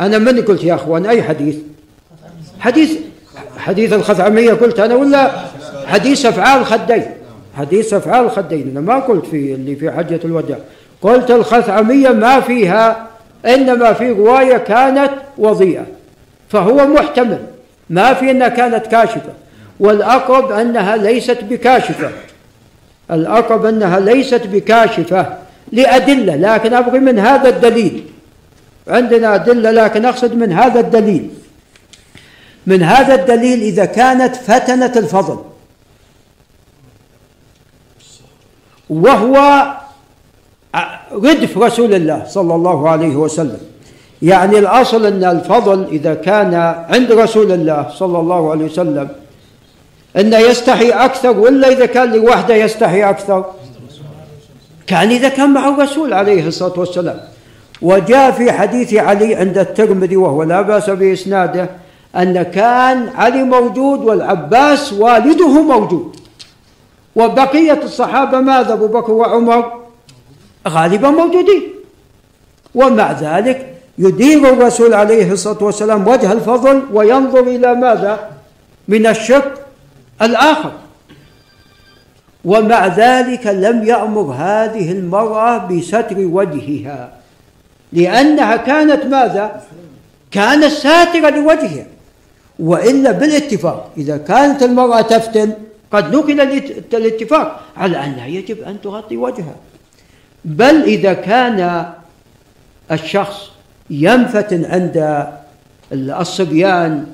أنا 0.00 0.18
من 0.18 0.42
قلت 0.42 0.64
يا 0.64 0.74
أخوان؟ 0.74 1.06
أي 1.06 1.22
حديث؟ 1.22 1.56
حديث 2.60 2.98
حديث 3.58 3.92
الخثعمية 3.92 4.52
قلت 4.52 4.80
أنا 4.80 4.94
ولا 4.94 5.30
حديث 5.86 6.26
أفعال 6.26 6.60
الخدين؟ 6.60 7.06
حديث 7.56 7.94
أفعال 7.94 8.24
الخدين. 8.24 8.68
أنا 8.70 8.80
ما 8.80 8.98
قلت 8.98 9.26
في 9.26 9.54
اللي 9.54 9.76
في 9.76 9.90
حجة 9.90 10.20
الوداع. 10.24 10.58
قلت 11.02 11.30
الخثعمية 11.30 12.08
ما 12.08 12.40
فيها 12.40 13.06
إنما 13.46 13.92
في 13.92 14.10
رواية 14.10 14.56
كانت 14.56 15.10
وضيئة. 15.38 15.86
فهو 16.48 16.86
محتمل. 16.86 17.38
ما 17.90 18.14
في 18.14 18.30
أنها 18.30 18.48
كانت 18.48 18.86
كاشفة. 18.86 19.32
والأقرب 19.80 20.52
أنها 20.52 20.96
ليست 20.96 21.38
بكاشفة. 21.50 22.10
الأقرب 23.10 23.64
أنها 23.64 24.00
ليست 24.00 24.46
بكاشفة 24.46 25.26
لأدلة 25.72 26.36
لكن 26.36 26.74
أبغي 26.74 26.98
من 26.98 27.18
هذا 27.18 27.48
الدليل. 27.48 28.04
عندنا 28.88 29.34
أدلة 29.34 29.70
لكن 29.70 30.04
أقصد 30.04 30.34
من 30.34 30.52
هذا 30.52 30.80
الدليل. 30.80 31.30
من 32.66 32.82
هذا 32.82 33.14
الدليل 33.14 33.60
إذا 33.62 33.84
كانت 33.84 34.36
فتنة 34.36 34.92
الفضل. 34.96 35.38
وهو 38.90 39.66
ردف 41.12 41.58
رسول 41.58 41.94
الله 41.94 42.22
صلى 42.28 42.54
الله 42.54 42.88
عليه 42.90 43.16
وسلم. 43.16 43.58
يعني 44.22 44.58
الأصل 44.58 45.06
أن 45.06 45.24
الفضل 45.24 45.84
إذا 45.84 46.14
كان 46.14 46.54
عند 46.88 47.12
رسول 47.12 47.52
الله 47.52 47.86
صلى 47.94 48.18
الله 48.18 48.50
عليه 48.50 48.64
وسلم 48.64 49.08
أنه 50.16 50.38
يستحي 50.38 50.90
أكثر 50.90 51.38
ولا 51.38 51.68
إذا 51.68 51.86
كان 51.86 52.12
لوحده 52.12 52.54
يستحي 52.54 53.02
أكثر؟ 53.02 53.44
كان 54.86 55.10
إذا 55.10 55.28
كان 55.28 55.52
مع 55.52 55.68
الرسول 55.68 56.12
عليه 56.12 56.46
الصلاة 56.46 56.78
والسلام. 56.78 57.20
وجاء 57.82 58.30
في 58.30 58.52
حديث 58.52 58.94
علي 58.94 59.34
عند 59.34 59.58
الترمذي 59.58 60.16
وهو 60.16 60.42
لا 60.42 60.62
بأس 60.62 60.90
بإسناده 60.90 61.70
أن 62.16 62.42
كان 62.42 63.08
علي 63.16 63.42
موجود 63.42 64.00
والعباس 64.00 64.92
والده 64.92 65.62
موجود. 65.62 66.16
وبقية 67.16 67.80
الصحابة 67.82 68.40
ماذا 68.40 68.72
أبو 68.72 68.86
بكر 68.86 69.12
وعمر؟ 69.12 69.72
غالبا 70.68 71.10
موجودين. 71.10 71.62
ومع 72.74 73.12
ذلك 73.12 73.74
يدير 73.98 74.48
الرسول 74.48 74.94
عليه 74.94 75.32
الصلاة 75.32 75.64
والسلام 75.64 76.08
وجه 76.08 76.32
الفضل 76.32 76.82
وينظر 76.92 77.40
إلى 77.40 77.74
ماذا؟ 77.74 78.30
من 78.88 79.06
الشق 79.06 79.52
الآخر. 80.22 80.72
ومع 82.44 82.86
ذلك 82.86 83.46
لم 83.46 83.84
يأمر 83.84 84.34
هذه 84.38 84.92
المرأة 84.92 85.66
بستر 85.66 86.16
وجهها 86.18 87.12
لأنها 87.92 88.56
كانت 88.56 89.04
ماذا؟ 89.06 89.62
كانت 90.30 90.64
ساترة 90.64 91.30
لوجهها 91.30 91.86
وإلا 92.58 93.10
بالاتفاق 93.10 93.90
إذا 93.96 94.16
كانت 94.16 94.62
المرأة 94.62 95.00
تفتن 95.00 95.52
قد 95.92 96.14
نقل 96.14 96.40
الاتفاق 96.94 97.60
على 97.76 98.04
أنها 98.04 98.26
يجب 98.26 98.62
أن 98.62 98.80
تغطي 98.80 99.16
وجهها. 99.16 99.54
بل 100.44 100.82
إذا 100.82 101.12
كان 101.12 101.92
الشخص 102.92 103.50
ينفتن 103.90 104.64
عند 104.64 105.26
الصبيان 105.92 107.06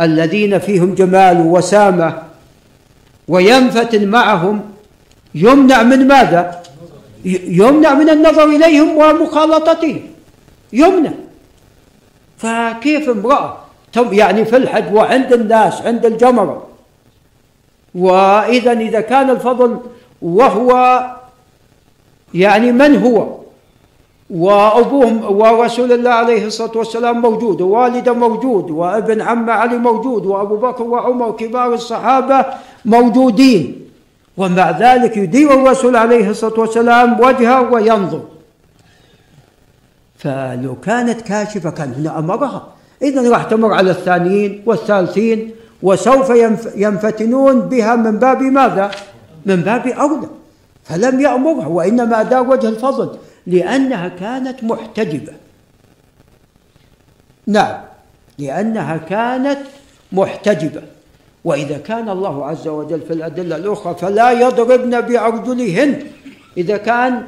الذين 0.00 0.58
فيهم 0.58 0.94
جمال 0.94 1.40
ووسامة 1.40 2.22
وينفتن 3.28 4.08
معهم 4.08 4.60
يمنع 5.34 5.82
من 5.82 6.08
ماذا؟ 6.08 6.62
يمنع 7.24 7.94
من 7.94 8.10
النظر 8.10 8.44
إليهم 8.44 8.96
ومخالطتهم 8.96 10.00
يمنع. 10.72 11.12
فكيف 12.38 13.08
امرأة 13.08 13.56
يعني 13.96 14.44
في 14.44 14.56
الحج 14.56 14.94
وعند 14.94 15.32
الناس 15.32 15.82
عند 15.82 16.06
الجمرة 16.06 16.66
وإذا 17.96 18.72
إذا 18.72 19.00
كان 19.00 19.30
الفضل 19.30 19.78
وهو 20.22 21.00
يعني 22.34 22.72
من 22.72 22.96
هو؟ 23.02 23.36
وأبوه 24.30 25.30
ورسول 25.30 25.92
الله 25.92 26.10
عليه 26.10 26.46
الصلاة 26.46 26.74
والسلام 26.76 27.22
موجود 27.22 27.60
ووالده 27.60 28.12
موجود 28.12 28.70
وابن 28.70 29.20
عم 29.20 29.50
علي 29.50 29.78
موجود 29.78 30.26
وأبو 30.26 30.56
بكر 30.56 30.82
وعمر 30.82 31.30
كبار 31.30 31.74
الصحابة 31.74 32.44
موجودين. 32.84 33.86
ومع 34.36 34.70
ذلك 34.70 35.16
يدير 35.16 35.54
الرسول 35.54 35.96
عليه 35.96 36.30
الصلاة 36.30 36.60
والسلام 36.60 37.20
وجهه 37.20 37.72
وينظر. 37.72 38.22
فلو 40.18 40.74
كانت 40.82 41.20
كاشفة 41.20 41.70
كان 41.70 41.94
هنا 41.98 42.18
أمرها. 42.18 42.66
إذا 43.02 43.30
راح 43.30 43.42
تمر 43.44 43.72
على 43.72 43.90
الثانيين 43.90 44.62
والثالثين. 44.66 45.50
وسوف 45.86 46.28
ينفتنون 46.76 47.60
بها 47.60 47.96
من 47.96 48.18
باب 48.18 48.42
ماذا؟ 48.42 48.90
من 49.46 49.56
باب 49.56 49.86
أولى. 49.86 50.28
فلم 50.84 51.20
يأمرها 51.20 51.66
وإنما 51.66 52.20
أدار 52.20 52.50
وجه 52.50 52.68
الفضل 52.68 53.18
لأنها 53.46 54.08
كانت 54.08 54.64
محتجبة. 54.64 55.32
نعم 57.46 57.78
لأنها 58.38 58.96
كانت 58.96 59.58
محتجبة. 60.12 60.82
وإذا 61.44 61.78
كان 61.78 62.08
الله 62.08 62.46
عز 62.46 62.68
وجل 62.68 63.00
في 63.00 63.12
الأدلة 63.12 63.56
الأخرى 63.56 63.94
فلا 63.94 64.30
يضربن 64.30 65.00
بأرجلهن 65.00 66.00
إذا 66.56 66.76
كان 66.76 67.22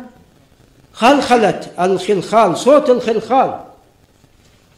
خلخلت 0.93 1.71
الخلخال 1.81 2.57
صوت 2.57 2.91
الخلخال. 2.91 3.61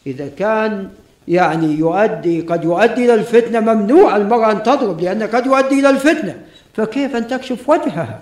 إذا 0.06 0.28
كان 0.28 0.88
يعني 1.28 1.66
يؤدي 1.66 2.40
قد 2.40 2.64
يؤدي 2.64 3.04
إلى 3.04 3.14
الفتنة 3.14 3.60
ممنوع 3.60 4.16
المرأة 4.16 4.52
أن 4.52 4.62
تضرب 4.62 5.00
لأنه 5.00 5.26
قد 5.26 5.46
يؤدي 5.46 5.80
إلى 5.80 5.90
الفتنة. 5.90 6.40
فكيف 6.74 7.16
أن 7.16 7.28
تكشف 7.28 7.68
وجهها؟ 7.68 8.20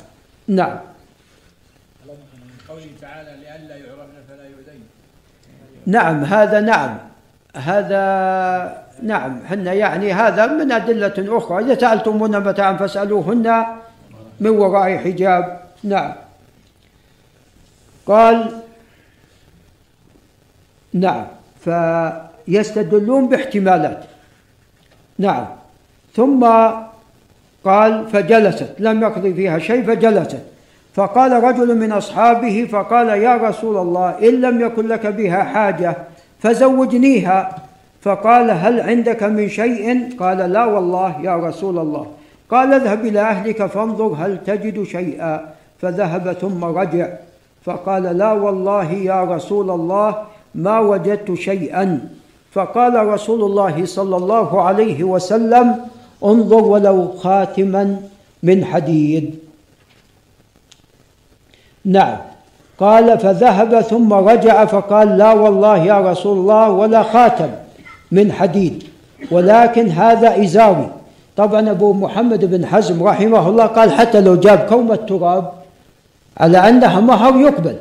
نعم. 0.48 0.78
من 2.06 2.14
قوله 2.68 2.86
تعالى 3.00 3.30
لئلا 3.30 3.76
يعرفن 3.76 4.18
فلا 4.28 4.44
يؤذين. 4.44 4.82
نعم 5.86 6.24
هذا 6.24 6.60
نعم. 6.60 6.98
هذا 7.56 8.84
نعم. 9.02 9.40
حنا 9.46 9.72
يعني 9.72 10.12
هذا 10.12 10.46
من 10.46 10.72
أدلة 10.72 11.36
أخرى. 11.38 11.64
إذا 11.64 11.80
سألتمون 11.80 12.40
متاعا 12.40 12.72
فاسألوهن 12.72 13.66
من 14.40 14.50
وراء 14.50 14.96
حجاب. 14.98 15.60
نعم. 15.84 16.14
قال 18.06 18.62
نعم. 20.92 21.26
فيستدلون 22.48 23.28
باحتمالات. 23.28 24.04
نعم. 25.18 25.46
ثم 26.16 26.46
قال 27.64 28.06
فجلست 28.12 28.74
لم 28.78 29.02
يقضي 29.02 29.34
فيها 29.34 29.58
شيء 29.58 29.82
فجلست. 29.84 30.38
فقال 30.94 31.44
رجل 31.44 31.78
من 31.78 31.92
أصحابه 31.92 32.68
فقال 32.72 33.08
يا 33.08 33.36
رسول 33.36 33.76
الله 33.76 34.08
إن 34.28 34.40
لم 34.40 34.60
يكن 34.60 34.86
لك 34.88 35.06
بها 35.06 35.42
حاجة 35.42 35.96
فزوجنيها. 36.40 37.56
فقال 38.02 38.50
هل 38.50 38.80
عندك 38.80 39.22
من 39.22 39.48
شيء؟ 39.48 40.16
قال 40.20 40.38
لا 40.38 40.64
والله 40.64 41.20
يا 41.22 41.36
رسول 41.36 41.78
الله. 41.78 42.06
قال 42.50 42.72
اذهب 42.72 43.06
إلى 43.06 43.20
أهلك 43.20 43.66
فانظر 43.66 44.16
هل 44.18 44.38
تجد 44.46 44.82
شيئا. 44.82 45.54
فذهب 45.78 46.32
ثم 46.32 46.64
رجع. 46.64 47.08
فقال 47.64 48.02
لا 48.02 48.32
والله 48.32 48.92
يا 48.92 49.24
رسول 49.24 49.70
الله 49.70 50.22
ما 50.54 50.78
وجدت 50.78 51.34
شيئا. 51.34 52.17
فقال 52.52 53.06
رسول 53.06 53.44
الله 53.44 53.86
صلى 53.86 54.16
الله 54.16 54.62
عليه 54.62 55.04
وسلم 55.04 55.74
انظر 56.24 56.64
ولو 56.64 57.12
خاتما 57.22 58.00
من 58.42 58.64
حديد. 58.64 59.38
نعم. 61.84 62.16
قال 62.78 63.18
فذهب 63.18 63.80
ثم 63.80 64.12
رجع 64.12 64.64
فقال 64.64 65.18
لا 65.18 65.32
والله 65.32 65.76
يا 65.76 66.00
رسول 66.10 66.38
الله 66.38 66.70
ولا 66.70 67.02
خاتم 67.02 67.50
من 68.12 68.32
حديد. 68.32 68.84
ولكن 69.30 69.88
هذا 69.88 70.42
إزاري 70.44 70.90
طبعا 71.36 71.70
أبو 71.70 71.92
محمد 71.92 72.44
بن 72.44 72.66
حزم 72.66 73.02
رحمه 73.02 73.48
الله 73.48 73.66
قال 73.66 73.92
حتى 73.92 74.20
لو 74.20 74.36
جاب 74.36 74.58
كومة 74.58 74.96
تراب 74.96 75.52
على 76.36 76.58
أنها 76.68 77.00
مهر 77.00 77.36
يقبل. 77.36 77.76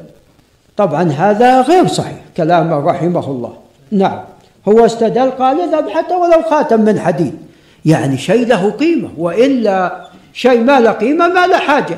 طبعا 0.77 1.03
هذا 1.03 1.61
غير 1.61 1.87
صحيح 1.87 2.19
كلامه 2.37 2.79
رحمه 2.79 3.27
الله. 3.27 3.53
نعم. 3.91 4.19
هو 4.67 4.85
استدل 4.85 5.31
قال 5.31 5.61
اذهب 5.61 5.89
حتى 5.89 6.15
ولو 6.15 6.41
خاتم 6.41 6.81
من 6.81 6.99
حديد. 6.99 7.37
يعني 7.85 8.17
شيء 8.17 8.47
له 8.47 8.71
قيمة 8.71 9.09
وإلا 9.17 10.07
شيء 10.33 10.63
ما 10.63 10.79
له 10.79 10.91
قيمة 10.91 11.27
ما 11.27 11.47
له 11.47 11.57
حاجة. 11.57 11.97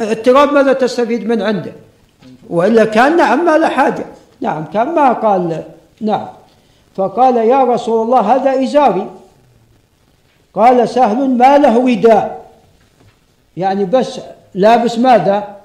التراب 0.00 0.52
ماذا 0.52 0.72
تستفيد 0.72 1.26
من 1.26 1.42
عنده؟ 1.42 1.72
وإلا 2.50 2.84
كان 2.84 3.16
نعم 3.16 3.44
ما 3.44 3.58
له 3.58 3.68
حاجة. 3.68 4.04
نعم 4.40 4.64
كان 4.64 4.94
ما 4.94 5.12
قال 5.12 5.62
نعم. 6.00 6.26
فقال 6.96 7.36
يا 7.36 7.64
رسول 7.64 8.06
الله 8.06 8.20
هذا 8.20 8.62
إزاري. 8.64 9.10
قال 10.54 10.88
سهل 10.88 11.30
ما 11.30 11.58
له 11.58 11.88
رداء 11.88 12.46
يعني 13.56 13.84
بس 13.84 14.20
لابس 14.54 14.98
ماذا؟ 14.98 15.56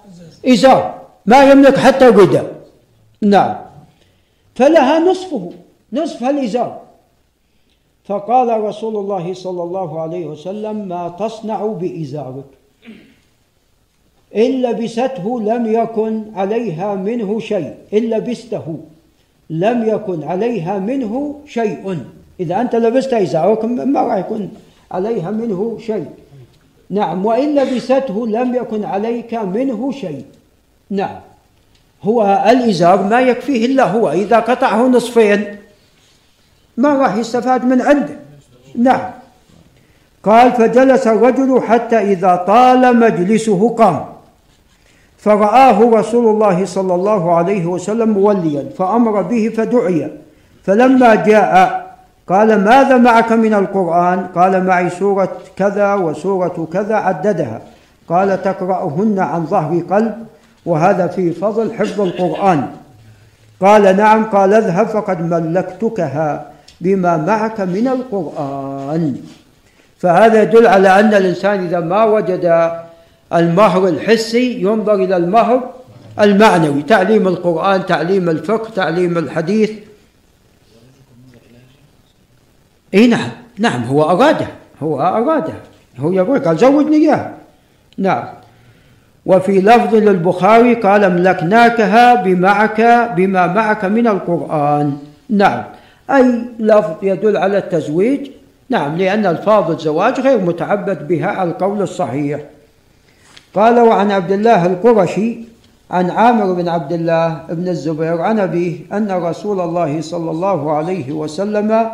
إزار. 0.47 1.01
ما 1.25 1.43
يملك 1.51 1.77
حتى 1.77 2.05
رداء 2.05 2.53
نعم. 3.21 3.55
فلها 4.55 4.99
نصفه. 4.99 5.51
نصف 5.93 6.23
الإزار. 6.23 6.81
فقال 8.05 8.61
رسول 8.63 8.95
الله 8.95 9.33
صلى 9.33 9.63
الله 9.63 10.01
عليه 10.01 10.25
وسلم 10.25 10.87
ما 10.87 11.15
تصنع 11.19 11.65
بإزارك. 11.65 12.45
إن 14.35 14.61
لبسته 14.61 15.41
لم 15.41 15.73
يكن 15.73 16.23
عليها 16.35 16.95
منه 16.95 17.39
شيء. 17.39 17.75
إن 17.93 17.99
لبسته 17.99 18.77
لم 19.49 19.89
يكن 19.89 20.23
عليها 20.23 20.79
منه 20.79 21.35
شيء. 21.47 21.97
إذا 22.39 22.61
أنت 22.61 22.75
لبست 22.75 23.13
إزارك 23.13 23.65
ما 23.65 24.01
راح 24.01 24.17
يكون 24.17 24.51
عليها 24.91 25.31
منه 25.31 25.77
شيء. 25.79 26.05
نعم 26.89 27.25
وإن 27.25 27.55
لبسته 27.55 28.27
لم 28.27 28.55
يكن 28.55 28.85
عليك 28.85 29.33
منه 29.33 29.91
شيء. 29.91 30.25
نعم 30.89 31.19
هو 32.03 32.45
الإزار 32.49 33.03
ما 33.03 33.21
يكفيه 33.21 33.65
إلا 33.65 33.83
هو 33.83 34.11
إذا 34.11 34.39
قطعه 34.39 34.87
نصفين. 34.87 35.60
ما 36.77 36.93
راح 36.93 37.15
يستفاد 37.15 37.65
من 37.65 37.81
عنده. 37.81 38.15
نعم. 38.75 39.11
قال 40.23 40.51
فجلس 40.51 41.07
الرجل 41.07 41.61
حتى 41.67 41.97
إذا 41.97 42.35
طال 42.35 42.99
مجلسه 42.99 43.69
قام. 43.69 44.05
فرآه 45.17 45.79
رسول 45.81 46.25
الله 46.35 46.65
صلى 46.65 46.95
الله 46.95 47.35
عليه 47.35 47.65
وسلم 47.65 48.09
موليا 48.09 48.65
فأمر 48.77 49.21
به 49.21 49.53
فدعي. 49.57 50.11
فلما 50.63 51.15
جاء 51.15 51.81
قال 52.29 52.63
ماذا 52.63 52.97
معك 52.97 53.31
من 53.31 53.53
القرآن؟ 53.53 54.27
قال 54.35 54.65
معي 54.65 54.89
سورة 54.89 55.29
كذا 55.55 55.93
وسورة 55.93 56.67
كذا 56.73 56.95
عددها. 56.95 57.61
قال 58.09 58.43
تقرأهن 58.43 59.19
عن 59.19 59.45
ظهر 59.45 59.81
قلب 59.89 60.25
وهذا 60.65 61.07
في 61.07 61.31
فضل 61.31 61.73
حفظ 61.73 62.01
القرآن. 62.01 62.67
قال 63.61 63.97
نعم. 63.97 64.23
قال 64.23 64.53
اذهب 64.53 64.87
فقد 64.87 65.21
ملكتكها. 65.21 66.50
بما 66.81 67.17
معك 67.17 67.61
من 67.61 67.87
القرآن. 67.87 69.17
فهذا 69.99 70.41
يدل 70.43 70.67
على 70.67 70.99
أن 70.99 71.13
الإنسان 71.13 71.65
إذا 71.65 71.79
ما 71.79 72.03
وجد 72.03 72.71
المهر 73.33 73.87
الحسي 73.87 74.61
ينظر 74.61 74.93
إلى 74.93 75.17
المهر 75.17 75.69
المعنوي 76.19 76.81
تعليم 76.81 77.27
القرآن 77.27 77.85
تعليم 77.85 78.29
الفقه 78.29 78.69
تعليم 78.75 79.17
الحديث. 79.17 79.71
إي 82.93 83.07
نعم 83.07 83.29
نعم 83.57 83.83
هو 83.83 84.03
أراده 84.03 84.47
هو 84.83 85.01
أراده 85.01 85.53
هو 85.99 86.11
يقول 86.11 86.39
قال 86.39 86.57
زوجني 86.57 86.95
إياها. 86.95 87.33
نعم. 87.97 88.23
وفي 89.25 89.61
لفظ 89.61 89.95
للبخاري 89.95 90.73
قال 90.73 91.03
أملكناكها 91.03 92.15
بمعك 92.15 92.81
بما 93.15 93.47
معك 93.47 93.85
من 93.85 94.07
القرآن. 94.07 94.97
نعم. 95.29 95.63
أي 96.15 96.41
لفظ 96.59 96.95
يدل 97.03 97.37
على 97.37 97.57
التزويج؟ 97.57 98.29
نعم 98.69 98.97
لأن 98.97 99.25
ألفاظ 99.25 99.71
الزواج 99.71 100.19
غير 100.19 100.37
متعبد 100.41 101.07
بها 101.07 101.27
على 101.27 101.49
القول 101.49 101.81
الصحيح. 101.81 102.39
قال 103.55 103.79
وعن 103.79 104.11
عبد 104.11 104.31
الله 104.31 104.65
القرشي 104.65 105.37
عن 105.91 106.09
عامر 106.09 106.53
بن 106.53 106.67
عبد 106.67 106.91
الله 106.91 107.39
بن 107.49 107.67
الزبير 107.67 108.21
عن 108.21 108.39
أبيه 108.39 108.79
أن 108.93 109.11
رسول 109.11 109.59
الله 109.61 110.01
صلى 110.01 110.31
الله 110.31 110.71
عليه 110.71 111.11
وسلم 111.11 111.89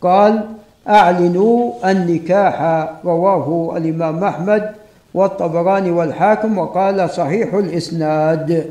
قال 0.00 0.40
أعلنوا 0.88 1.72
النكاح 1.90 2.88
رواه 3.04 3.74
الإمام 3.76 4.24
أحمد 4.24 4.70
والطبراني 5.14 5.90
والحاكم 5.90 6.58
وقال 6.58 7.10
صحيح 7.10 7.54
الإسناد 7.54 8.70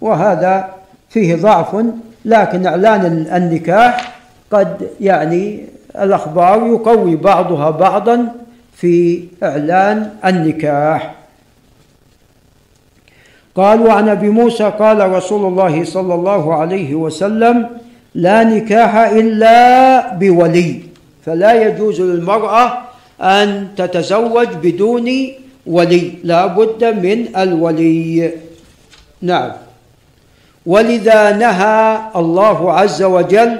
وهذا 0.00 0.68
فيه 1.08 1.36
ضعف 1.36 1.84
لكن 2.24 2.66
إعلان 2.66 3.26
النكاح 3.32 4.15
قد 4.50 4.88
يعني 5.00 5.64
الأخبار 6.00 6.66
يقوي 6.66 7.16
بعضها 7.16 7.70
بعضا 7.70 8.28
في 8.74 9.24
إعلان 9.42 10.10
النكاح. 10.24 11.14
قال 13.56 13.80
وعن 13.80 14.08
أبي 14.08 14.28
موسى 14.28 14.72
قال 14.78 15.10
رسول 15.10 15.52
الله 15.52 15.84
صلى 15.84 16.14
الله 16.14 16.54
عليه 16.54 16.94
وسلم 16.94 17.68
لا 18.14 18.44
نكاح 18.44 18.96
إلا 18.96 20.14
بولي. 20.14 20.80
فلا 21.26 21.52
يجوز 21.62 22.00
للمرأة 22.00 22.78
أن 23.20 23.68
تتزوج 23.76 24.48
بدون 24.62 25.08
ولي. 25.66 26.12
لا 26.24 26.46
بد 26.46 26.84
من 26.84 27.36
الولي. 27.36 28.30
نعم. 29.22 29.52
ولذا 30.66 31.36
نهى 31.36 31.98
الله 32.16 32.72
عز 32.72 33.02
وجل 33.02 33.58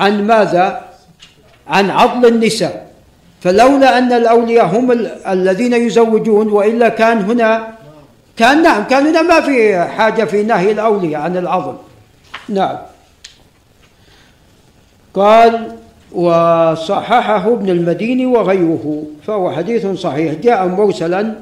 عن 0.00 0.26
ماذا؟ 0.26 0.80
عن 1.68 1.90
عضل 1.90 2.28
النساء. 2.28 2.90
فلولا 3.40 3.98
أن 3.98 4.12
الأولياء 4.12 4.66
هم 4.66 4.92
الذين 5.28 5.72
يزوجون 5.72 6.48
وإلا 6.48 6.88
كان 6.88 7.18
هنا 7.18 7.74
كان 8.36 8.62
نعم 8.62 8.84
كان 8.84 9.06
هنا 9.06 9.22
ما 9.22 9.40
في 9.40 9.84
حاجة 9.84 10.24
في 10.24 10.42
نهي 10.42 10.72
الأولياء 10.72 11.20
عن 11.20 11.36
العضل 11.36 11.74
نعم. 12.48 12.76
قال 15.14 15.76
وصححه 16.12 17.52
ابن 17.52 17.68
المديني 17.70 18.26
وغيره 18.26 19.04
فهو 19.26 19.50
حديث 19.50 19.86
صحيح. 19.86 20.34
جاء 20.34 20.66
مرسلا 20.66 21.34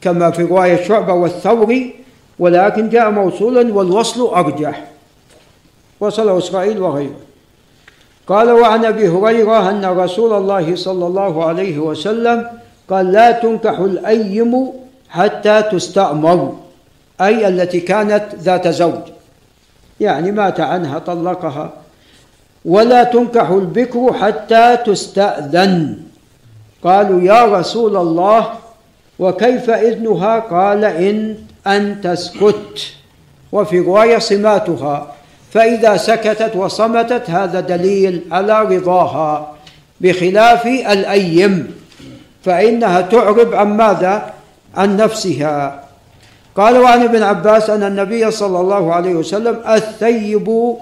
كما 0.00 0.30
في 0.30 0.42
رواية 0.42 0.84
شعبة 0.84 1.12
والثوري 1.12 1.94
ولكن 2.38 2.88
جاء 2.88 3.10
موصولا 3.10 3.74
والوصل 3.74 4.34
أرجح. 4.34 4.84
وصله 6.00 6.38
إسرائيل 6.38 6.78
وغيره. 6.78 7.16
قال 8.26 8.50
وعن 8.50 8.84
أبي 8.84 9.08
هريرة 9.08 9.70
أن 9.70 9.84
رسول 9.84 10.32
الله 10.32 10.76
صلى 10.76 11.06
الله 11.06 11.44
عليه 11.44 11.78
وسلم 11.78 12.46
قال 12.90 13.12
لا 13.12 13.30
تنكح 13.30 13.78
الأيم 13.78 14.72
حتى 15.08 15.62
تستأمر 15.62 16.56
أي 17.20 17.48
التي 17.48 17.80
كانت 17.80 18.24
ذات 18.34 18.68
زوج. 18.68 19.00
يعني 20.00 20.32
مات 20.32 20.60
عنها 20.60 20.98
طلقها. 20.98 21.72
ولا 22.64 23.04
تنكح 23.04 23.48
البكر 23.50 24.12
حتى 24.12 24.76
تستأذن. 24.86 25.96
قالوا 26.84 27.20
يا 27.20 27.44
رسول 27.44 27.96
الله 27.96 28.48
وكيف 29.18 29.70
إذنها؟ 29.70 30.38
قال 30.38 30.84
إن 30.84 31.36
أن 31.66 32.00
تسكت. 32.00 32.94
وفي 33.52 33.78
رواية 33.78 34.18
صماتها 34.18 35.13
فإذا 35.54 35.96
سكتت 35.96 36.56
وصمتت 36.56 37.30
هذا 37.30 37.60
دليل 37.60 38.20
على 38.32 38.62
رضاها. 38.62 39.54
بخلاف 40.00 40.66
الأيم 40.66 41.74
فإنها 42.44 43.00
تعرب 43.00 43.54
عن 43.54 43.76
ماذا؟ 43.76 44.32
عن 44.76 44.96
نفسها. 44.96 45.84
قال 46.56 46.78
وعن 46.78 47.02
ابن 47.02 47.22
عباس 47.22 47.70
أن 47.70 47.82
النبي 47.82 48.30
صلى 48.30 48.60
الله 48.60 48.94
عليه 48.94 49.14
وسلم 49.14 49.58
الثيب 49.68 50.76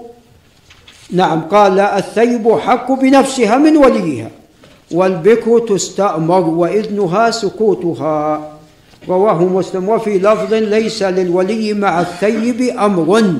نعم 1.11 1.41
قال 1.41 1.79
الثيب 1.79 2.59
حق 2.59 2.91
بنفسها 2.91 3.57
من 3.57 3.77
وليها 3.77 4.29
والبكر 4.91 5.59
تستأمر 5.59 6.41
وإذنها 6.41 7.31
سكوتها. 7.31 8.51
رواه 9.09 9.43
مسلم. 9.43 9.89
وفي 9.89 10.19
لفظ 10.19 10.53
ليس 10.53 11.03
للولي 11.03 11.73
مع 11.73 12.01
الثيب 12.01 12.61
أمر. 12.61 13.33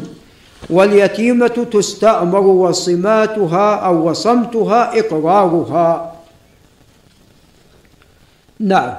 واليتيمة 0.70 1.68
تستأمر 1.72 2.40
وصماتها 2.40 3.76
أو 3.76 4.10
وصمتها 4.10 5.00
إقرارها. 5.00 6.14
نعم. 8.60 8.94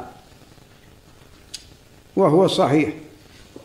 وهو 2.16 2.46
صحيح. 2.46 2.88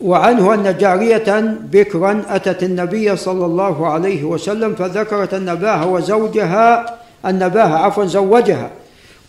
وعنه 0.02 0.54
أن 0.54 0.78
جارية 0.78 1.58
بكرا 1.72 2.24
أتت 2.30 2.64
النبي 2.64 3.16
صلى 3.16 3.46
الله 3.46 3.88
عليه 3.88 4.24
وسلم 4.24 4.76
فذكرت 4.76 5.34
أباها 5.34 5.86
وزوجها 5.86 6.98
أباها 7.26 7.78
عفوا 7.78 8.06
زوجها 8.06 8.72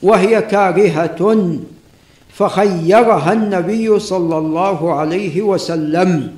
وهي 0.03 0.43
كارهة 0.43 1.59
فخيرها 2.33 3.33
النبي 3.33 3.99
صلى 3.99 4.39
الله 4.39 4.95
عليه 4.95 5.43
وسلم. 5.43 6.37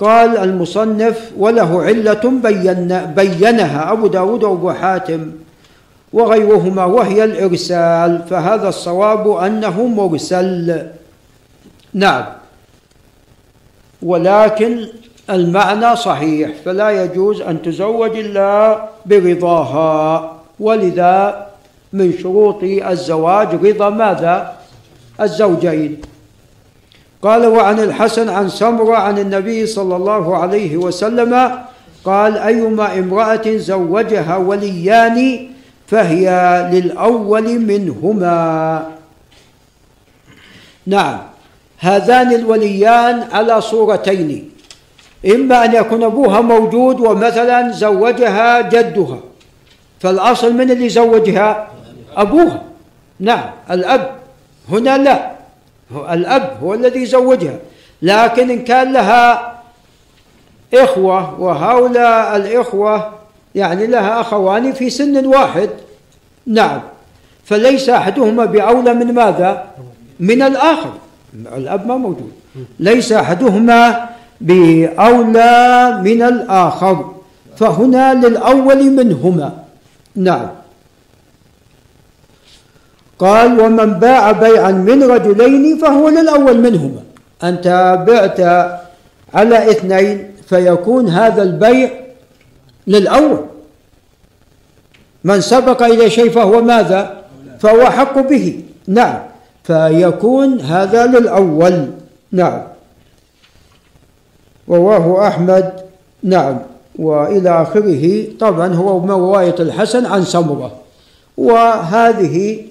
قال 0.00 0.36
المصنف 0.36 1.30
وله 1.38 1.82
علة 1.82 2.22
بين 2.42 3.14
بينها 3.16 3.92
أبو 3.92 4.06
داود 4.06 4.44
وأبو 4.44 4.70
حاتم 4.72 5.30
وغيرهما 6.12 6.84
وهي 6.84 7.24
الإرسال 7.24 8.22
فهذا 8.30 8.68
الصواب 8.68 9.30
أنه 9.30 9.86
مرسل. 9.86 10.86
نعم. 11.94 12.24
ولكن 14.02 14.86
المعنى 15.30 15.96
صحيح 15.96 16.50
فلا 16.64 17.04
يجوز 17.04 17.40
أن 17.40 17.62
تزوج 17.62 18.16
إلا 18.16 18.78
برضاها. 19.06 20.32
ولذا 20.60 21.46
من 21.92 22.18
شروط 22.18 22.62
الزواج 22.62 23.48
رضا 23.66 23.90
ماذا؟ 23.90 24.56
الزوجين. 25.20 26.13
قال 27.24 27.46
وعن 27.46 27.80
الحسن 27.80 28.28
عن 28.28 28.48
سمرة 28.48 28.96
عن 28.96 29.18
النبي 29.18 29.66
صلى 29.66 29.96
الله 29.96 30.36
عليه 30.36 30.76
وسلم 30.76 31.32
قال 32.04 32.38
أيما 32.38 32.98
امرأة 32.98 33.42
زوجها 33.46 34.36
وليان 34.36 35.48
فهي 35.86 36.28
للأول 36.72 37.58
منهما. 37.58 38.36
نعم 40.86 41.18
هذان 41.78 42.32
الوليان 42.32 43.24
على 43.32 43.60
صورتين 43.60 44.50
إما 45.26 45.64
أن 45.64 45.74
يكون 45.74 46.02
أبوها 46.02 46.40
موجود 46.40 47.00
ومثلا 47.00 47.72
زوجها 47.72 48.60
جدها 48.60 49.20
فالأصل 50.00 50.52
من 50.52 50.70
اللي 50.70 50.88
زوجها؟ 50.88 51.68
أبوها. 52.16 52.62
نعم 53.20 53.50
الأب. 53.70 54.10
هنا 54.68 54.98
لا. 54.98 55.33
هو 55.92 56.12
الأب 56.12 56.58
هو 56.62 56.74
الذي 56.74 57.06
زوجها 57.06 57.58
لكن 58.02 58.50
إن 58.50 58.64
كان 58.64 58.92
لها 58.92 59.54
إخوة 60.74 61.40
وهؤلاء 61.40 62.36
الإخوة 62.36 63.12
يعني 63.54 63.86
لها 63.86 64.20
أخوان 64.20 64.72
في 64.72 64.90
سن 64.90 65.26
واحد 65.26 65.70
نعم. 66.46 66.80
فليس 67.44 67.88
أحدهما 67.88 68.44
بأولى 68.44 68.94
من 68.94 69.14
ماذا؟ 69.14 69.66
من 70.20 70.42
الآخر. 70.42 70.92
الأب 71.56 71.86
ما 71.86 71.96
موجود. 71.96 72.32
ليس 72.80 73.12
أحدهما 73.12 74.08
بأولى 74.40 76.00
من 76.04 76.22
الآخر. 76.22 77.14
فهنا 77.56 78.14
للأول 78.14 78.90
منهما. 78.90 79.52
نعم. 80.16 80.48
قال 83.18 83.60
ومن 83.60 83.94
باع 83.94 84.32
بيعا 84.32 84.70
من 84.70 85.02
رجلين 85.02 85.78
فهو 85.78 86.08
للأول 86.08 86.60
منهما. 86.60 87.02
أنت 87.42 87.98
بعت 88.06 88.40
على 89.34 89.70
اثنين 89.70 90.30
فيكون 90.46 91.08
هذا 91.08 91.42
البيع 91.42 91.90
للأول. 92.86 93.44
من 95.24 95.40
سبق 95.40 95.82
إلى 95.82 96.10
شيء 96.10 96.30
فهو 96.30 96.62
ماذا؟ 96.62 97.22
فهو 97.60 97.84
حق 97.84 98.18
به. 98.18 98.60
نعم. 98.86 99.18
فيكون 99.64 100.60
هذا 100.60 101.06
للأول. 101.06 101.88
نعم. 102.32 102.62
رواه 104.68 105.28
أحمد. 105.28 105.72
نعم. 106.22 106.58
وإلى 106.98 107.62
آخره 107.62 108.24
طبعا 108.40 108.74
هو 108.74 109.00
من 109.00 109.10
رواية 109.10 109.54
الحسن 109.60 110.06
عن 110.06 110.24
سمرة. 110.24 110.72
وهذه 111.36 112.64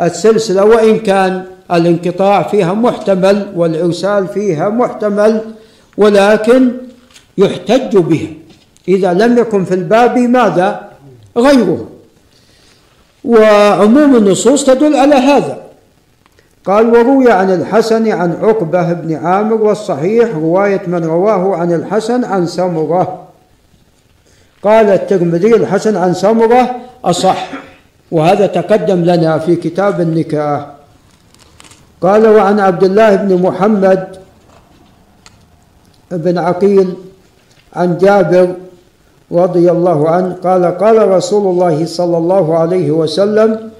السلسلة 0.00 0.64
وإن 0.64 0.98
كان 0.98 1.44
الانقطاع 1.72 2.42
فيها 2.42 2.74
محتمل 2.74 3.52
والإرسال 3.56 4.28
فيها 4.28 4.68
محتمل 4.68 5.40
ولكن 5.96 6.72
يحتج 7.38 7.96
بها. 7.96 8.28
إذا 8.88 9.12
لم 9.12 9.38
يكن 9.38 9.64
في 9.64 9.74
الباب 9.74 10.18
ماذا؟ 10.18 10.90
غيره. 11.36 11.86
وعموم 13.24 14.16
النصوص 14.16 14.64
تدل 14.64 14.96
على 14.96 15.14
هذا. 15.14 15.58
قال 16.64 16.90
وروي 16.90 17.32
عن 17.32 17.52
الحسن 17.52 18.08
عن 18.12 18.32
عقبة 18.42 18.92
بن 18.92 19.14
عامر 19.14 19.54
والصحيح 19.54 20.34
رواية 20.34 20.82
من 20.86 21.04
رواه 21.04 21.56
عن 21.56 21.72
الحسن 21.72 22.24
عن 22.24 22.46
سمرة. 22.46 23.22
قال 24.62 24.86
الترمذي 24.86 25.54
الحسن 25.54 25.96
عن 25.96 26.14
سمرة 26.14 26.76
أصح. 27.04 27.48
وهذا 28.10 28.46
تقدم 28.46 29.04
لنا 29.04 29.38
في 29.38 29.56
كتاب 29.56 30.00
النكاح. 30.00 30.66
قال 32.00 32.26
وعن 32.26 32.60
عبد 32.60 32.84
الله 32.84 33.16
بن 33.16 33.42
محمد 33.42 34.16
بن 36.10 36.38
عقيل 36.38 36.94
عن 37.76 37.98
جابر 37.98 38.54
رضي 39.32 39.70
الله 39.70 40.08
عنه 40.08 40.36
قال 40.44 40.64
قال 40.78 41.08
رسول 41.08 41.44
الله 41.50 41.86
صلى 41.86 42.16
الله 42.18 42.58
عليه 42.58 42.90
وسلم 42.90 43.70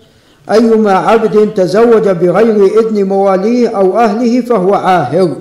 أيما 0.50 0.92
عبد 0.92 1.54
تزوج 1.54 2.08
بغير 2.08 2.80
إذن 2.80 3.04
مواليه 3.04 3.68
أو 3.76 3.98
أهله 3.98 4.40
فهو 4.40 4.74
عاهر. 4.74 5.36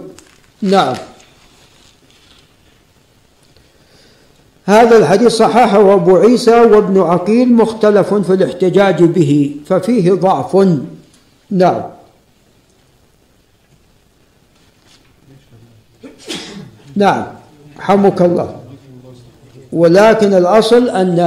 نعم. 0.61 0.95
هذا 4.65 4.97
الحديث 4.97 5.31
صححه 5.31 5.93
أبو 5.93 6.17
عيسى 6.17 6.61
وابن 6.61 7.01
عقيل 7.01 7.53
مختلف 7.53 8.13
في 8.13 8.33
الاحتجاج 8.33 9.03
به 9.03 9.55
ففيه 9.65 10.13
ضعف. 10.13 10.67
نعم. 11.51 11.81
نعم. 16.95 17.25
حمك 17.79 18.21
الله. 18.21 18.59
ولكن 19.73 20.33
الأصل 20.33 20.89
أن 20.89 21.19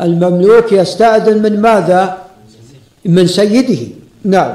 المملوك 0.00 0.72
يستأذن 0.72 1.42
من 1.42 1.62
ماذا؟ 1.62 2.18
من 3.04 3.26
سيده. 3.26 3.92
نعم. 4.24 4.54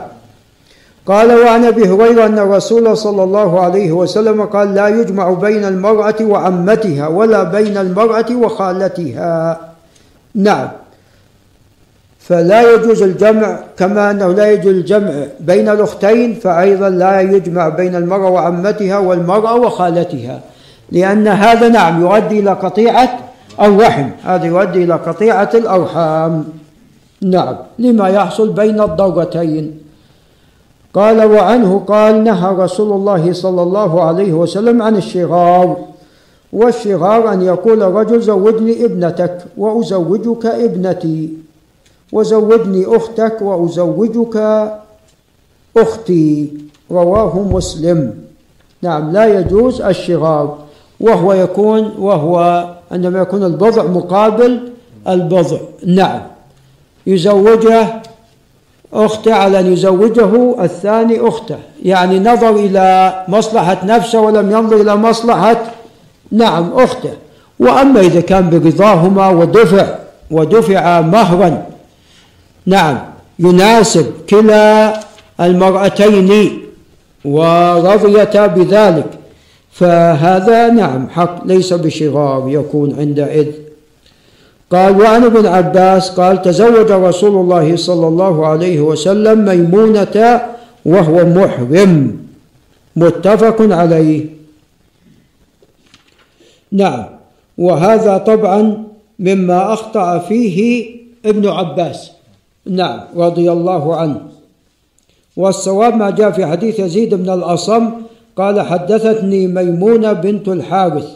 قال 1.10 1.32
وعن 1.32 1.66
أبي 1.66 1.90
هريرة 1.90 2.26
أن 2.26 2.40
الرسول 2.40 2.98
صلى 2.98 3.24
الله 3.24 3.60
عليه 3.60 3.92
وسلم 3.92 4.42
قال 4.42 4.74
لا 4.74 4.88
يجمع 4.88 5.30
بين 5.34 5.66
المرأة 5.66 6.16
وعمتها 6.22 7.08
ولا 7.08 7.44
بين 7.44 7.78
المرأة 7.78 8.36
وخالتها. 8.36 9.60
نعم. 10.36 10.68
فلا 12.20 12.74
يجوز 12.74 13.02
الجمع 13.02 13.60
كما 13.78 14.12
أنه 14.12 14.34
لا 14.34 14.52
يجوز 14.52 14.74
الجمع 14.74 15.12
بين 15.40 15.70
الأختين 15.70 16.34
فايضا 16.34 16.90
لا 16.90 17.22
يجمع 17.22 17.70
بين 17.70 17.96
المرأة 17.96 18.30
وعمتها 18.30 18.98
والمرأة 18.98 19.56
وخالتها. 19.56 20.42
لأن 20.92 21.28
هذا 21.28 21.70
نعم 21.70 22.02
يؤدي 22.02 22.40
إلى 22.40 22.52
قطيعة 22.52 23.20
الرحم. 23.62 24.10
هذا 24.24 24.46
يؤدي 24.46 24.84
إلى 24.84 24.94
قطيعة 24.94 25.50
الأرحام. 25.54 26.46
نعم. 27.22 27.56
لما 27.80 28.10
يحصل 28.10 28.50
بين 28.50 28.82
الضرتين 28.82 29.89
قال 30.94 31.24
وعنه 31.24 31.84
قال 31.88 32.24
نهى 32.24 32.56
رسول 32.56 32.92
الله 32.92 33.34
صلى 33.34 33.62
الله 33.62 34.04
عليه 34.04 34.34
وسلم 34.34 34.82
عن 34.82 34.96
الشغار 34.96 35.78
والشغار 36.54 37.34
أن 37.34 37.42
يقول 37.42 37.82
رجل 37.82 38.22
زوجني 38.22 38.86
ابنتك 38.86 39.46
وأزوجك 39.58 40.46
ابنتي 40.46 41.30
وزوجني 42.12 42.86
أختك 42.96 43.42
وأزوجك 43.42 44.36
أختي 45.78 46.54
رواه 46.92 47.40
مسلم. 47.40 48.14
نعم 48.82 49.12
لا 49.12 49.40
يجوز 49.40 49.82
الشغار 49.82 50.58
وهو 51.00 51.34
يكون 51.34 51.92
وهو 52.00 52.66
عندما 52.92 53.20
يكون 53.20 53.44
البضع 53.44 53.84
مقابل 53.84 54.72
البضع. 55.08 55.58
نعم 55.86 56.22
يزوجه 57.08 58.02
أخته 58.94 59.34
على 59.34 59.60
أن 59.60 59.74
يزوجه 59.74 60.64
الثاني 60.64 61.28
أخته. 61.28 61.58
يعني 61.84 62.20
نظر 62.20 62.56
إلى 62.56 63.14
مصلحة 63.28 63.78
نفسه 63.86 64.22
ولم 64.22 64.52
ينظر 64.52 64.82
إلى 64.82 64.96
مصلحة 64.96 65.62
نعم 66.32 66.72
أخته. 66.74 67.14
وأما 67.60 68.00
إذا 68.00 68.22
كان 68.22 68.50
برضاهما 68.50 69.28
ودفع 69.30 69.96
ودفع 70.32 71.02
مهرا 71.02 71.66
نعم 72.66 73.00
يناسب 73.40 74.06
كلا 74.30 75.00
المرأتين 75.40 76.60
ورضيتا 77.26 78.46
بذلك. 78.48 79.08
فهذا 79.72 80.70
نعم 80.70 81.10
حق 81.10 81.46
ليس 81.46 81.74
بشغار 81.74 82.46
يكون 82.48 82.96
عندئذ 83.00 83.48
قال 84.70 85.02
وعن 85.02 85.24
ابن 85.24 85.46
عباس 85.46 86.10
قال 86.10 86.42
تزوج 86.42 86.92
رسول 86.92 87.42
الله 87.42 87.76
صلى 87.76 88.08
الله 88.08 88.48
عليه 88.48 88.80
وسلم 88.82 89.46
ميمونة 89.46 90.42
وهو 90.86 91.26
محرم. 91.26 92.18
متفق 92.96 93.58
عليه. 93.62 94.26
نعم. 96.72 97.06
وهذا 97.58 98.18
طبعا 98.18 98.84
مما 99.20 99.74
أخطأ 99.74 100.20
فيه 100.20 100.86
ابن 101.26 101.48
عباس. 101.48 102.12
نعم 102.66 103.00
رضي 103.16 103.52
الله 103.52 103.96
عنه. 103.96 104.22
والصواب 105.38 105.96
ما 105.96 106.10
جاء 106.10 106.32
في 106.32 106.46
حديث 106.46 106.80
يزيد 106.80 107.16
بن 107.16 107.30
الأصم 107.30 107.90
قال 108.36 108.62
حدثتني 108.62 109.48
ميمونة 109.48 110.14
بنت 110.14 110.48
الحارث 110.48 111.08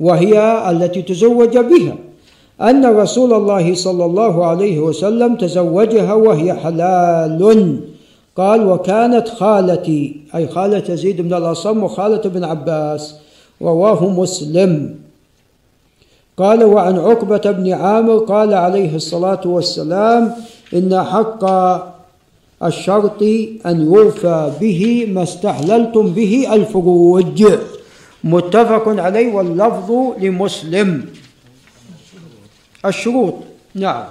وهي 0.00 0.70
التي 0.70 1.02
تزوج 1.02 1.58
بها. 1.58 2.05
أن 2.60 2.86
رسول 2.86 3.34
الله 3.34 3.74
صلى 3.74 4.04
الله 4.04 4.46
عليه 4.46 4.80
وسلم 4.80 5.36
تزوجها 5.36 6.14
وهي 6.14 6.54
حلال. 6.54 7.40
قال 8.36 8.68
وكانت 8.68 9.28
خالتي 9.28 10.16
أي 10.34 10.48
خالة 10.48 10.84
يزيد 10.88 11.20
بن 11.20 11.34
الأصم 11.34 11.82
وخالة 11.82 12.20
ابن 12.24 12.44
عباس 12.44 13.14
رواه 13.62 14.10
مسلم. 14.10 14.94
قال 16.36 16.64
وعن 16.64 16.98
عقبة 16.98 17.50
بن 17.50 17.72
عامر 17.72 18.16
قال 18.18 18.54
عليه 18.54 18.96
الصلاة 18.96 19.40
والسلام 19.44 20.32
إن 20.74 21.02
حق 21.04 21.44
الشرط 22.64 23.22
أن 23.66 23.76
يوفى 23.92 24.52
به 24.60 25.08
ما 25.12 25.22
استحللتم 25.22 26.06
به 26.08 26.48
الفروج 26.52 27.44
متفق 28.24 28.84
عليه 28.88 29.34
واللفظ 29.34 29.90
لمسلم. 30.20 31.04
الشروط. 32.88 33.34
نعم. 33.74 34.04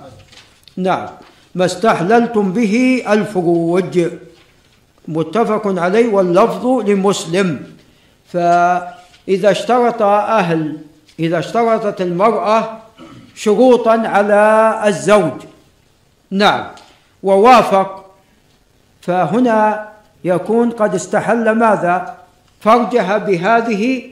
نعم. 0.78 1.10
ما 1.56 1.66
استحللتم 1.66 2.52
به 2.52 3.04
الفروج 3.10 4.00
متفق 5.08 5.80
عليه 5.80 6.14
واللفظ 6.14 6.66
لمسلم. 6.66 7.64
فإذا 8.34 9.52
اشترط 9.52 10.02
أهل 10.02 10.78
إذا 11.20 11.40
اشترطت 11.40 12.02
المرأة 12.02 12.78
شروطا 13.36 13.92
على 13.92 14.82
الزوج. 14.86 15.42
نعم. 16.32 16.66
ووافق. 17.24 18.06
فهنا 19.02 19.90
يكون 20.24 20.72
قد 20.72 20.96
استحل 20.96 21.52
ماذا؟ 21.52 22.16
فرجها 22.62 23.18
بهذه 23.18 24.04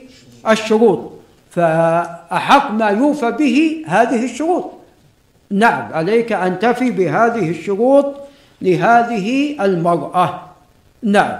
الشروط. 0.48 1.13
فأحق 1.54 2.70
ما 2.70 2.88
يوفى 2.88 3.30
به 3.30 3.84
هذه 3.86 4.24
الشروط. 4.24 4.70
نعم 5.50 5.92
عليك 5.92 6.32
أن 6.32 6.58
تفي 6.58 6.90
بهذه 6.90 7.50
الشروط 7.50 8.14
لهذه 8.62 9.56
المرأة. 9.64 10.40
نعم. 11.02 11.38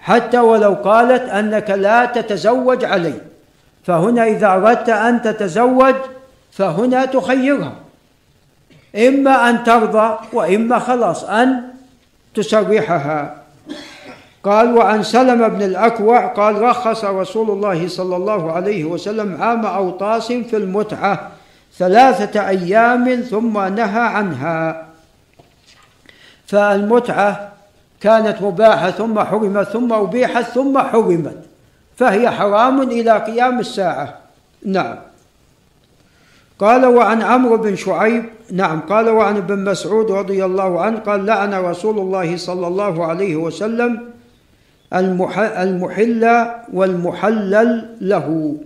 حتى 0.00 0.38
ولو 0.38 0.74
قالت 0.74 1.22
أنك 1.22 1.70
لا 1.70 2.04
تتزوج 2.04 2.84
علي 2.84 3.14
فهنا 3.84 4.26
إذا 4.26 4.52
أردت 4.52 4.88
أن 4.88 5.22
تتزوج 5.22 5.94
فهنا 6.52 7.04
تخيرها. 7.04 7.72
إما 8.96 9.50
أن 9.50 9.64
ترضى 9.64 10.18
وإما 10.32 10.78
خلاص 10.78 11.24
أن 11.24 11.62
تسرحها. 12.34 13.41
قال 14.44 14.76
وعن 14.76 15.02
سلمة 15.02 15.48
بن 15.48 15.62
الأكوع 15.62 16.26
قال 16.26 16.62
رخص 16.62 17.04
رسول 17.04 17.50
الله 17.50 17.88
صلى 17.88 18.16
الله 18.16 18.52
عليه 18.52 18.84
وسلم 18.84 19.42
عام 19.42 19.66
أوطاس 19.66 20.32
في 20.32 20.56
المتعة 20.56 21.30
ثلاثة 21.78 22.48
أيام 22.48 23.20
ثم 23.20 23.58
نهى 23.58 24.00
عنها. 24.00 24.86
فالمتعة 26.46 27.52
كانت 28.00 28.42
مباحة 28.42 28.90
ثم 28.90 29.20
حرمت 29.20 29.68
ثم 29.68 29.92
أبيحت 29.92 30.44
ثم 30.44 30.78
حرمت 30.78 31.42
فهي 31.96 32.30
حرام 32.30 32.82
إلى 32.82 33.18
قيام 33.18 33.60
الساعة. 33.60 34.18
نعم. 34.66 34.96
قال 36.58 36.86
وعن 36.86 37.22
عمرو 37.22 37.56
بن 37.56 37.76
شعيب 37.76 38.24
نعم 38.52 38.80
قال 38.80 39.08
وعن 39.08 39.36
ابن 39.36 39.64
مسعود 39.64 40.10
رضي 40.10 40.44
الله 40.44 40.80
عنه 40.80 40.98
قال 40.98 41.26
لعن 41.26 41.54
رسول 41.54 41.98
الله 41.98 42.36
صلى 42.36 42.66
الله 42.66 43.06
عليه 43.06 43.36
وسلم 43.36 44.12
المحل 44.94 46.46
والمحلل 46.72 47.96
له. 48.00 48.56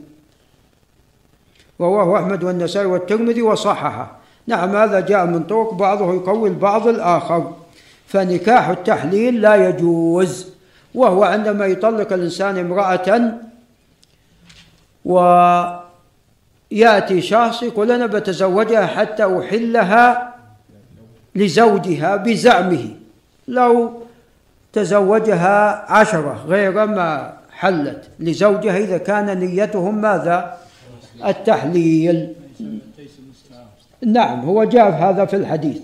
رواه 1.81 2.17
أحمد 2.21 2.45
والنسائي 2.45 2.87
والترمذي 2.87 3.43
وصححه. 3.43 4.17
نعم 4.47 4.77
هذا 4.77 5.01
جاء 5.01 5.27
من 5.27 5.43
طرق 5.43 5.75
بعضه 5.75 6.15
يقوي 6.15 6.49
البعض 6.49 6.89
الآخر. 6.89 7.53
فنكاح 8.07 8.69
التحليل 8.69 9.41
لا 9.41 9.69
يجوز. 9.69 10.47
وهو 10.95 11.25
عندما 11.25 11.67
يطلق 11.67 12.13
الإنسان 12.13 12.59
امرأة 12.59 13.33
ويأتي 16.73 17.21
شخص 17.23 17.63
يقول 17.63 17.91
أنا 17.93 18.07
بتزوجها 18.07 18.87
حتى 18.87 19.39
أحلها 19.39 20.35
لزوجها 21.35 22.17
بزعمه. 22.17 22.89
لو 23.49 24.03
تزوجها 24.77 25.93
عشرة 25.93 26.45
غير 26.47 26.87
ما 26.87 27.33
حلت. 27.51 28.03
لزوجها 28.21 28.79
إذا 28.79 28.99
كان 28.99 29.39
نيتهم 29.39 30.01
ماذا؟ 30.01 30.57
التحليل. 31.27 32.33
نعم 34.07 34.41
هو 34.41 34.65
جاء 34.65 34.91
هذا 34.91 35.25
في 35.25 35.37
الحديث. 35.37 35.81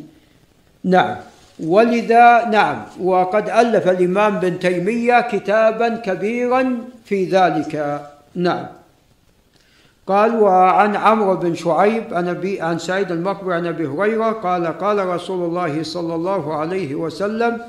نعم. 0.85 1.17
ولذا 1.65 2.45
نعم. 2.45 2.79
وقد 3.01 3.49
ألف 3.49 3.89
الإمام 3.89 4.41
بن 4.41 4.59
تيمية 4.59 5.21
كتابا 5.21 5.89
كبيرا 5.89 6.79
في 7.05 7.25
ذلك. 7.25 8.03
نعم. 8.35 8.67
قال 10.07 10.37
وعن 10.37 10.97
عمرو 10.97 11.37
بن 11.37 11.55
شعيب 11.55 12.05
عن 12.13 12.29
أبي 12.29 12.61
عن 12.61 12.79
سعيد 12.79 13.13
المقبري 13.13 13.55
عن 13.55 13.67
أبي 13.67 13.87
هريرة 13.87 14.33
قال 14.33 14.67
قال 14.79 15.07
رسول 15.07 15.49
الله 15.49 15.83
صلى 15.83 16.15
الله 16.15 16.55
عليه 16.55 16.95
وسلم 16.95 17.61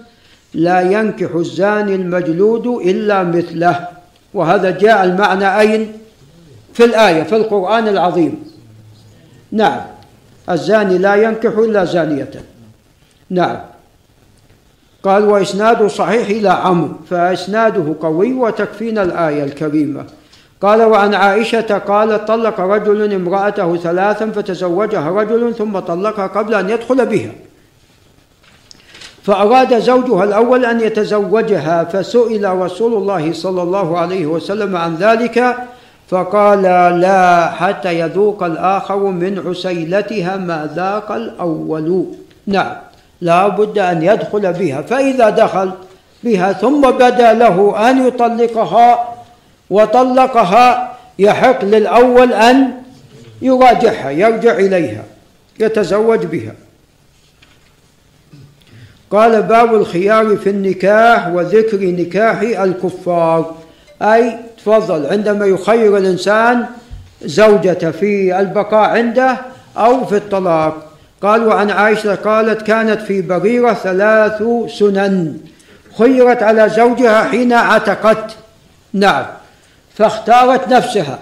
لا 0.53 0.81
ينكح 0.81 1.35
الزاني 1.35 1.95
المجلود 1.95 2.67
إلا 2.67 3.23
مثله. 3.23 3.88
وهذا 4.34 4.69
جاء 4.69 5.03
المعنى 5.03 5.59
أين؟ 5.59 5.91
في 6.73 6.85
الآية 6.85 7.23
في 7.23 7.35
القرآن 7.35 7.88
العظيم. 7.88 8.43
نعم 9.51 9.81
الزاني 10.49 10.97
لا 10.97 11.15
ينكح 11.15 11.57
إلا 11.57 11.85
زانية. 11.85 12.31
نعم. 13.30 13.57
قال 15.03 15.23
وإسناده 15.23 15.88
صحيح 15.88 16.30
إلى 16.30 16.49
عمرو 16.49 16.89
فإسناده 17.09 17.95
قوي 18.01 18.34
وتكفينا 18.34 19.03
الآية 19.03 19.43
الكريمة. 19.43 20.05
قال 20.61 20.81
وعن 20.81 21.13
عائشة 21.13 21.77
قالت 21.77 22.27
طلق 22.27 22.59
رجل 22.59 23.13
امرأته 23.13 23.77
ثلاثا 23.77 24.31
فتزوجها 24.31 25.09
رجل 25.09 25.55
ثم 25.55 25.80
طلقها 25.80 26.27
قبل 26.27 26.53
أن 26.53 26.69
يدخل 26.69 27.05
بها. 27.05 27.31
فأراد 29.24 29.80
زوجها 29.80 30.24
الأول 30.24 30.66
أن 30.66 30.82
يتزوجها 30.82 31.84
فسئل 31.84 32.50
رسول 32.50 32.94
الله 32.94 33.34
صلى 33.34 33.62
الله 33.62 33.98
عليه 33.98 34.26
وسلم 34.26 34.76
عن 34.76 34.95
ذلك 34.95 35.56
فقال 36.10 36.62
لا 37.02 37.52
حتى 37.52 38.00
يذوق 38.00 38.44
الآخر 38.44 38.98
من 38.98 39.44
عسيلتها 39.48 40.38
ما 40.38 40.70
ذاق 40.76 41.12
الأول. 41.12 42.06
نعم 42.48 42.76
لا 43.22 43.48
بد 43.48 43.80
أن 43.80 44.04
يدخل 44.04 44.54
بها 44.54 44.82
فإذا 44.82 45.30
دخل 45.30 45.72
بها 46.24 46.54
ثم 46.54 46.82
بدا 46.91 47.34
له 47.34 47.90
أن 47.90 48.08
يطلقها 48.08 49.16
وطلقها 49.70 50.94
يحق 51.20 51.66
للأول 51.66 52.34
أن 52.34 52.72
يراجعها 53.41 54.10
يرجع 54.10 54.52
إليها 54.52 55.04
يتزوج 55.60 56.26
بها. 56.26 56.54
قال 59.14 59.41
باب 59.41 59.76
الخيار 59.76 60.38
في 60.38 60.49
النكاح 60.49 61.27
وذكر 61.27 61.77
نكاح 61.81 62.41
الكفار. 62.41 63.56
أي 64.02 64.38
تفضل 64.57 65.06
عندما 65.06 65.45
يخير 65.45 65.98
الإنسان 65.98 66.65
زوجته 67.22 67.91
في 67.91 68.40
البقاء 68.40 68.90
عنده 68.90 69.38
أو 69.77 70.06
في 70.06 70.18
الطلاق. 70.18 70.88
قال 71.22 71.48
وعن 71.48 71.72
عائشة 71.72 72.15
قالت 72.15 72.61
كانت 72.61 73.02
في 73.02 73.22
بريرة 73.22 73.73
ثلاث 73.73 74.44
سنن. 74.80 75.38
خيرت 75.98 76.44
على 76.44 76.69
زوجها 76.69 77.23
حين 77.23 77.53
عتقت. 77.53 78.35
نعم. 78.94 79.26
فاختارت 79.95 80.68
نفسها. 80.68 81.19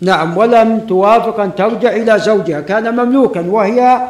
نعم. 0.00 0.36
ولم 0.36 0.80
توافق 0.88 1.40
أن 1.40 1.54
ترجع 1.54 1.90
إلى 1.90 2.18
زوجها. 2.18 2.60
كان 2.60 2.96
مملوكا 2.96 3.40
وهي 3.40 4.00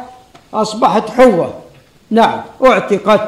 أصبحت 0.53 1.09
حرة. 1.09 1.70
نعم 2.11 2.41
أعتقت 2.65 3.27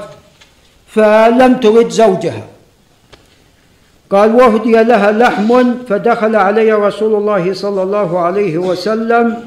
فلم 0.88 1.54
ترد 1.64 1.90
زوجها. 1.90 2.44
قال 4.10 4.36
وهدي 4.36 4.84
لها 4.84 5.12
لحم 5.12 5.74
فدخل 5.90 6.36
علي 6.36 6.74
رسول 6.74 7.16
الله 7.16 7.54
صلى 7.54 7.84
الله 7.84 8.20
عليه 8.20 8.58
وسلم 8.58 9.38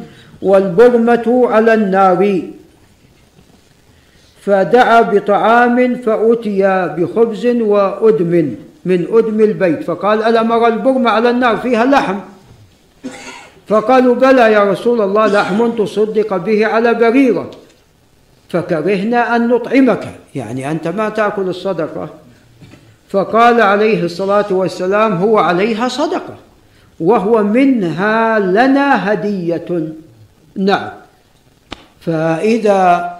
والبرمة 0.42 1.48
على 1.52 1.74
النار. 1.74 2.40
فدعا 4.42 5.00
بطعام 5.00 5.94
فأتي 5.94 6.60
بخبز 6.96 7.46
وأدم 7.46 8.56
من 8.84 9.06
أدم 9.12 9.40
البيت. 9.40 9.82
فقال 9.82 10.22
ألم 10.22 10.52
أرى 10.52 10.66
البرمة 10.66 11.10
على 11.10 11.30
النار 11.30 11.56
فيها 11.56 11.84
لحم؟ 11.84 12.18
فقالوا 13.66 14.14
بلى 14.14 14.52
يا 14.52 14.64
رسول 14.64 15.00
الله 15.00 15.26
لحم 15.26 15.70
تصدق 15.70 16.36
به 16.36 16.66
على 16.66 16.94
بريرة. 16.94 17.50
فكرهنا 18.48 19.36
أن 19.36 19.48
نطعمك. 19.48 20.08
يعني 20.34 20.70
أنت 20.70 20.88
ما 20.88 21.08
تأكل 21.08 21.42
الصدقة. 21.42 22.08
فقال 23.08 23.60
عليه 23.60 24.02
الصلاة 24.04 24.52
والسلام 24.52 25.12
هو 25.12 25.38
عليها 25.38 25.88
صدقة. 25.88 26.34
وهو 27.00 27.42
منها 27.42 28.38
لنا 28.38 29.12
هدية. 29.12 29.88
نعم. 30.56 30.88
فإذا 32.00 33.16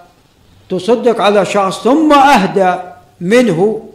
تصدق 0.69 1.21
على 1.21 1.45
شخص 1.45 1.85
ثم 1.85 2.13
أهدى 2.13 2.75
منه 3.21 3.89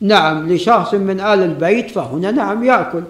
نعم 0.00 0.52
لشخص 0.52 0.94
من 0.94 1.20
آل 1.20 1.42
البيت 1.42 1.90
فهنا 1.90 2.30
نعم 2.30 2.64
يأكل. 2.64 3.02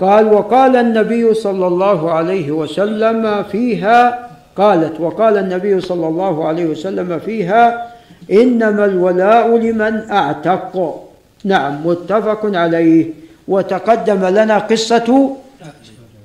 قال 0.00 0.26
وقال 0.32 0.76
النبي 0.76 1.34
صلى 1.34 1.66
الله 1.66 2.12
عليه 2.12 2.50
وسلم 2.50 3.42
فيها 3.42 4.31
قالت 4.56 5.00
وقال 5.00 5.36
النبي 5.38 5.80
صلى 5.80 6.06
الله 6.08 6.44
عليه 6.44 6.66
وسلم 6.66 7.18
فيها 7.18 7.92
إنما 8.32 8.84
الولاء 8.84 9.56
لمن 9.56 10.10
أعتق. 10.10 11.02
نعم 11.44 11.86
متفق 11.86 12.40
عليه. 12.44 13.10
وتقدم 13.48 14.24
لنا 14.24 14.58
قصة 14.58 15.36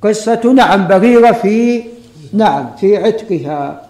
قصة 0.01 0.53
نعم 0.55 0.87
بريرة 0.87 1.31
في 1.31 1.83
نعم 2.33 2.65
في 2.79 2.97
عتقها. 2.97 3.81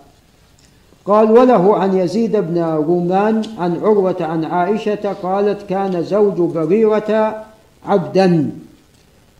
قال 1.06 1.32
وله 1.32 1.78
عن 1.78 1.98
يزيد 1.98 2.36
بن 2.36 2.64
رومان 2.64 3.42
عن 3.60 3.80
عروة 3.84 4.16
عن 4.22 4.46
عائشة 4.46 5.16
قالت 5.24 5.70
كان 5.70 6.04
زوج 6.04 6.52
بريرة 6.52 7.44
عبدا 7.86 8.50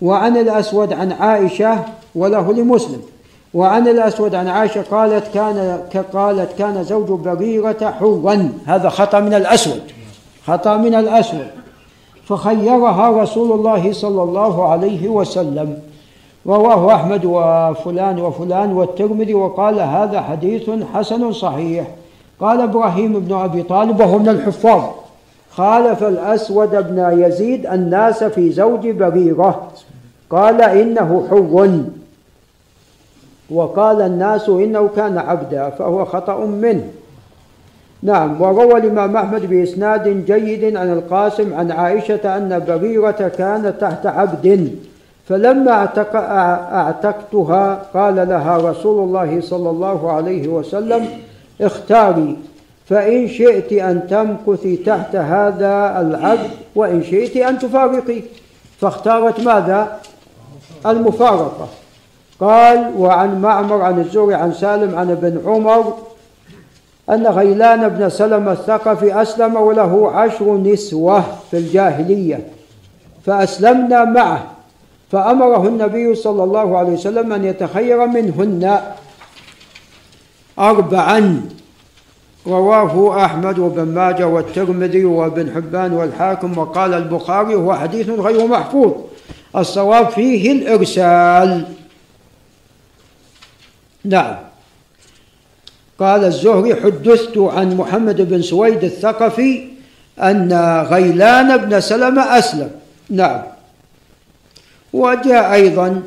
وعن 0.02 0.38
الأسود 0.38 0.94
عن 0.94 1.12
عائشة 1.12 1.86
وله 2.16 2.54
لمسلم. 2.54 3.02
وعن 3.54 3.88
الأسود 3.88 4.36
عن 4.36 4.48
عائشة 4.48 4.82
قالت 4.92 5.34
كان 5.34 5.80
قالت 6.14 6.58
كان 6.58 6.84
زوج 6.84 7.20
بريرة 7.20 7.92
حرا 8.00 8.50
هذا 8.66 8.90
خطأ 8.90 9.20
من 9.20 9.34
الأسود. 9.34 9.82
خطأ 10.48 10.78
من 10.78 10.96
الأسود. 10.96 11.48
فخيرها 12.26 13.24
رسول 13.24 13.52
الله 13.52 13.94
صلى 13.94 14.24
الله 14.24 14.68
عليه 14.68 15.08
وسلم. 15.08 15.80
رواه 16.48 16.96
أحمد 16.96 17.26
وفلان 17.26 18.20
وفلان 18.20 18.74
والترمذي 18.74 19.34
وقال 19.34 19.80
هذا 19.80 20.22
حديث 20.22 20.70
حسن 20.94 21.32
صحيح. 21.32 21.88
قال 22.40 22.62
إبراهيم 22.62 23.20
بن 23.20 23.36
أبي 23.36 23.64
طالب 23.64 24.00
وهو 24.00 24.20
من 24.20 24.30
الحفاظ. 24.30 24.84
خالف 25.52 26.04
الأسود 26.04 26.70
بن 26.70 27.24
يزيد 27.24 27.66
الناس 27.66 28.24
في 28.24 28.52
زوج 28.52 28.90
بريرة 28.90 29.68
قال 30.30 30.62
إنه 30.62 31.28
حر 31.30 31.88
وقال 33.50 34.02
الناس 34.02 34.50
إنه 34.50 34.90
كان 34.96 35.18
عبدا 35.18 35.70
فهو 35.70 36.06
خطأ 36.06 36.46
منه. 36.46 36.90
نعم 38.04 38.42
وروى 38.42 38.78
الإمام 38.78 39.18
أحمد 39.18 39.46
بإسناد 39.46 40.26
جيد 40.26 40.76
عن 40.76 40.94
القاسم 40.94 41.54
عن 41.54 41.72
عائشة 41.72 42.38
أن 42.38 42.64
بريرة 42.68 43.32
كانت 43.38 43.74
تحت 43.82 44.06
عبد 44.06 44.76
فلما 45.30 45.72
اعتق 45.72 46.16
اعتقتها 46.16 47.84
قال 47.94 48.16
لها 48.16 48.58
رسول 48.58 49.04
الله 49.04 49.42
صلى 49.42 49.70
الله 49.70 50.12
عليه 50.12 50.48
وسلم 50.48 51.08
اختاري 51.62 52.38
فإن 52.86 53.28
شئت 53.28 53.74
أن 53.74 54.08
تمكثي 54.08 54.76
تحت 54.78 55.16
هذا 55.16 56.02
العبد 56.02 56.50
وإن 56.76 57.04
شئت 57.04 57.38
أن 57.38 57.60
تفارقي. 57.60 58.22
فاختارت 58.82 59.40
ماذا؟ 59.40 60.00
المفارقة. 60.86 61.68
قال 62.40 62.94
وعن 62.98 63.42
معمر 63.42 63.82
عن 63.82 64.00
الزهري 64.00 64.34
عن 64.34 64.54
سالم 64.54 64.96
عن 64.96 65.12
ابن 65.12 65.42
عمر 65.46 65.94
أن 67.10 67.28
غيلان 67.28 67.90
بن 67.90 68.10
سلمة 68.10 68.52
الثقفي 68.52 69.22
أسلم 69.22 69.56
وله 69.56 70.12
عشر 70.12 70.58
نسوة 70.58 71.24
في 71.52 71.58
الجاهلية 71.58 72.48
فأسلمنا 73.26 74.06
معه 74.06 74.44
فأمره 75.12 75.68
النبي 75.68 76.16
صلى 76.16 76.44
الله 76.44 76.78
عليه 76.78 76.92
وسلم 76.92 77.34
أن 77.34 77.46
يتخير 77.46 78.06
منهن 78.06 78.82
أربعا. 80.60 81.42
رواه 82.48 83.26
أحمد 83.26 83.60
وابن 83.60 83.84
ماجه 83.84 84.28
والترمذي 84.28 85.06
وابن 85.06 85.52
حبان 85.56 85.94
والحاكم 85.94 86.58
وقال 86.58 86.94
البخاري 86.94 87.56
هو 87.56 87.74
حديث 87.74 88.10
غير 88.10 88.48
محفوظ 88.48 88.92
الصواب 89.56 90.10
فيه 90.10 90.52
الإرسال. 90.52 91.66
نعم. 94.08 94.36
قال 96.00 96.24
الزهري 96.24 96.76
حدثت 96.76 97.38
عن 97.38 97.76
محمد 97.76 98.22
بن 98.22 98.42
سويد 98.42 98.84
الثقفي 98.84 99.68
أن 100.20 100.54
غيلان 100.90 101.58
بن 101.58 101.82
سلمة 101.82 102.38
أسلم. 102.38 102.72
نعم. 103.10 103.42
وجاء 104.94 105.54
أيضا 105.54 106.04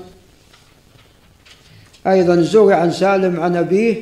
أيضا 2.07 2.35
الزهري 2.35 2.75
عن 2.75 2.91
سالم 2.91 3.41
عن 3.41 3.57
أبيه. 3.57 3.97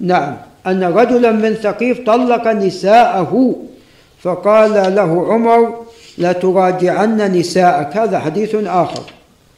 نعم. 0.00 0.36
أن 0.66 0.84
رجلا 0.84 1.32
من 1.32 1.54
ثقيف 1.54 2.06
طلق 2.06 2.48
نساءه 2.48 3.56
فقال 4.22 4.94
له 4.94 5.32
عمر 5.32 5.84
لا 6.18 6.32
تراجعن 6.32 7.32
نساءك. 7.32 7.96
هذا 7.96 8.18
حديث 8.18 8.54
آخر. 8.54 9.02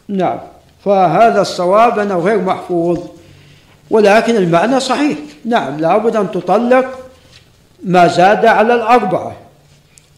نعم. 0.09 0.39
فهذا 0.85 1.41
الصواب 1.41 1.99
أنه 1.99 2.19
غير 2.19 2.41
محفوظ. 2.41 2.99
ولكن 3.91 4.37
المعنى 4.37 4.81
صحيح. 4.81 5.19
نعم 5.45 5.77
لابد 5.81 6.17
أن 6.17 6.31
تطلق 6.31 6.87
ما 7.83 8.07
زاد 8.07 8.47
على 8.47 8.75
الأربعة. 8.75 9.37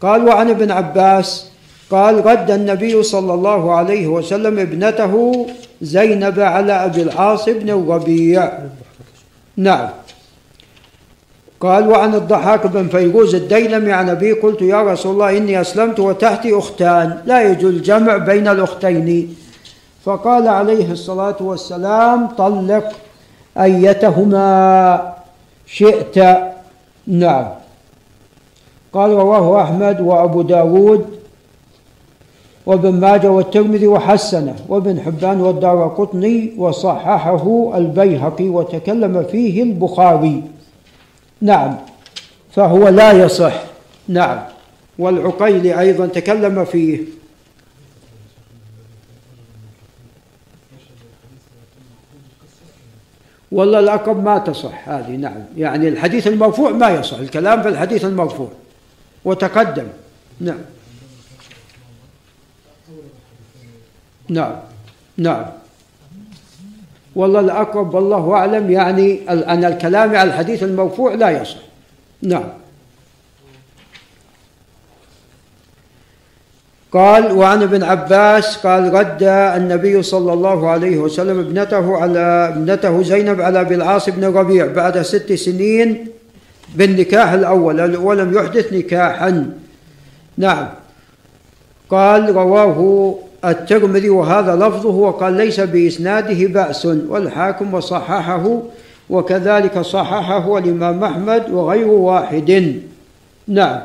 قال 0.03 0.29
وعن 0.29 0.51
ابن 0.51 0.71
عباس 0.71 1.47
قال 1.91 2.27
رد 2.27 2.51
النبي 2.51 3.03
صلى 3.03 3.35
الله 3.35 3.75
عليه 3.75 4.07
وسلم 4.07 4.59
ابنته 4.59 5.47
زينب 5.83 6.41
على 6.41 6.73
أبي 6.73 7.03
العاص 7.03 7.49
بن 7.49 7.71
الربيع. 7.71 8.53
نعم. 9.57 9.89
قال 11.61 11.89
وعن 11.89 12.15
الضحاك 12.15 12.67
بن 12.67 12.89
فيروز 12.89 13.35
الديلمي 13.35 13.93
عن 13.93 14.09
أبي 14.09 14.33
قلت 14.33 14.63
يا 14.63 14.83
رسول 14.83 15.13
الله 15.13 15.37
إني 15.37 15.61
أسلمت 15.61 16.01
وتحتي 16.01 16.59
أختان 16.59 17.23
لا 17.27 17.51
يجوز 17.51 17.75
الجمع 17.75 18.17
بين 18.17 18.49
الأختين. 18.49 19.37
فقال 20.05 20.49
عليه 20.49 20.93
الصلاة 20.93 21.37
والسلام 21.41 22.27
طلق. 22.27 22.93
أيتهما 23.59 25.13
شئت؟ 25.67 26.19
نعم. 27.07 27.47
قال 28.93 29.11
رواه 29.11 29.63
أحمد 29.63 30.01
وأبو 30.01 30.43
داود 30.43 31.07
وابن 32.67 32.93
ماجه 32.93 33.31
والترمذي 33.31 33.87
وحسنه 33.87 34.55
وابن 34.69 35.01
حبان 35.01 35.41
والدار 35.41 35.89
قطني 35.89 36.53
وصححه 36.59 37.73
البيهقي 37.75 38.49
وتكلم 38.49 39.23
فيه 39.31 39.63
البخاري. 39.63 40.43
نعم. 41.41 41.77
فهو 42.51 42.89
لا 42.89 43.13
يصح. 43.13 43.63
نعم. 44.09 44.39
والعقيلي 44.99 45.81
أيضا 45.81 46.07
تكلم 46.07 46.65
فيه. 46.65 47.01
والله 53.57 53.79
الأقرب 53.79 54.25
ما 54.25 54.39
تصح. 54.39 54.89
هذه 54.89 55.17
نعم. 55.17 55.45
يعني 55.57 55.89
الحديث 55.89 56.27
المرفوع 56.27 56.71
ما 56.71 56.91
يصح. 56.91 57.19
الكلام 57.19 57.63
في 57.63 57.69
الحديث 57.69 58.05
المرفوع. 58.05 58.49
وتقدم. 59.25 59.87
نعم. 60.41 60.59
نعم. 64.29 64.53
نعم. 65.17 65.45
والله 67.15 67.41
الأقرب 67.41 67.95
والله 67.95 68.35
أعلم 68.35 68.71
يعني 68.71 69.31
أن 69.31 69.65
الكلام 69.65 70.17
على 70.17 70.23
الحديث 70.31 70.63
المرفوع 70.63 71.15
لا 71.15 71.31
يصح. 71.31 71.59
نعم. 72.23 72.49
قال 76.93 77.33
وعن 77.33 77.63
ابن 77.63 77.83
عباس 77.83 78.57
قال 78.57 78.95
رد 78.95 79.23
النبي 79.57 80.03
صلى 80.03 80.33
الله 80.33 80.69
عليه 80.69 80.99
وسلم 80.99 81.39
ابنته 81.39 81.97
على 81.97 82.53
ابنته 82.55 83.03
زينب 83.03 83.41
على 83.41 83.61
ابي 83.61 83.75
العاص 83.75 84.11
بن 84.11 84.25
ربيع 84.25 84.67
بعد 84.67 85.03
ست 85.03 85.33
سنين 85.33 86.07
بالنكاح 86.75 87.33
الأول 87.33 87.97
ولم 87.97 88.35
يحدث 88.35 88.73
نكاحا. 88.73 89.51
نعم. 90.39 90.69
قال 91.91 92.37
رواه 92.37 93.15
الترمذي 93.45 94.11
وهذا 94.11 94.57
لفظه 94.57 94.95
وقال 94.95 95.33
ليس 95.33 95.61
بإسناده 95.61 96.47
بأس 96.47 96.87
والحاكم 96.87 97.75
وصححه 97.75 98.63
وكذلك 99.11 99.79
صححه 99.79 100.59
الإمام 100.59 101.05
أحمد 101.05 101.51
وغير 101.51 101.89
واحد. 101.89 102.81
نعم. 103.49 103.81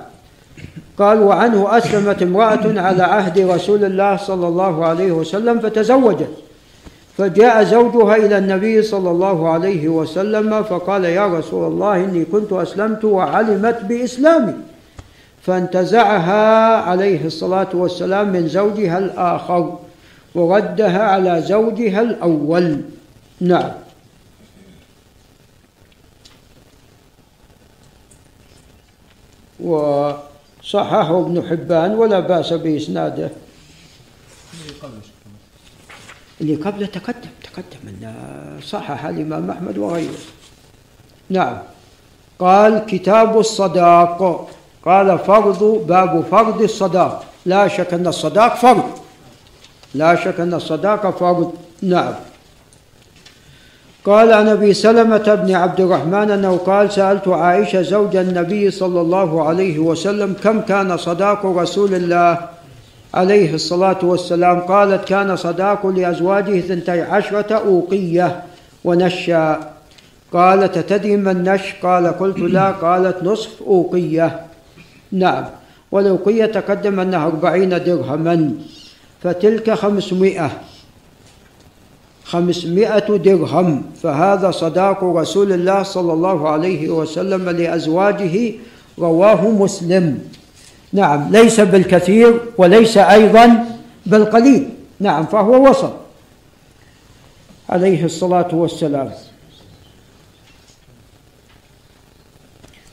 قال 0.98 1.19
وعنه 1.19 1.78
أسلمت 1.78 2.22
امرأة 2.22 2.82
على 2.82 3.03
عهد 3.03 3.40
رسول 3.40 3.86
الله 3.86 4.18
صلى 4.18 4.48
الله 4.48 4.86
عليه 4.86 5.11
وسلم 5.11 5.60
فتزوجت. 5.60 6.30
فجاء 7.18 7.64
زوجها 7.64 8.15
إلى 8.15 8.38
النبي 8.38 8.82
صلى 8.82 9.11
الله 9.11 9.49
عليه 9.49 9.88
وسلم 9.90 10.64
فقال 10.64 11.06
يا 11.06 11.28
رسول 11.28 11.72
الله 11.72 11.95
إني 11.95 12.26
كنت 12.26 12.53
أسلمت 12.53 13.06
وعلمت 13.06 13.82
بإسلامي. 13.84 14.53
فانتزعها 15.41 16.76
عليه 16.76 17.26
الصلاة 17.26 17.68
والسلام 17.73 18.30
من 18.30 18.48
زوجها 18.48 18.98
الآخر 18.98 19.78
وردها 20.36 21.03
على 21.03 21.41
زوجها 21.41 22.02
الأول. 22.02 22.82
نعم. 23.41 23.72
وصححه 30.63 31.19
ابن 31.19 31.49
حبان 31.49 31.95
ولا 31.95 32.19
بأس 32.19 32.53
بإسناده. 32.53 33.29
اللي 36.41 36.55
قبله 36.55 36.85
تقدم 36.85 37.29
تقدم 37.43 37.88
أن 37.88 38.13
صحح 38.63 39.05
الإمام 39.05 39.51
أحمد 39.51 39.77
وغيره. 39.77 40.19
نعم. 41.29 41.57
قال 42.39 42.85
كتاب 42.85 43.39
الصداق. 43.39 44.49
قال 44.85 45.19
فرض 45.19 45.63
باب 45.88 46.23
فرض 46.31 46.61
الصداق. 46.61 47.25
لا 47.45 47.67
شك 47.67 47.93
أن 47.93 48.07
الصداق 48.07 48.55
فرض. 48.55 48.99
لا 49.93 50.15
شك 50.15 50.39
أن 50.39 50.53
الصداقة 50.53 51.11
فرض. 51.11 51.53
نعم. 51.81 52.13
قال 54.06 54.34
عن 54.34 54.48
ابي 54.48 54.73
سلمة 54.73 55.36
بن 55.36 55.56
عبد 55.56 55.80
الرحمن 55.80 56.32
أنه 56.32 56.57
قال 56.57 56.91
سألت 56.91 57.28
عائشة 57.28 57.82
زوج 57.82 58.15
النبي 58.15 58.72
صلى 58.72 59.02
الله 59.02 59.44
عليه 59.44 59.80
وسلم 59.80 60.36
كم 60.44 60.61
كان 60.61 60.98
صداق 60.98 61.45
رسول 61.45 61.94
الله 61.94 62.38
عليه 63.14 63.53
الصلاة 63.53 63.98
والسلام؟ 64.03 64.60
قالت 64.60 65.06
كان 65.07 65.36
صداق 65.36 65.88
لأزواجه 65.88 66.60
ثنتي 66.60 67.02
عشرة 67.02 67.56
أوقية 67.56 68.41
ونشأ. 68.84 69.60
قالت 70.34 70.80
تدري 70.80 71.18
ما 71.18 71.32
النش 71.32 71.61
قال 71.84 72.07
قلت 72.07 72.40
لا 72.40 72.72
قالت 72.72 73.23
نصف 73.23 73.49
أوقية. 73.68 74.40
نعم. 75.11 75.45
والأوقية 75.91 76.45
تقدم 76.45 76.99
أنها 76.99 77.26
أربعين 77.26 77.69
درهما. 77.69 78.52
فتلك 79.23 79.72
خمسمائة. 79.72 80.52
خمسمائة 82.32 83.18
درهم. 83.18 83.84
فهذا 84.03 84.52
صداق 84.52 85.03
رسول 85.03 85.52
الله 85.52 85.84
صلى 85.84 86.14
الله 86.14 86.49
عليه 86.49 86.90
وسلم 86.90 87.49
لأزواجه 87.49 88.53
رواه 88.99 89.49
مسلم. 89.49 90.20
نعم 90.94 91.28
ليس 91.32 91.60
بالكثير 91.60 92.40
وليس 92.58 92.98
أيضا 92.98 93.66
بالقليل. 94.06 94.70
نعم 94.99 95.26
فهو 95.26 95.70
وسط. 95.70 95.94
عليه 97.70 98.06
الصلاة 98.06 98.49
والسلام. 98.53 99.12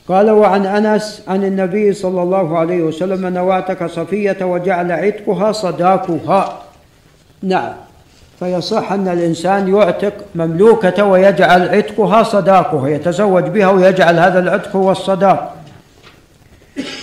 قال 0.07 0.29
وعن 0.29 0.65
أنس 0.65 1.21
عن 1.27 1.43
النبي 1.43 1.93
صلى 1.93 2.21
الله 2.23 2.57
عليه 2.57 2.81
وسلم 2.81 3.37
واعتك 3.37 3.85
صفية 3.85 4.37
وجعل 4.41 4.91
عتقها 4.91 5.51
صداقها. 5.51 6.61
نعم. 7.43 7.88
فيصح 8.39 8.91
أن 8.91 9.07
الإنسان 9.07 9.75
يعتق 9.75 10.13
مملوكة 10.35 11.03
ويجعل 11.03 11.69
عتقها 11.69 12.23
صداقها 12.23 12.89
يتزوج 12.89 13.43
بها 13.43 13.69
ويجعل 13.69 14.19
هذا 14.19 14.39
العتق 14.39 14.75
هو 14.75 14.91
الصداق. 14.91 15.55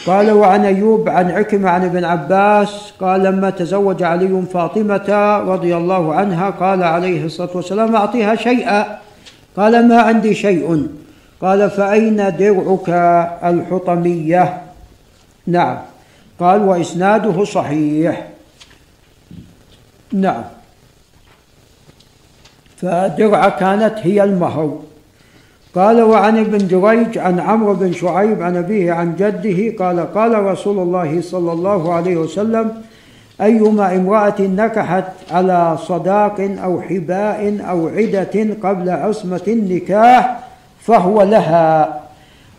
قال 0.06 0.30
وعن 0.30 0.64
أيوب 0.64 1.08
عن 1.08 1.30
عكرمة 1.30 1.70
عن 1.70 1.84
ابن 1.84 2.04
عباس 2.04 2.92
قال 3.00 3.22
لما 3.22 3.50
تزوج 3.50 4.02
علي 4.02 4.42
فاطمة 4.52 5.38
رضي 5.38 5.76
الله 5.76 6.14
عنها 6.14 6.50
قال 6.50 6.82
عليه 6.82 7.24
الصلاة 7.24 7.50
والسلام 7.54 7.96
أعطيها 7.96 8.34
شيئا. 8.34 8.98
قال 9.56 9.88
ما 9.88 10.00
عندي 10.00 10.34
شيء. 10.34 10.88
قال 11.40 11.70
فأين 11.70 12.16
درعك 12.16 12.88
الحطمية؟ 13.44 14.62
نعم. 15.46 15.78
قال 16.40 16.62
وإسناده 16.62 17.44
صحيح. 17.44 18.26
نعم. 20.12 20.42
فدرعة 22.76 23.58
كانت 23.58 23.94
هي 24.02 24.24
المهر 24.24 24.78
قال 25.74 26.02
وعن 26.02 26.38
ابن 26.38 26.58
جريج 26.68 27.18
عن 27.18 27.40
عمرو 27.40 27.74
بن 27.74 27.92
شعيب 27.92 28.42
عن 28.42 28.56
أبيه 28.56 28.92
عن 28.92 29.16
جده 29.16 29.84
قال 29.84 30.14
قال 30.14 30.42
رسول 30.42 30.78
الله 30.78 31.20
صلى 31.20 31.52
الله 31.52 31.94
عليه 31.94 32.16
وسلم 32.16 32.70
أيما 33.40 33.96
امرأة 33.96 34.40
نكحت 34.40 35.04
على 35.30 35.76
صداق 35.78 36.50
أو 36.64 36.80
حباء 36.80 37.58
أو 37.70 37.88
عدة 37.88 38.46
قبل 38.62 38.90
عصمة 38.90 39.40
النكاح 39.48 40.38
فهو 40.80 41.22
لها 41.22 42.00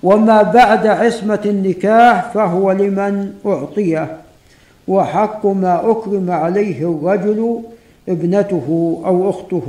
وما 0.04 0.42
بعد 0.42 0.88
عصمة 0.88 1.40
النكاح 1.46 2.32
فهو 2.34 2.72
لمن 2.72 3.34
أعطيه 3.46 4.18
وحق 4.88 5.46
ما 5.46 5.92
أكرم 5.92 6.32
عليه 6.32 6.90
الرجل 6.90 7.62
ابنته 8.10 9.02
أو 9.06 9.30
أخته. 9.30 9.68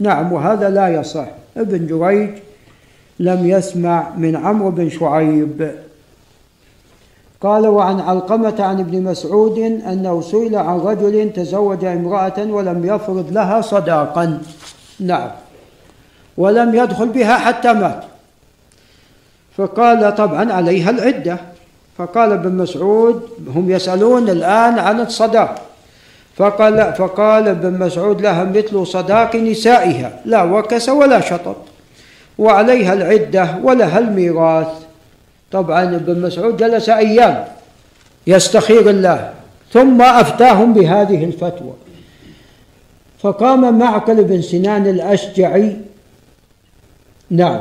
نعم 0.00 0.32
وهذا 0.32 0.70
لا 0.70 0.88
يصح. 0.88 1.26
ابن 1.56 1.86
جريج 1.86 2.30
لم 3.18 3.48
يسمع 3.48 4.10
من 4.16 4.36
عمرو 4.36 4.70
بن 4.70 4.90
شعيب. 4.90 5.70
قال 7.40 7.66
وعن 7.66 8.00
علقمة 8.00 8.54
عن 8.58 8.80
ابن 8.80 9.02
مسعود 9.02 9.58
أنه 9.58 10.20
سئل 10.20 10.56
عن 10.56 10.78
رجل 10.78 11.32
تزوج 11.32 11.84
امرأة 11.84 12.38
ولم 12.38 12.84
يفرض 12.84 13.32
لها 13.32 13.60
صداقا. 13.60 14.42
نعم. 15.00 15.30
ولم 16.36 16.74
يدخل 16.74 17.08
بها 17.08 17.38
حتى 17.38 17.72
مات. 17.72 18.04
فقال 19.56 20.14
طبعا 20.14 20.52
عليها 20.52 20.90
العدة. 20.90 21.38
فقال 21.98 22.32
ابن 22.32 22.52
مسعود 22.52 23.22
هم 23.54 23.70
يسألون 23.70 24.28
الآن 24.28 24.78
عن 24.78 25.00
الصداق. 25.00 25.67
فقال 26.38 26.94
فقال 26.98 27.48
ابن 27.48 27.78
مسعود 27.78 28.20
لها 28.20 28.44
مثل 28.44 28.86
صداق 28.86 29.36
نسائها 29.36 30.20
لا 30.24 30.42
وكس 30.42 30.88
ولا 30.88 31.20
شطط 31.20 31.56
وعليها 32.38 32.92
العدة 32.92 33.58
ولها 33.62 33.98
الميراث. 33.98 34.68
طبعا 35.52 35.96
ابن 35.96 36.22
مسعود 36.22 36.56
جلس 36.56 36.88
أيام 36.88 37.44
يستخير 38.26 38.90
الله 38.90 39.32
ثم 39.72 40.02
أفتاهم 40.02 40.72
بهذه 40.72 41.24
الفتوى. 41.24 41.72
فقام 43.18 43.78
معقل 43.78 44.24
بن 44.24 44.42
سنان 44.42 44.86
الأشجعي. 44.86 45.76
نعم. 47.30 47.60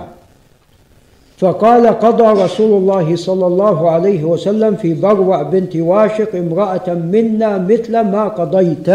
فقال 1.37 1.87
قضى 1.87 2.43
رسول 2.43 2.81
الله 2.81 3.15
صلى 3.15 3.47
الله 3.47 3.91
عليه 3.91 4.23
وسلم 4.23 4.75
في 4.75 4.93
بروع 4.93 5.43
بنت 5.43 5.75
واشق 5.75 6.35
امرأة 6.35 6.93
منا 6.93 7.57
مثل 7.57 7.99
ما 7.99 8.27
قضيت 8.27 8.89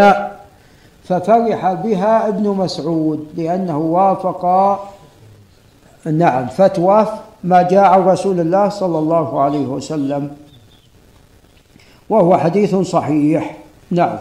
ففرح 1.04 1.72
بها 1.72 2.28
ابن 2.28 2.48
مسعود 2.48 3.26
لأنه 3.36 3.78
وافق. 3.78 4.44
نعم 6.04 6.46
فتوى 6.46 7.06
ما 7.44 7.62
جاء 7.62 7.84
عن 7.84 8.00
رسول 8.00 8.40
الله 8.40 8.68
صلى 8.68 8.98
الله 8.98 9.40
عليه 9.40 9.66
وسلم 9.66 10.30
وهو 12.08 12.38
حديث 12.38 12.74
صحيح. 12.74 13.56
نعم. 13.90 14.18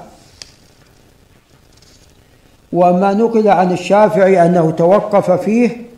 وما 2.74 3.14
نقل 3.14 3.48
عن 3.48 3.72
الشافعي 3.72 4.46
أنه 4.46 4.72
توقف 4.72 5.32
فيه 5.32 5.91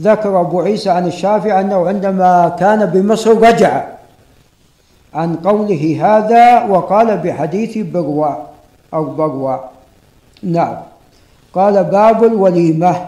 ذكر 0.00 0.40
أبو 0.40 0.60
عيسى 0.60 0.90
عن 0.90 1.06
الشافعي 1.06 1.60
أنه 1.60 1.88
عندما 1.88 2.56
كان 2.60 2.86
بمصر 2.86 3.38
رجع 3.40 3.84
عن 5.14 5.36
قوله 5.36 5.98
هذا 6.02 6.64
وقال 6.64 7.18
بحديث 7.18 7.78
بروع 7.78 8.36
أو 8.94 9.04
بروع 9.04 9.64
نعم. 10.42 10.76
قال 11.54 11.84
باب 11.84 12.24
الوليمة. 12.24 13.06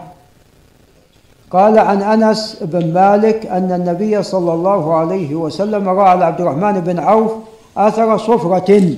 قال 1.51 1.79
عن 1.79 2.01
أنس 2.01 2.57
بن 2.61 2.93
مالك 2.93 3.45
أن 3.45 3.71
النبي 3.71 4.23
صلى 4.23 4.53
الله 4.53 4.95
عليه 4.95 5.35
وسلم 5.35 5.89
رأى 5.89 6.09
على 6.09 6.25
عبد 6.25 6.41
الرحمن 6.41 6.81
بن 6.81 6.99
عوف 6.99 7.31
أثر 7.77 8.17
صفرة. 8.17 8.95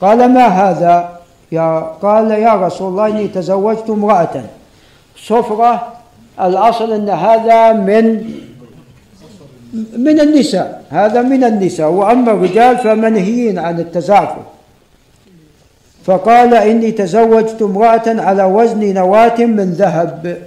قال 0.00 0.34
ما 0.34 0.46
هذا؟ 0.46 1.20
يا 1.52 1.80
قال 2.02 2.30
يا 2.30 2.54
رسول 2.54 2.88
الله 2.88 3.06
إني 3.06 3.28
تزوجت 3.28 3.90
امرأة. 3.90 4.44
صفرة 5.16 5.99
الأصل 6.40 6.92
أن 6.92 7.08
هذا 7.08 7.72
من 7.72 8.04
من 9.96 10.20
النساء 10.20 10.82
هذا 10.90 11.22
من 11.22 11.44
النساء. 11.44 11.90
وأما 11.90 12.32
الرجال 12.32 12.78
فمنهيين 12.78 13.58
عن 13.58 13.80
التزعفر 13.80 14.42
فقال 16.04 16.54
إني 16.54 16.90
تزوجت 16.90 17.62
امرأة 17.62 18.02
على 18.06 18.44
وزن 18.44 18.94
نواة 18.94 19.38
من 19.38 19.72
ذهب. 19.72 20.38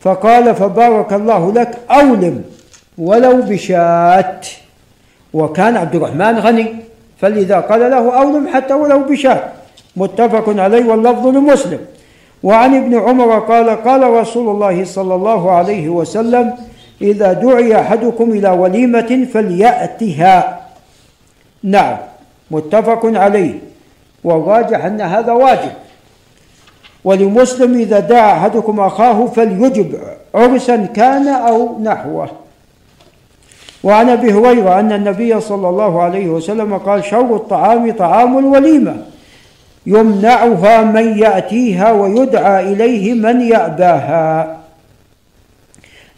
فقال 0.00 0.54
فبارك 0.54 1.12
الله 1.12 1.52
لك 1.52 1.78
أولم 1.90 2.42
ولو 2.98 3.42
بشاة. 3.42 4.40
وكان 5.34 5.76
عبد 5.76 5.94
الرحمن 5.94 6.38
غني 6.38 6.66
فلذا 7.20 7.60
قال 7.60 7.80
له 7.80 8.18
أولم 8.20 8.48
حتى 8.48 8.74
ولو 8.74 8.98
بشاة. 8.98 9.42
متفق 9.96 10.60
عليه 10.60 10.84
واللفظ 10.84 11.26
لمسلم. 11.26 11.78
وعن 12.42 12.74
ابن 12.74 12.98
عمر 12.98 13.38
قال 13.38 13.70
قال 13.70 14.02
رسول 14.02 14.48
الله 14.48 14.84
صلى 14.84 15.14
الله 15.14 15.50
عليه 15.50 15.88
وسلم 15.88 16.54
إذا 17.02 17.32
دعي 17.32 17.80
أحدكم 17.80 18.30
إلى 18.30 18.50
وليمة 18.50 19.26
فليأتها. 19.32 20.60
نعم 21.62 21.96
متفق 22.50 23.00
عليه 23.04 23.54
والراجح 24.24 24.84
أن 24.84 25.00
هذا 25.00 25.32
واجب. 25.32 25.72
ولمسلم 27.04 27.74
إذا 27.74 28.00
دعا 28.00 28.32
أحدكم 28.32 28.80
أخاه 28.80 29.26
فليجب 29.26 29.98
عرسا 30.34 30.76
كان 30.76 31.28
أو 31.28 31.78
نحوه. 31.82 32.28
وعن 33.84 34.08
أبي 34.08 34.32
هريرة 34.32 34.80
أن 34.80 34.92
النبي 34.92 35.40
صلى 35.40 35.68
الله 35.68 36.02
عليه 36.02 36.28
وسلم 36.28 36.78
قال 36.78 37.04
شر 37.04 37.36
الطعام 37.36 37.92
طعام 37.92 38.38
الوليمة. 38.38 38.96
يمنعها 39.86 40.82
من 40.82 41.18
يأتيها 41.18 41.92
ويدعى 41.92 42.72
إليه 42.72 43.14
من 43.14 43.40
يأباها. 43.40 44.56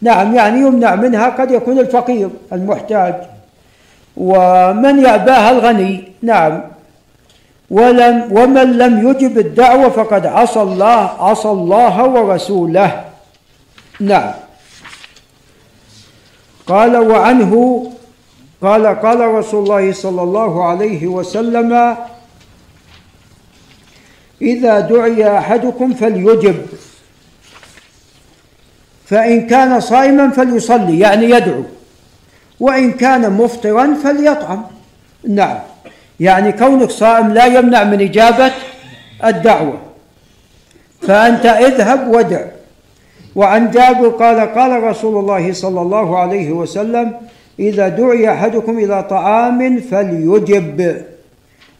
نعم 0.02 0.34
يعني 0.34 0.60
يمنع 0.60 0.94
منها 0.94 1.28
قد 1.28 1.50
يكون 1.50 1.78
الفقير 1.78 2.30
المحتاج. 2.52 3.14
ومن 4.16 4.98
يأباها 4.98 5.50
الغني. 5.50 6.12
نعم. 6.22 6.60
ولم 7.70 8.28
ومن 8.30 8.78
لم 8.78 9.08
يجب 9.08 9.38
الدعوة 9.38 9.88
فقد 9.88 10.26
عصى 10.26 10.62
الله 10.62 11.10
عصى 11.18 11.48
الله 11.48 12.04
ورسوله. 12.08 13.04
نعم. 14.00 14.32
قال 16.66 16.96
وعنه 16.96 17.84
قال 18.62 18.86
قال 18.86 19.20
رسول 19.20 19.62
الله 19.62 19.92
صلى 19.92 20.22
الله 20.22 20.64
عليه 20.64 21.06
وسلم 21.06 21.96
إذا 24.42 24.80
دعي 24.80 25.38
أحدكم 25.38 25.94
فليجب. 25.94 26.56
فإن 29.06 29.46
كان 29.46 29.80
صائما 29.80 30.30
فليصلي 30.30 30.98
يعني 30.98 31.30
يدعو. 31.30 31.64
وإن 32.60 32.92
كان 32.92 33.32
مفطرا 33.32 33.94
فليطعم. 34.04 34.62
نعم. 35.28 35.58
يعني 36.20 36.52
كونك 36.52 36.90
صائم 36.90 37.32
لا 37.32 37.46
يمنع 37.46 37.84
من 37.84 38.00
إجابة 38.00 38.52
الدعوة. 39.24 39.78
فأنت 41.02 41.46
اذهب 41.46 42.08
ودع 42.08 42.44
وعن 43.36 43.70
جابر 43.70 44.08
قال 44.08 44.40
قال 44.54 44.82
رسول 44.82 45.20
الله 45.20 45.52
صلى 45.52 45.80
الله 45.80 46.18
عليه 46.18 46.52
وسلم 46.52 47.12
إذا 47.58 47.88
دعي 47.88 48.32
أحدكم 48.32 48.78
إلى 48.78 49.02
طعام 49.02 49.80
فليجب. 49.80 51.04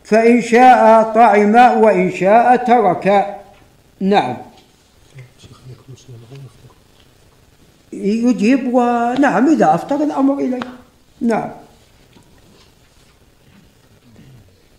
فإن 0.05 0.43
شاء 0.43 1.03
طعم 1.03 1.55
وإن 1.55 2.11
شاء 2.13 2.57
ترك. 2.57 3.37
نعم. 4.01 4.37
يجيب 7.93 8.75
ونعم 8.75 9.49
إذا 9.49 9.75
أفطر 9.75 9.97
الأمر 9.97 10.35
إليه. 10.35 10.61
نعم. 11.21 11.51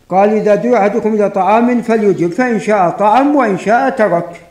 قال 0.09 0.29
إذا 0.29 0.55
دعي 0.55 0.77
أحدكم 0.77 1.13
إلى 1.13 1.29
طعام 1.29 1.81
فليجب 1.81 2.31
فإن 2.31 2.59
شاء 2.59 2.89
طعم 2.89 3.35
وإن 3.35 3.57
شاء 3.57 3.89
ترك. 3.89 4.41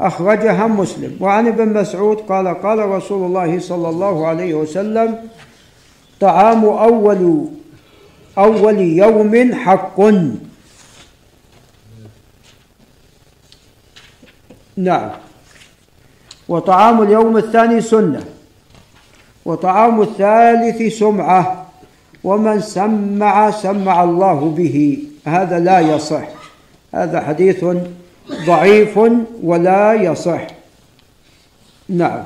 أخرجها 0.00 0.66
مسلم. 0.66 1.16
وعن 1.20 1.46
ابن 1.46 1.80
مسعود 1.80 2.16
قال 2.16 2.48
قال 2.62 2.78
رسول 2.78 3.26
الله 3.26 3.60
صلى 3.60 3.88
الله 3.88 4.26
عليه 4.26 4.54
وسلم 4.54 5.28
طعام 6.20 6.64
أول 6.64 7.48
أول 8.38 8.78
يوم 8.78 9.54
حق. 9.54 10.00
نعم. 14.76 15.10
وطعام 16.48 17.02
اليوم 17.02 17.36
الثاني 17.36 17.80
سنة. 17.80 18.24
وطعام 19.44 20.02
الثالث 20.02 20.98
سمعة. 20.98 21.66
ومن 22.24 22.60
سمع 22.60 23.50
سمع 23.50 24.04
الله 24.04 24.54
به. 24.56 24.98
هذا 25.26 25.58
لا 25.58 25.80
يصح. 25.80 26.28
هذا 26.94 27.20
حديث 27.20 27.64
ضعيف 28.46 28.98
ولا 29.42 29.92
يصح. 29.94 30.46
نعم. 31.88 32.24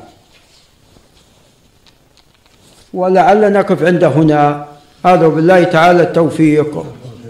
ولعل 2.95 3.53
نقف 3.53 3.83
عند 3.83 4.05
هنا. 4.05 4.70
هذا 5.05 5.29
بالله 5.29 5.65
تعالى 5.65 6.03
التوفيق. 6.03 6.85